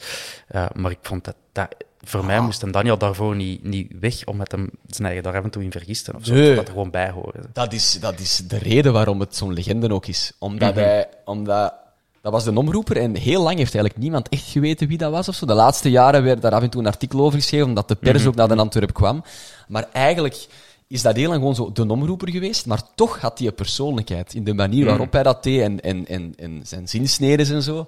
Eh, 0.48 0.66
maar 0.74 0.90
ik 0.90 0.98
vond 1.02 1.24
dat, 1.24 1.36
dat 1.52 1.74
voor 2.04 2.24
mij 2.24 2.40
moest 2.40 2.62
een 2.62 2.70
Daniel 2.70 2.98
daarvoor 2.98 3.36
niet, 3.36 3.64
niet 3.64 3.92
weg, 4.00 4.24
omdat 4.24 4.50
hem 4.52 4.70
zijn 4.86 5.06
eigen 5.06 5.22
daar 5.24 5.36
af 5.36 5.44
en 5.44 5.50
toe 5.50 5.62
in 5.62 5.70
vergiste. 5.70 6.12
Of 6.16 6.24
zo, 6.24 6.34
Nee. 6.34 6.54
dat 6.54 6.64
er 6.66 6.72
gewoon 6.72 6.90
bij 6.90 7.10
hoorde. 7.10 7.38
Dat 7.52 7.72
is, 7.72 7.98
dat 8.00 8.20
is 8.20 8.36
de 8.36 8.58
reden 8.58 8.92
waarom 8.92 9.20
het 9.20 9.36
zo'n 9.36 9.52
legende 9.52 9.94
ook 9.94 10.06
is. 10.06 10.32
Omdat 10.38 10.74
hij... 10.74 11.08
Omdat, 11.24 11.74
dat 12.20 12.32
was 12.32 12.44
de 12.44 12.52
omroeper 12.58 12.96
en 12.96 13.16
heel 13.16 13.42
lang 13.42 13.58
heeft 13.58 13.74
eigenlijk 13.74 13.96
niemand 14.04 14.28
echt 14.28 14.48
geweten 14.48 14.88
wie 14.88 14.98
dat 14.98 15.10
was 15.10 15.28
of 15.28 15.34
zo. 15.34 15.46
De 15.46 15.54
laatste 15.54 15.90
jaren 15.90 16.22
werd 16.22 16.42
daar 16.42 16.52
af 16.52 16.62
en 16.62 16.70
toe 16.70 16.80
een 16.80 16.86
artikel 16.86 17.20
over 17.20 17.38
geschreven, 17.38 17.66
omdat 17.66 17.88
de 17.88 17.94
pers 17.94 18.26
ook 18.26 18.34
naar 18.34 18.48
de 18.48 18.56
Antwerp 18.56 18.92
kwam. 18.92 19.24
Maar 19.68 19.88
eigenlijk 19.92 20.46
is 20.86 21.02
dat 21.02 21.16
heel 21.16 21.28
lang 21.28 21.38
gewoon 21.38 21.54
zo 21.54 21.72
de 21.72 21.86
omroeper 21.92 22.30
geweest, 22.30 22.66
maar 22.66 22.82
toch 22.94 23.20
had 23.20 23.38
hij 23.38 23.46
een 23.48 23.54
persoonlijkheid 23.54 24.34
in 24.34 24.44
de 24.44 24.54
manier 24.54 24.84
waarop 24.84 25.12
hij 25.12 25.22
dat 25.22 25.42
deed 25.42 25.60
en, 25.60 25.80
en, 25.80 26.06
en, 26.06 26.32
en 26.36 26.60
zijn 26.64 26.88
zinsneden 26.88 27.46
en 27.54 27.62
zo. 27.62 27.86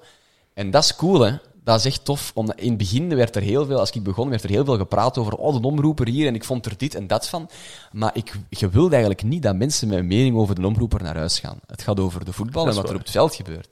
En 0.54 0.70
dat 0.70 0.84
is 0.84 0.96
cool, 0.96 1.20
hè. 1.20 1.32
Dat 1.64 1.78
is 1.78 1.84
echt 1.84 2.04
tof. 2.04 2.30
Omdat 2.34 2.56
in 2.60 2.68
het 2.68 2.78
begin 2.78 3.16
werd 3.16 3.36
er 3.36 3.42
heel 3.42 3.66
veel, 3.66 3.78
als 3.78 3.90
ik 3.90 4.02
begon, 4.02 4.28
werd 4.28 4.42
er 4.42 4.50
heel 4.50 4.64
veel 4.64 4.76
gepraat 4.76 5.18
over 5.18 5.34
oh, 5.34 5.60
de 5.60 5.66
omroeper 5.66 6.08
hier 6.08 6.26
en 6.26 6.34
ik 6.34 6.44
vond 6.44 6.66
er 6.66 6.76
dit 6.76 6.94
en 6.94 7.06
dat 7.06 7.28
van. 7.28 7.50
Maar 7.92 8.10
ik, 8.14 8.32
je 8.48 8.68
wilde 8.68 8.90
eigenlijk 8.90 9.22
niet 9.22 9.42
dat 9.42 9.56
mensen 9.56 9.88
met 9.88 9.98
een 9.98 10.06
mening 10.06 10.36
over 10.36 10.54
de 10.54 10.66
omroeper 10.66 11.02
naar 11.02 11.16
huis 11.16 11.38
gaan. 11.38 11.58
Het 11.66 11.82
gaat 11.82 12.00
over 12.00 12.24
de 12.24 12.32
voetbal 12.32 12.68
en 12.68 12.74
wat 12.74 12.88
er 12.88 12.94
op 12.94 13.00
het 13.00 13.10
veld 13.10 13.34
gebeurt. 13.34 13.68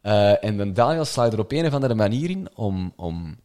Eh, 0.00 0.44
en 0.44 0.56
dan 0.56 0.72
Daniel 0.72 1.04
slaat 1.04 1.32
er 1.32 1.38
op 1.38 1.52
een 1.52 1.66
of 1.66 1.72
andere 1.72 1.94
manier 1.94 2.30
in 2.30 2.48
om, 2.54 2.92
om... 2.96 3.36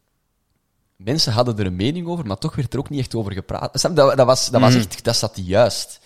Mensen 0.96 1.32
hadden 1.32 1.58
er 1.58 1.66
een 1.66 1.76
mening 1.76 2.06
over, 2.06 2.26
maar 2.26 2.38
toch 2.38 2.56
werd 2.56 2.72
er 2.72 2.78
ook 2.78 2.90
niet 2.90 3.00
echt 3.00 3.14
over 3.14 3.32
gepraat. 3.32 3.82
Dat, 3.82 3.96
dat, 3.96 4.26
was, 4.26 4.50
dat 4.50 4.60
was 4.60 4.74
echt... 4.74 5.04
Dat 5.04 5.16
zat 5.16 5.40
juist. 5.44 6.00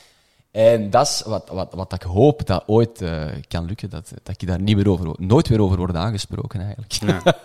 En 0.50 0.90
dat 0.90 1.06
is 1.06 1.22
wat, 1.26 1.48
wat, 1.48 1.74
wat 1.74 1.92
ik 1.92 2.02
hoop 2.02 2.46
dat 2.46 2.62
ooit 2.66 3.02
eh, 3.02 3.26
kan 3.48 3.64
lukken, 3.64 3.90
dat, 3.90 4.12
dat 4.22 4.42
ik 4.42 4.48
daar 4.48 4.60
niet 4.60 4.76
meer 4.76 4.88
over, 4.88 5.14
nooit 5.18 5.48
weer 5.48 5.60
over 5.60 5.76
word 5.76 5.94
aangesproken 5.94 6.60
eigenlijk. 6.60 6.98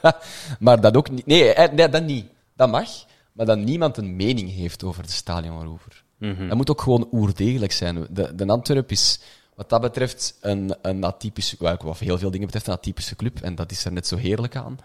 maar 0.60 0.82
dat 0.82 0.98
ook 0.98 1.10
niet, 1.10 1.26
nee, 1.26 1.54
eh, 1.54 1.72
nee, 1.74 1.90
dat 1.90 2.04
niet. 2.04 2.26
Dat 2.56 2.70
mag, 2.70 2.90
maar 3.32 3.46
dat 3.46 3.58
niemand 3.58 3.98
een 3.98 4.16
mening 4.16 4.54
heeft 4.54 4.84
over 4.84 5.04
de 5.04 5.12
stadionrover. 5.12 6.04
Dat 6.18 6.58
moet 6.58 6.70
ook 6.70 6.82
gewoon 6.82 7.08
oerdegelijk 7.12 7.72
zijn. 7.72 8.08
De, 8.10 8.36
de 8.36 8.46
Antwerp 8.46 8.92
is 8.92 9.20
wat 9.56 9.70
dat 9.70 9.82
betreft 9.82 10.38
een, 10.42 10.76
een 10.82 11.04
atypische, 11.04 11.58
wat 11.60 12.00
heel 12.00 12.18
veel 12.18 12.32
dingen 12.32 12.46
betreft, 12.46 12.68
een 12.68 12.74
atypische 12.74 13.16
club. 13.16 13.42
En 13.42 13.56
dat 13.56 13.72
is 13.72 13.86
er 13.86 13.92
net 13.92 14.08
zo 14.08 14.16
heerlijk 14.16 14.56
aan. 14.56 14.80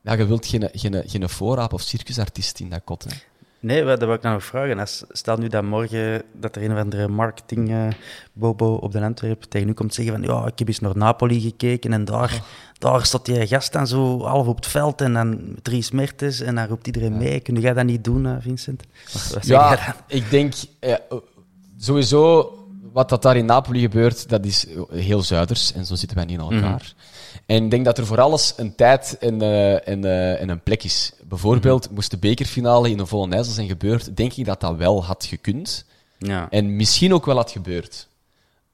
Ja, 0.00 0.12
je 0.12 0.26
wilt 0.26 0.46
geen, 0.46 0.68
geen, 0.72 1.02
geen 1.06 1.28
voorraap 1.28 1.72
of 1.72 1.80
circusartiest 1.80 2.60
in 2.60 2.68
dat 2.68 2.80
kot. 2.84 3.04
Hè. 3.04 3.10
Nee, 3.60 3.84
dat 3.84 3.98
wil 3.98 4.12
ik 4.12 4.22
nou 4.22 4.34
nog 4.34 4.44
vragen. 4.44 4.78
Als, 4.78 5.04
stel 5.08 5.36
nu 5.36 5.48
dat 5.48 5.64
morgen 5.64 6.22
dat 6.32 6.56
er 6.56 6.62
een 6.62 6.72
of 6.72 6.78
andere 6.78 7.08
marketing 7.08 7.94
bobo 8.32 8.74
op 8.74 8.92
de 8.92 9.00
Antwerp 9.00 9.42
tegen 9.42 9.68
u 9.68 9.72
komt 9.72 9.94
zeggen 9.94 10.14
van 10.14 10.22
ja, 10.22 10.46
ik 10.46 10.58
heb 10.58 10.68
eens 10.68 10.80
naar 10.80 10.96
Napoli 10.96 11.40
gekeken 11.40 11.92
en 11.92 12.04
daar, 12.04 12.42
daar 12.78 13.04
staat 13.04 13.24
die 13.24 13.46
gast 13.46 13.72
dan 13.72 13.86
zo 13.86 14.22
half 14.22 14.46
op 14.46 14.56
het 14.56 14.66
veld 14.66 15.00
en 15.00 15.12
dan 15.12 15.56
drie 15.62 15.84
Mertens 15.92 16.40
en 16.40 16.54
dan 16.54 16.66
roept 16.66 16.86
iedereen 16.86 17.16
mee. 17.16 17.40
Kun 17.40 17.60
jij 17.60 17.74
dat 17.74 17.84
niet 17.84 18.04
doen, 18.04 18.26
eh, 18.26 18.36
Vincent? 18.40 18.82
Wat, 19.12 19.32
wat? 19.32 19.46
Ja, 19.46 19.96
ik 20.06 20.30
denk 20.30 20.54
eh, 20.80 20.94
sowieso 21.78 22.52
wat 22.96 23.08
dat 23.08 23.22
daar 23.22 23.36
in 23.36 23.44
Napoli 23.44 23.80
gebeurt, 23.80 24.28
dat 24.28 24.44
is 24.44 24.66
heel 24.90 25.22
zuiders 25.22 25.72
en 25.72 25.86
zo 25.86 25.94
zitten 25.94 26.16
wij 26.16 26.26
niet 26.26 26.38
in 26.38 26.44
elkaar. 26.44 26.94
En 27.46 27.64
ik 27.64 27.70
denk 27.70 27.84
dat 27.84 27.98
er 27.98 28.06
voor 28.06 28.20
alles 28.20 28.54
een 28.56 28.74
tijd 28.74 29.16
en, 29.20 29.42
eh, 29.42 29.88
en, 29.88 30.04
eh, 30.04 30.40
en 30.40 30.48
een 30.48 30.62
plek 30.62 30.84
is. 30.84 31.12
Bijvoorbeeld, 31.28 31.90
moest 31.90 32.10
de 32.10 32.16
bekerfinale 32.16 32.90
in 32.90 32.98
een 32.98 33.06
volle 33.06 33.34
IJssel 33.34 33.54
zijn 33.54 33.66
gebeurd, 33.68 34.16
denk 34.16 34.32
ik 34.32 34.44
dat 34.44 34.60
dat 34.60 34.76
wel 34.76 35.04
had 35.04 35.24
gekund. 35.24 35.84
Ja. 36.18 36.46
En 36.50 36.76
misschien 36.76 37.14
ook 37.14 37.26
wel 37.26 37.36
had 37.36 37.50
gebeurd. 37.50 38.08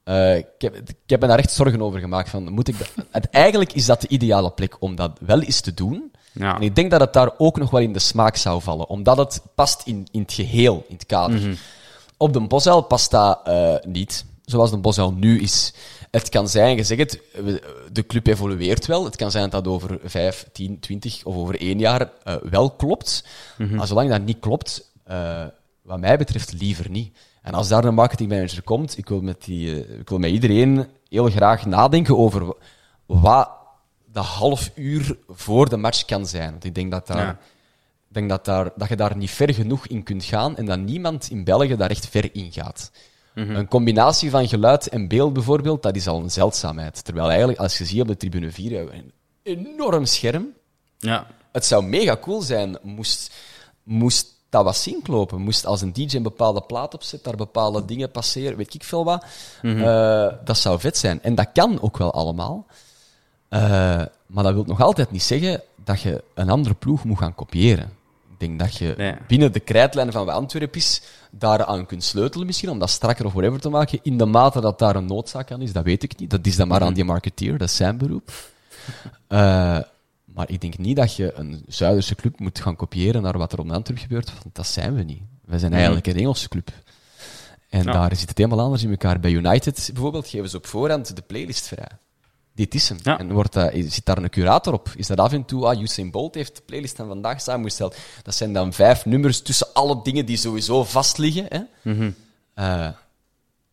Eh, 0.03 0.37
ik, 0.37 0.45
heb, 0.57 0.75
ik 0.75 0.95
heb 1.05 1.21
me 1.21 1.27
daar 1.27 1.39
echt 1.39 1.51
zorgen 1.51 1.81
over 1.81 1.99
gemaakt. 1.99 2.29
Van, 2.29 2.51
moet 2.51 2.67
ik 2.67 2.75
dat, 3.11 3.25
eigenlijk 3.31 3.73
is 3.73 3.85
dat 3.85 4.01
de 4.01 4.07
ideale 4.07 4.51
plek 4.51 4.75
om 4.79 4.95
dat 4.95 5.19
wel 5.19 5.41
eens 5.41 5.61
te 5.61 5.73
doen. 5.73 6.11
Ja. 6.31 6.55
En 6.55 6.61
ik 6.61 6.75
denk 6.75 6.91
dat 6.91 6.99
het 6.99 7.13
daar 7.13 7.31
ook 7.37 7.57
nog 7.57 7.69
wel 7.69 7.81
in 7.81 7.93
de 7.93 7.99
smaak 7.99 8.35
zou 8.35 8.61
vallen, 8.61 8.89
omdat 8.89 9.17
het 9.17 9.41
past 9.55 9.81
in, 9.85 10.07
in 10.11 10.21
het 10.21 10.33
geheel, 10.33 10.85
in 10.87 10.95
het 10.95 11.05
kader. 11.05 11.57
Op 12.17 12.33
de 12.33 12.39
Bosuil 12.39 12.81
past 12.81 13.11
dat 13.11 13.39
eh, 13.43 13.75
niet, 13.87 14.25
zoals 14.45 14.69
de 14.71 14.77
Bosuil 14.77 15.11
nu 15.13 15.39
is. 15.39 15.73
Het 16.11 16.29
kan 16.29 16.47
zijn, 16.49 16.75
je 16.75 16.83
zegt 16.83 16.99
het, 16.99 17.21
de 17.91 18.05
club 18.05 18.27
evolueert 18.27 18.85
wel. 18.85 19.05
Het 19.05 19.15
kan 19.15 19.31
zijn 19.31 19.49
dat 19.49 19.63
dat 19.63 19.73
over 19.73 19.99
5, 20.03 20.47
10, 20.51 20.79
20 20.79 21.25
of 21.25 21.35
over 21.35 21.59
één 21.61 21.79
jaar 21.79 22.09
eh, 22.23 22.35
wel 22.49 22.71
klopt. 22.71 23.23
Maar 23.75 23.87
zolang 23.87 24.09
dat 24.09 24.21
niet 24.21 24.39
klopt, 24.39 24.91
eh, 25.03 25.43
wat 25.81 25.99
mij 25.99 26.17
betreft 26.17 26.53
liever 26.53 26.89
niet. 26.89 27.17
En 27.41 27.53
als 27.53 27.67
daar 27.67 27.83
een 27.85 27.93
marketingmanager 27.93 28.61
komt, 28.61 28.97
ik 28.97 29.09
wil 29.09 29.21
met, 29.21 29.43
die, 29.43 29.97
ik 29.99 30.09
wil 30.09 30.17
met 30.19 30.31
iedereen 30.31 30.87
heel 31.09 31.29
graag 31.29 31.65
nadenken 31.65 32.17
over 32.17 32.45
wa- 32.45 32.53
wat 33.05 33.49
dat 34.05 34.25
half 34.25 34.71
uur 34.75 35.17
voor 35.29 35.69
de 35.69 35.77
match 35.77 36.05
kan 36.05 36.27
zijn. 36.27 36.51
Want 36.51 36.63
ik 36.63 36.75
denk 36.75 36.91
dat, 36.91 37.07
daar, 37.07 37.17
Ja. 37.17 37.37
Ik 38.13 38.19
denk 38.19 38.29
dat, 38.29 38.45
daar, 38.45 38.71
dat 38.75 38.89
je 38.89 38.95
daar 38.95 39.17
niet 39.17 39.31
ver 39.31 39.53
genoeg 39.53 39.87
in 39.87 40.03
kunt 40.03 40.23
gaan 40.23 40.57
en 40.57 40.65
dat 40.65 40.79
niemand 40.79 41.29
in 41.29 41.43
België 41.43 41.75
daar 41.75 41.89
echt 41.89 42.07
ver 42.07 42.35
in 42.35 42.51
gaat. 42.51 42.91
Een 43.33 43.67
combinatie 43.67 44.29
van 44.29 44.47
geluid 44.47 44.87
en 44.87 45.07
beeld 45.07 45.33
bijvoorbeeld, 45.33 45.83
dat 45.83 45.95
is 45.95 46.07
al 46.07 46.19
een 46.19 46.31
zeldzaamheid. 46.31 47.03
Terwijl 47.03 47.27
eigenlijk, 47.29 47.59
als 47.59 47.77
je 47.77 47.85
ziet 47.85 48.01
op 48.01 48.07
de 48.07 48.17
tribune 48.17 48.51
4, 48.51 48.71
hebben 48.71 48.93
we 48.93 48.97
een 48.97 49.11
enorm 49.43 50.05
scherm. 50.05 50.47
Ja. 50.97 51.27
Het 51.51 51.65
zou 51.65 51.85
mega 51.85 52.17
cool 52.17 52.41
zijn, 52.41 52.77
moest, 52.81 53.33
moest 53.83 54.27
dat 54.49 54.63
wat 54.63 54.77
zinklopen. 54.77 55.41
Moest 55.41 55.65
als 55.65 55.81
een 55.81 55.93
DJ 55.93 56.15
een 56.15 56.23
bepaalde 56.23 56.61
plaat 56.61 56.93
opzet, 56.93 57.23
daar 57.23 57.35
bepaalde 57.35 57.85
dingen 57.85 58.11
passeren, 58.11 58.57
weet 58.57 58.73
ik 58.73 58.83
veel 58.83 59.03
wat. 59.03 59.25
Eh, 59.61 60.27
dat 60.43 60.57
zou 60.57 60.79
vet 60.79 60.97
zijn. 60.97 61.21
En 61.21 61.35
dat 61.35 61.49
kan 61.53 61.81
ook 61.81 61.97
wel 61.97 62.13
allemaal. 62.13 62.65
Eh, 63.49 63.61
maar 64.25 64.43
dat 64.43 64.53
wil 64.53 64.63
nog 64.63 64.81
altijd 64.81 65.11
niet 65.11 65.23
zeggen 65.23 65.61
dat 65.83 66.01
je 66.01 66.23
een 66.33 66.49
andere 66.49 66.75
ploeg 66.75 67.03
moet 67.03 67.17
gaan 67.17 67.35
kopiëren. 67.35 68.01
Ik 68.43 68.57
denk 68.57 68.59
dat 68.59 68.77
je 68.77 68.93
Nee. 68.97 69.13
binnen 69.27 69.51
de 69.51 69.59
krijtlijn 69.59 70.11
van 70.11 70.25
wat 70.25 70.35
Antwerpen 70.35 70.79
is, 70.79 71.01
daaraan 71.31 71.85
kunt 71.85 72.03
sleutelen 72.03 72.45
misschien, 72.45 72.69
om 72.69 72.79
dat 72.79 72.89
strakker 72.89 73.25
of 73.25 73.31
whatever 73.33 73.59
te 73.59 73.69
maken. 73.69 73.99
In 74.01 74.17
de 74.17 74.25
mate 74.25 74.61
dat 74.61 74.79
daar 74.79 74.95
een 74.95 75.05
noodzaak 75.05 75.51
aan 75.51 75.61
is, 75.61 75.73
dat 75.73 75.83
weet 75.83 76.03
ik 76.03 76.19
niet. 76.19 76.29
Dat 76.29 76.45
is 76.45 76.55
dan 76.55 76.67
maar 76.67 76.81
aan 76.81 76.93
die 76.93 77.03
marketeer, 77.03 77.57
dat 77.57 77.67
is 77.69 77.75
zijn 77.75 77.97
beroep. 77.97 78.31
Eh, 79.27 79.79
maar 80.25 80.49
ik 80.49 80.61
denk 80.61 80.77
niet 80.77 80.95
dat 80.95 81.15
je 81.15 81.33
een 81.35 81.63
Zuiderse 81.67 82.15
club 82.15 82.39
moet 82.39 82.59
gaan 82.59 82.75
kopiëren 82.75 83.21
naar 83.21 83.37
wat 83.37 83.53
er 83.53 83.59
op 83.59 83.67
de 83.67 83.73
Antwerp 83.73 83.99
gebeurt, 83.99 84.33
want 84.43 84.55
dat 84.55 84.67
zijn 84.67 84.95
we 84.95 85.03
niet. 85.03 85.21
We 85.45 85.59
zijn 85.59 85.73
eigenlijk 85.73 86.07
een 86.07 86.15
Engelse 86.15 86.49
club. 86.49 86.71
En 87.69 87.83
Ja. 87.83 87.91
daar 87.91 88.15
zit 88.15 88.29
het 88.29 88.37
helemaal 88.37 88.59
anders 88.65 88.83
in 88.83 88.89
elkaar. 88.89 89.19
Bij 89.19 89.31
United 89.31 89.89
bijvoorbeeld 89.93 90.27
geven 90.27 90.49
ze 90.49 90.57
op 90.57 90.65
voorhand 90.67 91.15
de 91.15 91.21
playlist 91.21 91.67
vrij. 91.67 91.87
Dit 92.55 92.73
is 92.73 92.89
hem. 92.89 92.97
Ja. 93.03 93.19
En 93.19 93.31
wordt 93.31 93.53
dat, 93.53 93.71
zit 93.73 94.05
daar 94.05 94.17
een 94.17 94.29
curator 94.29 94.73
op? 94.73 94.89
Is 94.95 95.07
dat 95.07 95.17
af 95.19 95.31
en 95.31 95.45
toe, 95.45 95.65
ah, 95.65 95.81
Usain 95.81 96.11
Bolt 96.11 96.35
heeft 96.35 96.55
de 96.55 96.61
playlist 96.65 96.95
van 96.95 97.07
vandaag 97.07 97.41
samengesteld. 97.41 97.95
Dat 98.23 98.35
zijn 98.35 98.53
dan 98.53 98.73
vijf 98.73 99.05
nummers 99.05 99.41
tussen 99.41 99.67
alle 99.73 99.99
dingen 100.03 100.25
die 100.25 100.37
sowieso 100.37 100.83
vast 100.83 101.17
liggen. 101.17 101.45
Hè? 101.49 101.59
Mhm. 101.81 102.11
Eh, 102.53 102.87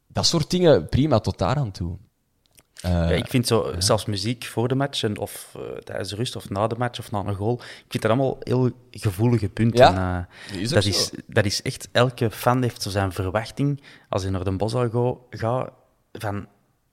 dat 0.06 0.26
soort 0.26 0.50
dingen, 0.50 0.88
prima 0.88 1.18
tot 1.18 1.38
daar 1.38 1.56
aan 1.56 1.70
toe. 1.70 1.96
Eh, 2.80 2.90
Ja, 2.90 3.08
ik 3.10 3.26
vind 3.28 3.46
zo, 3.46 3.72
zelfs 3.78 4.04
muziek 4.04 4.44
voor 4.44 4.68
de 4.68 4.74
match, 4.74 5.02
en, 5.02 5.18
of 5.18 5.54
eh, 5.56 5.62
tijdens 5.78 6.08
de 6.08 6.16
rust, 6.16 6.36
of 6.36 6.50
na 6.50 6.66
de 6.66 6.74
match, 6.78 6.98
of 6.98 7.10
na 7.10 7.18
een 7.24 7.34
goal, 7.34 7.54
ik 7.60 7.84
vind 7.88 8.02
dat 8.02 8.10
allemaal 8.12 8.36
heel 8.40 8.70
gevoelige 8.90 9.48
punten. 9.48 9.92
Ja, 9.92 10.28
eh, 10.50 10.60
is 10.60 10.68
dat, 10.70 10.82
zo. 10.82 10.88
is, 10.88 11.10
dat 11.26 11.44
is 11.44 11.62
echt, 11.62 11.88
elke 11.92 12.30
fan 12.30 12.62
heeft 12.62 12.82
zo 12.82 12.90
zijn 12.90 13.12
verwachting, 13.12 13.82
als 14.08 14.22
hij 14.22 14.30
naar 14.30 14.44
de 14.44 14.88
go- 14.90 15.26
gaat, 15.30 15.70
van, 16.12 16.46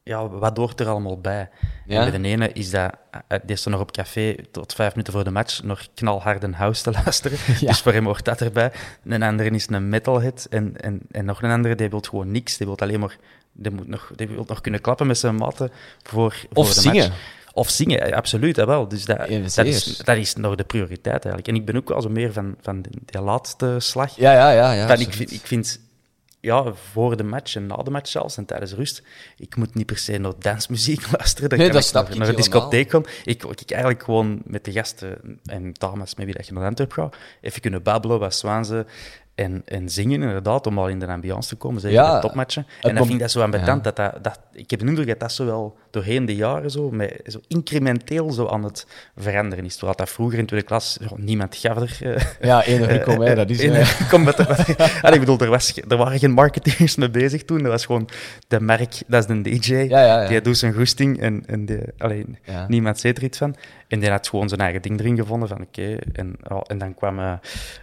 ja, 0.07 0.29
wat 0.29 0.57
hoort 0.57 0.79
er 0.79 0.87
allemaal 0.87 1.19
bij? 1.19 1.49
Ja? 1.85 2.03
En 2.05 2.11
bij 2.11 2.19
de 2.19 2.27
ene 2.27 2.51
is 2.51 2.69
dat, 2.69 2.93
eh, 3.27 3.39
die 3.43 3.55
is 3.55 3.65
er 3.65 3.71
nog 3.71 3.79
op 3.79 3.91
café 3.91 4.35
tot 4.51 4.73
vijf 4.73 4.91
minuten 4.91 5.13
voor 5.13 5.23
de 5.23 5.31
match 5.31 5.63
nog 5.63 5.87
knalharde 5.93 6.51
house 6.51 6.83
te 6.83 6.91
luisteren. 7.03 7.37
Ja. 7.59 7.67
Dus 7.67 7.81
voor 7.81 7.93
hem 7.93 8.05
hoort 8.05 8.25
dat 8.25 8.41
erbij. 8.41 8.71
Een 9.03 9.23
andere 9.23 9.49
is 9.49 9.69
een 9.69 9.89
metalhead. 9.89 10.47
En, 10.49 10.81
en, 10.81 11.01
en 11.11 11.25
nog 11.25 11.41
een 11.41 11.51
andere, 11.51 11.75
die 11.75 11.89
wil 11.89 11.99
gewoon 11.99 12.31
niks. 12.31 12.57
Die 12.57 12.67
wil 12.67 12.77
alleen 12.77 12.99
maar... 12.99 13.17
Die, 13.59 13.71
moet 13.71 13.87
nog, 13.87 14.11
die 14.15 14.27
wil 14.27 14.43
nog 14.47 14.61
kunnen 14.61 14.81
klappen 14.81 15.07
met 15.07 15.17
zijn 15.17 15.35
matten 15.35 15.71
voor, 16.03 16.31
voor 16.31 16.47
Of 16.53 16.73
de 16.73 16.81
zingen. 16.81 17.09
match. 17.09 17.35
Of 17.53 17.69
zingen, 17.69 18.13
absoluut, 18.13 18.55
dat 18.55 18.67
wel. 18.67 18.87
Dus 18.87 19.05
dat, 19.05 19.17
Ja, 19.29 19.39
dat, 19.39 19.65
is, 19.65 19.97
dat 19.97 20.17
is 20.17 20.35
nog 20.35 20.55
de 20.55 20.63
prioriteit 20.63 21.23
eigenlijk. 21.23 21.47
En 21.47 21.55
ik 21.55 21.65
ben 21.65 21.75
ook 21.75 21.89
wel 21.89 22.01
zo 22.01 22.09
meer 22.09 22.33
van, 22.33 22.55
van 22.61 22.81
die, 22.81 23.21
laatste 23.21 23.75
slag. 23.77 24.15
Ja, 24.15 24.33
ja, 24.33 24.51
ja. 24.51 24.71
ja 24.71 24.93
ik, 24.93 25.13
vind, 25.13 25.31
ik 25.31 25.41
vind, 25.43 25.79
ja, 26.47 26.73
voor 26.73 27.17
de 27.17 27.23
match 27.23 27.55
en 27.55 27.67
na 27.67 27.75
de 27.75 27.91
match 27.91 28.09
zelfs 28.09 28.37
en 28.37 28.45
tijdens 28.45 28.73
rust, 28.73 29.03
ik 29.37 29.55
moet 29.55 29.75
niet 29.75 29.85
per 29.85 29.97
se 29.97 30.17
naar 30.17 30.31
dansmuziek 30.39 31.11
luisteren. 31.17 31.49
Dan 31.49 31.57
Nee, 31.57 31.67
kan 31.67 31.75
dat 31.75 31.85
ik 31.85 31.89
snap 31.89 32.03
naar, 32.03 32.11
ik 32.11 32.17
naar 32.19 32.27
een 32.27 32.35
helemaal. 32.35 32.69
discotheek 32.69 32.91
gaan. 32.91 33.05
Ik 33.23 33.41
wil 33.41 33.53
eigenlijk 33.67 34.03
gewoon 34.03 34.41
met 34.45 34.65
de 34.65 34.71
gasten 34.71 35.39
en 35.45 35.73
dames 35.73 36.15
met 36.15 36.25
wie 36.25 36.35
dat 36.35 36.47
je 36.47 36.53
naar 36.53 36.65
Antwerp 36.67 36.91
gaat, 36.91 37.15
even 37.41 37.61
kunnen 37.61 37.83
babbelen, 37.83 38.19
wat 38.19 38.35
zwaanzen 38.35 38.87
en, 39.37 39.61
en 39.65 39.89
zingen, 39.89 40.21
inderdaad, 40.21 40.67
om 40.67 40.77
al 40.79 40.87
in 40.89 40.99
de 40.99 41.07
ambiance 41.07 41.49
te 41.49 41.55
komen, 41.55 41.81
zeker 41.81 41.97
Ja, 41.97 42.19
topmatchen. 42.19 42.65
En 42.81 42.95
dan 42.95 43.03
vind 43.03 43.13
ik 43.15 43.19
dat 43.19 43.31
zo 43.31 43.41
ambetant, 43.41 43.85
Ja. 43.85 43.91
dat, 43.91 43.95
dat, 43.95 44.23
dat, 44.23 44.39
ik 44.53 44.69
heb 44.69 44.79
de 44.79 44.85
indruk 44.85 45.07
dat 45.07 45.19
dat 45.19 45.31
zo 45.31 45.45
wel 45.45 45.77
doorheen 45.91 46.25
de 46.25 46.35
jaren 46.35 46.71
zo, 46.71 46.91
met, 46.91 47.19
zo 47.25 47.39
incrementeel 47.47 48.31
zo 48.31 48.47
aan 48.47 48.63
het 48.63 48.87
veranderen 49.17 49.65
is. 49.65 49.73
Terwijl 49.75 49.97
dat 49.97 50.09
vroeger 50.09 50.39
in 50.39 50.45
tweede 50.45 50.65
klas, 50.65 50.97
niemand 51.15 51.55
gaf 51.55 51.77
er... 51.77 51.97
eh, 52.15 52.23
Ja, 52.41 52.63
enig 52.63 52.87
Rico, 52.87 53.35
dat 53.35 53.49
is... 53.49 53.59
in- 53.59 53.73
eh, 53.73 54.09
kom 54.11 54.23
met 54.23 54.37
de, 54.37 54.45
Allee, 55.01 55.13
ik 55.13 55.19
bedoel, 55.19 55.39
er, 55.39 55.49
was, 55.49 55.77
er 55.87 55.97
waren 55.97 56.19
geen 56.19 56.31
marketeers 56.31 56.95
mee 56.95 57.09
bezig 57.09 57.43
toen. 57.43 57.57
Dat 57.63 57.71
was 57.71 57.85
gewoon 57.85 58.09
de 58.47 58.59
merk, 58.61 59.01
dat 59.07 59.29
is 59.29 59.35
de 59.35 59.41
DJ. 59.41 59.87
Die 60.27 60.41
doet 60.41 60.57
zijn 60.57 60.73
goesting 60.73 61.19
en, 61.21 61.43
en 61.45 61.65
die, 61.65 61.79
allee, 61.97 62.25
Ja. 62.43 62.65
niemand 62.67 62.99
zei 62.99 63.13
er 63.13 63.23
iets 63.23 63.37
van. 63.37 63.55
En 63.87 63.99
die 63.99 64.09
had 64.09 64.27
gewoon 64.27 64.49
zijn 64.49 64.61
eigen 64.61 64.81
ding 64.81 64.99
erin 64.99 65.15
gevonden. 65.17 65.47
Van, 65.49 65.61
oké. 65.61 65.95
En, 66.13 66.35
ja, 66.49 66.61
en 66.61 66.77
dan 66.77 66.93
kwam 66.95 67.19
eh 67.19 67.33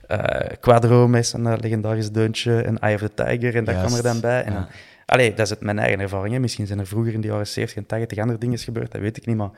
eh, 0.06 0.56
Quadro 0.60 1.08
met 1.08 1.26
zijn 1.26 1.46
eh, 1.46 1.52
legendarisch 1.60 2.10
deuntje 2.10 2.62
en 2.62 2.78
Eye 2.78 2.94
of 2.94 3.00
the 3.00 3.14
Tiger. 3.14 3.56
En 3.56 3.64
dat 3.64 3.74
Juist, 3.74 3.86
kwam 3.94 3.96
er 3.96 4.12
dan 4.12 4.20
bij. 4.20 4.42
En 4.42 4.52
dan, 4.52 4.66
allee, 5.06 5.30
dat 5.30 5.38
is 5.40 5.50
het 5.50 5.60
mijn 5.60 5.78
eigen 5.78 6.00
ervaring. 6.00 6.34
hè. 6.34 6.40
Misschien 6.40 6.66
zijn 6.66 6.78
er 6.78 6.86
vroeger 6.86 7.12
in 7.12 7.20
de 7.20 7.28
jaren 7.28 7.46
70 7.46 7.76
en 7.76 7.86
80 7.86 8.18
andere 8.18 8.38
dingen 8.38 8.58
gebeurd, 8.58 8.92
dat 8.92 9.00
weet 9.00 9.16
ik 9.16 9.26
niet. 9.26 9.36
Maar 9.36 9.50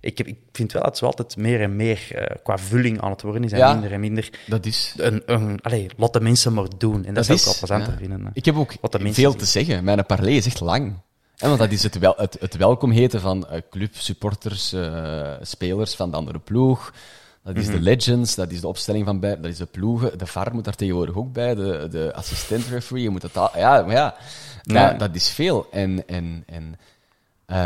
ik, 0.00 0.18
heb, 0.18 0.26
ik 0.26 0.38
vind 0.52 0.72
wel 0.72 0.82
dat 0.82 0.90
het 0.90 0.98
zo 1.00 1.06
altijd 1.06 1.36
meer 1.36 1.60
en 1.60 1.76
meer 1.76 2.28
qua 2.42 2.58
vulling 2.58 3.00
aan 3.00 3.10
het 3.10 3.22
worden 3.22 3.44
is. 3.44 3.52
En 3.52 3.58
Ja. 3.58 3.72
minder 3.72 3.92
en 3.92 4.00
minder 4.00 4.30
dat 4.46 4.66
is... 4.66 4.94
een, 4.96 5.22
een, 5.26 5.60
allee, 5.60 5.90
laat 5.96 6.12
de 6.12 6.20
mensen 6.20 6.52
maar 6.54 6.66
doen. 6.78 7.04
En 7.04 7.14
dat, 7.14 7.24
zou 7.24 7.38
ik 7.38 7.44
wel 7.44 7.54
plezanter 7.58 7.92
ja. 7.92 7.98
vinden. 7.98 8.30
Ik 8.32 8.44
heb 8.44 8.56
ook 8.56 8.72
veel 9.00 9.34
te 9.34 9.44
zeggen. 9.46 9.84
Mijn 9.84 10.06
parley 10.06 10.32
is 10.32 10.46
echt 10.46 10.60
lang. 10.60 10.94
Hè, 11.42 11.48
want 11.48 11.60
dat 11.60 11.70
is 11.70 11.82
het, 11.82 11.98
wel, 11.98 12.14
het, 12.16 12.36
het 12.40 12.56
welkom 12.56 12.90
heten 12.90 13.20
van 13.20 13.46
eh, 13.48 13.60
club, 13.70 13.94
supporters, 13.94 14.72
eh, 14.72 15.32
spelers 15.40 15.94
van 15.94 16.10
de 16.10 16.16
andere 16.16 16.38
ploeg. 16.38 16.92
Dat 17.44 17.56
is 17.56 17.66
Mhm. 17.66 17.74
de 17.76 17.80
legends, 17.80 18.34
dat 18.34 18.50
is 18.50 18.60
de 18.60 18.68
opstelling 18.68 19.04
van 19.06 19.20
bij, 19.20 19.36
dat 19.40 19.50
is 19.50 19.56
de 19.56 19.66
ploegen. 19.66 20.18
De 20.18 20.26
VAR 20.26 20.54
moet 20.54 20.64
daar 20.64 20.74
tegenwoordig 20.74 21.16
ook 21.16 21.32
bij, 21.32 21.54
de, 21.54 21.88
de 21.90 22.12
assistent 22.14 22.66
referee. 22.66 23.02
Je 23.02 23.10
moet 23.10 23.20
dat, 23.32 23.52
ja, 23.56 23.82
maar 23.82 23.94
ja, 23.94 24.14
Ja. 24.62 24.88
Dat, 24.90 24.98
dat 24.98 25.14
is 25.14 25.28
veel. 25.28 25.66
En, 25.70 26.08
en, 26.08 26.42
en 26.46 26.78
eh, 27.46 27.56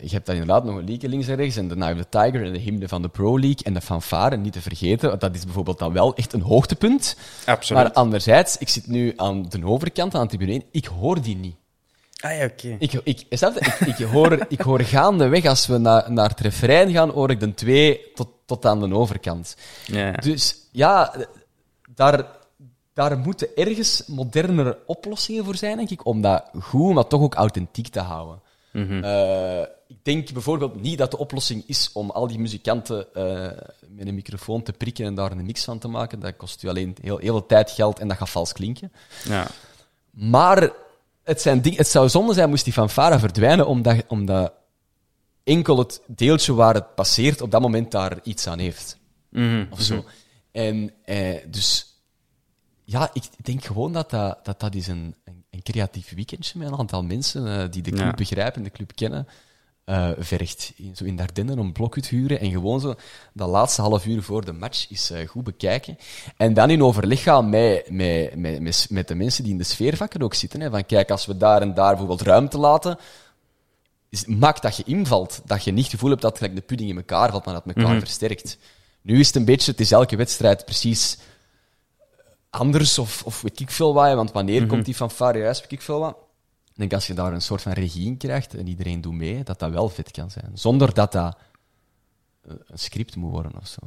je 0.00 0.10
hebt 0.14 0.26
dan 0.26 0.36
inderdaad 0.36 0.64
nog 0.64 0.76
een 0.76 0.84
liedje 0.84 1.08
links 1.08 1.26
en 1.28 1.36
rechts, 1.36 1.56
en 1.56 1.68
de 1.68 1.76
Night 1.76 1.94
of 1.94 2.06
the 2.08 2.18
Tiger 2.18 2.46
en 2.46 2.52
de 2.52 2.58
hymne 2.58 2.88
van 2.88 3.02
de 3.02 3.08
Pro 3.08 3.38
League 3.38 3.62
en 3.64 3.74
de 3.74 3.80
fanfare, 3.80 4.36
niet 4.36 4.52
te 4.52 4.60
vergeten. 4.62 5.08
want 5.08 5.20
Dat 5.20 5.34
is 5.34 5.44
bijvoorbeeld 5.44 5.78
dan 5.78 5.92
wel 5.92 6.14
echt 6.14 6.32
een 6.32 6.42
hoogtepunt. 6.42 7.16
Absoluut. 7.46 7.82
Maar 7.82 7.92
anderzijds, 7.92 8.58
ik 8.58 8.68
zit 8.68 8.86
nu 8.86 9.12
aan 9.16 9.42
de 9.48 9.66
overkant, 9.66 10.14
aan 10.14 10.22
de 10.22 10.28
tribune 10.28 10.52
1, 10.52 10.62
ik 10.70 10.86
hoor 10.86 11.22
die 11.22 11.36
niet. 11.36 11.56
Ah 12.24 12.36
ja, 12.36 12.44
oké. 12.44 12.76
Ik, 12.78 12.92
ik, 12.92 13.26
snap 13.30 13.54
je? 13.54 13.60
ik, 13.86 13.98
ik, 13.98 14.06
hoor, 14.06 14.46
ik 14.48 14.60
hoor 14.60 14.80
gaandeweg, 14.80 15.46
als 15.46 15.66
we 15.66 15.78
naar, 15.78 16.12
naar 16.12 16.28
het 16.28 16.40
refrein 16.40 16.90
gaan, 16.92 17.10
hoor 17.10 17.30
ik 17.30 17.40
de 17.40 17.54
twee 17.54 18.12
tot, 18.14 18.28
tot 18.44 18.66
aan 18.66 18.80
de 18.80 18.94
overkant. 18.94 19.56
Ja. 19.86 20.12
Dus 20.12 20.56
ja, 20.72 21.14
daar, 21.94 22.26
daar 22.92 23.18
moeten 23.18 23.48
ergens 23.54 24.06
modernere 24.06 24.78
oplossingen 24.86 25.44
voor 25.44 25.56
zijn, 25.56 25.76
denk 25.76 25.90
ik, 25.90 26.06
om 26.06 26.20
dat 26.20 26.44
goed, 26.60 26.94
maar 26.94 27.06
toch 27.06 27.20
ook 27.20 27.34
authentiek 27.34 27.88
te 27.88 28.00
houden. 28.00 28.40
Eh, 29.02 29.60
ik 29.86 29.96
denk 30.02 30.32
bijvoorbeeld 30.32 30.82
niet 30.82 30.98
dat 30.98 31.10
de 31.10 31.18
oplossing 31.18 31.64
is 31.66 31.90
om 31.92 32.10
al 32.10 32.26
die 32.26 32.38
muzikanten 32.38 33.14
eh, 33.14 33.24
met 33.88 34.06
een 34.06 34.14
microfoon 34.14 34.62
te 34.62 34.72
prikken 34.72 35.04
en 35.04 35.14
daar 35.14 35.30
een 35.32 35.46
mix 35.46 35.64
van 35.64 35.78
te 35.78 35.88
maken. 35.88 36.20
Dat 36.20 36.36
kost 36.36 36.62
u 36.62 36.68
alleen 36.68 36.96
heel, 37.00 37.18
heel 37.18 37.32
veel 37.32 37.46
tijd, 37.46 37.70
geld 37.70 37.98
en 37.98 38.08
dat 38.08 38.16
gaat 38.16 38.30
vals 38.30 38.52
klinken. 38.52 38.92
ja. 39.24 39.46
Maar 40.10 40.72
het, 41.24 41.40
zijn 41.40 41.60
ding, 41.60 41.76
het 41.76 41.88
zou 41.88 42.08
zonde 42.08 42.32
zijn 42.32 42.48
moest 42.48 42.64
die 42.64 42.72
fanfare 42.72 43.18
verdwijnen, 43.18 43.66
omdat, 43.66 44.04
omdat 44.08 44.52
enkel 45.44 45.78
het 45.78 46.00
deeltje 46.06 46.54
waar 46.54 46.74
het 46.74 46.94
passeert 46.94 47.40
op 47.40 47.50
dat 47.50 47.60
moment 47.60 47.90
daar 47.90 48.18
iets 48.22 48.46
aan 48.46 48.58
heeft. 48.58 48.98
Mhm. 49.30 49.66
Of 49.70 49.80
zo. 49.80 50.04
En 50.52 50.90
eh, 51.04 51.36
dus, 51.46 51.98
ja, 52.84 53.10
ik 53.12 53.44
denk 53.44 53.64
gewoon 53.64 53.92
dat 53.92 54.10
dat, 54.10 54.44
dat, 54.44 54.60
dat 54.60 54.74
is 54.74 54.86
een, 54.86 55.14
een, 55.24 55.62
creatief 55.62 56.14
weekendje 56.14 56.58
met 56.58 56.68
een 56.68 56.78
aantal 56.78 57.02
mensen 57.02 57.46
eh, 57.46 57.70
die 57.70 57.82
de 57.82 57.90
club 57.90 58.04
Ja. 58.04 58.12
begrijpen, 58.12 58.62
de 58.62 58.70
club 58.70 58.94
kennen, 58.94 59.28
eh, 59.84 60.10
vergt. 60.18 60.72
In, 60.76 60.96
zo 60.96 61.04
in 61.04 61.16
Dardenne 61.16 61.56
een 61.56 61.72
blokhut 61.72 62.08
huren 62.08 62.40
en 62.40 62.50
gewoon 62.50 62.80
zo 62.80 62.94
dat 63.32 63.48
laatste 63.48 63.82
half 63.82 64.06
uur 64.06 64.22
voor 64.22 64.44
de 64.44 64.52
match 64.52 64.90
is 64.90 65.10
eh, 65.10 65.28
goed 65.28 65.44
bekijken. 65.44 65.98
En 66.36 66.54
dan 66.54 66.70
in 66.70 66.82
overleg 66.82 67.22
gaan 67.22 67.48
met, 67.48 67.90
met, 67.90 68.36
met, 68.36 68.86
met, 68.90 69.08
de 69.08 69.14
mensen 69.14 69.42
die 69.42 69.52
in 69.52 69.58
de 69.58 69.64
sfeervakken 69.64 70.22
ook 70.22 70.34
zitten. 70.34 70.60
Hè, 70.60 70.70
van 70.70 70.86
kijk, 70.86 71.10
als 71.10 71.26
we 71.26 71.36
daar 71.36 71.62
en 71.62 71.74
daar 71.74 71.88
bijvoorbeeld 71.88 72.20
ruimte 72.22 72.58
laten, 72.58 72.98
is, 74.08 74.24
maakt 74.26 74.62
dat 74.62 74.76
je 74.76 74.82
invalt. 74.86 75.42
Dat 75.44 75.64
je 75.64 75.72
niet 75.72 75.84
het 75.84 75.92
gevoel 75.92 76.10
hebt 76.10 76.22
dat 76.22 76.36
gelijk 76.36 76.54
de 76.54 76.60
pudding 76.60 76.90
in 76.90 76.96
elkaar 76.96 77.30
valt, 77.30 77.44
maar 77.44 77.54
dat 77.54 77.76
elkaar 77.76 77.98
versterkt. 77.98 78.58
Nu 79.02 79.20
is 79.20 79.26
het 79.26 79.36
een 79.36 79.44
beetje, 79.44 79.70
het 79.70 79.80
is 79.80 79.92
elke 79.92 80.16
wedstrijd 80.16 80.64
precies 80.64 81.18
anders 82.50 82.98
of, 82.98 83.22
of 83.24 83.42
weet 83.42 83.60
ik 83.60 83.70
veel 83.70 83.94
wat. 83.94 84.14
Want 84.14 84.32
wanneer 84.32 84.66
komt 84.66 84.84
die 84.84 84.94
fanfare 84.94 85.38
juist, 85.38 85.60
weet 85.60 85.72
ik 85.72 85.82
veel 85.82 85.98
wat. 85.98 86.16
Ik 86.74 86.80
denk 86.80 86.92
als 86.92 87.06
je 87.06 87.14
daar 87.14 87.32
een 87.32 87.42
soort 87.42 87.62
van 87.62 87.72
regie 87.72 88.06
in 88.06 88.16
krijgt 88.16 88.54
en 88.54 88.66
iedereen 88.66 89.00
doet 89.00 89.12
mee, 89.14 89.42
dat 89.44 89.58
dat 89.58 89.70
wel 89.70 89.88
vet 89.88 90.10
kan 90.10 90.30
zijn. 90.30 90.50
Zonder 90.54 90.94
dat 90.94 91.12
dat 91.12 91.36
eh, 92.48 92.54
een 92.66 92.78
script 92.78 93.16
moet 93.16 93.30
worden 93.30 93.52
of 93.60 93.66
zo. 93.66 93.80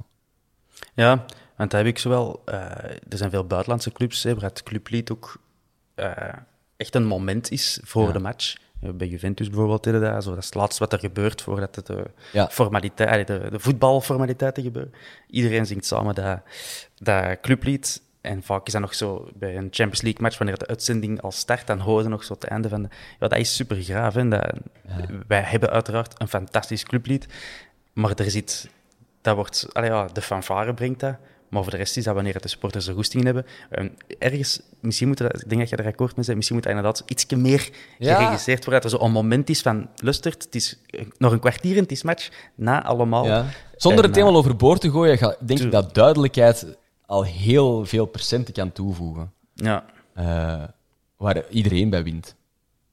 Ja, 0.94 1.26
want 1.56 1.72
dat 1.72 1.80
heb 1.80 1.86
ik 1.86 1.98
zowel. 2.00 2.42
eh 2.46 2.56
er 3.10 3.18
zijn 3.18 3.30
veel 3.30 3.46
buitenlandse 3.46 3.92
clubs, 3.92 4.24
hè, 4.24 4.34
waar 4.34 4.44
het 4.50 4.64
clublied 4.64 5.12
ook 5.12 5.38
eh, 5.96 6.34
echt 6.78 6.96
een 6.96 7.06
moment 7.06 7.52
is 7.52 7.80
voor 7.84 8.08
Ja. 8.08 8.12
de 8.12 8.20
match. 8.20 8.56
Bij 8.80 9.08
Juventus 9.08 9.48
bijvoorbeeld 9.50 9.84
deden 9.84 10.02
dat. 10.02 10.24
Zo, 10.24 10.30
dat 10.30 10.40
is 10.40 10.46
het 10.46 10.56
laatste 10.56 10.84
wat 10.84 10.94
er 10.94 11.00
gebeurt 11.00 11.42
voordat 11.42 11.76
het 11.76 11.86
de, 11.86 12.06
Ja. 12.32 12.50
formaliteit, 12.50 13.28
de, 13.28 13.48
de 13.52 13.60
voetbalformaliteiten 13.60 14.64
gebeuren. 14.64 14.94
Iedereen 15.28 15.66
zingt 15.66 15.86
samen 15.86 16.16
dat, 16.16 16.40
dat 16.96 17.40
clublied. 17.42 18.02
En 18.28 18.44
vaak 18.44 18.68
is 18.68 18.74
dat 18.74 18.82
nog 18.82 18.94
zo 18.94 19.30
bij 19.34 19.56
een 19.56 19.68
Champions 19.72 20.02
League 20.02 20.22
match, 20.22 20.38
wanneer 20.38 20.58
de 20.58 20.68
uitzending 20.68 21.22
al 21.22 21.32
start, 21.32 21.68
dan 21.68 21.80
horen 21.80 22.04
ze 22.04 22.10
nog 22.10 22.24
zo 22.24 22.34
het 22.34 22.44
einde 22.44 22.70
van 22.70 22.82
de... 22.82 22.90
Ja, 23.20 23.28
dat 23.28 23.38
is 23.38 23.56
super 23.56 23.84
graaf. 23.84 24.14
Hè? 24.14 24.28
Dat, 24.28 24.54
Wij 25.28 25.42
hebben 25.42 25.70
uiteraard 25.70 26.22
een 26.22 26.28
fantastisch 26.28 26.84
clublied, 26.84 27.28
maar 27.94 28.14
er 28.16 28.32
zit... 28.32 28.70
Dat 29.22 29.36
wordt... 29.36 29.68
Allee, 29.72 29.90
ja, 29.90 30.08
de 30.14 30.22
fanfare 30.22 30.74
brengt 30.74 31.00
dat, 31.00 31.16
maar 31.50 31.62
voor 31.62 31.72
de 31.72 31.78
rest 31.78 31.98
is 31.98 32.04
dat 32.04 32.14
wanneer 32.14 32.42
de 32.42 32.48
supporters 32.48 32.88
er 32.88 32.94
goesting 32.94 33.22
in 33.22 33.26
hebben. 33.26 33.46
En 33.70 33.98
ergens, 34.20 34.62
misschien 34.80 35.08
moet 35.08 35.18
dat, 35.18 35.42
ik 35.42 35.50
denk 35.50 35.62
dat 35.62 35.70
je 35.70 35.76
er 35.76 35.86
akkoord 35.86 36.16
mee 36.16 36.26
bent, 36.26 36.36
misschien 36.36 36.56
moet 36.58 36.66
dat 36.66 36.76
inderdaad 36.76 37.04
iets 37.06 37.26
meer 37.26 37.70
Ja. 37.98 38.16
geregisseerd 38.16 38.66
worden. 38.66 38.82
Dat 38.82 38.92
er 38.92 38.98
zo 38.98 39.06
een 39.06 39.12
moment 39.12 39.50
is 39.50 39.62
van, 39.62 39.90
lustert, 39.96 40.44
het 40.44 40.56
is 40.56 40.80
nog 41.18 41.32
een 41.32 41.40
kwartier 41.40 41.76
en 41.76 41.82
het 41.82 41.92
is 41.92 42.04
match, 42.04 42.30
na 42.56 42.84
allemaal. 42.84 43.26
Ja. 43.26 43.46
Zonder 43.76 44.04
En, 44.04 44.06
het 44.06 44.16
helemaal 44.16 44.40
eh, 44.40 44.46
overboord 44.46 44.82
te 44.82 44.92
gooien, 44.92 45.18
ga, 45.18 45.36
denk 45.40 45.60
ik 45.60 45.72
dat 45.72 45.94
duidelijkheid 45.94 46.78
al 47.08 47.24
heel 47.24 47.86
veel 47.86 48.06
procenten 48.06 48.54
kan 48.54 48.72
toevoegen. 48.72 49.32
Ja. 49.54 49.86
eh, 50.14 50.64
waar 51.18 51.50
iedereen 51.50 51.90
bij 51.90 52.04
wint. 52.04 52.36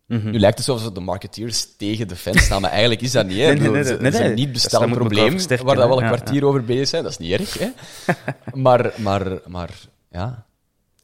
Mhm. 0.07 0.31
Nu 0.31 0.39
lijkt 0.39 0.59
het 0.59 0.69
alsof 0.69 0.93
de 0.93 1.01
marketeers 1.01 1.77
tegen 1.77 2.09
de 2.09 2.17
fans 2.17 2.45
staan, 2.45 2.61
maar 2.61 2.71
eigenlijk 2.71 3.01
is 3.01 3.13
dat 3.13 3.27
niet. 3.27 3.39
Hè. 3.39 3.55
Nee, 3.55 4.35
niet 4.35 4.73
elkaar 4.73 4.91
probleem 4.91 5.37
waar 5.37 5.49
dat 5.49 5.67
we 5.67 5.81
hè. 5.81 5.83
al 5.83 5.99
een 5.99 6.09
Ja, 6.09 6.13
kwartier 6.13 6.45
over 6.45 6.65
bezig 6.65 6.89
zijn. 6.89 7.03
Dat 7.03 7.13
is 7.13 7.19
niet 7.19 7.41
erg. 7.41 7.59
Hè. 7.59 7.69
maar, 8.65 8.93
maar, 8.97 9.41
maar 9.47 9.71
ja, 10.11 10.47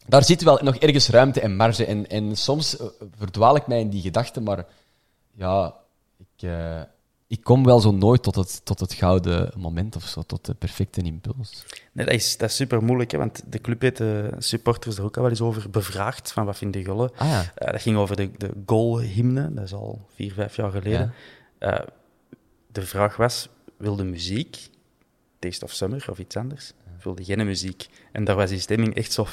daar 0.06 0.24
zit 0.24 0.42
wel 0.42 0.58
nog 0.62 0.76
ergens 0.76 1.08
ruimte 1.08 1.40
en 1.40 1.56
marge. 1.56 1.84
En, 1.84 2.08
en 2.08 2.36
soms 2.36 2.76
eh, 2.76 2.86
verdwaal 3.16 3.56
ik 3.56 3.66
mij 3.66 3.80
in 3.80 3.90
die 3.90 4.02
gedachten, 4.02 4.42
maar 4.42 4.64
ja, 5.34 5.74
ik, 6.18 6.48
eh, 6.48 6.80
ik 7.30 7.42
kom 7.42 7.64
wel 7.64 7.80
zo 7.80 7.90
nooit 7.90 8.22
tot 8.22 8.34
het, 8.34 8.64
tot 8.64 8.80
het 8.80 8.92
gouden 8.92 9.52
moment 9.56 9.96
of 9.96 10.04
zo, 10.04 10.22
tot 10.22 10.44
de 10.44 10.54
perfecte 10.54 11.00
impuls. 11.00 11.64
Nee, 11.92 12.06
dat 12.06 12.14
is, 12.14 12.36
dat 12.36 12.50
is 12.50 12.56
super 12.56 12.82
moeilijk, 12.82 13.10
hè, 13.10 13.18
want 13.18 13.42
de 13.46 13.60
club 13.60 13.80
heeft 13.80 13.96
de 13.96 14.34
supporters 14.38 14.98
er 14.98 15.04
ook 15.04 15.16
al 15.16 15.22
wel 15.22 15.30
eens 15.30 15.40
over 15.40 15.70
bevraagd, 15.70 16.32
van 16.32 16.44
wat 16.44 16.58
vinden 16.58 16.80
jullie? 16.80 17.08
Ah 17.16 17.28
ja. 17.28 17.52
Eh, 17.54 17.72
dat 17.72 17.82
ging 17.82 17.96
over 17.96 18.16
de, 18.16 18.30
de 18.36 18.50
goalhymne, 18.66 19.54
dat 19.54 19.64
is 19.64 19.72
al 19.72 20.06
vier, 20.14 20.32
vijf 20.32 20.56
jaar 20.56 20.70
geleden. 20.70 21.14
Eh, 21.58 21.78
de 22.72 22.82
vraag 22.82 23.16
was, 23.16 23.48
wil 23.76 23.96
de 23.96 24.04
muziek, 24.04 24.68
Taste 25.38 25.64
of 25.64 25.72
Summer 25.72 26.06
of 26.10 26.18
iets 26.18 26.36
anders, 26.36 26.72
wilde 27.02 27.24
geen 27.24 27.46
muziek? 27.46 27.88
En 28.12 28.24
daar 28.24 28.36
was 28.36 28.50
die 28.50 28.60
stemming 28.60 28.94
echt 28.94 29.12
zo 29.12 29.26
50-50 29.26 29.30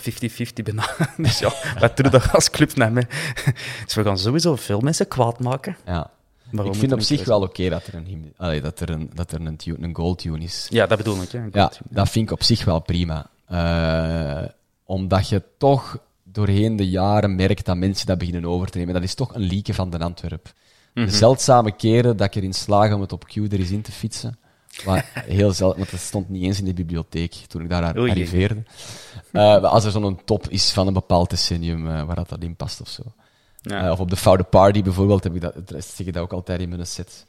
bijna. 0.64 0.89
dus 1.18 1.39
ja, 1.39 1.54
wat 1.80 1.98
doe 1.98 2.06
je 2.06 2.12
daar 2.12 2.32
als 2.32 2.50
club 2.50 2.76
naar 2.76 2.91
mee? 2.91 3.08
dus 3.86 3.95
we 3.95 4.04
gaan 4.04 4.18
sowieso 4.18 4.56
veel 4.56 4.80
mensen 4.80 5.08
kwaad 5.08 5.39
maken. 5.39 5.78
Ja. 5.86 6.16
Waarom 6.52 6.74
ik 6.74 6.80
vind 6.80 6.91
op 6.91 7.02
zich 7.02 7.26
wel 7.26 7.41
oké 7.41 7.70
dat 7.70 7.88
er 7.88 7.95
een, 7.95 8.34
allee, 8.38 8.62
dat 8.62 8.80
er 8.80 8.89
een, 8.89 9.10
dat 9.14 9.32
er 9.32 9.41
een, 9.41 9.58
tune, 9.58 9.78
een 9.82 9.95
gold 9.95 10.20
tune 10.20 10.43
is. 10.43 10.68
Ja, 10.70 10.86
dat 10.88 10.98
bedoel 10.98 11.22
ik. 11.22 11.32
Hè. 11.32 11.39
Ja, 11.52 11.72
dat 11.89 12.10
vind 12.10 12.26
ik 12.26 12.32
op 12.32 12.43
zich 12.43 12.66
wel 12.66 12.80
prima. 12.80 13.30
Eh, 13.45 14.50
omdat 14.84 15.30
je 15.30 15.43
toch 15.58 16.00
doorheen 16.24 16.76
de 16.76 16.89
jaren 16.89 17.36
merkt 17.36 17.66
dat 17.66 17.78
mensen 17.78 18.08
dat 18.08 18.18
beginnen 18.18 18.45
over 18.45 18.70
te 18.70 18.78
nemen. 18.78 18.93
Dat 18.93 19.04
is 19.04 19.14
toch 19.14 19.36
een 19.36 19.41
lieke 19.41 19.74
van 19.74 19.89
de 19.89 20.00
Antwerp. 20.00 20.54
Mhm. 20.93 21.06
De 21.06 21.12
zeldzame 21.12 21.72
keren 21.76 22.18
dat 22.18 22.28
ik 22.28 22.36
erin 22.36 22.54
slaag 22.54 22.93
om 22.93 23.02
het 23.02 23.12
op 23.12 23.26
Q 23.26 23.36
er 23.36 23.60
eens 23.60 23.72
in 23.72 23.82
te 23.82 23.91
fietsen. 23.91 24.38
Maar 24.86 25.24
heel 25.26 25.52
zelden, 25.52 25.78
want 25.78 25.91
dat 25.91 26.00
stond 26.00 26.30
niet 26.30 26.43
eens 26.43 26.60
in 26.60 26.66
de 26.66 26.74
bibliotheek 26.74 27.34
toen 27.34 27.62
ik 27.62 27.70
daar 27.70 27.98
Oei. 27.98 28.12
arriveerde. 28.12 28.64
Eh, 29.32 29.64
als 29.64 29.86
er 29.86 29.91
zo'n 29.91 30.20
top 30.26 30.50
is 30.50 30.72
van 30.72 30.88
een 30.88 30.93
bepaald 30.93 31.30
decennium 31.30 31.88
eh, 31.88 32.04
waar 32.04 32.16
dat, 32.16 32.30
dat 32.30 32.41
in 32.41 32.56
past 32.56 32.82
of 32.82 32.88
zo. 32.88 33.04
Ja. 33.68 33.86
Eh, 33.86 33.91
of 33.91 33.99
op 33.99 34.09
de 34.09 34.15
Foute 34.15 34.43
Party 34.43 34.84
bijvoorbeeld, 34.84 35.24
heb 35.24 35.36
ik 35.36 35.41
dat, 35.41 35.53
dat 35.68 35.86
zeg 35.86 36.07
ik 36.07 36.13
dat 36.13 36.24
ook 36.24 36.34
altijd 36.34 36.59
in 36.59 36.70
mijn 36.70 36.88
set. 36.88 37.26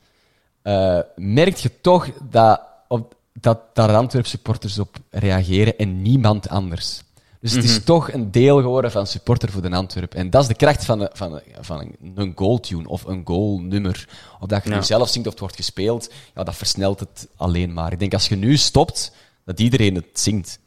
Eh 0.63 0.99
merk 1.17 1.57
je 1.57 1.71
toch 1.81 2.09
dat, 2.31 2.61
op, 2.89 3.15
dat 3.33 3.59
daar 3.73 3.95
Antwerp 3.97 4.27
supporters 4.27 4.79
op 4.79 4.97
reageren 5.11 5.79
en 5.79 6.03
niemand 6.03 6.49
anders. 6.49 7.01
Dus 7.41 7.53
het 7.53 7.65
is 7.65 7.85
toch 7.85 8.13
een 8.13 8.31
deel 8.31 8.57
geworden 8.61 8.91
van 8.91 9.07
supporter 9.07 9.51
voor 9.51 9.63
de 9.63 9.71
Antwerp. 9.71 10.15
En 10.15 10.31
dat 10.31 10.43
is 10.43 10.49
de 10.49 10.55
kracht 10.55 10.85
van, 10.85 11.01
een- 11.01 11.09
van, 11.13 11.33
een- 11.35 11.43
van 11.61 11.81
een, 11.81 11.97
een 12.15 12.33
goaltune 12.35 12.89
of 12.89 13.05
een 13.05 13.23
goalnummer. 13.25 14.09
Of 14.41 14.47
dat 14.49 14.65
je 14.65 14.71
Ja. 14.71 14.77
nu 14.77 14.83
zelf 14.83 15.09
zingt 15.09 15.27
of 15.27 15.33
het 15.33 15.41
wordt 15.43 15.57
gespeeld, 15.57 16.13
ja, 16.35 16.45
dat 16.45 16.57
versnelt 16.57 17.01
het 17.01 17.29
alleen 17.37 17.73
maar. 17.73 17.93
Ik 17.93 17.99
denk 17.99 18.13
als 18.13 18.29
je 18.29 18.37
nu 18.37 18.57
stopt, 18.57 19.13
dat 19.45 19.61
iedereen 19.61 19.95
het 19.95 20.07
zingt. 20.13 20.59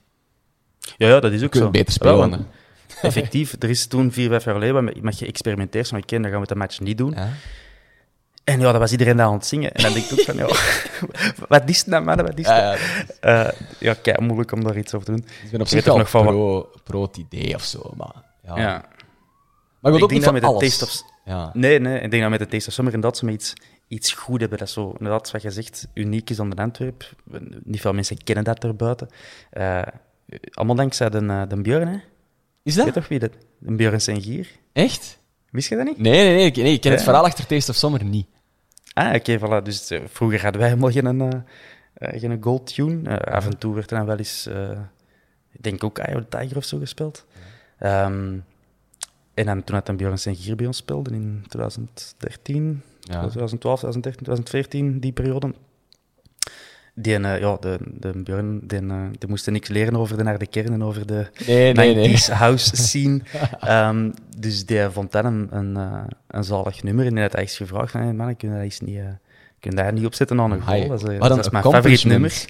Ja, 0.97 1.07
ja, 1.07 1.19
dat 1.19 1.31
is 1.31 1.43
ook 1.43 1.53
Je 1.53 1.59
zo. 1.59 1.69
kunt 1.69 1.85
beter 1.85 2.03
Wel, 2.03 2.13
spelen. 2.21 2.29
want 2.29 2.51
effectief, 3.01 3.55
er 3.59 3.69
is 3.69 3.87
toen 3.87 4.11
vier, 4.11 4.29
vijf 4.29 4.43
jaar 4.43 4.53
geleden 4.53 4.83
met, 4.83 5.15
geëxperimenteerd. 5.15 5.91
Ik 5.91 6.05
ken, 6.05 6.21
dat 6.21 6.31
gaan 6.31 6.41
we 6.41 6.47
de 6.47 6.55
match 6.55 6.79
niet 6.79 6.97
doen. 6.97 7.11
Ja. 7.11 7.29
En 8.43 8.59
ja, 8.59 8.71
dat 8.71 8.81
was 8.81 8.91
iedereen 8.91 9.17
daar 9.17 9.25
aan 9.27 9.33
het 9.33 9.45
zingen. 9.45 9.71
En 9.71 9.83
dan 9.83 9.93
denk 9.93 10.05
ik 10.05 10.19
ook 10.19 10.25
van, 10.25 10.35
ja, 10.35 10.45
wat 11.47 11.69
is 11.69 11.77
het 11.77 11.87
nou, 11.87 12.03
mannen, 12.03 12.25
wat 12.25 12.37
is? 12.37 12.45
Ja, 12.45 12.73
ja, 12.73 12.77
Eh, 13.19 13.51
ja, 13.79 13.93
kei 13.93 14.21
moeilijk 14.21 14.51
om 14.51 14.63
daar 14.63 14.77
iets 14.77 14.93
over 14.93 15.05
te 15.05 15.11
doen. 15.11 15.25
ik 15.43 15.51
ben 15.51 15.61
op 15.61 15.67
zich 15.67 15.85
nog 15.85 16.09
van 16.09 16.25
pro, 16.25 16.69
pro 16.83 17.01
het 17.01 17.17
idee 17.17 17.55
of 17.55 17.63
zo. 17.63 17.93
Maar, 17.97 18.23
ja. 18.43 18.57
Ja. 18.57 18.85
maar 19.79 19.91
ik 19.91 19.97
Ik 19.97 20.03
ook 20.03 20.09
denk 20.09 20.21
dat 20.21 20.23
van 20.23 20.33
met 20.33 20.41
de 20.41 20.47
alles. 20.47 20.77
Taste 20.77 20.85
of... 20.85 21.09
Ja. 21.25 21.49
Nee, 21.53 21.79
nee, 21.79 21.99
ik 21.99 22.11
denk 22.11 22.21
dat 22.21 22.31
met 22.31 22.39
de 22.39 22.47
Taste 22.47 22.67
of 22.67 22.73
Summer 22.73 22.93
inderdaad 22.93 23.19
ze 23.19 23.25
met 23.25 23.33
iets, 23.33 23.53
iets 23.87 24.13
goed 24.13 24.39
hebben. 24.39 24.57
Dat 24.57 24.69
zo, 24.69 24.91
inderdaad, 24.97 25.31
wat 25.31 25.41
je 25.41 25.51
zegt, 25.51 25.87
uniek 25.93 26.29
is 26.29 26.39
aan 26.39 26.49
de 26.49 26.61
Antwerp. 26.61 27.13
Niet 27.63 27.81
veel 27.81 27.93
mensen 27.93 28.23
kennen 28.23 28.43
dat 28.43 28.63
erbuiten. 28.63 29.09
Eh 29.49 29.81
allemaal 30.53 30.75
dankzij 30.75 31.09
de, 31.09 31.25
eh, 31.25 31.41
de 31.47 31.61
Björn, 31.61 31.87
hè? 31.87 31.97
Is 32.63 32.75
Weet 32.75 32.85
dat? 32.85 32.93
toch 32.93 33.07
wie 33.07 33.19
dat? 33.19 33.31
De 33.59 33.75
Björn 33.75 34.01
Sengier. 34.01 34.47
Echt? 34.73 35.19
Wist 35.49 35.69
je 35.69 35.75
dat 35.75 35.85
niet? 35.85 35.97
Nee, 35.97 36.11
nee, 36.23 36.33
nee. 36.35 36.45
Ik, 36.45 36.55
nee, 36.55 36.73
ik 36.73 36.81
ken 36.81 36.91
het 36.91 37.03
verhaal 37.03 37.25
achter 37.25 37.45
Taste 37.45 37.71
of 37.71 37.77
Summer 37.77 38.03
niet. 38.03 38.27
Ah, 38.93 39.15
oké, 39.15 39.39
voilà. 39.39 39.63
Dus 39.63 39.89
eh, 39.89 40.01
vroeger 40.07 40.41
hadden 40.41 40.61
wij 40.61 40.69
helemaal 40.69 40.91
geen, 40.91 41.43
eh, 41.93 42.19
geen 42.19 42.37
gold 42.43 42.73
tune. 42.75 43.19
Af 43.25 43.45
en 43.45 43.57
toe 43.57 43.73
werd 43.73 43.91
er 43.91 43.97
dan 43.97 44.05
wel 44.05 44.17
eens, 44.17 44.47
ik 45.51 45.63
denk 45.63 45.83
ook 45.83 45.97
Eye 45.97 46.15
of 46.17 46.23
the 46.29 46.37
Tiger 46.37 46.57
of 46.57 46.63
zo 46.65 46.77
gespeeld. 46.77 47.25
Ehm, 47.79 48.37
en 49.33 49.45
dan, 49.45 49.63
toen 49.63 49.75
had 49.75 49.85
dan 49.85 49.97
Björn 49.97 50.17
Sengier 50.17 50.55
bij 50.55 50.65
ons 50.65 50.77
speelde 50.77 51.13
in 51.13 51.45
2013, 51.47 52.81
Ja. 53.01 53.19
2012, 53.19 53.79
2013, 53.79 54.23
2014, 54.23 54.99
die 54.99 55.11
periode. 55.11 55.53
Die, 56.95 57.15
eh, 57.17 57.39
ja, 57.39 57.57
de, 57.59 57.77
de 57.99 58.11
Björn, 58.23 58.59
die, 58.67 58.79
eh, 58.79 59.03
die 59.17 59.29
moesten 59.29 59.53
niks 59.53 59.67
leren 59.69 59.95
over 59.95 60.17
de 60.17 60.23
naar 60.23 60.37
de 60.39 60.47
kern 60.47 60.73
en 60.73 60.83
over 60.83 61.05
de 61.07 61.27
Nee, 61.47 61.73
nee, 61.73 61.95
nee. 61.95 62.09
90s 62.17 62.25
house 62.31 62.75
scene. 62.85 63.21
Ehm, 63.59 64.11
dus 64.37 64.65
die 64.65 64.89
vond 64.89 65.11
dat 65.11 65.25
een, 65.25 65.47
een, 65.51 65.77
eh, 65.77 66.03
een 66.27 66.43
zalig 66.43 66.83
nummer. 66.83 67.05
En 67.05 67.13
die 67.13 67.23
had 67.23 67.33
echt 67.33 67.55
gevraagd 67.55 67.91
van, 67.91 68.01
hey, 68.01 68.13
man, 68.13 68.35
kun 68.35 68.47
je 68.49 68.53
dat 68.55 68.63
eens 68.63 68.79
niet, 68.79 68.99
kun 69.59 69.75
dat 69.75 69.93
niet 69.93 70.05
opzetten 70.05 70.39
aan 70.39 70.51
een 70.51 70.61
goal? 70.61 70.87
Dat 70.87 71.09
is, 71.09 71.19
dat 71.19 71.51
mijn 71.51 71.63
favoriet 71.63 72.05
nummer. 72.05 72.45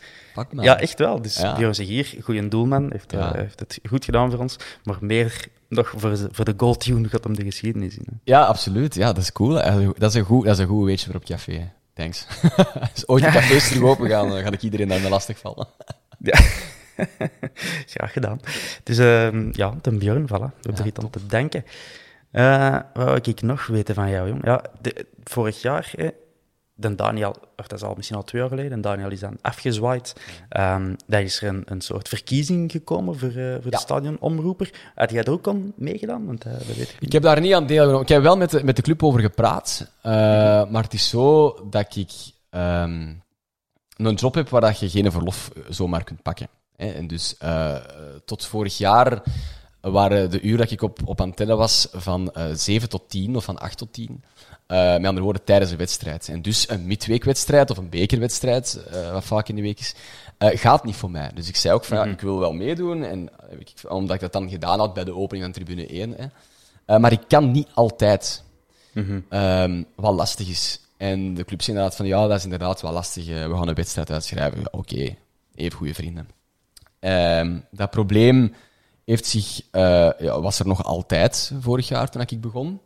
Ja, 0.51 0.79
echt 0.79 0.99
wel. 0.99 1.21
Dus 1.21 1.35
Ja. 1.37 1.55
Björn 1.55 1.75
Segier, 1.75 2.15
goede 2.21 2.47
doelman, 2.47 2.89
heeft, 2.91 3.11
Ja. 3.11 3.33
heeft 3.35 3.59
het 3.59 3.79
goed 3.89 4.05
gedaan 4.05 4.31
voor 4.31 4.39
ons. 4.39 4.55
Maar 4.83 4.97
meer 5.01 5.45
nog 5.69 5.93
voor, 5.97 6.09
de- 6.09 6.27
voor 6.31 6.45
de 6.45 6.53
goaltune 6.57 7.07
gaat 7.09 7.23
hem 7.23 7.35
de 7.35 7.43
geschiedenis 7.43 7.97
in. 7.97 8.03
hè. 8.09 8.15
Ja, 8.23 8.43
absoluut. 8.45 8.95
Ja, 8.95 9.05
dat 9.13 9.23
is 9.23 9.31
cool. 9.31 9.53
Dat 9.53 9.65
is 10.09 10.13
een 10.13 10.23
goed, 10.25 10.45
dat 10.45 10.53
is 10.53 10.59
een 10.59 10.67
goed 10.67 10.85
weetje 10.85 11.05
voor 11.05 11.15
op 11.15 11.25
café. 11.25 11.71
Thanks. 11.93 12.27
Als 12.93 13.07
ooit 13.07 13.23
de 13.23 13.29
cafés 13.29 13.67
terug 13.67 13.83
open 13.83 14.09
gaan, 14.09 14.29
dan 14.29 14.41
ga 14.41 14.51
ik 14.51 14.61
iedereen 14.61 14.87
daarmee 14.87 15.09
lastig 15.09 15.37
vallen. 15.39 15.67
Ja. 16.23 16.39
Graag 17.85 18.13
gedaan. 18.13 18.39
Dus 18.83 18.97
ehm, 18.97 19.49
ja, 19.51 19.73
de 19.81 19.91
Björn, 19.97 20.25
voilà. 20.27 20.29
We 20.29 20.61
hebben 20.61 20.81
er 20.81 20.85
iets 20.85 20.99
aan 20.99 21.09
te 21.09 21.25
denken. 21.25 21.65
Eh, 22.31 22.77
wat 22.93 23.05
wil 23.25 23.33
ik 23.33 23.41
nog 23.41 23.67
weten 23.67 23.95
van 23.95 24.09
jou, 24.09 24.27
jong? 24.27 24.45
Ja, 24.45 24.63
de- 24.81 25.05
vorig 25.23 25.61
jaar, 25.61 25.93
de 26.73 26.95
Daniel, 26.95 27.35
of 27.57 27.67
dat 27.67 27.79
is 27.79 27.83
al 27.85 27.93
misschien 27.95 28.17
al 28.17 28.23
twee 28.23 28.41
jaar 28.41 28.49
geleden, 28.49 28.71
en 28.71 28.81
Daniel 28.81 29.11
is 29.11 29.19
dan 29.19 29.37
afgezwaaid. 29.41 30.15
Ehm 30.49 30.95
daar 31.07 31.21
is 31.21 31.41
er 31.41 31.47
een, 31.47 31.63
een 31.65 31.81
soort 31.81 32.07
verkiezing 32.07 32.71
gekomen 32.71 33.19
voor, 33.19 33.29
eh, 33.29 33.51
voor 33.53 33.61
de 33.61 33.67
Ja. 33.69 33.77
stadionomroeper. 33.77 34.73
Had 34.95 35.11
jij 35.11 35.23
er 35.23 35.31
ook 35.31 35.47
aan 35.47 35.73
meegedaan? 35.75 36.25
Want 36.25 36.45
eh, 36.45 36.51
dat 36.51 36.65
weet 36.65 36.77
ik 36.77 36.77
niet. 36.77 36.95
Ik 36.99 37.11
heb 37.11 37.21
daar 37.23 37.39
niet 37.41 37.53
aan 37.53 37.65
deelgenomen. 37.67 38.01
Ik 38.01 38.07
heb 38.09 38.21
wel 38.21 38.37
met 38.37 38.49
de, 38.51 38.63
met 38.63 38.75
de 38.75 38.81
club 38.81 39.03
over 39.03 39.19
gepraat. 39.19 39.91
eh, 40.01 40.11
maar 40.69 40.83
het 40.83 40.93
is 40.93 41.09
zo 41.09 41.55
dat 41.69 41.95
ik 41.95 42.11
ehm, 42.49 43.13
een 43.95 44.15
job 44.15 44.33
heb 44.35 44.49
waar 44.49 44.61
dat 44.61 44.79
je 44.79 44.89
geen 44.89 45.11
verlof 45.11 45.51
zomaar 45.69 46.03
kunt 46.03 46.21
pakken. 46.21 46.47
Hè. 46.75 46.91
En 46.91 47.07
dus 47.07 47.37
eh, 47.37 47.75
tot 48.25 48.45
vorig 48.45 48.77
jaar 48.77 49.23
waren 49.81 50.29
de 50.31 50.41
uren 50.41 50.57
dat 50.57 50.71
ik 50.71 50.81
op, 50.81 50.99
op 51.05 51.21
antenne 51.21 51.55
was 51.55 51.87
van 51.91 52.31
eh 52.31 52.45
7 52.53 52.89
tot 52.89 53.09
10 53.09 53.35
of 53.35 53.43
van 53.43 53.57
8 53.59 53.77
tot 53.77 53.93
10. 53.93 54.23
Eh, 54.71 54.91
met 54.91 55.05
andere 55.05 55.21
woorden, 55.21 55.43
tijdens 55.43 55.71
een 55.71 55.77
wedstrijd. 55.77 56.27
En 56.27 56.41
dus 56.41 56.69
een 56.69 56.85
midweekwedstrijd 56.85 57.69
of 57.69 57.77
een 57.77 57.89
bekerwedstrijd, 57.89 58.83
eh, 58.91 59.11
wat 59.11 59.23
vaak 59.23 59.47
in 59.47 59.55
de 59.55 59.61
week 59.61 59.79
is, 59.79 59.95
eh, 60.37 60.59
gaat 60.59 60.83
niet 60.83 60.95
voor 60.95 61.11
mij. 61.11 61.31
Dus 61.33 61.47
ik 61.47 61.55
zei 61.55 61.73
ook 61.73 61.83
van, 61.83 61.97
ja, 61.97 62.03
ik 62.03 62.21
wil 62.21 62.39
wel 62.39 62.53
meedoen. 62.53 63.03
En, 63.03 63.29
ik, 63.59 63.73
omdat 63.87 64.15
ik 64.15 64.21
dat 64.21 64.33
dan 64.33 64.49
gedaan 64.49 64.79
had 64.79 64.93
bij 64.93 65.03
de 65.03 65.15
opening 65.15 65.43
van 65.43 65.53
tribune 65.53 65.93
1. 65.93 66.15
Hè. 66.85 66.99
Maar 66.99 67.11
ik 67.11 67.21
kan 67.27 67.51
niet 67.51 67.67
altijd. 67.73 68.43
Ehm, 69.29 69.83
wat 69.95 70.15
lastig 70.15 70.49
is. 70.49 70.79
En 70.97 71.33
de 71.33 71.45
club 71.45 71.61
zei 71.61 71.75
inderdaad 71.75 71.97
van, 71.97 72.07
ja, 72.07 72.27
dat 72.27 72.37
is 72.37 72.43
inderdaad 72.43 72.81
wel 72.81 72.91
lastig. 72.91 73.25
we 73.25 73.55
gaan 73.55 73.67
een 73.67 73.73
wedstrijd 73.73 74.11
uitschrijven. 74.11 74.59
Ja, 74.59 74.67
Oké, 74.71 75.15
even 75.55 75.77
goede 75.77 75.93
vrienden. 75.93 76.29
Ehm, 76.99 77.59
dat 77.71 77.89
probleem 77.89 78.53
heeft 79.05 79.25
zich, 79.25 79.61
ja, 79.71 80.41
was 80.41 80.59
er 80.59 80.67
nog 80.67 80.83
altijd 80.83 81.51
vorig 81.59 81.87
jaar 81.87 82.09
toen 82.09 82.21
ik 82.21 82.41
begon. 82.41 82.79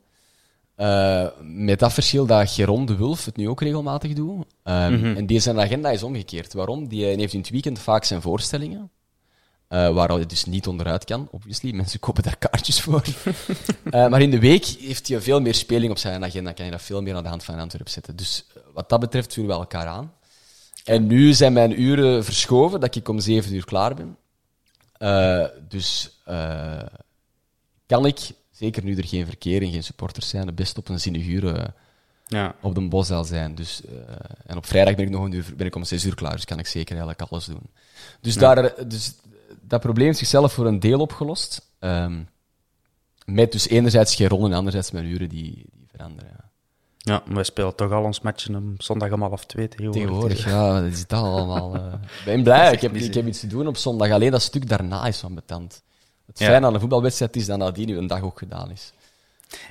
Eh, 0.76 1.28
met 1.42 1.80
dat 1.80 1.94
verschil 1.94 2.26
dat 2.26 2.50
Geron 2.52 2.86
de 2.86 2.96
Wulf 2.96 3.26
het 3.26 3.36
nu 3.38 3.50
ook 3.50 3.62
regelmatig 3.62 4.14
doet. 4.14 4.46
Ehm, 4.64 4.94
En 5.18 5.26
die 5.26 5.40
zijn 5.40 5.60
agenda 5.60 5.90
is 5.90 6.04
omgekeerd. 6.04 6.54
Waarom? 6.54 6.88
Die 6.88 7.10
eh, 7.10 7.18
heeft 7.18 7.34
in 7.34 7.40
het 7.40 7.50
weekend 7.50 7.80
vaak 7.80 8.04
zijn 8.04 8.22
voorstellingen. 8.22 8.90
eh, 9.68 9.90
waar 9.94 10.10
hij 10.10 10.26
dus 10.26 10.46
niet 10.46 10.68
onderuit 10.68 11.04
kan, 11.06 11.28
obviously. 11.32 11.72
Mensen 11.72 12.00
kopen 12.00 12.24
daar 12.24 12.38
kaartjes 12.38 12.82
voor. 12.82 13.04
Maar 14.10 14.22
in 14.22 14.32
de 14.32 14.40
week 14.40 14.66
heeft 14.66 15.08
hij 15.08 15.22
veel 15.22 15.42
meer 15.42 15.54
speling 15.54 15.92
op 15.92 15.98
zijn 15.98 16.24
agenda. 16.24 16.52
Kan 16.52 16.66
je 16.66 16.72
dat 16.72 16.82
veel 16.82 17.02
meer 17.02 17.16
aan 17.16 17.24
de 17.24 17.30
hand 17.30 17.44
van 17.44 17.60
Antwerpen 17.60 17.92
zetten. 17.92 18.16
Dus 18.16 18.46
wat 18.74 18.90
dat 18.90 19.00
betreft 19.00 19.34
vullen 19.34 19.50
we 19.50 19.56
elkaar 19.56 19.88
aan. 19.88 20.14
En 20.84 21.08
nu 21.08 21.34
zijn 21.34 21.54
mijn 21.54 21.82
uren 21.82 22.24
verschoven, 22.24 22.80
dat 22.80 22.96
ik 22.96 23.08
om 23.08 23.20
zeven 23.20 23.54
uur 23.54 23.66
klaar 23.66 23.96
ben. 23.96 24.18
Dus 25.68 26.20
kan 27.86 28.06
ik, 28.06 28.20
zeker 28.56 28.84
nu 28.84 28.96
er 28.96 29.08
geen 29.08 29.26
verkeer 29.26 29.62
en 29.62 29.72
geen 29.72 29.84
supporters 29.84 30.30
zijn, 30.30 30.46
het 30.46 30.56
best 30.56 30.78
op 30.78 30.90
een 30.90 31.00
zinnige 31.00 31.30
uur 31.30 31.56
eh, 31.56 31.66
Ja. 32.28 32.56
op 32.62 32.76
de 32.76 32.88
Boszaal 32.88 33.24
zijn. 33.24 33.56
Dus, 33.56 33.82
eh, 33.86 33.94
en 34.46 34.58
op 34.58 34.66
vrijdag 34.66 34.96
ben 34.96 35.06
ik 35.06 35.12
nog 35.12 35.24
een 35.24 35.32
uur, 35.32 35.46
ben 35.58 35.68
ik 35.68 35.76
om 35.76 35.84
zes 35.84 36.06
uur 36.06 36.16
klaar, 36.16 36.36
dus 36.36 36.46
kan 36.46 36.60
ik 36.60 36.68
zeker 36.68 36.98
eigenlijk 36.98 37.32
alles 37.32 37.46
doen. 37.46 37.70
Dus, 38.22 38.36
daar, 38.38 38.88
dus 38.88 39.14
dat 39.62 39.82
probleem 39.82 40.06
heeft 40.06 40.18
zichzelf 40.20 40.54
voor 40.54 40.66
een 40.66 40.80
deel 40.80 41.00
opgelost. 41.00 41.70
Ehm, 41.80 42.22
met 43.26 43.52
dus 43.52 43.68
enerzijds 43.68 44.16
geen 44.16 44.28
rol 44.28 44.46
en 44.46 44.54
anderzijds 44.54 44.92
mijn 44.92 45.06
uren 45.06 45.30
die, 45.30 45.52
die 45.74 45.88
veranderen. 45.92 46.30
Ja. 46.38 46.44
ja, 46.98 47.22
maar 47.26 47.36
wij 47.36 47.44
spelen 47.44 47.76
toch 47.76 47.92
al 47.92 48.04
ons 48.04 48.22
matchen 48.22 48.56
om 48.56 48.74
zondag 48.78 49.12
om 49.12 49.22
half 49.22 49.46
twee 49.46 49.68
tegenwoordig. 49.68 50.02
Tegenwoordig, 50.04 50.46
ja, 50.46 50.82
dat 50.82 50.92
is 50.92 51.08
dat 51.08 51.24
allemaal. 51.24 51.76
eh. 51.76 51.94
Ik 51.94 52.26
ben 52.26 52.44
blij, 52.44 52.74
ik 52.74 52.82
heb, 52.82 52.96
ik 52.96 53.14
heb 53.14 53.28
iets 53.28 53.40
te 53.40 53.48
doen 53.48 53.68
op 53.68 53.78
zondag. 53.78 54.12
Alleen 54.12 54.32
dat 54.32 54.42
stuk 54.42 54.68
daarna 54.70 55.06
is 55.06 55.18
van 55.20 55.36
betand. 55.36 55.84
Het 56.26 56.40
Ja. 56.40 56.46
fijne 56.46 56.66
aan 56.66 56.74
een 56.74 56.80
voetbalwedstrijd 56.80 57.36
is 57.36 57.46
dat 57.46 57.58
nadien 57.58 57.88
nu 57.88 57.98
een 57.98 58.08
dag 58.08 58.22
ook 58.22 58.38
gedaan 58.40 58.72
is. 58.72 58.94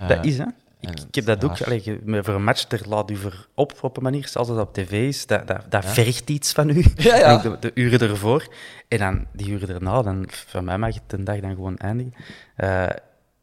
Dat 0.09 0.25
is, 0.25 0.39
hè? 0.39 0.45
Ik, 0.81 1.01
ik 1.09 1.15
heb 1.15 1.25
dat 1.25 1.45
ook. 1.45 1.63
Allee, 1.63 2.01
voor 2.07 2.35
een 2.35 2.45
match, 2.45 2.65
er 2.69 2.89
laat 2.89 3.11
u 3.11 3.17
voor 3.17 3.47
op 3.55 3.79
op 3.83 3.97
een 3.97 4.03
manier. 4.03 4.29
Zoals 4.29 4.49
het 4.49 4.59
op 4.59 4.75
tv 4.75 4.93
is, 5.09 5.27
dat, 5.27 5.47
dat, 5.47 5.65
dat 5.69 5.85
vergt 5.85 6.31
iets 6.31 6.53
van 6.53 6.69
u. 6.69 6.85
Ja, 6.97 7.17
ja. 7.17 7.37
De, 7.39 7.57
de 7.61 7.71
uren 7.75 8.01
ervoor. 8.01 8.47
En 8.89 8.99
dan 8.99 9.27
die 9.33 9.49
uren 9.49 9.69
erna, 9.69 10.03
dan, 10.03 10.27
voor 10.29 10.65
mij 10.65 10.79
mag 10.79 10.95
het 10.95 11.13
een 11.13 11.25
dag 11.25 11.41
dan 11.41 11.55
gewoon 11.55 11.77
eindigen. 11.77 12.15
Eh, 12.57 12.83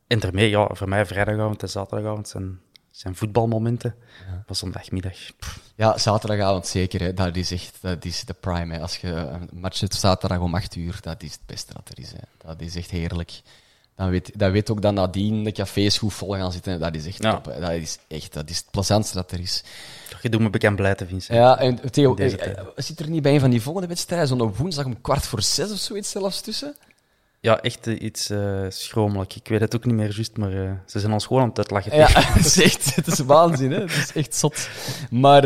en 0.07 0.20
daarmee, 0.20 0.49
ja, 0.49 0.70
voor 0.72 0.89
mij 0.89 1.05
vrijdagavond 1.05 1.62
en 1.62 1.70
zaterdagavond 1.70 2.28
zijn, 2.28 2.59
zijn 2.92 3.16
voetbalmomenten. 3.16 3.96
Van 4.46 4.56
zondagmiddag. 4.56 5.18
Pff, 5.39 5.60
Ja, 5.76 5.98
zaterdagavond 5.98 6.68
zeker. 6.68 7.00
Hè. 7.02 7.14
Dat 7.14 7.36
is 7.36 7.52
echt 7.52 7.78
dat 7.82 8.06
is 8.06 8.24
de 8.26 8.34
prime. 8.34 8.74
Hè. 8.74 8.82
Als 8.82 8.98
je 8.98 9.08
een 9.08 9.50
match 9.54 9.80
hebt 9.80 9.94
zaterdag 9.96 10.39
om 10.39 10.56
8 10.56 10.76
uur, 10.76 10.98
dat 11.02 11.24
is 11.24 11.32
het 11.32 11.42
beste 11.46 11.74
dat 11.74 11.89
er 11.89 12.00
is. 12.04 12.12
Hè. 12.12 12.18
Dat 12.48 12.62
is 12.62 12.76
echt 12.76 12.92
heerlijk. 12.92 13.42
dan 13.96 14.10
weet, 14.10 14.39
dan 14.39 14.52
weet 14.52 14.70
ook 14.72 14.82
dat 14.82 14.94
nadien 14.94 15.44
de 15.44 15.52
cafés 15.52 15.98
goed 15.98 16.14
vol 16.14 16.34
gaan 16.34 16.52
zitten. 16.52 16.80
Dat 16.80 16.96
is 16.96 17.06
echt 17.06 17.24
Ja. 17.24 17.32
top. 17.39 17.54
hè. 17.54 17.60
Dat 17.60 17.72
is 17.72 17.98
echt 18.08 18.34
dat 18.34 18.50
is 18.50 18.58
het 18.58 18.72
plezantste 18.72 19.16
dat 19.16 19.32
er 19.32 19.39
is. 19.39 19.64
Je 20.22 20.30
doet 20.30 20.42
me 20.42 20.50
bekend 20.50 20.76
blij 20.76 20.96
te 20.96 21.06
vinden. 21.08 21.36
Ja, 21.36 21.60
en 21.60 21.92
Theo, 21.92 22.16
eh, 22.16 22.54
zit 22.76 23.00
er 23.00 23.10
niet 23.10 23.22
bij 23.22 23.34
een 23.34 23.39
van 23.39 23.50
die 23.50 23.62
volgende 23.62 23.88
wedstrijden 23.88 24.28
zo'n 24.28 24.54
woensdag 24.56 24.86
om 24.86 25.02
kwart 25.02 25.26
voor 25.26 25.42
zes 25.42 25.72
of 25.72 25.78
zoiets 25.78 26.10
zelfs 26.12 26.42
tussen? 26.42 26.76
Ja, 27.42 27.62
echt 27.62 27.88
eh, 27.88 28.02
iets 28.02 28.30
eh 28.30 28.66
schromelijk. 28.70 29.36
Ik 29.36 29.48
weet 29.48 29.60
het 29.60 29.76
ook 29.76 29.86
niet 29.86 29.96
meer 29.96 30.14
juist, 30.14 30.38
maar 30.38 30.52
eh, 30.66 30.72
ze 30.86 31.00
zijn 31.00 31.14
ons 31.14 31.26
gewoon 31.26 31.42
aan 31.42 31.50
het 31.50 31.58
uitlachen. 31.58 31.96
Ja, 31.96 32.08
het 32.38 32.46
is 32.46 32.62
echt 32.62 32.96
het 32.96 33.08
is 33.08 33.20
waanzin, 33.20 33.72
hè? 33.72 33.80
Het 33.80 33.92
is 33.92 34.12
echt 34.14 34.36
zot. 34.36 34.70
Maar 35.12 35.46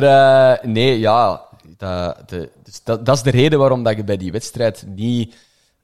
nee, 0.68 1.00
ja, 1.00 1.42
dat, 1.78 2.30
de, 2.30 2.50
dus 2.64 2.84
dat, 2.84 3.06
dat 3.06 3.16
is 3.16 3.24
de 3.24 3.30
reden 3.30 3.60
waarom 3.60 3.84
dat 3.84 3.96
je 3.96 4.04
bij 4.04 4.18
die 4.18 4.32
wedstrijd 4.32 4.86
niet 4.88 5.36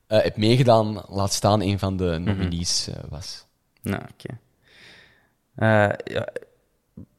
hebt 0.07 0.38
meegedaan, 0.38 1.03
laat 1.07 1.34
staan 1.34 1.62
een 1.62 1.80
van 1.80 1.97
de 1.97 2.18
nominees 2.20 2.88
eh, 2.88 2.95
was. 3.09 3.45
Nou, 3.82 4.01
oké. 4.12 4.38
Ja, 5.55 6.28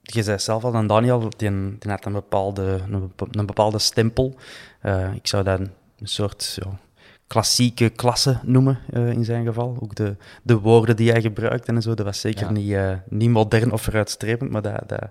je 0.03 0.23
zei 0.23 0.39
zelf 0.39 0.65
al, 0.65 0.75
aan 0.75 0.87
Daniel, 0.87 1.31
die, 1.37 1.51
die 1.79 1.91
had 1.91 2.05
een 2.05 2.13
bepaalde, 2.13 2.63
een, 2.63 3.01
bepa- 3.01 3.39
een 3.39 3.47
bepaalde 3.47 3.79
stempel. 3.79 4.35
Ik 5.15 5.27
zou 5.27 5.43
dat 5.45 5.61
een 5.61 5.71
soort 6.03 6.59
ja, 6.63 6.79
klassieke 7.33 7.89
klasse 7.89 8.39
noemen, 8.43 8.79
eh, 8.93 9.11
in 9.11 9.25
zijn 9.25 9.45
geval. 9.47 9.77
Ook 9.81 9.95
de, 9.95 10.17
de 10.43 10.59
woorden 10.59 10.97
die 10.97 11.11
hij 11.11 11.21
gebruikte 11.21 11.73
en 11.73 11.83
zo, 11.83 11.95
dat 11.95 12.07
was 12.07 12.21
zeker 12.21 12.47
Ja. 12.47 12.51
niet, 12.53 12.73
eh, 12.73 12.93
niet 13.09 13.31
modern 13.31 13.73
of 13.73 13.83
vooruitstrevend, 13.83 14.51
maar 14.51 14.63
dat, 14.63 14.83
dat, 14.87 15.09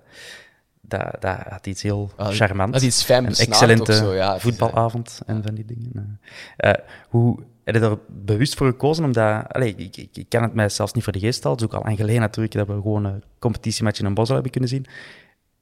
dat, 0.80 1.16
dat 1.20 1.36
had 1.48 1.66
iets 1.66 1.82
heel 1.82 2.10
Ah, 2.16 2.28
charmants. 2.28 2.72
dat 2.72 2.82
is 2.82 2.86
iets 2.88 3.08
Een 3.08 3.26
excellente 3.26 3.92
zo, 3.94 4.14
ja. 4.14 4.38
Voetbalavond 4.38 5.20
en 5.26 5.42
van 5.42 5.54
die 5.54 5.64
dingen. 5.64 6.20
eh. 6.56 6.72
Hoe 7.08 7.38
heb 7.64 7.74
je 7.74 7.80
er 7.80 7.98
bewust 8.08 8.54
voor 8.54 8.66
gekozen? 8.66 9.04
Omdat, 9.04 9.44
allee, 9.48 9.74
ik, 9.76 9.96
ik, 9.96 10.08
ik 10.16 10.28
kan 10.28 10.42
het 10.42 10.54
mij 10.54 10.68
zelfs 10.68 10.92
niet 10.92 11.04
voor 11.04 11.12
de 11.12 11.18
geest 11.18 11.42
halen. 11.44 11.58
Het 11.58 11.68
is 11.68 11.74
ook 11.74 11.80
al 11.82 11.86
lang 11.86 11.98
geleden 12.00 12.20
natuurlijk 12.20 12.54
dat 12.54 12.66
we 12.66 12.72
gewoon 12.72 13.04
een 13.04 13.22
competitiematch 13.38 13.98
in 14.00 14.06
een 14.06 14.14
bos 14.14 14.28
hebben 14.28 14.50
kunnen 14.50 14.68
zien. 14.70 14.86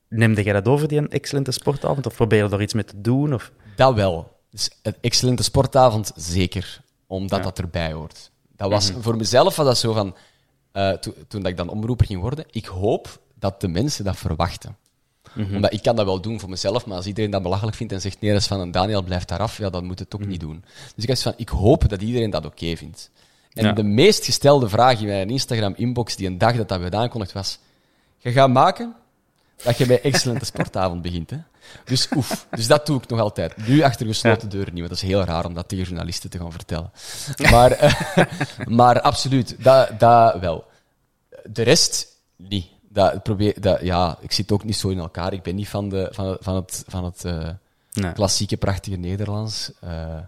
Neemde 0.08 0.42
jij 0.42 0.52
dat 0.52 0.68
over, 0.68 0.88
die 0.88 0.98
een 0.98 1.10
excellente 1.10 1.50
sportavond? 1.50 2.06
Of 2.06 2.14
probeer 2.14 2.44
je 2.44 2.50
er 2.50 2.62
iets 2.62 2.74
mee 2.74 2.84
te 2.84 3.00
doen? 3.00 3.34
Of... 3.34 3.52
Dat 3.76 3.94
wel. 3.94 4.38
Dus 4.50 4.70
een 4.82 4.94
excellente 5.00 5.42
sportavond, 5.42 6.12
zeker. 6.16 6.80
Omdat 7.06 7.38
Ja. 7.38 7.44
dat 7.44 7.58
erbij 7.58 7.92
hoort. 7.92 8.30
Dat 8.56 8.70
was, 8.70 8.92
Voor 9.00 9.16
mezelf 9.16 9.56
was 9.56 9.66
dat 9.66 9.78
zo 9.78 9.92
van... 9.92 10.16
eh, 10.72 10.90
to- 10.90 11.14
toen 11.28 11.42
dat 11.42 11.50
ik 11.50 11.56
dan 11.56 11.68
omroeper 11.68 12.06
ging 12.06 12.20
worden, 12.20 12.44
ik 12.50 12.66
hoop 12.66 13.20
dat 13.34 13.60
de 13.60 13.68
mensen 13.68 14.04
dat 14.04 14.16
verwachten. 14.16 14.76
Omdat 15.36 15.72
ik 15.72 15.82
kan 15.82 15.96
dat 15.96 16.04
wel 16.04 16.20
doen 16.20 16.40
voor 16.40 16.48
mezelf, 16.48 16.86
maar 16.86 16.96
als 16.96 17.06
iedereen 17.06 17.30
dat 17.30 17.42
belachelijk 17.42 17.76
vindt 17.76 17.92
en 17.92 18.00
zegt 18.00 18.20
nee, 18.20 18.32
dat 18.32 18.40
is 18.40 18.46
van 18.46 18.60
een 18.60 18.70
Daniel, 18.70 19.02
blijft 19.02 19.28
daar 19.28 19.38
af, 19.38 19.58
ja, 19.58 19.70
dan 19.70 19.84
moet 19.84 19.98
het 19.98 20.14
ook 20.14 20.26
niet 20.26 20.40
doen. 20.40 20.64
Dus 20.94 21.02
ik 21.04 21.06
dacht 21.08 21.22
van, 21.22 21.32
ik 21.36 21.48
hoop 21.48 21.88
dat 21.88 22.02
iedereen 22.02 22.30
dat 22.30 22.44
oké 22.46 22.76
vindt. 22.76 23.10
En 23.52 23.64
Ja. 23.64 23.72
de 23.72 23.82
meest 23.82 24.24
gestelde 24.24 24.68
vraag 24.68 25.00
in 25.00 25.06
mijn 25.06 25.30
Instagram-inbox 25.30 26.16
die 26.16 26.26
een 26.26 26.38
dag 26.38 26.56
dat 26.56 26.68
dat 26.68 26.80
werd 26.80 26.94
aangekondigd 26.94 27.32
was, 27.32 27.58
je 28.18 28.32
gaat 28.32 28.48
maken 28.50 28.94
dat 29.62 29.78
je 29.78 29.86
bij 29.86 30.00
excellente 30.02 30.44
sportavond 30.44 31.02
begint. 31.02 31.30
Hè? 31.30 31.36
Dus 31.84 32.08
oef, 32.16 32.46
dus 32.50 32.66
dat 32.66 32.86
doe 32.86 33.02
ik 33.02 33.08
nog 33.08 33.20
altijd. 33.20 33.66
Nu 33.66 33.82
achter 33.82 34.06
gesloten 34.06 34.48
deuren 34.48 34.70
niet, 34.74 34.78
want 34.82 34.88
dat 34.94 35.02
is 35.02 35.08
heel 35.08 35.24
raar 35.24 35.44
om 35.44 35.54
dat 35.54 35.68
tegen 35.68 35.84
journalisten 35.84 36.30
te 36.30 36.38
gaan 36.38 36.52
vertellen. 36.52 36.90
Maar, 37.50 37.70
eh, 37.70 38.24
maar 38.66 39.00
absoluut, 39.00 39.56
dat, 39.64 40.00
dat 40.00 40.38
wel. 40.40 40.64
De 41.44 41.62
rest 41.62 42.06
niet. 42.36 42.66
Dat 42.88 43.22
probeer, 43.22 43.60
dat, 43.60 43.80
ja, 43.80 44.16
ik 44.20 44.32
zit 44.32 44.52
ook 44.52 44.64
niet 44.64 44.76
zo 44.76 44.88
in 44.88 44.98
elkaar. 44.98 45.32
Ik 45.32 45.42
ben 45.42 45.54
niet 45.54 45.68
van, 45.68 45.88
de, 45.88 46.08
van, 46.10 46.36
van 46.40 46.54
het, 46.56 46.84
van 46.86 47.04
het 47.04 47.24
eh, 47.24 47.48
Nee. 47.92 48.12
klassieke, 48.12 48.56
prachtige 48.56 48.96
Nederlands. 48.96 49.70
eh, 49.80 50.18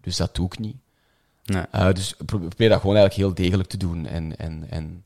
dus 0.00 0.16
dat 0.16 0.34
doe 0.34 0.46
ik 0.46 0.58
niet. 0.58 0.76
Nee. 1.44 1.92
Dus 1.92 2.14
probeer 2.26 2.68
dat 2.68 2.80
gewoon 2.80 2.96
eigenlijk 2.96 3.14
heel 3.14 3.34
degelijk 3.44 3.68
te 3.68 3.76
doen. 3.76 4.06
En, 4.06 4.36
en, 4.38 4.66
en 4.70 5.04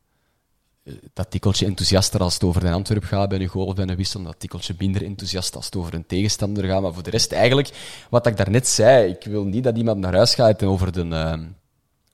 dat 1.13 1.31
tikkeltje 1.31 1.67
enthousiaster 1.67 2.21
als 2.21 2.35
het 2.35 2.45
over 2.45 2.61
de 2.61 2.71
Antwerp 2.71 3.05
gaat 3.05 3.29
bij 3.29 3.41
een 3.41 3.47
golf, 3.47 3.75
bij 3.75 3.89
een 3.89 3.97
wissel. 3.97 4.23
Dat 4.23 4.41
tikkeltje 4.41 4.75
minder 4.79 5.05
enthousiast 5.05 5.57
als 5.57 5.65
het 5.65 5.77
over 5.77 5.95
een 5.95 6.07
tegenstander 6.07 6.65
gaat. 6.65 6.83
Maar 6.83 6.95
voor 6.95 7.03
de 7.03 7.11
rest 7.11 7.33
eigenlijk, 7.33 7.71
wat 8.11 8.27
ik 8.27 8.37
daarnet 8.37 8.69
zei, 8.69 9.11
ik 9.11 9.25
wil 9.25 9.45
niet 9.45 9.65
dat 9.65 9.77
iemand 9.77 9.99
naar 9.99 10.15
huis 10.15 10.35
gaat 10.35 10.63
en 10.63 10.69
over 10.69 10.93
de, 10.93 11.09
eh, 11.09 11.41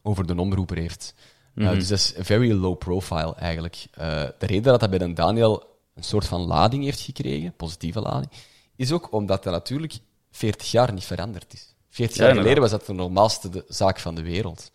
over 0.02 0.26
de 0.26 0.40
omroeper 0.40 0.76
heeft. 0.76 1.14
Eh, 1.54 1.70
dus 1.70 1.88
dat 1.88 1.98
is 1.98 2.14
very 2.16 2.52
low 2.52 2.78
profile 2.78 3.34
eigenlijk. 3.34 3.86
Eh, 3.92 4.22
de 4.38 4.46
reden 4.46 4.62
dat 4.62 4.80
dat 4.80 4.90
bij 4.90 5.00
een 5.00 5.14
Daniel 5.14 5.64
een 5.94 6.04
soort 6.04 6.26
van 6.26 6.40
lading 6.40 6.84
heeft 6.84 7.00
gekregen, 7.00 7.52
positieve 7.56 8.00
lading, 8.00 8.30
is 8.76 8.92
ook 8.92 9.12
omdat 9.12 9.42
dat 9.42 9.52
natuurlijk 9.52 9.98
40 10.30 10.70
jaar 10.70 10.92
niet 10.92 11.04
veranderd 11.04 11.52
is. 11.52 11.74
40 11.88 12.16
jaar 12.16 12.34
Ja, 12.34 12.34
geleden 12.34 12.60
was 12.60 12.70
dat 12.70 12.86
de 12.86 12.92
normaalste 12.92 13.48
de 13.48 13.64
zaak 13.68 13.98
van 13.98 14.14
de 14.14 14.22
wereld. 14.22 14.70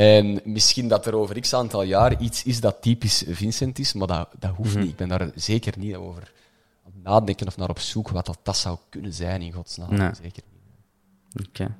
En 0.00 0.40
misschien 0.44 0.88
dat 0.88 1.06
er 1.06 1.14
over 1.14 1.40
x 1.40 1.54
aantal 1.54 1.82
jaar 1.82 2.20
iets 2.20 2.42
is 2.44 2.60
dat 2.60 2.82
typisch 2.82 3.24
Vincent 3.28 3.78
is, 3.78 3.92
maar 3.92 4.06
dat, 4.06 4.28
dat 4.38 4.50
hoeft 4.56 4.76
niet. 4.78 4.88
Ik 4.88 4.96
ben 4.96 5.08
daar 5.08 5.30
zeker 5.34 5.74
niet 5.78 5.94
over 5.96 6.32
aan 6.84 6.92
het 6.94 7.02
nadenken 7.02 7.46
of 7.46 7.56
naar 7.56 7.68
op 7.68 7.78
zoek 7.78 8.08
wat 8.08 8.26
dat, 8.26 8.38
dat 8.42 8.56
zou 8.56 8.78
kunnen 8.88 9.12
zijn 9.12 9.42
in 9.42 9.52
godsnaam. 9.52 9.94
Nee. 9.94 10.10
Zeker 10.22 10.42
niet. 10.52 11.48
Oké. 11.48 11.74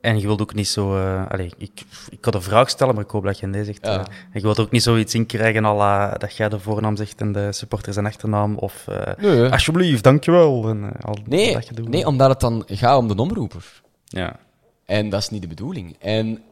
En 0.00 0.18
je 0.20 0.26
wilt 0.26 0.40
ook 0.40 0.54
niet 0.54 0.68
zo... 0.68 0.96
eh 0.96 1.30
allee, 1.30 1.52
ik, 1.56 1.84
ik 2.10 2.24
had 2.24 2.34
een 2.34 2.42
vraag 2.42 2.68
stellen, 2.70 2.94
maar 2.94 3.04
ik 3.04 3.10
hoop 3.10 3.24
dat 3.24 3.38
je 3.38 3.46
nee 3.46 3.64
zegt. 3.64 3.86
Ja. 3.86 3.98
eh, 3.98 4.04
je 4.32 4.40
wilt 4.40 4.58
ook 4.60 4.70
niet 4.70 4.82
zoiets 4.82 5.14
inkrijgen 5.14 5.62
la 5.62 6.10
dat 6.14 6.36
jij 6.36 6.48
de 6.48 6.58
voornaam 6.60 6.96
zegt 6.96 7.20
en 7.20 7.32
de 7.32 7.52
supporters 7.52 7.94
zijn 7.94 8.06
achternaam. 8.06 8.56
Of 8.56 8.88
eh, 8.88 9.14
Nee. 9.16 9.48
alsjeblieft, 9.48 10.02
dankjewel. 10.04 10.68
En, 10.68 10.92
al 11.00 11.16
Nee, 11.24 11.52
dat 11.52 11.88
nee, 11.88 12.06
omdat 12.06 12.28
het 12.28 12.40
dan 12.40 12.62
gaat 12.66 12.98
om 12.98 13.08
de 13.08 13.14
omroeper. 13.22 13.82
Ja. 14.04 14.36
En 14.84 15.08
dat 15.08 15.20
is 15.20 15.28
niet 15.28 15.42
de 15.42 15.48
bedoeling. 15.48 15.96
En 15.98 16.42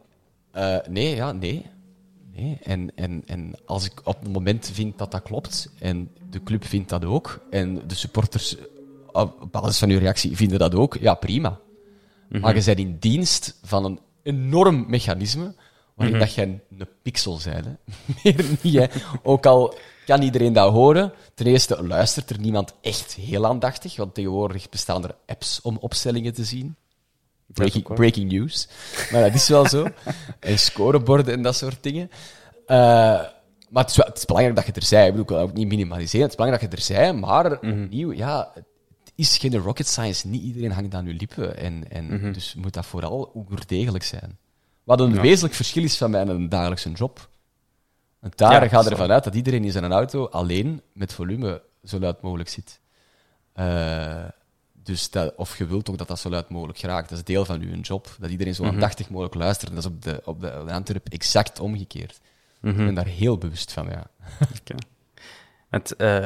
eh, 0.51 0.77
nee, 0.89 1.15
ja, 1.15 1.31
nee. 1.31 1.65
nee. 2.35 2.57
En, 2.63 2.91
en, 2.95 3.23
en 3.25 3.53
als 3.65 3.85
ik 3.85 4.01
op 4.03 4.19
het 4.19 4.31
moment 4.31 4.69
vind 4.73 4.97
dat 4.97 5.11
dat 5.11 5.21
klopt, 5.21 5.69
en 5.79 6.11
de 6.29 6.43
club 6.43 6.65
vindt 6.65 6.89
dat 6.89 7.05
ook, 7.05 7.45
en 7.49 7.87
de 7.87 7.95
supporters 7.95 8.57
eh, 8.57 8.65
op 9.13 9.47
basis 9.51 9.77
van 9.77 9.89
uw 9.89 9.99
reactie 9.99 10.35
vinden 10.35 10.59
dat 10.59 10.75
ook, 10.75 10.97
ja, 10.99 11.13
prima. 11.13 11.59
Maar 12.27 12.55
je 12.55 12.63
bent 12.63 12.79
in 12.79 12.97
dienst 12.99 13.59
van 13.63 13.85
een 13.85 13.99
enorm 14.23 14.85
mechanisme 14.87 15.53
waarin 15.95 16.19
dat 16.19 16.33
je 16.33 16.41
een 16.41 16.61
pixel 17.01 17.39
bent. 17.43 17.65
Hè. 17.65 17.71
Meer 18.23 18.45
niet, 18.61 18.75
hè. 18.75 18.85
Ook 19.23 19.45
al 19.45 19.73
kan 20.05 20.21
iedereen 20.21 20.53
dat 20.53 20.71
horen. 20.71 21.13
Ten 21.33 21.45
eerste 21.45 21.83
luistert 21.83 22.29
er 22.29 22.39
niemand 22.39 22.73
echt 22.81 23.13
heel 23.13 23.45
aandachtig, 23.45 23.95
want 23.95 24.13
tegenwoordig 24.13 24.69
bestaan 24.69 25.03
er 25.03 25.15
apps 25.25 25.61
om 25.61 25.77
opstellingen 25.77 26.33
te 26.33 26.43
zien. 26.43 26.75
Breaking, 27.95 28.31
news. 28.31 28.67
Maar 29.11 29.21
dat 29.21 29.33
is 29.33 29.47
wel 29.47 29.67
zo. 29.67 29.87
En 30.39 30.59
scoreborden 30.59 31.33
en 31.33 31.41
dat 31.41 31.55
soort 31.55 31.83
dingen. 31.83 32.11
Eh, 32.65 32.77
maar 33.69 33.83
het 33.83 33.89
is, 33.89 33.95
wel- 33.97 34.05
het 34.07 34.17
is 34.17 34.25
belangrijk 34.25 34.57
dat 34.57 34.65
je 34.65 34.71
er 34.71 34.83
zij. 34.87 35.05
Ik 35.05 35.11
bedoel, 35.11 35.23
ik 35.23 35.29
wil 35.29 35.39
ook 35.39 35.53
niet 35.53 35.67
minimaliseren. 35.67 36.21
Het 36.21 36.29
is 36.29 36.35
belangrijk 36.35 36.71
dat 36.71 36.71
je 36.71 36.77
er 36.93 36.95
zij. 37.01 37.13
Maar 37.13 37.51
opnieuw, 37.51 38.11
ja, 38.13 38.51
het 38.53 39.13
is 39.15 39.37
geen 39.37 39.57
rocket 39.57 39.87
science. 39.87 40.27
Niet 40.27 40.41
iedereen 40.43 40.71
hangt 40.71 40.93
aan 40.93 41.05
je 41.05 41.13
lippen. 41.13 41.57
En, 41.57 41.83
en 41.89 42.33
Dus 42.33 42.53
moet 42.55 42.73
dat 42.73 42.85
vooral 42.85 43.31
oerdegelijk 43.35 44.03
zijn. 44.03 44.37
Wat 44.83 44.99
een 44.99 45.21
wezenlijk 45.21 45.53
verschil 45.55 45.83
is 45.83 45.97
van 45.97 46.11
mijn 46.11 46.49
dagelijkse 46.49 46.91
job. 46.91 47.29
Want 48.19 48.37
daar 48.37 48.51
Ja, 48.51 48.59
gaat 48.59 48.71
dat 48.71 48.85
is 48.85 48.89
ervan 48.91 49.11
uit 49.11 49.23
dat 49.23 49.35
iedereen 49.35 49.63
in 49.63 49.71
zijn 49.71 49.91
auto 49.91 50.27
alleen 50.27 50.81
met 50.93 51.13
volume 51.13 51.61
zo 51.83 51.99
luid 51.99 52.21
mogelijk 52.21 52.49
zit. 52.49 52.79
Eh, 53.53 54.23
dus 54.91 55.09
dat, 55.09 55.33
of 55.35 55.57
je 55.57 55.65
wilt 55.65 55.89
ook 55.89 55.97
dat 55.97 56.07
dat 56.07 56.19
zo 56.19 56.29
luid 56.29 56.49
mogelijk 56.49 56.79
geraakt. 56.79 57.09
Dat 57.09 57.17
is 57.17 57.23
deel 57.23 57.45
van 57.45 57.61
uw 57.61 57.79
job. 57.81 58.15
Dat 58.19 58.29
iedereen 58.29 58.55
zo 58.55 58.65
aandachtig 58.65 59.09
mogelijk 59.09 59.35
luistert. 59.35 59.69
En 59.69 59.75
dat 59.75 59.85
is 59.85 59.91
op 59.91 60.01
de, 60.01 60.21
op 60.25 60.41
de, 60.41 60.59
op 60.61 60.67
de 60.67 60.73
Antwerp 60.73 61.07
exact 61.09 61.59
omgekeerd. 61.59 62.19
Ik 62.61 62.75
ben 62.77 62.93
daar 62.93 63.05
heel 63.05 63.37
bewust 63.37 63.71
van, 63.73 63.87
ja. 63.89 64.03
Het, 65.69 65.95
eh, 65.95 66.25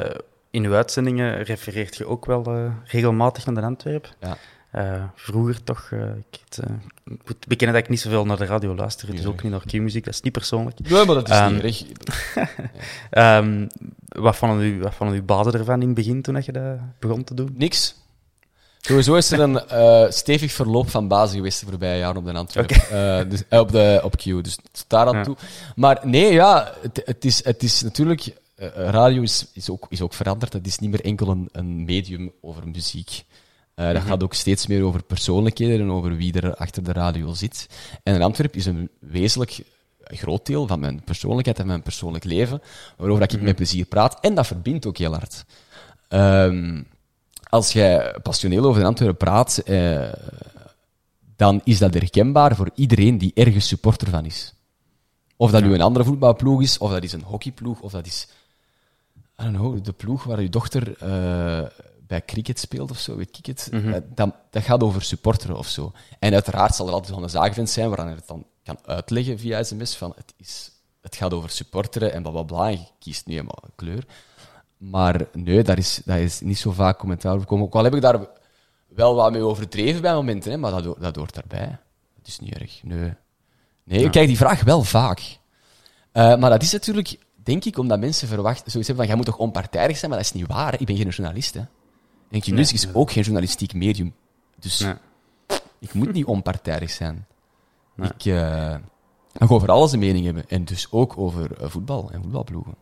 in 0.50 0.64
uw 0.64 0.74
uitzendingen 0.74 1.42
refereert 1.42 1.96
je 1.96 2.06
ook 2.06 2.24
wel 2.26 2.44
eh, 2.46 2.72
regelmatig 2.84 3.46
naar 3.46 3.54
de 3.54 3.60
Antwerp. 3.60 4.14
ja. 4.20 4.36
Eh, 4.70 5.04
vroeger 5.14 5.62
toch, 5.64 5.88
eh, 5.92 6.00
ik, 6.16 6.40
het, 6.44 6.58
eh, 6.58 6.74
ik 7.04 7.20
moet 7.26 7.46
bekennen 7.46 7.74
dat 7.76 7.84
ik 7.84 7.90
niet 7.90 8.00
zoveel 8.00 8.24
naar 8.24 8.36
de 8.36 8.44
radio 8.44 8.74
luister, 8.74 9.10
dus 9.10 9.20
Ja. 9.20 9.28
ook 9.28 9.42
niet 9.42 9.52
naar 9.52 9.60
Q-muziek, 9.66 10.04
dat 10.04 10.14
is 10.14 10.20
niet 10.20 10.32
persoonlijk. 10.32 10.80
Nee, 10.80 11.04
maar 11.04 11.14
dat 11.14 11.28
is 11.28 11.34
Ehm, 11.36 11.54
niet. 11.62 11.86
Ehm, 13.10 13.66
wat 14.08 14.36
vonden 14.36 14.60
u, 14.66 14.80
wat 14.80 14.94
vonden 14.94 15.16
uw 15.16 15.24
bazen 15.24 15.52
ervan 15.52 15.80
in 15.80 15.86
het 15.86 15.96
begin 15.96 16.22
toen 16.22 16.34
dat 16.34 16.44
je 16.44 16.52
dat 16.52 16.78
begon 16.98 17.24
te 17.24 17.34
doen? 17.34 17.54
Niks. 17.54 17.94
Sowieso 18.86 19.14
is 19.14 19.30
er 19.30 19.40
een 19.40 19.68
eh, 19.68 20.10
stevig 20.10 20.52
verloop 20.52 20.90
van 20.90 21.08
bazen 21.08 21.36
geweest 21.36 21.60
de 21.60 21.66
voorbije 21.66 21.98
jaren 21.98 22.16
op 22.16 22.24
de 22.24 22.32
Antwerp. 22.32 22.70
Eh, 22.70 23.20
dus, 23.30 23.42
eh, 23.48 23.60
op, 23.60 23.72
de, 23.72 24.00
op 24.02 24.16
Q, 24.16 24.22
dus 24.24 24.58
daar 24.86 25.06
aan 25.06 25.16
Ja. 25.16 25.22
toe. 25.22 25.36
Maar 25.76 26.00
nee, 26.02 26.32
ja, 26.32 26.72
het, 26.80 27.02
het, 27.04 27.24
is, 27.24 27.44
het 27.44 27.62
is 27.62 27.82
natuurlijk... 27.82 28.34
radio 28.74 29.22
is, 29.22 29.46
is, 29.52 29.70
ook, 29.70 29.86
is 29.88 30.00
ook 30.00 30.14
veranderd. 30.14 30.52
Het 30.52 30.66
is 30.66 30.78
niet 30.78 30.90
meer 30.90 31.04
enkel 31.04 31.28
een, 31.28 31.48
een 31.52 31.84
medium 31.84 32.32
over 32.40 32.68
muziek. 32.68 33.24
Dat 33.74 34.02
gaat 34.02 34.22
ook 34.22 34.34
steeds 34.34 34.66
meer 34.66 34.82
over 34.82 35.02
persoonlijkheden 35.02 35.80
en 35.80 35.90
over 35.90 36.16
wie 36.16 36.40
er 36.40 36.54
achter 36.54 36.82
de 36.84 36.92
radio 36.92 37.34
zit. 37.34 37.66
En 38.02 38.14
in 38.14 38.22
Antwerp 38.22 38.56
is 38.56 38.66
een 38.66 38.90
wezenlijk 38.98 39.58
groot 40.00 40.46
deel 40.46 40.66
van 40.66 40.80
mijn 40.80 41.02
persoonlijkheid 41.04 41.58
en 41.58 41.66
mijn 41.66 41.82
persoonlijk 41.82 42.24
leven, 42.24 42.62
waarover 42.96 43.22
dat 43.26 43.32
ik 43.32 43.42
met 43.42 43.56
plezier 43.56 43.84
praat. 43.84 44.20
En 44.20 44.34
dat 44.34 44.46
verbindt 44.46 44.86
ook 44.86 44.98
heel 44.98 45.12
hard. 45.12 45.44
Ehm, 46.08 46.82
als 47.48 47.72
jij 47.72 48.16
passioneel 48.22 48.64
over 48.64 48.80
de 48.80 48.86
Antwerpen 48.86 49.16
praat, 49.16 49.58
eh, 49.58 50.12
dan 51.36 51.60
is 51.64 51.78
dat 51.78 51.94
herkenbaar 51.94 52.56
voor 52.56 52.70
iedereen 52.74 53.18
die 53.18 53.32
ergens 53.34 53.68
supporter 53.68 54.10
van 54.10 54.24
is. 54.24 54.54
Of 55.36 55.50
dat 55.50 55.62
nu 55.62 55.74
een 55.74 55.80
andere 55.80 56.04
voetbalploeg 56.04 56.62
is, 56.62 56.78
of 56.78 56.90
dat 56.90 57.02
is 57.02 57.12
een 57.12 57.22
hockeyploeg, 57.22 57.80
of 57.80 57.92
dat 57.92 58.06
is, 58.06 58.28
I 59.40 59.42
don't 59.42 59.56
know, 59.56 59.84
de 59.84 59.92
ploeg 59.92 60.24
waar 60.24 60.42
je 60.42 60.48
dochter 60.48 60.96
eh, 60.96 61.66
bij 62.06 62.24
cricket 62.24 62.58
speelt 62.58 62.90
of 62.90 62.98
zo, 62.98 63.16
weet 63.16 63.38
ik 63.38 63.46
het. 63.46 63.68
Mhm. 63.70 63.92
Eh, 63.92 64.00
dat, 64.14 64.34
dat 64.50 64.62
gaat 64.62 64.82
over 64.82 65.02
supporteren 65.02 65.56
of 65.56 65.68
zo. 65.68 65.92
En 66.18 66.32
uiteraard 66.32 66.74
zal 66.74 66.86
er 66.86 66.92
altijd 66.92 67.14
wel 67.14 67.22
een 67.22 67.30
zaakvent 67.30 67.70
zijn 67.70 67.88
waar 67.88 67.98
hij 67.98 68.14
het 68.14 68.26
dan 68.26 68.46
kan 68.62 68.78
uitleggen 68.84 69.38
via 69.38 69.62
sms 69.62 69.96
van 69.96 70.12
het, 70.16 70.34
is, 70.36 70.70
het 71.00 71.16
gaat 71.16 71.32
over 71.32 71.50
supporteren 71.50 72.12
en 72.12 72.22
bla 72.22 72.30
bla 72.30 72.42
bla. 72.42 72.66
En 72.66 72.72
je 72.72 72.86
kiest 72.98 73.26
nu 73.26 73.36
eenmaal 73.36 73.62
een 73.62 73.74
kleur. 73.74 74.04
Maar 74.76 75.26
nee, 75.32 75.62
daar 75.62 75.78
is, 75.78 76.00
daar 76.04 76.20
is 76.20 76.40
niet 76.40 76.58
zo 76.58 76.72
vaak 76.72 76.98
commentaar 76.98 77.30
over 77.30 77.42
gekomen. 77.42 77.66
Ook 77.66 77.74
al 77.74 77.84
heb 77.84 77.94
ik 77.94 78.00
daar 78.00 78.26
wel 78.88 79.14
wat 79.14 79.32
mee 79.32 79.42
overdreven 79.42 80.02
bij 80.02 80.14
momenten, 80.14 80.50
hè, 80.50 80.56
maar 80.56 80.82
dat, 80.82 81.00
dat 81.00 81.16
hoort 81.16 81.34
daarbij. 81.34 81.78
Het 82.16 82.26
is 82.26 82.38
niet 82.38 82.54
erg. 82.54 82.82
Nee, 82.82 83.12
nee 83.84 84.04
ik 84.04 84.10
krijg 84.10 84.26
die 84.26 84.36
vraag 84.36 84.62
wel 84.64 84.82
vaak. 84.82 85.38
Eh, 86.12 86.36
maar 86.36 86.50
dat 86.50 86.62
is 86.62 86.72
natuurlijk, 86.72 87.18
denk 87.34 87.64
ik, 87.64 87.78
omdat 87.78 87.98
mensen 87.98 88.28
verwachten, 88.28 88.70
zoiets 88.70 88.88
hebben 88.88 88.96
van, 88.96 89.06
jij 89.06 89.16
moet 89.16 89.26
toch 89.26 89.46
onpartijdig 89.46 89.96
zijn, 89.96 90.10
maar 90.10 90.20
dat 90.20 90.28
is 90.28 90.34
niet 90.40 90.46
waar. 90.48 90.72
Hè? 90.72 90.78
Ik 90.78 90.86
ben 90.86 90.96
geen 90.96 91.08
journalist. 91.08 91.54
Hè? 91.54 91.62
En 92.30 92.40
Q-Music 92.40 92.74
is 92.74 92.94
ook 92.94 93.10
geen 93.10 93.22
journalistiek 93.22 93.74
medium. 93.74 94.14
Dus 94.58 94.78
Nee. 94.78 94.94
ik 95.78 95.94
moet 95.94 96.12
niet 96.12 96.24
onpartijdig 96.24 96.90
zijn. 96.90 97.26
Ik 97.96 98.24
eh, 98.24 98.74
mag 99.38 99.50
over 99.50 99.70
alles 99.70 99.92
een 99.92 99.98
mening 99.98 100.24
hebben. 100.24 100.48
En 100.48 100.64
dus 100.64 100.86
ook 100.90 101.18
over 101.18 101.62
eh, 101.62 101.68
voetbal 101.68 102.10
en 102.10 102.22
voetbalploegen. 102.22 102.74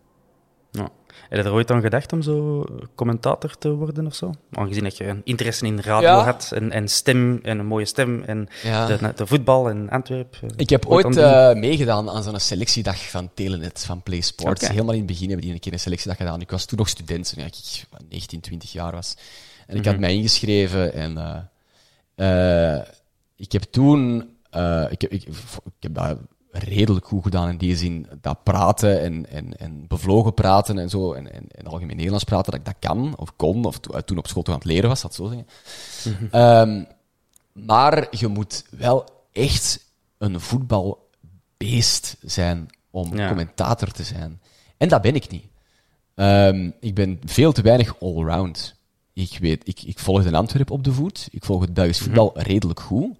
Heb 1.28 1.38
je 1.38 1.48
er 1.48 1.52
ooit 1.54 1.70
aan 1.70 1.80
gedacht 1.80 2.12
om 2.12 2.22
zo 2.22 2.64
commentator 2.94 3.58
te 3.58 3.70
worden 3.70 4.06
of 4.06 4.14
zo? 4.14 4.34
Aangezien 4.52 4.82
dat 4.82 4.96
je 4.96 5.04
een 5.06 5.20
interesse 5.24 5.66
in 5.66 5.80
radio 5.80 6.08
Ja. 6.08 6.24
had 6.24 6.50
en, 6.54 6.70
en 6.70 6.88
stem 6.88 7.40
en 7.42 7.58
een 7.58 7.66
mooie 7.66 7.84
stem 7.84 8.22
en 8.22 8.48
Ja. 8.62 8.86
de, 8.86 9.12
de 9.16 9.26
voetbal 9.26 9.68
in 9.68 9.90
Antwerpen. 9.90 10.50
Ik 10.56 10.70
heb 10.70 10.86
Ooit 10.86 11.16
eh, 11.16 11.52
meegedaan 11.54 12.10
aan 12.10 12.22
zo'n 12.22 12.40
selectiedag 12.40 13.10
van 13.10 13.30
Telenet, 13.34 13.84
van 13.84 14.02
Play 14.02 14.20
Sports. 14.20 14.68
Helemaal 14.68 14.92
in 14.92 14.98
het 14.98 15.06
begin 15.06 15.26
hebben 15.26 15.44
die 15.44 15.54
een 15.54 15.60
keer 15.60 15.72
een 15.72 15.80
selectiedag 15.80 16.16
gedaan. 16.16 16.40
Ik 16.40 16.50
was 16.50 16.64
toen 16.64 16.78
nog 16.78 16.88
student, 16.88 17.34
toen 17.34 17.44
ik 17.44 17.84
wat, 17.90 18.02
19, 18.08 18.40
20 18.40 18.72
jaar 18.72 18.92
was. 18.92 19.16
En 19.66 19.76
ik 19.76 19.84
had 19.84 19.98
mij 19.98 20.14
ingeschreven 20.14 20.92
en 20.92 21.18
eh, 22.14 22.76
eh, 22.76 22.82
ik 23.36 23.52
heb 23.52 23.62
toen... 23.62 24.16
ik, 24.90 25.00
heb, 25.00 25.10
ik, 25.12 25.22
ik 25.64 25.80
heb 25.80 25.94
dat 25.94 26.18
redelijk 26.56 27.06
goed 27.06 27.22
gedaan 27.22 27.48
in 27.48 27.56
die 27.56 27.76
zin. 27.76 28.06
Dat 28.20 28.42
praten 28.42 29.00
en, 29.00 29.30
en, 29.30 29.56
en 29.58 29.84
bevlogen 29.88 30.34
praten 30.34 30.78
en 30.78 30.90
zo, 30.90 31.12
en, 31.12 31.32
en, 31.32 31.44
en 31.48 31.66
algemeen 31.66 31.96
Nederlands 31.96 32.24
praten, 32.24 32.50
dat 32.50 32.60
ik 32.60 32.66
dat 32.66 32.90
kan, 32.90 33.14
of 33.16 33.36
kon, 33.36 33.64
of 33.64 33.78
to- 33.78 34.00
toen 34.00 34.18
op 34.18 34.26
school 34.26 34.42
toch 34.42 34.54
aan 34.54 34.60
het 34.60 34.68
leren 34.70 34.88
was, 34.88 35.02
dat 35.02 35.14
zo 35.14 35.26
zeggen. 35.28 35.46
Ehm, 36.30 36.84
maar 37.66 38.06
je 38.10 38.28
moet 38.28 38.64
wel 38.70 39.04
echt 39.32 39.84
een 40.18 40.40
voetbalbeest 40.40 42.16
zijn 42.20 42.68
om 42.90 43.16
Ja. 43.16 43.28
commentator 43.28 43.90
te 43.90 44.04
zijn. 44.04 44.40
En 44.76 44.88
dat 44.88 45.02
ben 45.02 45.14
ik 45.14 45.28
niet. 45.30 45.44
Ehm, 46.14 46.70
ik 46.80 46.94
ben 46.94 47.20
veel 47.24 47.52
te 47.52 47.62
weinig 47.62 48.00
allround. 48.00 48.74
Ik, 49.12 49.38
weet, 49.40 49.68
ik, 49.68 49.82
ik 49.82 49.98
volg 49.98 50.22
de 50.22 50.36
Antwerp 50.36 50.70
op 50.70 50.84
de 50.84 50.92
voet. 50.92 51.28
Ik 51.30 51.44
volg 51.44 51.60
het 51.60 51.76
Duits 51.76 51.98
voetbal 51.98 52.30
redelijk 52.34 52.80
goed. 52.80 53.16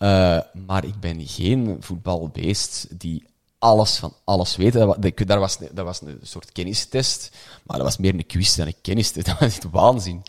Eh, 0.00 0.38
maar 0.66 0.84
ik 0.84 1.00
ben 1.00 1.26
geen 1.26 1.76
voetbalbeest 1.80 2.86
die 3.00 3.24
alles 3.58 3.96
van 3.96 4.14
alles 4.24 4.56
weet. 4.56 4.72
Dat 4.72 5.02
dat- 5.02 5.26
Daar 5.26 5.38
was, 5.40 5.58
dat 5.58 5.84
was 5.84 6.00
een 6.00 6.18
soort 6.22 6.52
kennistest, 6.52 7.30
maar 7.62 7.76
dat 7.76 7.86
was 7.86 7.96
meer 7.98 8.14
een 8.14 8.26
quiz 8.26 8.54
dan 8.56 8.66
een 8.66 8.74
kennistest. 8.82 9.26
Dat 9.26 9.38
was 9.38 9.48
echt 9.48 9.64
waanzin. 9.70 10.22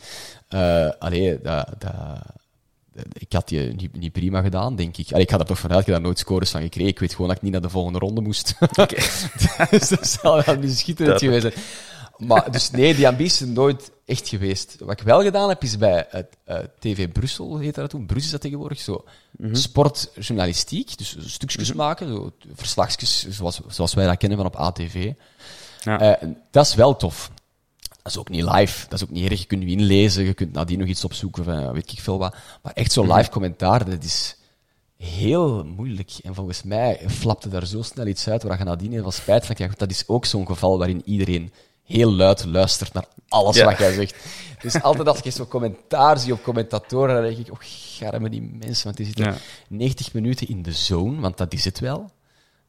Allee, 1.00 1.42
dat, 1.42 1.68
dat, 1.78 1.94
dat- 2.94 3.06
ik 3.14 3.34
had 3.34 3.48
die 3.48 3.60
niet, 3.74 3.96
niet 3.98 4.12
prima 4.12 4.42
gedaan, 4.42 4.76
denk 4.76 4.98
ik. 4.98 5.10
Allee, 5.12 5.24
ik 5.24 5.32
ga 5.32 5.40
er 5.40 5.46
toch 5.46 5.60
vanuit 5.60 5.78
dat 5.78 5.86
je 5.88 5.92
daar 5.92 6.02
nooit 6.02 6.20
scores 6.20 6.50
van 6.52 6.62
gekregen. 6.62 6.90
Ik 6.90 7.00
weet 7.00 7.12
gewoon 7.14 7.28
dat 7.28 7.38
ik 7.38 7.44
niet 7.44 7.52
naar 7.52 7.62
de 7.62 7.70
volgende 7.70 8.00
ronde 8.00 8.22
moest. 8.22 8.54
dus 9.72 9.90
dat 9.90 10.08
zou 10.08 10.44
wel 10.46 10.58
schitterend 10.70 11.20
geweest 11.20 11.42
zijn. 11.42 11.54
Maar, 12.26 12.52
dus 12.52 12.72
nee, 12.72 12.96
die 12.96 13.08
ambitie 13.08 13.48
is 13.48 13.54
nooit 13.54 13.92
echt 14.06 14.28
geweest. 14.28 14.76
Wat 14.80 15.00
ik 15.00 15.06
wel 15.06 15.22
gedaan 15.22 15.50
heb, 15.50 15.64
is 15.64 15.78
bij 15.78 16.06
het, 16.10 16.38
eh, 16.44 16.60
TV 16.80 17.12
Brussel, 17.12 17.58
heette 17.58 17.80
dat 17.80 17.90
toen, 17.90 18.06
Brussel 18.06 18.26
is 18.26 18.32
dat 18.32 18.42
tegenwoordig, 18.42 18.80
zo 18.80 19.04
sportjournalistiek, 19.52 20.98
dus 20.98 21.16
stukjes 21.20 21.74
maken, 21.74 22.08
zo, 22.08 22.32
verslagjes, 22.54 23.30
zoals, 23.30 23.62
zoals 23.68 23.94
wij 23.94 24.06
dat 24.06 24.18
kennen 24.18 24.38
van 24.38 24.48
op 24.48 24.56
ATV. 24.56 25.12
Ja. 25.84 26.00
Eh, 26.00 26.28
dat 26.52 26.66
is 26.66 26.76
wel 26.76 26.96
tof. 26.96 27.32
Dat 28.02 28.12
is 28.12 28.18
ook 28.18 28.30
niet 28.30 28.44
live, 28.44 28.88
dat 28.90 29.00
is 29.00 29.04
ook 29.04 29.12
niet 29.12 29.30
erg. 29.30 29.40
Je 29.40 29.46
kunt 29.46 29.64
nu 29.64 29.70
inlezen, 29.70 30.24
je 30.24 30.34
kunt 30.34 30.54
nadien 30.54 30.80
nog 30.80 30.88
iets 30.88 31.04
opzoeken, 31.04 31.48
eh, 31.48 31.72
weet 31.72 31.92
ik 31.92 32.00
veel 32.00 32.18
wat. 32.18 32.36
Maar 32.62 32.74
echt 32.74 32.92
zo 32.92 33.16
live 33.16 33.30
commentaar, 33.30 33.90
dat 33.90 34.04
is 34.04 34.38
heel 34.98 35.64
moeilijk. 35.64 36.12
En 36.24 36.36
volgens 36.36 36.64
mij 36.64 37.00
flapte 37.08 37.50
daar 37.50 37.68
zo 37.68 37.82
snel 37.82 38.08
iets 38.08 38.28
uit 38.28 38.44
waar 38.44 38.58
je 38.58 38.64
nadien 38.64 38.92
heel 38.92 39.02
veel 39.02 39.12
spijt 39.12 39.46
van 39.46 39.56
krijgt. 39.56 39.80
Dat 39.80 39.90
is 39.90 40.08
ook 40.08 40.26
zo'n 40.26 40.46
geval 40.46 40.78
waarin 40.78 41.02
iedereen 41.06 41.54
heel 41.84 42.12
luid 42.14 42.46
luistert 42.46 42.94
naar 42.94 43.06
alles 43.28 43.56
Ja. 43.56 43.66
wat 43.66 43.78
jij 43.78 43.94
zegt. 43.94 44.16
Dus 44.62 44.82
altijd 44.82 45.08
als 45.08 45.22
ik 45.22 45.32
zo'n 45.32 45.48
commentaar 45.48 46.20
zie 46.20 46.34
op 46.34 46.44
commentatoren, 46.44 47.16
dan 47.16 47.24
denk 47.24 47.38
ik, 47.48 47.52
oh, 47.54 47.60
garme 47.62 48.30
die 48.30 48.42
mensen, 48.42 48.84
want 48.84 48.98
die 48.98 49.06
zitten 49.06 49.26
Ja. 49.26 49.38
90 49.70 50.14
minuten 50.14 50.48
in 50.48 50.62
de 50.62 50.74
zone, 50.74 51.20
want 51.22 51.38
dat 51.38 51.54
is 51.54 51.66
het 51.66 51.80
wel. 51.80 52.12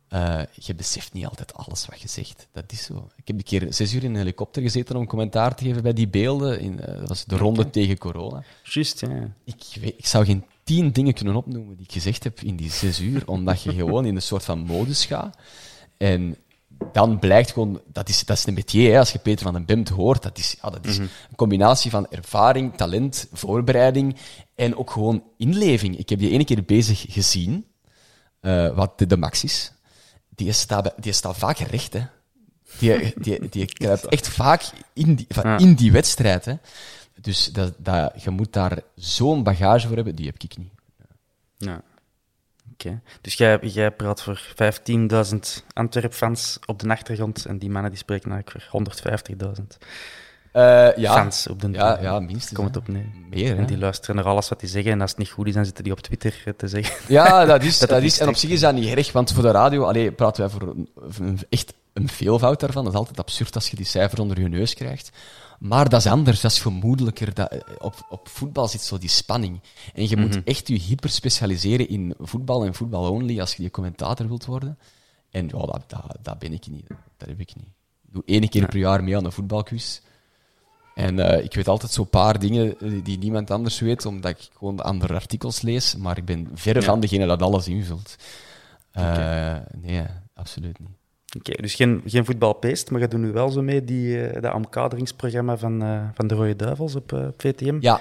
Eh, 0.09 0.41
je 0.55 0.75
beseft 0.75 1.13
niet 1.13 1.27
altijd 1.27 1.55
alles 1.55 1.87
wat 1.87 2.01
je 2.01 2.09
zegt. 2.09 2.47
Dat 2.53 2.65
is 2.73 2.83
zo. 2.85 3.09
Ik 3.17 3.27
heb 3.27 3.37
een 3.37 3.43
keer 3.43 3.67
zes 3.69 3.93
uur 3.93 4.05
in 4.05 4.11
een 4.11 4.17
helikopter 4.17 4.63
gezeten 4.63 4.97
om 4.97 5.07
commentaar 5.07 5.55
te 5.55 5.65
geven 5.65 5.83
bij 5.83 5.93
die 5.93 6.09
beelden. 6.09 6.61
In, 6.61 6.81
eh, 6.81 6.99
dat 6.99 7.09
was 7.09 7.25
de 7.25 7.37
ronde 7.37 7.71
tegen 7.71 7.99
corona. 7.99 8.43
Juist, 8.63 9.01
ja. 9.01 9.33
Ik, 9.45 9.63
weet, 9.81 9.95
ik 9.99 10.07
zou 10.07 10.25
geen 10.25 10.45
tien 10.65 10.91
dingen 10.93 11.15
kunnen 11.15 11.37
opnoemen 11.37 11.77
die 11.77 11.85
ik 11.87 11.93
gezegd 11.93 12.25
heb 12.25 12.41
in 12.41 12.57
die 12.57 12.71
zes 12.71 13.01
uur, 13.01 13.23
omdat 13.27 13.63
je 13.63 13.73
gewoon 13.75 14.05
in 14.07 14.15
een 14.17 14.23
soort 14.23 14.45
van 14.45 14.59
modus 14.59 15.05
gaat. 15.05 15.37
En 15.97 16.37
dan 16.93 17.19
blijkt 17.19 17.51
gewoon, 17.53 17.81
dat 17.87 18.09
is, 18.09 18.25
dat 18.25 18.37
is 18.37 18.47
een 18.47 18.55
métier, 18.55 18.93
hè, 18.93 18.99
als 18.99 19.13
je 19.13 19.19
Peter 19.19 19.45
van 19.45 19.53
den 19.53 19.65
Bemt 19.65 19.89
hoort, 19.89 20.23
dat 20.23 20.39
is, 20.39 20.57
ja, 20.63 20.71
dat 20.71 20.87
is 20.87 20.99
een 20.99 21.09
combinatie 21.37 21.91
van 21.91 22.07
ervaring, 22.11 22.77
talent, 22.77 23.29
voorbereiding 23.33 24.17
en 24.55 24.77
ook 24.77 24.91
gewoon 24.91 25.23
inleving. 25.37 25.99
Ik 25.99 26.09
heb 26.09 26.19
die 26.19 26.31
ene 26.31 26.45
keer 26.45 26.65
bezig 26.65 27.05
gezien, 27.09 27.67
eh, 28.41 28.75
wat 28.75 28.99
de, 28.99 29.07
de 29.07 29.17
max 29.17 29.45
is. 29.45 29.73
Die 30.29 30.53
staat, 30.53 30.95
die 30.97 31.13
staat 31.13 31.37
vaak 31.37 31.59
recht, 31.59 31.93
hè. 31.93 32.03
Die, 32.79 33.13
die, 33.17 33.49
die 33.49 33.67
kruipt 33.67 34.07
echt 34.07 34.29
vaak 34.29 34.71
in 34.93 35.15
die, 35.15 35.27
van, 35.29 35.49
Ja. 35.49 35.59
in 35.59 35.75
die 35.75 35.93
wedstrijd, 35.93 36.45
hè. 36.45 36.55
Dus 37.21 37.53
dat, 37.53 37.73
dat, 37.79 38.23
je 38.23 38.31
moet 38.31 38.53
daar 38.53 38.79
zo'n 38.95 39.43
bagage 39.43 39.87
voor 39.87 39.97
hebben, 39.97 40.15
die 40.15 40.27
heb 40.27 40.43
ik 40.43 40.57
niet. 40.57 40.73
ja. 41.59 41.83
Oké. 42.73 43.01
Dus 43.21 43.35
jij, 43.35 43.59
jij 43.63 43.91
praat 43.91 44.23
voor 44.23 44.41
15.000 45.31 45.39
Antwerp-fans 45.73 46.59
op 46.67 46.79
de 46.81 46.89
achtergrond 46.89 47.45
en 47.47 47.59
die 47.59 47.71
mannen 47.71 47.91
die 47.91 48.01
spreken 48.01 48.31
eigenlijk 48.33 48.65
voor 48.71 48.81
150.000 49.61 49.79
Eh, 50.53 50.97
ja. 50.97 51.15
fans 51.15 51.47
op 51.47 51.61
de 51.61 51.69
Ja, 51.71 51.99
ja, 52.01 52.21
minstens. 52.21 52.53
Komt 52.53 52.75
het 52.75 52.77
op 52.77 52.89
neer. 52.89 53.07
Meer. 53.31 53.59
En 53.59 53.67
die 53.67 53.79
luisteren 53.79 54.17
naar 54.17 54.25
alles 54.25 54.49
wat 54.49 54.61
die 54.61 54.69
zeggen 54.69 54.93
en 54.93 55.01
als 55.01 55.11
het 55.11 55.19
niet 55.19 55.31
goed 55.31 55.47
is, 55.47 55.55
dan 55.55 55.65
zitten 55.65 55.85
die 55.85 55.93
op 55.93 56.01
Twitter 56.01 56.43
eh, 56.45 56.53
te 56.57 56.69
zeggen. 56.69 56.97
Ja, 57.09 57.45
dat 57.45 57.63
is, 57.63 57.79
Dat 57.87 58.03
is, 58.03 58.19
en 58.21 58.29
op 58.29 58.35
zich 58.35 58.51
is 58.51 58.61
dat 58.61 58.75
niet 58.75 58.97
erg, 58.97 59.13
want 59.13 59.33
voor 59.33 59.43
de 59.43 59.51
radio 59.51 59.85
allee, 59.85 60.13
praten 60.13 60.43
wij 60.43 60.51
voor 60.51 60.69
een, 60.69 60.89
voor 61.09 61.27
een- 61.27 61.39
echt 61.49 61.75
een 61.93 62.09
veelvoud 62.09 62.61
daarvan. 62.61 62.85
Dat 62.85 62.93
is 62.93 62.99
altijd 62.99 63.19
absurd 63.19 63.55
als 63.55 63.69
je 63.69 63.77
die 63.77 63.85
cijfer 63.85 64.21
onder 64.21 64.41
je 64.41 64.49
neus 64.49 64.75
krijgt. 64.75 65.11
Maar 65.63 65.89
dat 65.89 66.01
is 66.01 66.07
anders, 66.07 66.41
dat 66.41 66.51
is 66.51 66.61
gemoedelijker. 66.61 67.35
Dat, 67.35 67.51
eh, 67.51 67.61
op, 67.79 68.07
op 68.09 68.29
voetbal 68.29 68.69
zit 68.69 68.81
zo 68.81 68.99
die 68.99 69.09
spanning. 69.09 69.61
En 69.95 70.09
je 70.09 70.17
moet 70.17 70.45
echt 70.45 70.69
je 70.69 70.79
hyperspecialiseren 70.79 71.89
in 71.89 72.15
voetbal 72.19 72.65
en 72.65 72.75
voetbal 72.75 73.11
only 73.11 73.41
als 73.41 73.55
je 73.55 73.63
die 73.63 73.71
commentator 73.71 74.29
wilt 74.29 74.45
worden. 74.45 74.79
En 75.31 75.47
ja, 75.47 75.59
dat, 75.59 75.83
dat, 75.87 76.17
dat 76.23 76.39
ben 76.39 76.53
ik 76.53 76.67
niet. 76.67 76.87
Dat 77.17 77.29
heb 77.29 77.41
ik 77.41 77.55
niet. 77.57 77.69
Ik 78.07 78.13
doe 78.13 78.23
één 78.27 78.49
keer 78.49 78.67
per 78.67 78.79
jaar 78.79 79.05
mee 79.05 79.17
aan 79.17 79.25
een 79.25 79.33
voetbalquiz. 79.33 80.01
En 80.95 81.19
eh, 81.19 81.45
ik 81.45 81.55
weet 81.55 81.69
altijd 81.69 81.93
zo'n 81.93 82.09
paar 82.09 82.39
dingen 82.39 82.79
eh, 82.81 83.05
die 83.05 83.19
niemand 83.19 83.51
anders 83.51 83.81
weet, 83.81 84.07
omdat 84.07 84.31
ik 84.31 84.49
gewoon 84.57 84.81
andere 84.81 85.15
artikels 85.15 85.61
lees. 85.61 85.97
Maar 85.97 86.17
ik 86.17 86.25
ben 86.25 86.51
verre 86.55 86.83
van 86.83 87.01
degene 87.01 87.27
dat 87.27 87.43
alles 87.43 87.69
invult. 87.69 88.17
Nee, 89.81 90.07
absoluut 90.35 90.79
niet. 90.79 91.02
Oké, 91.39 91.63
dus 91.63 91.75
geen, 91.75 92.03
geen 92.07 92.25
voetbalpeest, 92.25 92.91
maar 92.91 93.01
je 93.01 93.09
doet 93.09 93.21
nu 93.21 93.33
wel 93.33 93.51
zo 93.51 93.63
mee 93.63 93.85
die, 93.85 94.27
eh, 94.27 94.43
dat 94.43 94.55
omkaderingsprogramma 94.55 95.57
van, 95.57 95.83
eh, 95.83 96.03
van 96.15 96.27
de 96.27 96.35
Rode 96.35 96.57
Duivels 96.57 96.95
op, 96.95 97.13
eh, 97.13 97.27
VTM. 97.37 97.77
Ja. 97.81 98.01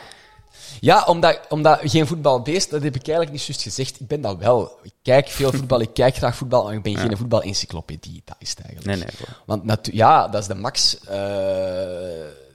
Ja, 0.79 1.03
omdat, 1.03 1.39
omdat 1.49 1.79
geen 1.84 2.07
voetbalbeest, 2.07 2.69
dat 2.69 2.84
heb 2.84 2.95
ik 2.95 3.01
eigenlijk 3.07 3.32
niet 3.32 3.45
juist 3.45 3.61
gezegd. 3.61 3.99
Ik 3.99 4.07
ben 4.07 4.21
dat 4.21 4.38
wel. 4.38 4.77
Ik 4.84 4.93
kijk 5.01 5.27
veel 5.27 5.51
voetbal, 5.51 5.82
ik 5.82 5.93
kijk 5.93 6.15
graag 6.15 6.36
voetbal, 6.36 6.63
maar 6.63 6.73
ik 6.73 6.82
ben 6.82 6.97
geen 6.97 7.17
voetbalencyclopedie. 7.17 8.21
Dat 8.25 8.36
is 8.39 8.49
het 8.49 8.59
eigenlijk. 8.59 8.88
Nee, 8.88 8.97
nee. 8.97 9.27
Want 9.45 9.63
natu- 9.63 9.95
ja, 9.95 10.27
dat 10.27 10.41
is 10.41 10.47
de 10.47 10.55
max. 10.55 10.97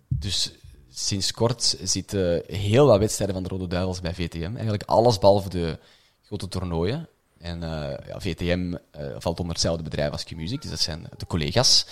Dus 0.08 0.52
sinds 0.90 1.32
kort 1.32 1.76
zitten 1.82 2.42
heel 2.46 2.86
wat 2.86 2.98
wedstrijden 2.98 3.34
van 3.34 3.44
de 3.44 3.48
Rode 3.50 3.66
Duivels 3.66 4.00
bij 4.00 4.14
VTM. 4.14 4.52
Eigenlijk 4.54 4.82
alles 4.86 5.18
behalve 5.18 5.48
de 5.48 5.78
grote 6.22 6.48
toernooien. 6.48 7.08
En 7.40 7.62
eh, 7.62 8.06
ja, 8.06 8.20
VTM 8.20 8.74
eh, 8.90 9.06
valt 9.18 9.40
onder 9.40 9.54
hetzelfde 9.54 9.82
bedrijf 9.82 10.12
als 10.12 10.24
Q-Music, 10.24 10.62
dus 10.62 10.70
dat 10.70 10.80
zijn 10.80 11.06
de 11.16 11.26
collega's. 11.26 11.86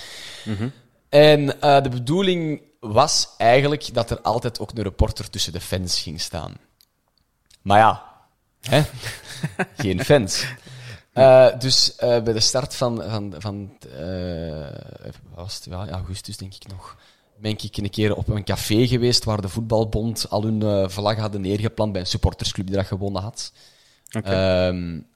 En 1.09 1.61
eh, 1.61 1.83
de 1.83 1.89
bedoeling 1.89 2.63
was 2.81 3.29
eigenlijk 3.39 3.95
dat 3.95 4.11
er 4.11 4.21
altijd 4.21 4.61
ook 4.61 4.71
een 4.71 4.83
reporter 4.83 5.31
tussen 5.31 5.53
de 5.53 5.61
fans 5.61 6.01
ging 6.01 6.21
staan. 6.21 6.55
Maar 7.63 7.79
ja, 7.79 8.13
Hè? 8.65 8.83
Geen 9.77 10.05
fans. 10.05 10.47
Uh, 11.15 11.59
dus 11.59 11.93
uh, 11.95 12.23
bij 12.23 12.33
de 12.33 12.41
start 12.41 12.75
van, 12.75 13.03
van, 13.09 13.35
van 13.39 13.79
uh, 14.01 14.67
was 15.35 15.55
het, 15.55 15.65
ja, 15.65 15.89
augustus 15.89 16.37
denk 16.37 16.55
ik 16.55 16.67
nog, 16.69 16.97
ben 17.37 17.51
ik 17.51 17.77
een 17.77 17.91
keer 17.91 18.15
op 18.15 18.29
een 18.29 18.45
café 18.45 18.87
geweest 18.87 19.25
waar 19.25 19.41
de 19.41 19.49
voetbalbond 19.49 20.31
al 20.31 20.43
hun 20.43 20.91
vlag 20.91 21.17
hadden 21.17 21.41
neergeplant 21.41 21.93
bij 21.93 22.01
een 22.01 22.07
supportersclub 22.07 22.67
die 22.67 22.77
dat 22.77 22.87
gewonnen 22.87 23.23
had. 23.23 23.53
Okay. 24.17 24.69
Um, 24.69 25.07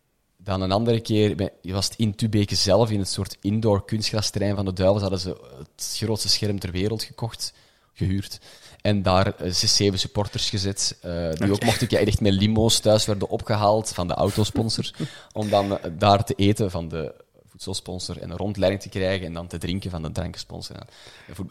dan 0.49 0.61
een 0.61 0.73
andere 0.73 1.01
keer 1.01 1.51
was 1.63 1.89
het 1.89 1.99
in 1.99 2.15
Tubeke 2.15 2.55
zelf, 2.55 2.91
in 2.91 2.99
het 2.99 3.09
soort 3.09 3.37
indoor 3.41 3.85
kunstgrasterrein 3.85 4.55
van 4.55 4.65
de 4.65 4.73
Duivels, 4.73 5.01
hadden 5.01 5.21
ze 5.21 5.37
het 5.59 5.97
grootste 5.97 6.29
scherm 6.29 6.59
ter 6.59 6.71
wereld 6.71 7.03
gekocht, 7.03 7.53
gehuurd. 7.93 8.41
En 8.81 9.03
daar 9.03 9.35
zes, 9.45 9.77
zeven 9.77 9.99
supporters 9.99 10.51
gezet, 10.51 10.99
uh, 11.05 11.33
die 11.33 11.53
ook 11.53 11.65
mochten 11.65 11.89
echt 11.89 12.21
met 12.21 12.33
limo's 12.33 12.79
thuis 12.79 13.07
werden 13.07 13.29
opgehaald 13.29 13.89
van 13.89 14.09
de 14.09 14.15
autosponsor, 14.15 14.91
om 15.33 15.49
dan 15.49 15.79
daar 15.99 16.25
te 16.25 16.35
eten 16.35 16.71
van 16.71 16.89
de 16.89 17.15
voedselsponsor 17.59 18.23
en 18.23 18.31
een 18.31 18.37
rondleiding 18.37 18.83
te 18.83 18.89
krijgen 18.89 19.27
en 19.27 19.33
dan 19.33 19.47
te 19.47 19.59
drinken 19.59 19.91
van 19.91 20.03
de 20.03 20.13
drankensponsor. 20.13 20.77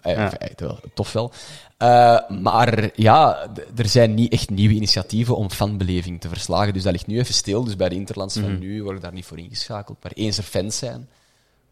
Eh, 0.01 0.31
ja. 0.55 0.79
tof 0.93 1.13
wel. 1.13 1.31
Uh, 1.79 2.29
maar 2.29 2.89
ja, 2.95 3.49
er 3.75 3.87
zijn 3.87 4.13
niet 4.13 4.31
echt 4.31 4.49
nieuwe 4.49 4.73
initiatieven 4.73 5.35
om 5.35 5.49
fanbeleving 5.49 6.21
te 6.21 6.29
verslagen. 6.29 6.73
Dus 6.73 6.83
dat 6.83 6.91
ligt 6.91 7.07
nu 7.07 7.19
even 7.19 7.33
stil. 7.33 7.63
Dus 7.63 7.75
bij 7.75 7.89
de 7.89 7.95
Interlands 7.95 8.33
van 8.33 8.51
mhm. 8.51 8.59
nu 8.59 8.83
word 8.83 8.95
ik 8.95 9.01
daar 9.01 9.13
niet 9.13 9.25
voor 9.25 9.37
ingeschakeld. 9.37 10.03
Maar 10.03 10.11
eens 10.11 10.37
er 10.37 10.43
fans 10.43 10.77
zijn, 10.77 11.09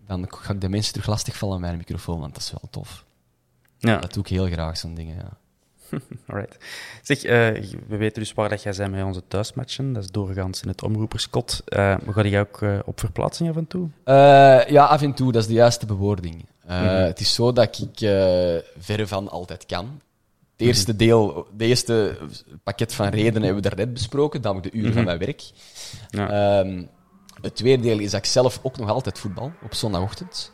dan 0.08 0.26
ga 0.30 0.54
ik 0.54 0.62
de 0.62 0.70
mensen 0.70 0.94
terug 0.94 1.08
lastigvallen 1.08 1.60
met 1.60 1.70
mijn 1.70 1.78
microfoon, 1.78 2.20
want 2.20 2.34
dat 2.34 2.44
is 2.44 2.52
wel 2.52 2.70
tof. 2.70 3.06
Ja. 3.78 3.98
Dat 3.98 4.14
doe 4.14 4.24
ik 4.24 4.30
heel 4.30 4.48
graag, 4.48 4.78
zo'n 4.78 4.96
dingen, 4.96 5.16
ja. 5.16 5.38
Alright. 6.28 6.58
Zeg, 7.02 7.24
uh, 7.24 7.32
we 7.88 7.98
weten 7.98 8.22
dus 8.22 8.34
waar 8.34 8.50
dat 8.50 8.64
jij 8.64 8.74
bent 8.78 8.92
met 8.92 9.04
onze 9.04 9.22
thuismatchen. 9.28 9.94
Dat 9.94 10.04
is 10.04 10.12
doorgaans 10.12 10.62
in 10.62 10.68
het 10.68 10.84
omroeperskot. 10.84 11.62
Uh, 11.66 11.96
ga 12.10 12.22
jij 12.24 12.40
ook 12.40 12.62
uh, 12.62 12.80
op 12.86 13.00
verplaatsing 13.00 13.50
af 13.50 13.56
en 13.56 13.68
toe? 13.68 13.90
ja, 14.68 14.86
af 14.86 15.02
en 15.02 15.14
toe. 15.14 15.32
Dat 15.32 15.42
is 15.42 15.48
de 15.48 15.54
juiste 15.54 15.86
bewoording. 15.86 16.36
Mm 16.36 16.72
-hmm. 16.72 16.88
Het 16.88 17.20
is 17.20 17.34
zo 17.34 17.52
dat 17.54 17.80
ik 17.80 18.10
verre 18.78 19.08
van 19.08 19.30
altijd 19.30 19.66
kan. 19.66 20.02
Het 20.58 20.68
eerste 20.68 20.92
mhm. 20.92 20.98
deel, 20.98 21.48
de 21.58 21.66
eerste 21.66 22.18
pakket 22.64 22.94
van 22.94 23.08
redenen 23.08 23.44
hebben 23.44 23.64
we 23.64 23.70
daarnet 23.70 23.94
besproken, 23.94 24.42
namelijk 24.42 24.72
de 24.72 24.78
uren 24.78 24.94
van 24.94 25.04
mhm. 25.04 25.18
mijn 25.18 25.26
werk. 25.26 25.44
Ja. 26.10 26.60
Um, 26.60 26.90
het 27.42 27.56
tweede 27.56 27.84
deel 27.84 28.00
is 28.00 28.12
dat 28.12 28.20
ik 28.20 28.26
zelf 28.26 28.60
ook 28.64 28.78
nog 28.78 28.90
altijd 28.90 29.20
voetbal 29.20 29.52
op 29.64 29.74
zondagochtend. 29.74 30.52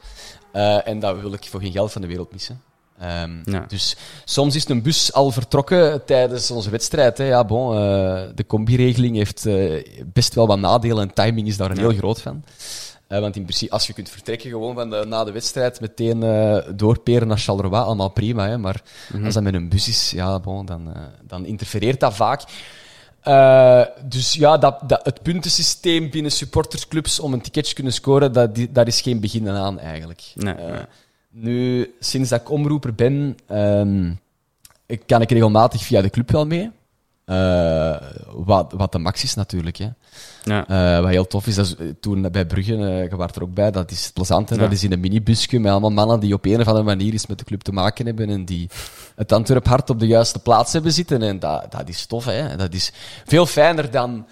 en 0.84 1.00
dat 1.00 1.20
wil 1.20 1.34
ik 1.34 1.46
voor 1.46 1.62
geen 1.62 1.72
geld 1.72 1.92
van 1.92 2.02
de 2.02 2.08
wereld 2.08 2.32
missen. 2.32 2.62
Um, 3.04 3.44
Dus 3.68 3.96
soms 4.26 4.56
is 4.56 4.70
een 4.70 4.82
bus 4.82 5.14
al 5.14 5.32
vertrokken 5.32 6.06
tijdens 6.06 6.52
onze 6.52 6.70
wedstrijd. 6.70 7.18
Hè. 7.18 7.24
Ja, 7.24 7.46
bon, 7.46 7.74
uh, 7.74 8.22
de 8.36 8.46
combi-regeling 8.48 9.16
heeft 9.16 9.46
uh, 9.46 9.84
best 10.14 10.34
wel 10.34 10.48
wat 10.48 10.60
nadelen 10.60 11.08
en 11.08 11.14
timing 11.14 11.48
is 11.48 11.58
daar 11.58 11.72
een 11.72 11.78
heel 11.78 11.94
groot 11.94 12.22
van. 12.22 12.44
Uh, 13.10 13.20
want 13.20 13.36
in 13.36 13.44
principe, 13.44 13.72
als 13.72 13.88
je 13.88 13.94
kunt 13.94 14.10
vertrekken 14.10 14.50
gewoon 14.50 14.76
van 14.76 14.90
de, 14.90 15.06
na 15.08 15.24
de 15.24 15.32
wedstrijd, 15.32 15.82
meteen 15.82 16.20
doorperen 16.76 17.28
naar 17.28 17.38
Charleroi, 17.38 17.82
allemaal 17.82 18.10
prima. 18.10 18.48
Hè. 18.48 18.58
Maar 18.58 18.82
mm 18.84 19.16
-hmm. 19.16 19.26
als 19.26 19.34
dat 19.34 19.44
met 19.44 19.54
een 19.54 19.70
bus 19.70 19.88
is, 19.88 20.12
ja, 20.12 20.40
bon, 20.40 20.66
dan, 20.66 20.94
dan 21.28 21.46
interfereert 21.46 22.00
dat 22.00 22.14
vaak. 22.14 22.44
dus 24.04 24.34
ja, 24.34 24.58
dat, 24.58 24.80
dat, 24.88 25.06
het 25.06 25.22
puntensysteem 25.22 26.10
binnen 26.10 26.32
supportersclubs 26.32 27.20
om 27.20 27.34
een 27.34 27.42
ticketje 27.42 27.70
te 27.70 27.76
kunnen 27.76 27.94
scoren, 27.94 28.34
dat, 28.34 28.50
daar 28.70 28.88
is 28.88 29.02
geen 29.02 29.20
begin 29.20 29.50
aan 29.50 29.80
eigenlijk. 29.80 30.22
Nee, 30.36 30.54
nee. 30.54 30.86
Nu, 31.32 31.94
sinds 32.00 32.30
dat 32.30 32.42
ik 32.42 32.50
omroeper 32.50 32.96
ben, 32.96 33.38
um, 33.52 34.20
kan 35.06 35.22
ik 35.22 35.32
regelmatig 35.32 35.84
via 35.84 36.02
de 36.02 36.10
club 36.10 36.32
wel 36.32 36.46
mee. 36.46 36.72
Uh, 37.26 37.96
wat, 38.32 38.74
wat 38.76 38.92
de 38.92 39.00
max 39.00 39.24
is 39.24 39.34
natuurlijk. 39.34 39.78
Hè. 39.78 39.90
Ja. 40.44 40.70
Uh, 40.98 41.02
wat 41.02 41.10
heel 41.10 41.28
tof 41.28 41.48
is, 41.48 41.56
dat 41.56 41.66
is, 41.66 41.76
toen 42.00 42.32
bij 42.32 42.46
Brugge, 42.46 42.74
uh, 42.74 43.10
je 43.10 43.16
was 43.16 43.32
er 43.32 43.42
ook 43.42 43.54
bij, 43.54 43.72
dat 43.72 43.92
is 43.92 44.12
plezant. 44.14 44.50
Hè? 44.50 44.56
Ja. 44.56 44.62
Dat 44.62 44.72
is 44.72 44.84
in 44.84 44.92
een 44.92 45.00
minibusje 45.00 45.60
met 45.60 45.72
allemaal 45.72 45.90
mannen 45.90 46.20
die 46.20 46.34
op 46.34 46.46
een 46.46 46.60
of 46.60 46.68
andere 46.68 46.86
manier 46.86 47.14
iets 47.14 47.28
met 47.28 47.38
de 47.38 47.44
club 47.44 47.62
te 47.62 47.72
maken 47.72 48.06
hebben 48.06 48.30
en 48.30 48.46
die 48.46 48.70
het 49.16 49.32
Antwerp 49.32 49.68
hart 49.68 49.90
op 49.90 50.00
de 50.00 50.08
juiste 50.08 50.40
plaats 50.40 50.74
hebben 50.74 50.92
zitten. 50.92 51.22
En 51.22 51.40
dat, 51.40 51.72
dat 51.72 51.90
is 51.90 52.06
tof. 52.06 52.26
Hè? 52.26 52.56
Dat 52.56 52.74
is 52.74 52.92
veel 53.26 53.46
fijner 53.46 53.92
dan 53.92 54.28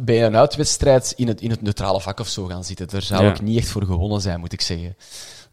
bij 0.00 0.26
een 0.26 0.36
uitwedstrijd 0.36 1.12
in 1.16 1.28
het, 1.28 1.40
in 1.40 1.50
het 1.50 1.62
neutrale 1.62 2.00
vak 2.00 2.20
of 2.20 2.28
zo 2.28 2.44
gaan 2.44 2.64
zitten. 2.64 2.88
Daar 2.88 3.02
zou 3.02 3.26
ik 3.26 3.40
niet 3.40 3.58
echt 3.58 3.68
voor 3.68 3.84
gewonnen 3.84 4.20
zijn, 4.20 4.40
moet 4.40 4.52
ik 4.52 4.60
zeggen. 4.60 4.96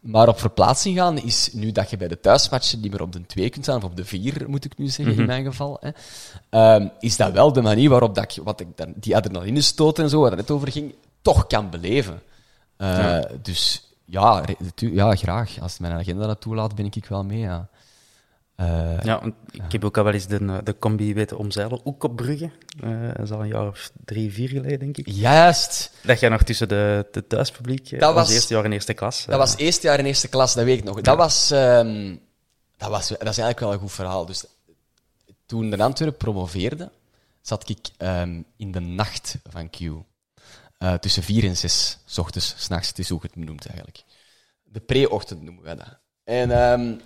Maar 0.00 0.28
op 0.28 0.38
verplaatsing 0.38 0.96
gaan 0.96 1.18
is 1.18 1.50
nu 1.52 1.72
dat 1.72 1.90
je 1.90 1.96
bij 1.96 2.08
de 2.08 2.20
thuismatchen 2.20 2.80
niet 2.80 2.90
meer 2.90 3.02
op 3.02 3.12
de 3.12 3.26
2 3.26 3.50
kunt 3.50 3.64
staan, 3.64 3.76
of 3.76 3.84
op 3.84 3.96
de 3.96 4.04
4 4.04 4.44
moet 4.48 4.64
ik 4.64 4.78
nu 4.78 4.86
zeggen 4.88 5.14
in 5.14 5.20
mhm. 5.20 5.26
mijn 5.26 5.44
geval. 5.44 5.80
Hè, 5.80 6.74
um, 6.74 6.90
is 7.00 7.16
dat 7.16 7.32
wel 7.32 7.52
de 7.52 7.62
manier 7.62 7.90
waarop 7.90 8.14
dat 8.14 8.36
ik, 8.36 8.42
wat 8.44 8.60
ik 8.60 8.66
dan, 8.74 8.92
die 8.96 9.16
adrenaline 9.16 9.60
stoot 9.60 9.98
en 9.98 10.08
zo, 10.08 10.20
waar 10.20 10.30
het 10.30 10.38
net 10.38 10.50
over 10.50 10.72
ging, 10.72 10.94
toch 11.22 11.46
kan 11.46 11.70
beleven. 11.70 12.22
Uh, 12.78 12.88
ja. 12.88 13.28
Dus 13.42 13.90
ja, 14.04 14.44
ja, 14.74 15.14
graag. 15.14 15.60
Als 15.60 15.78
mijn 15.78 15.92
agenda 15.92 16.26
dat 16.26 16.40
toelaat, 16.40 16.74
ben 16.74 16.84
ik 16.84 17.06
wel 17.08 17.24
mee. 17.24 17.38
Ja. 17.38 17.68
Uh, 18.60 19.02
ja, 19.02 19.22
ik 19.50 19.72
heb 19.72 19.84
ook 19.84 19.98
al 19.98 20.04
wel 20.04 20.12
eens 20.12 20.26
de, 20.26 20.60
de 20.64 20.78
combi 20.78 21.14
weten 21.14 21.38
omzeilen, 21.38 21.86
ook 21.86 22.02
op 22.04 22.16
Brugge. 22.16 22.50
Uh, 22.84 23.08
dat 23.14 23.24
is 23.24 23.30
al 23.30 23.40
een 23.40 23.48
jaar 23.48 23.66
of 23.66 23.90
drie, 24.04 24.32
vier 24.32 24.48
geleden, 24.48 24.78
denk 24.78 24.96
ik. 24.96 25.08
Juist. 25.08 25.92
Dat 26.02 26.20
jij 26.20 26.28
nog 26.28 26.42
tussen 26.42 26.68
de, 26.68 27.06
de 27.10 27.26
thuispubliek, 27.26 27.90
eh, 27.90 28.00
dat 28.00 28.14
was 28.14 28.30
eerste 28.30 28.54
jaar 28.54 28.64
in 28.64 28.72
eerste 28.72 28.94
klas. 28.94 29.24
Dat 29.24 29.38
was 29.38 29.56
eerste 29.56 29.86
jaar 29.86 29.98
in 29.98 30.04
eerste 30.04 30.28
klas, 30.28 30.54
dat 30.54 30.64
weet 30.64 30.78
ik 30.78 30.84
nog. 30.84 31.00
Dat, 31.00 31.16
was, 31.16 31.50
um, 31.50 32.20
dat, 32.76 32.90
was, 32.90 33.08
dat 33.08 33.18
is 33.18 33.24
eigenlijk 33.24 33.60
wel 33.60 33.72
een 33.72 33.78
goed 33.78 33.92
verhaal. 33.92 34.26
Dus 34.26 34.44
toen 35.46 35.70
de 35.70 35.78
Antwerpen 35.78 36.18
promoveerde, 36.18 36.90
zat 37.40 37.68
ik 37.68 37.88
um, 37.98 38.44
in 38.56 38.72
de 38.72 38.80
nacht 38.80 39.36
van 39.50 39.70
Q. 39.70 39.80
Uh, 39.80 40.94
tussen 40.94 41.22
vier 41.22 41.44
en 41.44 41.56
zes, 41.56 41.98
s 42.04 42.18
ochtends, 42.18 42.54
s'nachts, 42.56 42.88
het 42.88 42.98
is 42.98 43.08
hoe 43.08 43.20
het 43.22 43.36
noemt 43.36 43.66
eigenlijk. 43.66 44.02
De 44.62 44.80
pre-ochtend 44.80 45.42
noemen 45.42 45.62
wij 45.62 45.74
dat. 45.74 45.98
En... 46.24 46.50
Um, 46.80 47.00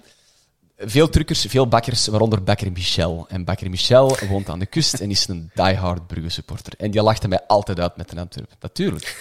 veel 0.81 1.09
truckers, 1.09 1.47
veel 1.49 1.69
bakkers, 1.69 2.07
waaronder 2.07 2.43
bakker 2.43 2.73
Michel. 2.73 3.27
En 3.29 3.45
bakker 3.45 3.71
Michel 3.71 4.17
woont 4.29 4.49
aan 4.49 4.59
de 4.59 4.67
kust 4.67 4.95
en 4.95 5.11
is 5.11 5.29
een 5.29 5.51
diehard 5.55 6.07
Brugge 6.07 6.29
supporter. 6.29 6.73
En 6.79 6.91
die 6.91 7.03
lachte 7.03 7.29
mij 7.29 7.41
altijd 7.47 7.81
uit 7.81 7.97
met 7.97 8.13
een 8.13 8.19
Antwerp. 8.19 8.51
Natuurlijk. 8.61 9.17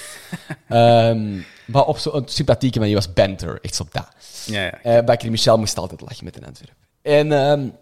um, 0.70 1.46
maar 1.74 1.86
op 1.86 1.98
zo'n 1.98 2.24
sympathieke 2.26 2.80
manier 2.80 2.96
was 2.96 3.14
banter, 3.14 3.60
echt 3.62 3.76
zo 3.76 3.88
dat. 3.92 4.08
Ja, 4.46 4.62
ja. 4.84 4.98
Uh, 4.98 5.06
bakker 5.06 5.32
Michel 5.32 5.58
moest 5.58 5.78
altijd 5.78 6.02
lachen 6.02 6.26
met 6.26 6.38
een 6.38 6.46
Antwerp. 6.46 6.76
En 7.02 7.32
um, 7.32 7.74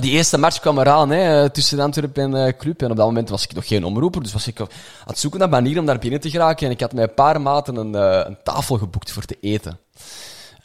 die 0.00 0.10
eerste 0.10 0.38
match 0.38 0.60
kwam 0.60 0.78
eraan 0.78 1.10
hè, 1.10 1.42
eh, 1.42 1.50
tussen 1.50 1.80
Antwerp 1.80 2.18
en 2.18 2.34
uh, 2.34 2.48
Club. 2.58 2.82
En 2.82 2.90
op 2.90 2.96
dat 2.96 3.06
moment 3.06 3.28
was 3.28 3.44
ik 3.44 3.52
nog 3.52 3.66
geen 3.66 3.84
omroeper, 3.84 4.22
dus 4.22 4.32
was 4.32 4.46
ik 4.46 4.60
aan 4.60 4.68
het 5.06 5.18
zoeken 5.18 5.40
naar 5.40 5.48
manier 5.48 5.78
om 5.78 5.86
daar 5.86 5.98
binnen 5.98 6.20
te 6.20 6.30
geraken. 6.30 6.66
En 6.66 6.72
ik 6.72 6.80
had 6.80 6.92
met 6.92 7.08
een 7.08 7.14
paar 7.14 7.40
maten 7.40 7.76
een, 7.76 7.94
uh, 7.94 8.20
een 8.26 8.38
tafel 8.42 8.78
geboekt 8.78 9.12
voor 9.12 9.24
te 9.24 9.36
eten. 9.40 9.78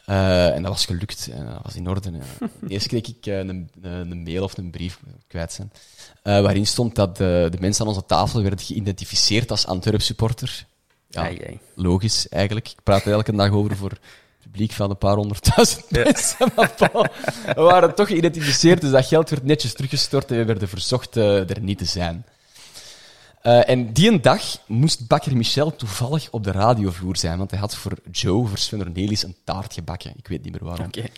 Uh, 0.09 0.55
en 0.55 0.61
dat 0.61 0.71
was 0.71 0.85
gelukt. 0.85 1.29
En 1.31 1.45
dat 1.45 1.59
was 1.63 1.75
in 1.75 1.89
orde. 1.89 2.11
Eerst 2.67 2.87
kreeg 2.87 3.07
ik 3.07 3.25
uh, 3.25 3.37
een, 3.37 3.69
een, 3.81 4.23
mail 4.23 4.43
of 4.43 4.57
een 4.57 4.71
brief 4.71 4.99
kwijt 5.27 5.53
zijn. 5.53 5.71
Uh, 6.23 6.41
waarin 6.41 6.67
stond 6.67 6.95
dat 6.95 7.17
de, 7.17 7.47
de, 7.51 7.57
mensen 7.59 7.83
aan 7.83 7.89
onze 7.89 8.05
tafel 8.05 8.41
werden 8.41 8.65
geïdentificeerd 8.65 9.51
als 9.51 9.65
Antwerp 9.65 10.01
supporter. 10.01 10.65
Ja, 11.07 11.21
ai, 11.21 11.39
ai. 11.45 11.59
logisch 11.75 12.29
eigenlijk. 12.29 12.67
Ik 12.67 12.83
praat 12.83 13.05
er 13.05 13.11
elke 13.11 13.35
dag 13.35 13.51
over 13.51 13.75
voor 13.75 13.89
het 13.89 13.99
publiek 14.41 14.71
van 14.71 14.89
een 14.89 14.97
paar 14.97 15.15
honderdduizend 15.15 15.85
ja. 15.89 16.03
mensen. 16.03 16.51
we 17.55 17.61
waren 17.61 17.95
toch 17.95 18.07
geïdentificeerd, 18.07 18.81
dus 18.81 18.91
dat 18.91 19.05
geld 19.05 19.29
werd 19.29 19.43
netjes 19.43 19.73
teruggestort 19.73 20.31
en 20.31 20.37
we 20.37 20.45
werden 20.45 20.67
verzocht 20.67 21.15
er 21.15 21.61
niet 21.61 21.77
te 21.77 21.85
zijn. 21.85 22.25
Uh, 23.43 23.69
en 23.69 23.93
die 23.93 24.09
een 24.11 24.21
dag 24.21 24.41
moest 24.65 25.07
bakker 25.07 25.37
Michel 25.37 25.75
toevallig 25.75 26.27
op 26.31 26.43
de 26.43 26.51
radiovloer 26.51 27.17
zijn, 27.17 27.37
want 27.37 27.51
hij 27.51 27.59
had 27.59 27.75
voor 27.75 27.91
Joe, 28.11 28.47
voor 28.47 28.57
Sven 28.57 28.95
een 28.95 29.35
taart 29.43 29.73
gebakken. 29.73 30.13
Ik 30.17 30.27
weet 30.27 30.43
niet 30.43 30.51
meer 30.51 30.63
waarom. 30.63 30.85
Okay. 30.85 31.11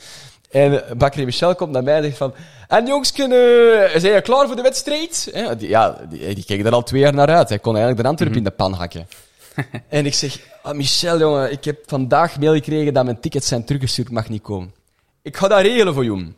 En 0.51 0.71
uh, 0.71 0.91
bakker 0.97 1.25
Michel 1.25 1.55
komt 1.55 1.71
naar 1.71 1.83
mij 1.83 1.95
en 1.95 2.03
zegt 2.03 2.17
van... 2.17 2.33
En 2.67 2.85
jongens, 2.85 3.11
kunnen, 3.11 4.01
zijn 4.01 4.13
je 4.13 4.21
klaar 4.21 4.47
voor 4.47 4.55
de 4.55 4.61
wedstrijd? 4.61 5.29
ja, 5.59 6.05
die, 6.09 6.35
die 6.35 6.45
keek 6.45 6.65
er 6.65 6.71
al 6.71 6.83
twee 6.83 7.01
jaar 7.01 7.13
naar 7.13 7.29
uit. 7.29 7.49
Hij 7.49 7.59
kon 7.59 7.75
eigenlijk 7.75 8.03
de 8.03 8.09
Antwerpen 8.09 8.37
mm 8.37 8.45
-hmm. 8.45 8.55
in 8.55 8.57
de 8.57 8.63
pan 8.63 8.79
hakken. 8.79 9.07
en 9.89 10.05
ik 10.05 10.13
zeg... 10.13 10.39
Ah, 10.61 10.75
Michel, 10.75 11.19
jongen, 11.19 11.51
ik 11.51 11.63
heb 11.63 11.83
vandaag 11.85 12.39
mail 12.39 12.53
gekregen 12.53 12.93
dat 12.93 13.05
mijn 13.05 13.19
tickets 13.19 13.47
zijn 13.47 13.65
teruggestuurd, 13.65 14.09
mag 14.09 14.29
niet 14.29 14.41
komen. 14.41 14.73
Ik 15.21 15.37
ga 15.37 15.47
dat 15.47 15.61
regelen 15.61 15.93
voor 15.93 16.05
jou. 16.05 16.33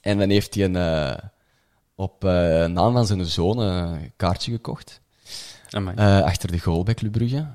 En 0.00 0.18
dan 0.18 0.28
heeft 0.28 0.54
hij 0.54 0.64
een, 0.64 0.74
uh, 0.74 1.14
op 1.94 2.22
naam 2.66 2.92
van 2.92 3.06
zijn 3.06 3.24
zoon 3.24 3.58
een 3.58 4.12
kaartje 4.16 4.52
gekocht. 4.52 5.00
Uh, 5.76 6.22
achter 6.22 6.50
de 6.50 6.58
goal 6.58 6.82
bij 6.82 6.94
Club 6.94 7.12
Brugge. 7.12 7.46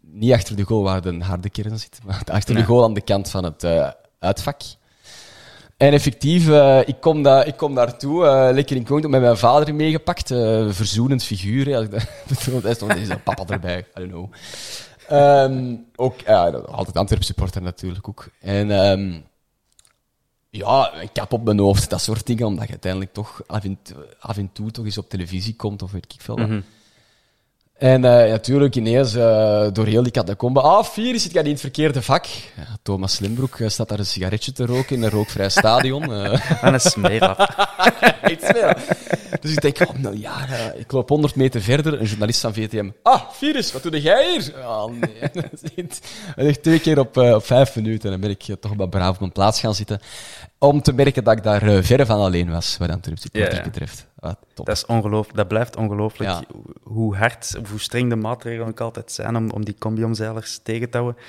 Niet 0.00 0.32
achter 0.32 0.56
de 0.56 0.62
goal 0.62 0.82
waar 0.82 1.02
de 1.02 1.18
harde 1.18 1.50
kern 1.50 1.78
zit, 1.78 2.00
maar 2.06 2.22
achter 2.24 2.54
de 2.54 2.64
goal 2.64 2.84
aan 2.84 2.94
de 2.94 3.00
kant 3.00 3.30
van 3.30 3.44
het 3.44 3.64
uh, 3.64 3.90
uitvak. 4.18 4.60
En 5.76 5.92
effectief, 5.92 6.48
uh, 6.48 6.80
ik, 6.88 7.00
kom 7.00 7.22
da 7.22 7.44
ik 7.44 7.56
kom 7.56 7.74
daartoe, 7.74 8.50
lekker 8.54 8.76
in 8.76 8.86
contact 8.86 9.12
met 9.12 9.20
mijn 9.20 9.36
vader 9.36 9.74
meegepakt. 9.74 10.28
verzoenend 10.68 11.22
figuur. 11.22 11.64
Daar 11.64 12.98
is 12.98 13.08
een 13.08 13.22
papa 13.22 13.44
erbij, 13.46 13.78
I 13.78 13.84
don't 13.94 14.10
know. 14.10 14.32
Um, 15.12 15.86
ook, 15.96 16.28
altijd 16.66 16.96
Antwerp 16.96 17.22
supporter 17.22 17.62
natuurlijk 17.62 18.08
ook. 18.08 18.28
En 18.40 18.70
um, 18.70 19.24
ja, 20.50 21.00
een 21.00 21.12
kap 21.12 21.32
op 21.32 21.44
mijn 21.44 21.58
hoofd, 21.58 21.90
dat 21.90 22.00
soort 22.00 22.26
dingen, 22.26 22.46
omdat 22.46 22.64
je 22.64 22.70
uiteindelijk 22.70 23.12
toch 23.12 23.42
af 23.46 23.64
en, 23.64 23.78
af 24.18 24.36
en 24.36 24.50
toe 24.52 24.70
toch 24.70 24.84
eens 24.84 24.98
op 24.98 25.08
televisie 25.08 25.56
komt 25.56 25.82
of 25.82 25.92
weet 25.92 26.12
ik 26.12 26.20
veel 26.20 26.36
wat. 26.36 26.48
Mm 26.48 26.64
En 27.80 28.04
eh, 28.04 28.30
natuurlijk 28.30 28.76
ineens 28.76 29.14
eh, 29.14 29.66
door 29.72 29.86
heel 29.86 30.02
die 30.02 30.12
catacombe. 30.12 30.60
Ah, 30.60 30.84
vier 30.84 31.20
zit 31.20 31.32
jij 31.32 31.42
in 31.42 31.50
het 31.50 31.60
verkeerde 31.60 32.02
vak. 32.02 32.26
Ja, 32.56 32.76
Thomas 32.82 33.14
Slimbroek 33.14 33.58
eh, 33.58 33.68
staat 33.68 33.88
daar 33.88 33.98
een 33.98 34.06
sigaretje 34.06 34.52
te 34.52 34.66
roken 34.66 34.96
in 34.96 35.02
een 35.02 35.10
rookvrij 35.10 35.48
stadion. 35.48 36.12
eh. 36.12 36.50
En 36.64 36.74
een 36.74 37.00
meer. 37.00 37.36
Dus 39.40 39.52
ik 39.52 39.60
denk, 39.60 39.80
oh, 39.80 39.96
nou 39.96 40.20
ja, 40.20 40.48
eh, 40.48 40.80
ik 40.80 40.92
loop 40.92 41.08
100 41.08 41.34
meter 41.34 41.62
verder, 41.62 42.00
een 42.00 42.06
journalist 42.06 42.40
van 42.40 42.54
VTM. 42.54 42.90
Ah, 43.02 43.20
Virus, 43.30 43.72
wat 43.72 43.82
doe 43.82 44.00
jij 44.00 44.30
hier? 44.30 44.54
Oh, 44.66 44.92
nee. 44.92 45.88
Echt 46.48 46.62
twee 46.62 46.80
keer 46.80 46.98
op, 46.98 47.16
eh, 47.16 47.34
op 47.34 47.46
vijf 47.46 47.76
minuten. 47.76 48.04
En 48.04 48.10
dan 48.10 48.20
ben 48.20 48.30
ik 48.30 48.48
eh, 48.48 48.56
toch 48.60 48.72
wel 48.76 48.86
braaf 48.86 49.14
op 49.14 49.20
mijn 49.20 49.32
plaats 49.32 49.60
gaan 49.60 49.74
zitten. 49.74 50.00
Om 50.62 50.82
te 50.82 50.92
merken 50.92 51.24
dat 51.24 51.36
ik 51.36 51.42
daar 51.42 51.62
eh, 51.62 51.82
verre 51.82 52.06
van 52.06 52.20
alleen 52.20 52.50
was, 52.50 52.76
wat 52.76 52.90
Antwerp 52.90 53.18
supporters 53.18 53.56
ja. 53.56 53.62
betreft. 53.62 54.06
Ah, 54.18 54.32
top. 54.54 54.66
Dat 54.66 54.76
is 54.76 54.86
ongelooflijk. 54.86 55.36
Dat 55.36 55.48
blijft 55.48 55.76
ongelooflijk. 55.76 56.30
Ja. 56.30 56.42
Hoe 56.82 57.16
hard, 57.16 57.56
of 57.60 57.70
hoe 57.70 57.80
streng 57.80 58.08
de 58.08 58.16
maatregelen 58.16 58.66
ook 58.68 58.80
altijd 58.80 59.12
zijn 59.12 59.36
om, 59.36 59.50
om 59.50 59.64
die 59.64 59.74
combi-omzeilers 59.78 60.60
tegen 60.62 60.90
te 60.90 60.96
houden. 60.96 61.22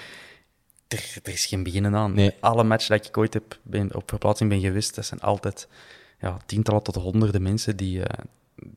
Er, 0.88 1.17
er 1.23 1.32
is 1.32 1.45
geen 1.45 1.63
beginnen 1.63 1.95
aan. 1.95 2.13
Nee. 2.13 2.34
Alle 2.39 2.63
matchen 2.63 2.97
dat 2.97 3.07
ik 3.07 3.17
ooit 3.17 3.34
heb, 3.34 3.59
ben, 3.63 3.95
op 3.95 4.09
verplaatsing 4.09 4.49
ben 4.49 4.59
geweest, 4.59 4.95
dat 4.95 5.05
zijn 5.05 5.19
altijd 5.19 5.67
ja, 6.19 6.38
tientallen 6.45 6.84
tot 6.84 6.95
honderden 6.95 7.41
mensen 7.41 7.77
die 7.77 8.03
eh, 8.03 8.25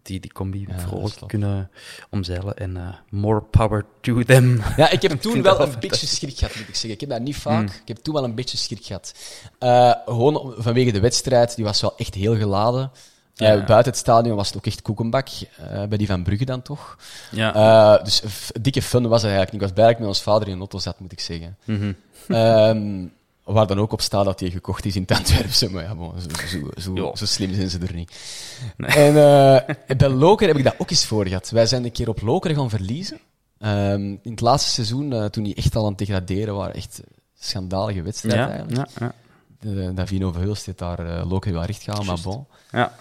die, 0.02 0.20
die 0.20 0.32
combi 0.32 0.66
is 0.76 0.82
vrolijk 0.82 1.14
kunnen 1.26 1.70
omzeilen. 2.10 2.56
En 2.56 2.76
eh, 2.76 2.88
more 3.10 3.40
power 3.40 3.84
to 4.00 4.22
them. 4.22 4.62
Ja, 4.76 4.90
ik 4.90 5.02
heb 5.02 5.20
toen 5.20 5.42
wel 5.42 5.60
een 5.60 5.74
beetje 5.80 6.06
schrik 6.06 6.38
gehad, 6.38 6.56
moet 6.56 6.68
ik 6.68 6.74
zeggen. 6.74 6.90
Ik 6.90 7.00
heb 7.00 7.10
dat 7.10 7.20
niet 7.20 7.36
vaak. 7.36 7.70
Ik 7.70 7.88
heb 7.88 7.96
toen 7.96 8.14
wel 8.14 8.24
een 8.24 8.34
beetje 8.34 8.56
schrik 8.56 8.84
gehad. 8.84 9.14
Eh, 9.58 9.92
gewoon 10.04 10.54
vanwege 10.58 10.92
de 10.92 11.00
wedstrijd, 11.00 11.56
die 11.56 11.64
was 11.64 11.80
wel 11.80 11.96
echt 11.96 12.14
heel 12.14 12.36
geladen. 12.36 12.90
Eh, 13.34 13.48
Ja. 13.48 13.64
buiten 13.64 13.92
het 13.92 14.00
stadion 14.00 14.36
was 14.36 14.46
het 14.48 14.56
ook 14.56 14.66
echt 14.66 14.82
koekenbak. 14.82 15.28
eh, 15.56 15.84
bij 15.84 15.98
die 15.98 16.06
van 16.06 16.22
Brugge 16.22 16.44
dan 16.44 16.62
toch. 16.62 16.96
Ja. 17.30 17.54
Eh, 17.98 18.04
dus 18.04 18.22
dikke 18.60 18.82
fun 18.82 19.08
was 19.08 19.22
het 19.22 19.30
eigenlijk 19.30 19.52
niet. 19.52 19.60
Ik 19.60 19.66
was 19.66 19.72
blij 19.72 19.84
dat 19.84 19.94
ik 19.94 19.98
met 20.00 20.08
ons 20.08 20.22
vader 20.22 20.46
in 20.46 20.52
een 20.52 20.58
auto 20.58 20.78
zat, 20.78 21.00
moet 21.00 21.12
ik 21.12 21.20
zeggen. 21.20 21.56
Mhm. 21.64 21.92
Ehm, 22.28 23.06
waar 23.44 23.66
dan 23.66 23.78
ook 23.78 23.92
op 23.92 24.00
staat 24.00 24.24
dat 24.24 24.40
hij 24.40 24.50
gekocht 24.50 24.84
is 24.84 24.96
in 24.96 25.02
het 25.02 25.10
Antwerpse. 25.10 25.70
Maar 25.72 25.82
ja, 25.82 25.94
bon, 25.94 26.12
zo, 26.46 26.70
zo, 26.76 27.12
zo, 27.14 27.26
slim 27.26 27.54
zijn 27.54 27.70
ze 27.70 27.78
er 27.78 27.94
niet. 27.94 28.12
En 28.76 29.16
eh, 29.16 29.96
bij 29.96 30.08
Lokeren 30.08 30.48
heb 30.48 30.64
ik 30.64 30.70
dat 30.70 30.80
ook 30.80 30.90
eens 30.90 31.06
voor 31.06 31.26
gehad. 31.26 31.50
Wij 31.50 31.66
zijn 31.66 31.84
een 31.84 31.92
keer 31.92 32.08
op 32.08 32.22
Lokeren 32.22 32.56
gaan 32.56 32.70
verliezen. 32.70 33.18
Ehm, 33.58 34.00
in 34.02 34.30
het 34.30 34.40
laatste 34.40 34.70
seizoen, 34.70 35.12
eh, 35.12 35.24
toen 35.24 35.44
die 35.44 35.54
echt 35.54 35.76
al 35.76 35.82
aan 35.82 35.88
het 35.88 35.98
degraderen 35.98 36.54
waren, 36.54 36.74
echt 36.74 37.00
schandalige 37.38 38.02
wedstrijd 38.02 38.36
ja, 38.36 38.48
eigenlijk. 38.50 38.88
ja, 38.98 39.14
ja. 39.60 39.92
Davino 39.92 40.32
Verhulst 40.32 40.66
heeft 40.66 40.78
daar 40.78 40.98
eh 40.98 41.30
Lokeren 41.30 41.56
wel 41.58 41.66
recht 41.66 41.82
gehaald, 41.82 42.06
maar 42.06 42.20
bon. 42.22 42.46
ja. 42.70 42.92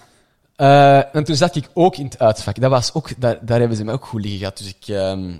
En 1.11 1.23
toen 1.23 1.35
zat 1.35 1.55
ik 1.55 1.69
ook 1.73 1.95
in 1.97 2.05
het 2.05 2.19
uitvak. 2.19 2.59
Dat 2.59 2.69
was 2.69 2.93
ook, 2.93 3.21
daar, 3.21 3.37
daar 3.41 3.59
hebben 3.59 3.77
ze 3.77 3.83
mij 3.83 3.93
ook 3.93 4.05
goed 4.05 4.21
liggen 4.21 4.39
gehad. 4.39 4.57
Dus 4.57 4.67
ik, 4.67 4.87
ehm, 4.87 5.33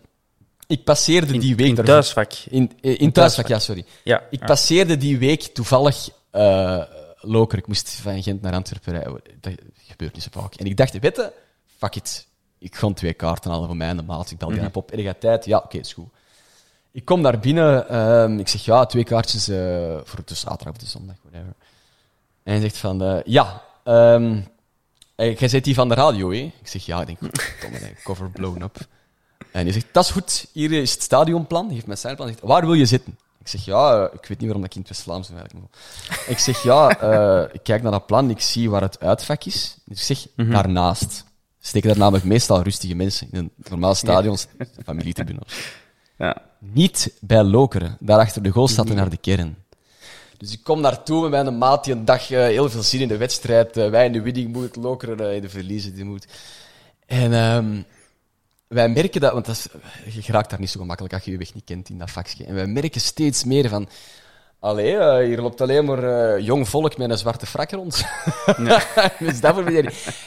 ik 0.68 0.84
passeerde 0.84 1.34
In, 1.34 1.40
die 1.40 1.56
week... 1.56 1.68
in 1.68 1.76
daarvoor- 1.76 1.94
thuisvak. 1.94 2.34
In, 2.50 2.72
eh, 2.82 3.00
in 3.00 3.12
thuisvak, 3.12 3.48
ja, 3.48 3.60
sorry. 3.60 3.86
Ja. 4.04 4.24
Ik 4.30 4.40
ja. 4.40 4.46
passeerde 4.46 4.98
die 4.98 5.18
week 5.18 5.42
toevallig 5.42 6.10
eh 6.32 6.82
Loker. 7.26 7.58
Ik 7.58 7.68
moest 7.68 7.90
van 7.92 8.24
Gent 8.24 8.42
naar 8.42 8.54
Antwerpen 8.54 8.94
rijden. 8.94 9.22
Dat 9.42 9.54
gebeurt 9.88 10.14
niet 10.14 10.24
zo 10.24 10.30
vaak. 10.32 10.56
En 10.56 10.66
ik 10.66 10.78
dacht, 10.78 11.00
weet 11.00 11.16
je, 11.16 11.34
fuck 11.78 11.96
it. 11.96 12.28
Ik 12.60 12.76
ga 12.76 12.94
twee 12.94 13.14
kaarten 13.14 13.52
halen 13.52 13.68
voor 13.68 13.78
mij 13.78 13.88
en 13.88 13.98
de 13.98 14.04
maat. 14.04 14.32
Ik 14.32 14.38
bel 14.38 14.50
die 14.50 14.70
op. 14.74 14.92
Er 14.94 15.00
gaat 15.00 15.20
tijd. 15.20 15.46
Ja, 15.46 15.58
oké, 15.58 15.78
is 15.78 15.94
goed. 15.94 16.08
Ik 16.92 17.06
kom 17.06 17.22
daar 17.24 17.40
binnen. 17.40 17.90
ehm, 17.90 18.40
ik 18.40 18.48
zeg, 18.48 18.66
ja, 18.66 18.86
twee 18.86 19.04
kaartjes 19.04 19.48
eh, 19.48 19.58
voor 20.04 20.20
de 20.26 20.36
zaterdag 20.36 20.74
of 20.74 20.78
de 20.80 20.86
zondag, 20.86 21.16
whatever. 21.22 21.54
En 22.44 22.52
hij 22.52 22.62
zegt 22.62 22.78
van, 22.78 23.22
ja, 23.26 23.62
eh, 25.16 25.40
jij 25.40 25.48
zit 25.48 25.64
die 25.64 25.76
van 25.76 25.90
de 25.90 25.96
radio, 25.96 26.30
hè? 26.32 26.36
Ik 26.62 26.68
zeg, 26.68 26.86
ja. 26.86 27.02
Ik 27.02 27.08
denk, 27.08 27.20
domme, 27.62 27.94
cover 28.04 28.30
blown 28.30 28.62
up. 28.62 28.78
En 29.54 29.64
hij 29.64 29.72
zegt, 29.72 29.86
dat 29.92 30.04
is 30.04 30.12
goed, 30.12 30.46
hier 30.52 30.72
is 30.72 30.92
het 30.92 31.02
stadionplan. 31.02 31.66
Hij 31.66 31.74
heeft 31.74 31.86
mijn 31.86 31.98
stadionplan. 31.98 32.30
Hij 32.30 32.38
zegt, 32.40 32.54
waar 32.54 32.66
wil 32.66 32.74
je 32.74 32.86
zitten? 32.86 33.18
Ik 33.40 33.48
zeg, 33.48 33.66
ja, 33.66 34.10
ik 34.14 34.26
weet 34.26 34.38
niet 34.38 34.48
waarom 34.48 34.64
ik 34.64 34.76
in 34.76 34.80
het 34.80 34.90
West-Vlaams 34.90 35.30
eigenlijk. 35.30 35.66
Ik 36.28 36.38
zeg, 36.38 36.64
ja, 36.64 37.00
eh, 37.00 37.54
ik 37.54 37.64
kijk 37.64 37.82
naar 37.82 37.92
dat 37.92 38.06
plan, 38.06 38.30
ik 38.30 38.40
zie 38.42 38.70
waar 38.70 38.82
het 38.82 39.00
uitvak 39.00 39.44
is. 39.44 39.78
Dus 39.86 40.10
ik 40.10 40.18
zeg, 40.18 40.48
daarnaast. 40.50 41.24
Steken 41.60 41.90
daar 41.90 41.98
namelijk 41.98 42.26
meestal 42.26 42.62
rustige 42.62 42.96
mensen. 42.96 43.28
In 43.32 43.40
een 43.40 43.52
normaal 43.70 43.96
stadion, 43.96 44.38
ja. 44.58 44.66
familietribune. 44.84 45.40
Ja. 46.18 46.38
Niet 46.60 47.14
bij 47.22 47.44
Lokeren. 47.44 47.98
Daar 48.00 48.20
achter 48.20 48.44
de 48.44 48.50
goal 48.50 48.68
staat 48.68 48.90
er 48.90 48.96
naar 48.96 49.10
de 49.10 49.18
kern. 49.18 49.58
Dus 50.38 50.52
ik 50.54 50.64
kom 50.64 50.82
naartoe 50.82 51.30
met 51.30 51.44
mijn 51.44 51.58
maat 51.58 51.84
die 51.84 51.94
een 51.94 52.06
dag 52.06 52.32
eh, 52.32 52.40
heel 52.44 52.70
veel 52.70 52.84
zin 52.84 53.02
in 53.02 53.08
de 53.08 53.18
wedstrijd. 53.18 53.78
eh, 53.78 53.90
wij 53.90 54.06
in 54.06 54.12
de 54.12 54.22
winning 54.22 54.54
mood, 54.54 54.76
Lokeren 54.76 55.36
in 55.36 55.42
de 55.42 55.50
verliezen 55.50 55.96
die 55.96 56.06
mood. 56.06 56.28
En 57.06 57.34
ehm, 57.34 57.82
wij 58.74 58.90
merken 58.90 59.22
dat, 59.22 59.34
want 59.34 59.46
dat 59.46 59.56
is, 59.56 59.68
je 60.14 60.22
geraakt 60.22 60.50
daar 60.50 60.60
niet 60.60 60.70
zo 60.70 60.80
gemakkelijk 60.80 61.14
als 61.14 61.24
je 61.24 61.32
je 61.32 61.38
weg 61.38 61.54
niet 61.54 61.64
kent 61.64 61.90
in 61.90 61.98
dat 61.98 62.12
vakje. 62.12 62.46
En 62.46 62.56
wij 62.56 62.68
merken 62.68 63.02
steeds 63.02 63.44
meer 63.44 63.70
van. 63.70 63.88
Allee, 64.60 64.98
eh, 64.98 65.26
hier 65.26 65.42
loopt 65.42 65.62
alleen 65.62 65.86
maar 65.86 66.04
eh, 66.04 66.46
jong 66.46 66.70
volk 66.70 66.98
met 66.98 67.10
een 67.10 67.18
zwarte 67.18 67.46
frak 67.46 67.72
rond. 67.72 68.04
dus 69.20 69.40
dat. 69.40 69.58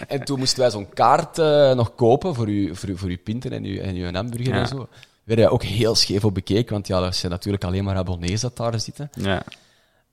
En 0.08 0.24
toen 0.24 0.38
moesten 0.38 0.60
wij 0.60 0.70
zo'n 0.70 0.88
kaart 0.88 1.38
eh, 1.38 1.72
nog 1.72 1.94
kopen 1.94 2.34
voor 2.34 2.46
uw, 2.46 2.74
voor 2.74 2.88
uw, 2.88 2.96
voor 2.96 3.08
uw 3.08 3.18
pinten 3.24 3.52
en 3.52 3.64
uw, 3.64 3.80
en 3.80 3.94
uw 3.94 4.12
hamburger 4.12 4.54
Ja. 4.54 4.60
en 4.60 4.66
zo. 4.66 4.88
Werden 5.24 5.44
wij 5.44 5.54
ook 5.54 5.62
heel 5.62 5.94
scheef 5.94 6.24
op 6.24 6.34
bekeken, 6.34 6.72
want 6.72 6.86
ja, 6.86 7.00
dat 7.00 7.16
zijn 7.16 7.32
natuurlijk 7.32 7.64
alleen 7.64 7.84
maar 7.84 7.96
abonnees 7.96 8.40
dat 8.40 8.56
daar 8.56 8.80
zitten. 8.80 9.10
Ja. 9.12 9.42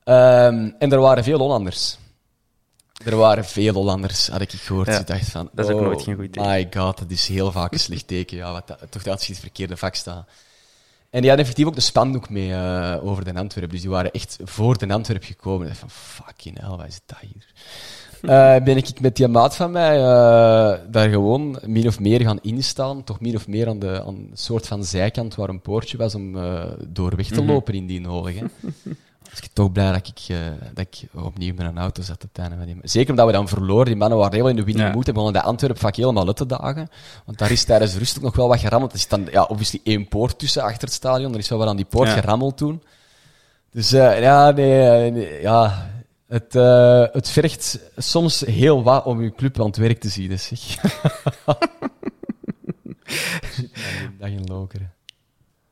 Ehm, 0.04 0.70
en 0.80 0.92
er 0.92 1.00
waren 1.00 1.24
veel 1.24 1.40
Hollanders. 1.40 1.98
Er 3.06 3.16
waren 3.16 3.46
veel 3.46 3.74
Hollanders, 3.74 4.28
had 4.28 4.42
ik 4.42 4.52
gehoord. 4.52 4.88
Ja, 4.88 5.00
Ik 5.00 5.08
dacht 5.08 5.30
van, 5.30 5.50
dat 5.54 5.66
is 5.66 5.72
ook 5.74 5.80
oh 5.80 5.86
nooit 5.86 6.02
geen 6.04 6.16
goed 6.16 6.34
teken. 6.34 6.50
My 6.50 6.68
god, 6.74 6.98
dat 6.98 7.12
is 7.12 7.28
heel 7.28 7.52
vaak 7.52 7.72
een 7.74 7.80
slecht 7.80 8.08
teken. 8.08 8.38
Ja, 8.38 8.52
wat 8.52 8.68
dat, 8.68 8.80
toch 8.90 9.04
dat 9.04 9.26
het 9.26 9.40
verkeerde 9.40 9.78
vak 9.78 9.96
staan. 9.96 10.26
En 11.10 11.20
die 11.20 11.30
hadden 11.30 11.40
effectief 11.40 11.66
ook 11.66 11.76
de 11.76 11.82
spandoek 11.82 12.30
mee 12.30 12.54
eh, 12.54 12.98
over 13.06 13.24
de 13.26 13.34
Antwerp. 13.40 13.72
Dus 13.72 13.82
die 13.82 13.90
waren 13.90 14.12
echt 14.12 14.38
voor 14.44 14.78
de 14.78 14.88
Antwerp 14.94 15.24
gekomen. 15.24 15.62
Ik 15.62 15.68
dacht 15.68 15.80
van, 15.80 15.90
fucking 15.90 16.60
hell, 16.60 16.70
wat 16.78 16.88
is 16.88 17.00
dat 17.06 17.18
hier? 17.22 17.46
Eh, 18.24 18.64
ben 18.64 18.78
ik 18.78 19.00
met 19.00 19.16
die 19.16 19.28
maat 19.28 19.56
van 19.56 19.72
mij 19.72 19.96
eh, 19.98 20.80
daar 20.92 21.10
gewoon 21.10 21.60
min 21.66 21.88
of 21.88 22.00
meer 22.00 22.22
gaan 22.22 22.40
instaan. 22.42 23.04
Toch 23.04 23.20
min 23.20 23.36
of 23.36 23.48
meer 23.48 23.68
aan, 23.68 23.80
de, 23.80 24.04
aan 24.06 24.16
een 24.16 24.32
soort 24.34 24.68
van 24.68 24.84
zijkant 24.84 25.36
waar 25.36 25.50
een 25.50 25.62
poortje 25.62 25.98
was 25.98 26.16
om 26.16 26.38
eh, 26.38 26.64
door 26.88 27.16
weg 27.16 27.28
te 27.28 27.42
Mhm. 27.42 27.52
lopen 27.52 27.74
in 27.74 27.86
die 27.86 28.02
nodig. 28.02 28.36
Ik 29.42 29.50
toch 29.54 29.72
blij 29.72 29.92
dat 29.92 30.08
ik, 30.08 30.20
eh, 30.36 30.38
dat 30.74 30.86
ik 30.92 31.10
opnieuw 31.14 31.54
met 31.54 31.66
een 31.66 31.78
auto 31.78 32.02
zat 32.02 32.16
op 32.24 32.30
het 32.34 32.38
einde 32.38 32.56
van 32.58 32.66
die 32.66 32.78
Zeker 32.84 33.10
omdat 33.10 33.26
we 33.26 33.32
dan 33.32 33.48
verloren. 33.48 33.86
Die 33.86 33.96
mannen 33.96 34.18
waren 34.18 34.34
heel 34.34 34.48
in 34.48 34.56
de 34.56 34.64
winning 34.64 34.88
Ja. 34.88 34.94
mood 34.94 35.08
en 35.08 35.14
begonnen 35.14 35.42
de 35.42 35.48
Antwerp 35.48 35.80
vaak 35.80 35.96
helemaal 35.96 36.28
uit 36.28 36.36
te 36.36 36.46
dagen. 36.46 36.90
Want 37.26 37.38
daar 37.38 37.52
is 37.52 37.64
tijdens 37.64 37.92
de 37.94 37.98
rust 37.98 38.18
ook 38.18 38.24
nog 38.24 38.36
wel 38.36 38.48
wat 38.48 38.60
gerammeld. 38.60 38.94
Er 38.94 39.00
zit 39.00 39.10
dan 39.10 39.28
ja, 39.32 39.44
obviously 39.44 39.80
één 39.84 40.08
poort 40.08 40.40
tussen 40.40 40.64
achter 40.64 40.82
het 40.82 40.94
stadion. 40.94 41.34
Er 41.34 41.40
is 41.40 41.50
wel 41.50 41.58
wat 41.60 41.68
aan 41.68 41.76
die 41.76 41.86
poort 41.86 42.08
Ja. 42.08 42.14
gerammeld 42.14 42.58
toen. 42.58 42.84
Dus 43.72 43.92
eh, 43.94 44.22
ja, 44.22 44.52
nee, 44.52 44.88
eh, 44.90 45.12
nee, 45.14 45.42
ja, 45.42 45.90
het, 46.28 46.54
het 47.14 47.30
vergt 47.30 47.80
soms 47.98 48.40
heel 48.40 48.84
wat 48.84 49.06
om 49.06 49.20
uw 49.20 49.32
club 49.32 49.60
aan 49.60 49.66
het 49.66 49.78
werk 49.78 50.00
te 50.00 50.10
zien. 50.10 50.30
Dus 50.30 50.46
zeg. 50.48 50.60
In 54.20 54.44
Lokeren. 54.46 54.94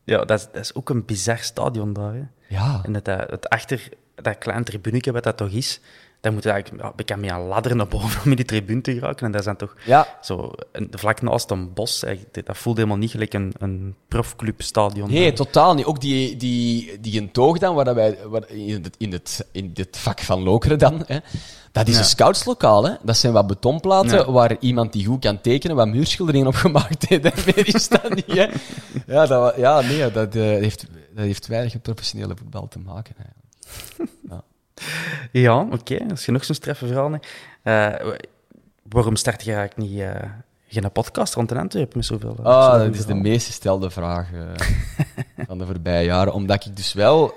Ja, 0.04 0.26
dat 0.26 0.40
is, 0.40 0.46
dat 0.52 0.62
is 0.62 0.74
ook 0.76 0.90
een 0.90 1.06
bizar 1.06 1.38
stadion 1.38 1.94
daar. 1.94 2.14
Hè. 2.14 2.24
Ja, 2.52 2.82
En 2.84 2.94
dat, 2.94 3.06
dat, 3.06 3.50
achter, 3.50 3.90
dat 4.16 4.38
klein 4.38 4.64
tribuneke 4.64 5.12
wat 5.12 5.24
dat 5.24 5.38
toch 5.38 5.50
is, 5.50 5.80
daar 6.22 6.34
moet 6.34 6.44
je 6.44 6.50
eigenlijk 6.50 6.84
ja, 6.84 6.94
bekend 6.96 7.20
mee 7.20 7.32
aan 7.32 7.42
ladderen 7.42 7.78
naar 7.78 7.88
boven 7.88 8.22
om 8.24 8.30
in 8.30 8.36
die 8.36 8.46
tribune 8.46 8.82
te 8.82 8.94
geraken. 8.94 9.26
En 9.26 9.32
dat 9.32 9.40
is 9.40 9.46
dan 9.46 9.56
toch 9.56 9.76
ja. 9.86 10.18
zo 10.22 10.52
een, 10.72 10.88
vlak 10.92 11.22
naast 11.22 11.50
een 11.50 11.74
bos. 11.74 12.04
Dat 12.32 12.58
voelt 12.58 12.78
helemaal 12.78 12.98
niet 12.98 13.12
gelijk 13.12 13.34
een, 13.34 13.54
een 13.58 13.96
profclubstadion. 14.08 15.12
Nee, 15.12 15.34
totaal 15.34 15.74
niet. 15.74 15.86
Ook 15.86 16.02
die, 16.02 16.36
die, 16.36 17.00
die 17.00 17.22
een 17.22 17.32
toog 17.32 17.58
dan, 17.58 17.76
waar 17.76 17.86
dat 17.86 17.96
wij, 17.96 18.18
waar, 18.26 18.50
in, 18.50 18.84
het, 18.84 18.96
in, 18.98 19.12
het, 19.12 19.48
in 19.52 19.72
het 19.74 19.98
vak 19.98 20.20
van 20.20 20.44
Lokeren 20.44 20.80
dan, 20.80 21.04
hè, 21.06 21.18
dat 21.72 21.88
is 21.88 21.94
Ja. 21.94 22.00
een 22.00 22.06
scoutslokaal. 22.06 22.86
Hè. 22.86 22.94
Dat 23.04 23.18
zijn 23.18 23.34
wat 23.34 23.48
betonplaten 23.48 24.18
Ja. 24.18 24.32
waar 24.32 24.56
iemand 24.60 24.94
die 24.94 25.06
goed 25.06 25.20
kan 25.20 25.42
tekenen, 25.42 25.76
wat 25.76 25.88
muurschilderingen 25.88 26.48
op 26.48 26.56
gemaakt 26.56 27.06
heeft. 27.08 27.24
Daarmee 27.36 27.54
is 27.66 27.88
dat 27.88 28.16
niet. 28.16 28.26
Hè. 28.28 28.48
Ja, 29.06 29.26
dat, 29.26 29.56
ja, 29.56 29.82
nee, 29.82 30.12
dat, 30.12 30.36
eh, 30.36 30.42
heeft, 30.42 30.86
dat 31.16 31.24
heeft 31.26 31.48
weinig 31.48 31.74
met 31.74 31.82
professionele 31.82 32.36
voetbal 32.38 32.68
te 32.68 32.80
maken. 32.80 33.16
Eigenlijk. 33.16 33.40
Ja, 35.32 35.62
oké. 35.62 36.06
Als 36.10 36.26
je 36.26 36.32
nog 36.32 36.44
zo'n 36.44 36.56
streffe 36.56 36.88
verhaal. 36.88 37.20
Eh, 37.64 38.12
waarom 38.90 39.16
start 39.16 39.44
je 39.44 39.54
eigenlijk 39.54 39.90
niet 39.90 40.00
eh, 40.00 40.30
geen 40.68 40.92
podcast 40.92 41.34
rond 41.34 41.52
een 41.52 41.58
Antwerpen 41.58 41.98
met 41.98 42.06
zoveel... 42.06 42.38
Ah, 42.44 42.80
dat 42.80 42.96
is 42.96 43.06
de 43.06 43.14
meest 43.14 43.46
gestelde 43.46 43.90
vraag 43.90 44.30
van 45.48 45.58
de 45.58 45.66
voorbije 45.66 46.06
jaren. 46.06 46.34
Omdat 46.34 46.66
ik 46.66 46.76
dus 46.76 46.94
wel 46.94 47.34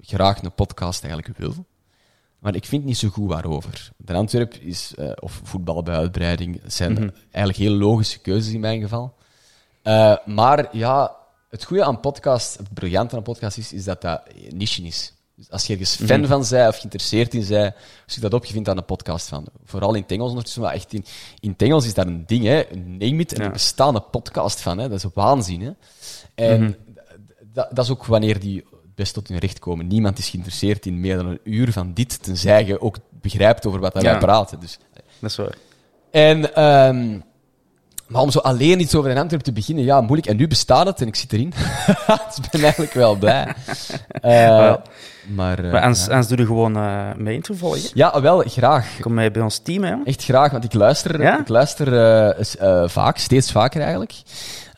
graag 0.00 0.42
een 0.42 0.52
podcast 0.54 1.04
eigenlijk 1.04 1.38
wil. 1.38 1.54
Maar 2.40 2.54
ik 2.54 2.64
vind 2.64 2.84
niet 2.84 2.98
zo 2.98 3.08
goed 3.08 3.28
waarover. 3.28 3.90
De 3.96 4.12
Antwerp 4.12 4.54
is, 4.54 4.94
eh, 4.96 5.10
of 5.20 5.40
voetbal 5.44 5.82
bij 5.82 5.94
uitbreiding, 5.94 6.60
zijn 6.66 6.92
Mhm. 6.92 7.08
eigenlijk 7.30 7.56
heel 7.56 7.76
logische 7.76 8.18
keuzes 8.18 8.52
in 8.52 8.60
mijn 8.60 8.80
geval. 8.80 9.14
Eh, 9.82 10.16
maar 10.26 10.76
ja, 10.76 11.16
het 11.50 11.64
goede 11.64 11.84
aan 11.84 12.00
podcast, 12.00 12.58
het 12.58 12.74
briljante 12.74 13.16
aan 13.16 13.22
podcast 13.22 13.58
is, 13.58 13.72
is 13.72 13.84
dat 13.84 14.00
dat 14.00 14.22
niche 14.50 14.82
is. 14.82 15.12
Dus 15.34 15.50
als 15.50 15.66
je 15.66 15.72
ergens 15.72 15.96
fan 15.96 16.26
van 16.26 16.44
zij 16.44 16.68
of 16.68 16.76
geïnteresseerd 16.76 17.34
in 17.34 17.42
zij, 17.42 17.74
zoek 18.06 18.22
dat 18.22 18.34
op, 18.34 18.44
je 18.44 18.52
vindt 18.52 18.66
daar 18.66 18.76
een 18.76 18.84
podcast 18.84 19.28
van. 19.28 19.46
Vooral 19.64 19.94
in 19.94 20.04
Engels 20.06 20.28
ondertussen, 20.28 20.62
maar 20.62 20.72
echt 20.74 20.92
in, 20.92 21.04
in 21.40 21.54
Engels 21.56 21.86
is 21.86 21.94
daar 21.94 22.06
een 22.06 22.26
ding, 22.26 22.44
hè. 22.44 22.62
Name 22.74 23.20
it, 23.20 23.32
en 23.32 23.40
er 23.40 23.50
bestaat 23.50 23.94
een 23.94 24.10
podcast 24.10 24.60
van, 24.60 24.78
hè. 24.78 24.88
Dat 24.88 25.04
is 25.04 25.10
waanzin, 25.14 25.60
hè. 25.60 25.70
En 26.34 26.76
dat, 27.52 27.68
dat 27.72 27.84
is 27.84 27.90
ook 27.90 28.04
wanneer 28.06 28.40
die 28.40 28.64
best 29.00 29.14
tot 29.14 29.28
hun 29.28 29.38
recht 29.38 29.58
komen. 29.58 29.86
Niemand 29.86 30.18
is 30.18 30.28
geïnteresseerd 30.28 30.86
in 30.86 31.00
meer 31.00 31.16
dan 31.16 31.26
een 31.26 31.40
uur 31.44 31.72
van 31.72 31.90
dit, 31.94 32.22
tenzij 32.22 32.64
je 32.66 32.80
ook 32.80 32.96
begrijpt 33.10 33.66
over 33.66 33.80
wat 33.80 33.92
Ja. 33.94 34.10
wij 34.10 34.18
praten. 34.18 34.60
Dus 34.60 34.78
Dat 35.18 35.30
is 35.30 35.36
waar. 35.36 35.54
en, 36.10 36.54
ehm, 36.54 37.18
maar 38.08 38.22
om 38.22 38.30
zo 38.30 38.38
alleen 38.38 38.80
iets 38.80 38.94
over 38.94 39.10
een 39.10 39.18
Antwerp 39.18 39.42
te 39.42 39.52
beginnen, 39.52 39.84
ja, 39.84 40.00
moeilijk. 40.00 40.28
En 40.28 40.36
nu 40.36 40.46
bestaat 40.48 40.86
het 40.86 41.00
en 41.00 41.06
ik 41.06 41.14
zit 41.16 41.32
erin. 41.32 41.52
dus 42.06 42.36
ik 42.42 42.50
ben 42.50 42.60
eigenlijk 42.62 42.92
wel 42.92 43.14
blij. 43.16 43.54
Eh, 44.20 44.74
maar, 45.34 45.64
eh, 45.64 45.72
Maar 45.72 45.82
anders, 45.82 46.06
ja. 46.06 46.22
doe 46.22 46.36
je 46.38 46.46
gewoon 46.46 46.76
eh 46.76 47.14
mee 47.16 47.34
in 47.34 47.42
te 47.42 47.54
volgen. 47.54 47.90
ja, 47.94 48.20
wel, 48.20 48.38
graag. 48.46 48.96
Kom 49.00 49.14
mee 49.14 49.30
bij 49.30 49.42
ons 49.42 49.58
team, 49.58 49.84
hè. 49.84 49.94
Echt 50.04 50.24
graag, 50.24 50.52
want 50.52 50.64
ik 50.64 50.74
luister, 50.74 51.22
Ja? 51.22 51.40
ik 51.40 51.48
luister 51.48 51.92
eh, 51.96 52.54
eh, 52.82 52.88
vaak, 52.88 53.18
steeds 53.18 53.52
vaker 53.52 53.80
eigenlijk. 53.80 54.14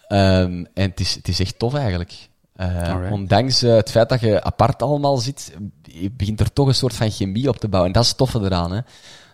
Ehm, 0.09 0.65
en 0.75 0.91
het 0.91 1.01
is, 1.01 1.15
het 1.15 1.29
is 1.29 1.41
echt 1.41 1.59
tof 1.59 1.75
eigenlijk. 1.75 2.13
Alright. 2.57 3.13
ondanks 3.13 3.63
eh, 3.63 3.75
het 3.75 3.91
feit 3.91 4.09
dat 4.09 4.21
je 4.21 4.43
apart 4.43 4.83
allemaal 4.83 5.17
zit, 5.17 5.53
eh, 5.95 6.09
begint 6.13 6.41
er 6.41 6.53
toch 6.53 6.67
een 6.67 6.75
soort 6.75 6.95
van 6.95 7.11
chemie 7.11 7.49
op 7.49 7.57
te 7.57 7.69
bouwen. 7.69 7.93
En 7.93 7.97
dat 7.99 8.05
is 8.07 8.13
toffe 8.15 8.41
eraan. 8.41 8.73
Hè. 8.73 8.81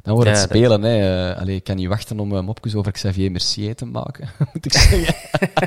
Dan 0.02 0.14
wordt 0.14 0.30
het 0.30 0.38
dat- 0.38 0.48
spelen. 0.48 0.82
Hè. 0.82 1.36
Allee, 1.36 1.54
ik 1.56 1.64
kan 1.64 1.76
niet 1.76 1.88
wachten 1.88 2.20
om 2.20 2.32
uh, 2.32 2.40
mopjes 2.40 2.74
over 2.74 2.92
Xavier 2.92 3.30
Mercier 3.30 3.74
te 3.74 3.84
maken, 3.84 4.28
moet 4.52 4.64
ik 4.64 4.72
zeggen. 4.72 5.14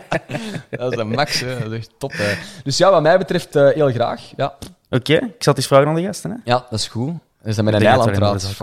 dat 0.70 0.91
is 0.93 0.97
een 0.99 1.10
max, 1.10 1.39
hè. 1.39 1.60
dat 1.60 1.72
is 1.72 1.78
echt 1.78 1.89
top. 1.97 2.12
Hè. 2.14 2.34
Dus 2.64 2.78
ja, 2.78 2.91
wat 2.91 3.02
mij 3.02 3.18
betreft 3.18 3.54
heel 3.54 3.91
graag. 3.91 4.32
Ja. 4.36 4.56
Oké, 4.89 5.14
ik 5.14 5.20
zal 5.20 5.54
het 5.54 5.58
eens 5.58 5.68
vragen 5.68 5.88
aan 5.88 5.95
de 5.95 6.02
gasten, 6.04 6.32
hè. 6.32 6.38
ja, 6.43 6.66
dat 6.70 6.80
is 6.80 6.88
goed. 6.88 7.14
Dus 7.44 7.56
dan 7.56 7.66
met 7.66 7.74
een 7.74 7.82
eiland. 7.86 8.18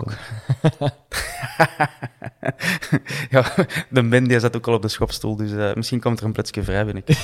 Ja, 3.30 3.54
de 3.90 4.08
Ben 4.08 4.24
die 4.28 4.40
zat 4.40 4.56
ook 4.56 4.66
al 4.66 4.74
op 4.74 4.82
de 4.82 4.88
schopstoel, 4.88 5.36
dus 5.36 5.52
eh, 5.52 5.74
misschien 5.74 6.00
komt 6.00 6.20
er 6.20 6.24
een 6.26 6.32
plekje 6.32 6.62
vrij 6.62 6.84
binnen. 6.84 7.02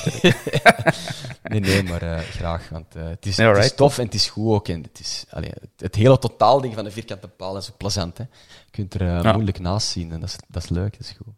Nee, 1.42 1.60
nee, 1.60 1.82
maar 1.82 2.02
eh, 2.02 2.18
graag. 2.18 2.68
Want 2.68 2.94
eh, 2.96 3.04
het, 3.08 3.26
is, 3.26 3.36
Nee, 3.36 3.46
het 3.46 3.56
is 3.56 3.62
alright. 3.62 3.76
tof 3.76 3.98
en 3.98 4.04
het 4.04 4.14
is 4.14 4.28
goed 4.28 4.52
ook. 4.54 4.68
En 4.68 4.82
het, 4.82 5.00
is, 5.00 5.24
allee, 5.30 5.50
het, 5.60 5.70
het 5.76 5.94
hele 5.94 6.18
totaalding 6.18 6.74
van 6.74 6.84
de 6.84 6.90
vierkante 6.90 7.28
paal 7.28 7.56
is 7.56 7.70
ook 7.70 7.76
plezant. 7.76 8.18
Hè. 8.18 8.24
Je 8.64 8.70
kunt 8.70 8.94
er 8.94 9.02
Ja. 9.06 9.32
moeilijk 9.32 9.58
naast 9.58 9.88
zien 9.88 10.12
en 10.12 10.20
dat 10.20 10.28
is, 10.28 10.36
dat 10.48 10.62
is 10.62 10.68
leuk, 10.68 10.92
dat 10.92 11.00
is 11.00 11.14
goed. 11.24 11.34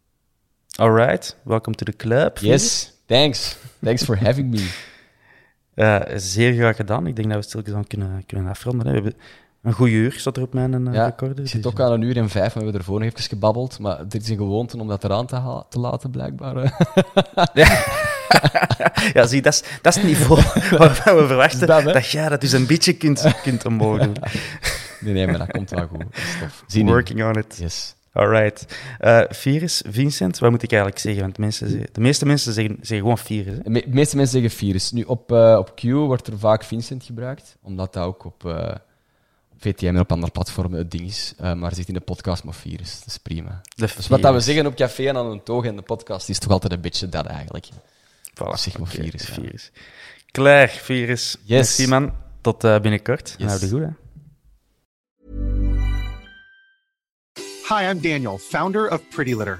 Alright, 0.75 1.37
welcome 1.43 1.75
to 1.75 1.85
the 1.85 1.95
club. 1.95 2.37
Yes, 2.37 2.93
thanks. 3.05 3.57
Thanks 3.83 4.03
for 4.03 4.23
having 4.23 4.49
me. 4.49 4.69
Zeer 6.19 6.53
graag 6.53 6.75
gedaan. 6.75 7.07
Ik 7.07 7.15
denk 7.15 7.27
dat 7.29 7.37
we 7.37 7.43
stilgezaan 7.43 7.87
kunnen, 7.87 8.25
kunnen 8.25 8.47
afronden. 8.47 8.87
Hè. 8.87 8.93
We 8.93 8.97
hebben 9.01 9.21
een 9.61 9.73
goed 9.73 9.89
uur, 9.89 10.11
staat 10.11 10.37
er 10.37 10.43
op 10.43 10.53
mijn 10.53 10.87
uh, 10.87 10.93
Ja, 10.93 11.05
recorder. 11.05 11.39
ik 11.43 11.49
zit 11.49 11.63
dus, 11.63 11.71
ook 11.71 11.79
aan 11.79 11.91
een 11.91 12.01
uur 12.01 12.17
en 12.17 12.29
vijf, 12.29 12.43
maar 12.47 12.53
we 12.53 12.59
hebben 12.63 12.79
ervoor 12.79 12.99
nog 12.99 13.07
even 13.09 13.23
gebabbeld. 13.23 13.79
Maar 13.79 14.07
dit 14.07 14.21
is 14.21 14.29
een 14.29 14.37
gewoonte 14.37 14.77
om 14.79 14.87
dat 14.87 15.03
eraan 15.03 15.25
te, 15.25 15.35
ha- 15.35 15.65
te 15.69 15.79
laten, 15.79 16.09
blijkbaar. 16.11 16.55
hè. 16.55 16.69
Ja, 19.13 19.25
zie, 19.27 19.41
dat 19.41 19.53
is, 19.53 19.63
dat 19.81 19.95
is 19.95 20.01
het 20.01 20.11
niveau 20.11 20.41
waarvan 20.77 21.15
we 21.15 21.27
verwachten 21.27 21.67
Dat, 21.67 22.09
jij 22.09 22.29
dat 22.29 22.41
dus 22.41 22.51
een 22.51 22.65
beetje 22.67 22.93
kunt, 22.93 23.35
kunt 23.43 23.65
omhoog 23.65 23.99
doen. 23.99 24.15
Nee, 24.99 25.13
nee, 25.13 25.27
maar 25.27 25.37
dat 25.37 25.51
komt 25.51 25.69
wel 25.69 25.87
goed. 25.87 26.03
Working 26.83 27.23
on 27.23 27.35
it. 27.37 27.57
Yes. 27.59 27.95
Alright. 28.13 28.77
Eh 28.99 29.21
Virus, 29.29 29.83
Vincent, 29.89 30.39
wat 30.39 30.49
moet 30.51 30.63
ik 30.63 30.71
eigenlijk 30.71 31.01
zeggen? 31.01 31.21
Want 31.21 31.37
mensen, 31.37 31.69
zeggen- 31.69 31.89
de 31.91 32.01
meeste 32.01 32.25
mensen 32.25 32.53
zeggen, 32.53 32.75
zeggen 32.75 32.97
gewoon 32.97 33.17
Virus. 33.17 33.53
Hè? 33.57 33.61
De 33.63 33.69
me- 33.69 33.83
meeste 33.87 34.15
mensen 34.15 34.39
zeggen 34.41 34.57
virus. 34.57 34.91
Nu, 34.91 35.01
op, 35.03 35.31
eh, 35.31 35.55
op 35.59 35.75
Q 35.75 35.81
wordt 35.91 36.27
er 36.27 36.39
vaak 36.39 36.63
Vincent 36.63 37.03
gebruikt, 37.03 37.57
omdat 37.61 37.93
dat 37.93 38.03
ook 38.03 38.25
op, 38.25 38.45
eh, 38.45 38.53
op 38.53 38.81
VTM 39.59 39.85
en 39.85 39.99
op 39.99 40.11
andere 40.11 40.31
platformen 40.31 40.77
het 40.77 40.91
ding 40.91 41.03
is. 41.03 41.33
Eh, 41.37 41.53
maar 41.53 41.75
zit 41.75 41.87
in 41.87 41.93
de 41.93 41.99
podcast 41.99 42.43
maar 42.43 42.53
virus. 42.53 42.99
Dat 42.99 43.07
is 43.07 43.17
prima. 43.17 43.61
De 43.75 43.89
Dus 43.95 44.07
wat 44.07 44.21
dat 44.21 44.33
we 44.33 44.39
zeggen 44.39 44.65
op 44.65 44.75
café 44.75 45.07
en 45.07 45.17
aan 45.17 45.31
een 45.31 45.43
toog 45.43 45.65
en 45.65 45.75
de 45.75 45.81
podcast 45.81 46.29
is 46.29 46.39
toch 46.39 46.51
altijd 46.51 46.73
een 46.73 46.81
beetje 46.81 47.09
dat 47.09 47.25
eigenlijk. 47.25 47.67
Voilà, 48.33 48.53
zeg 48.53 48.77
maar 48.77 48.87
virus, 48.87 49.27
ja. 49.27 49.43
Klaar, 50.31 50.69
Virus. 50.69 51.37
Yes. 51.43 51.47
Merci, 51.47 51.87
man. 51.87 52.13
Tot 52.41 52.63
eh, 52.63 52.79
binnenkort. 52.79 53.35
Yes. 53.37 53.47
Nou, 53.47 53.59
de 53.59 53.69
goed, 53.69 53.81
hè. 53.81 53.89
Hi, 57.75 57.89
I'm 57.91 58.01
Daniel, 58.01 58.37
founder 58.37 58.91
of 58.91 59.01
Pretty 59.09 59.35
Litter. 59.35 59.59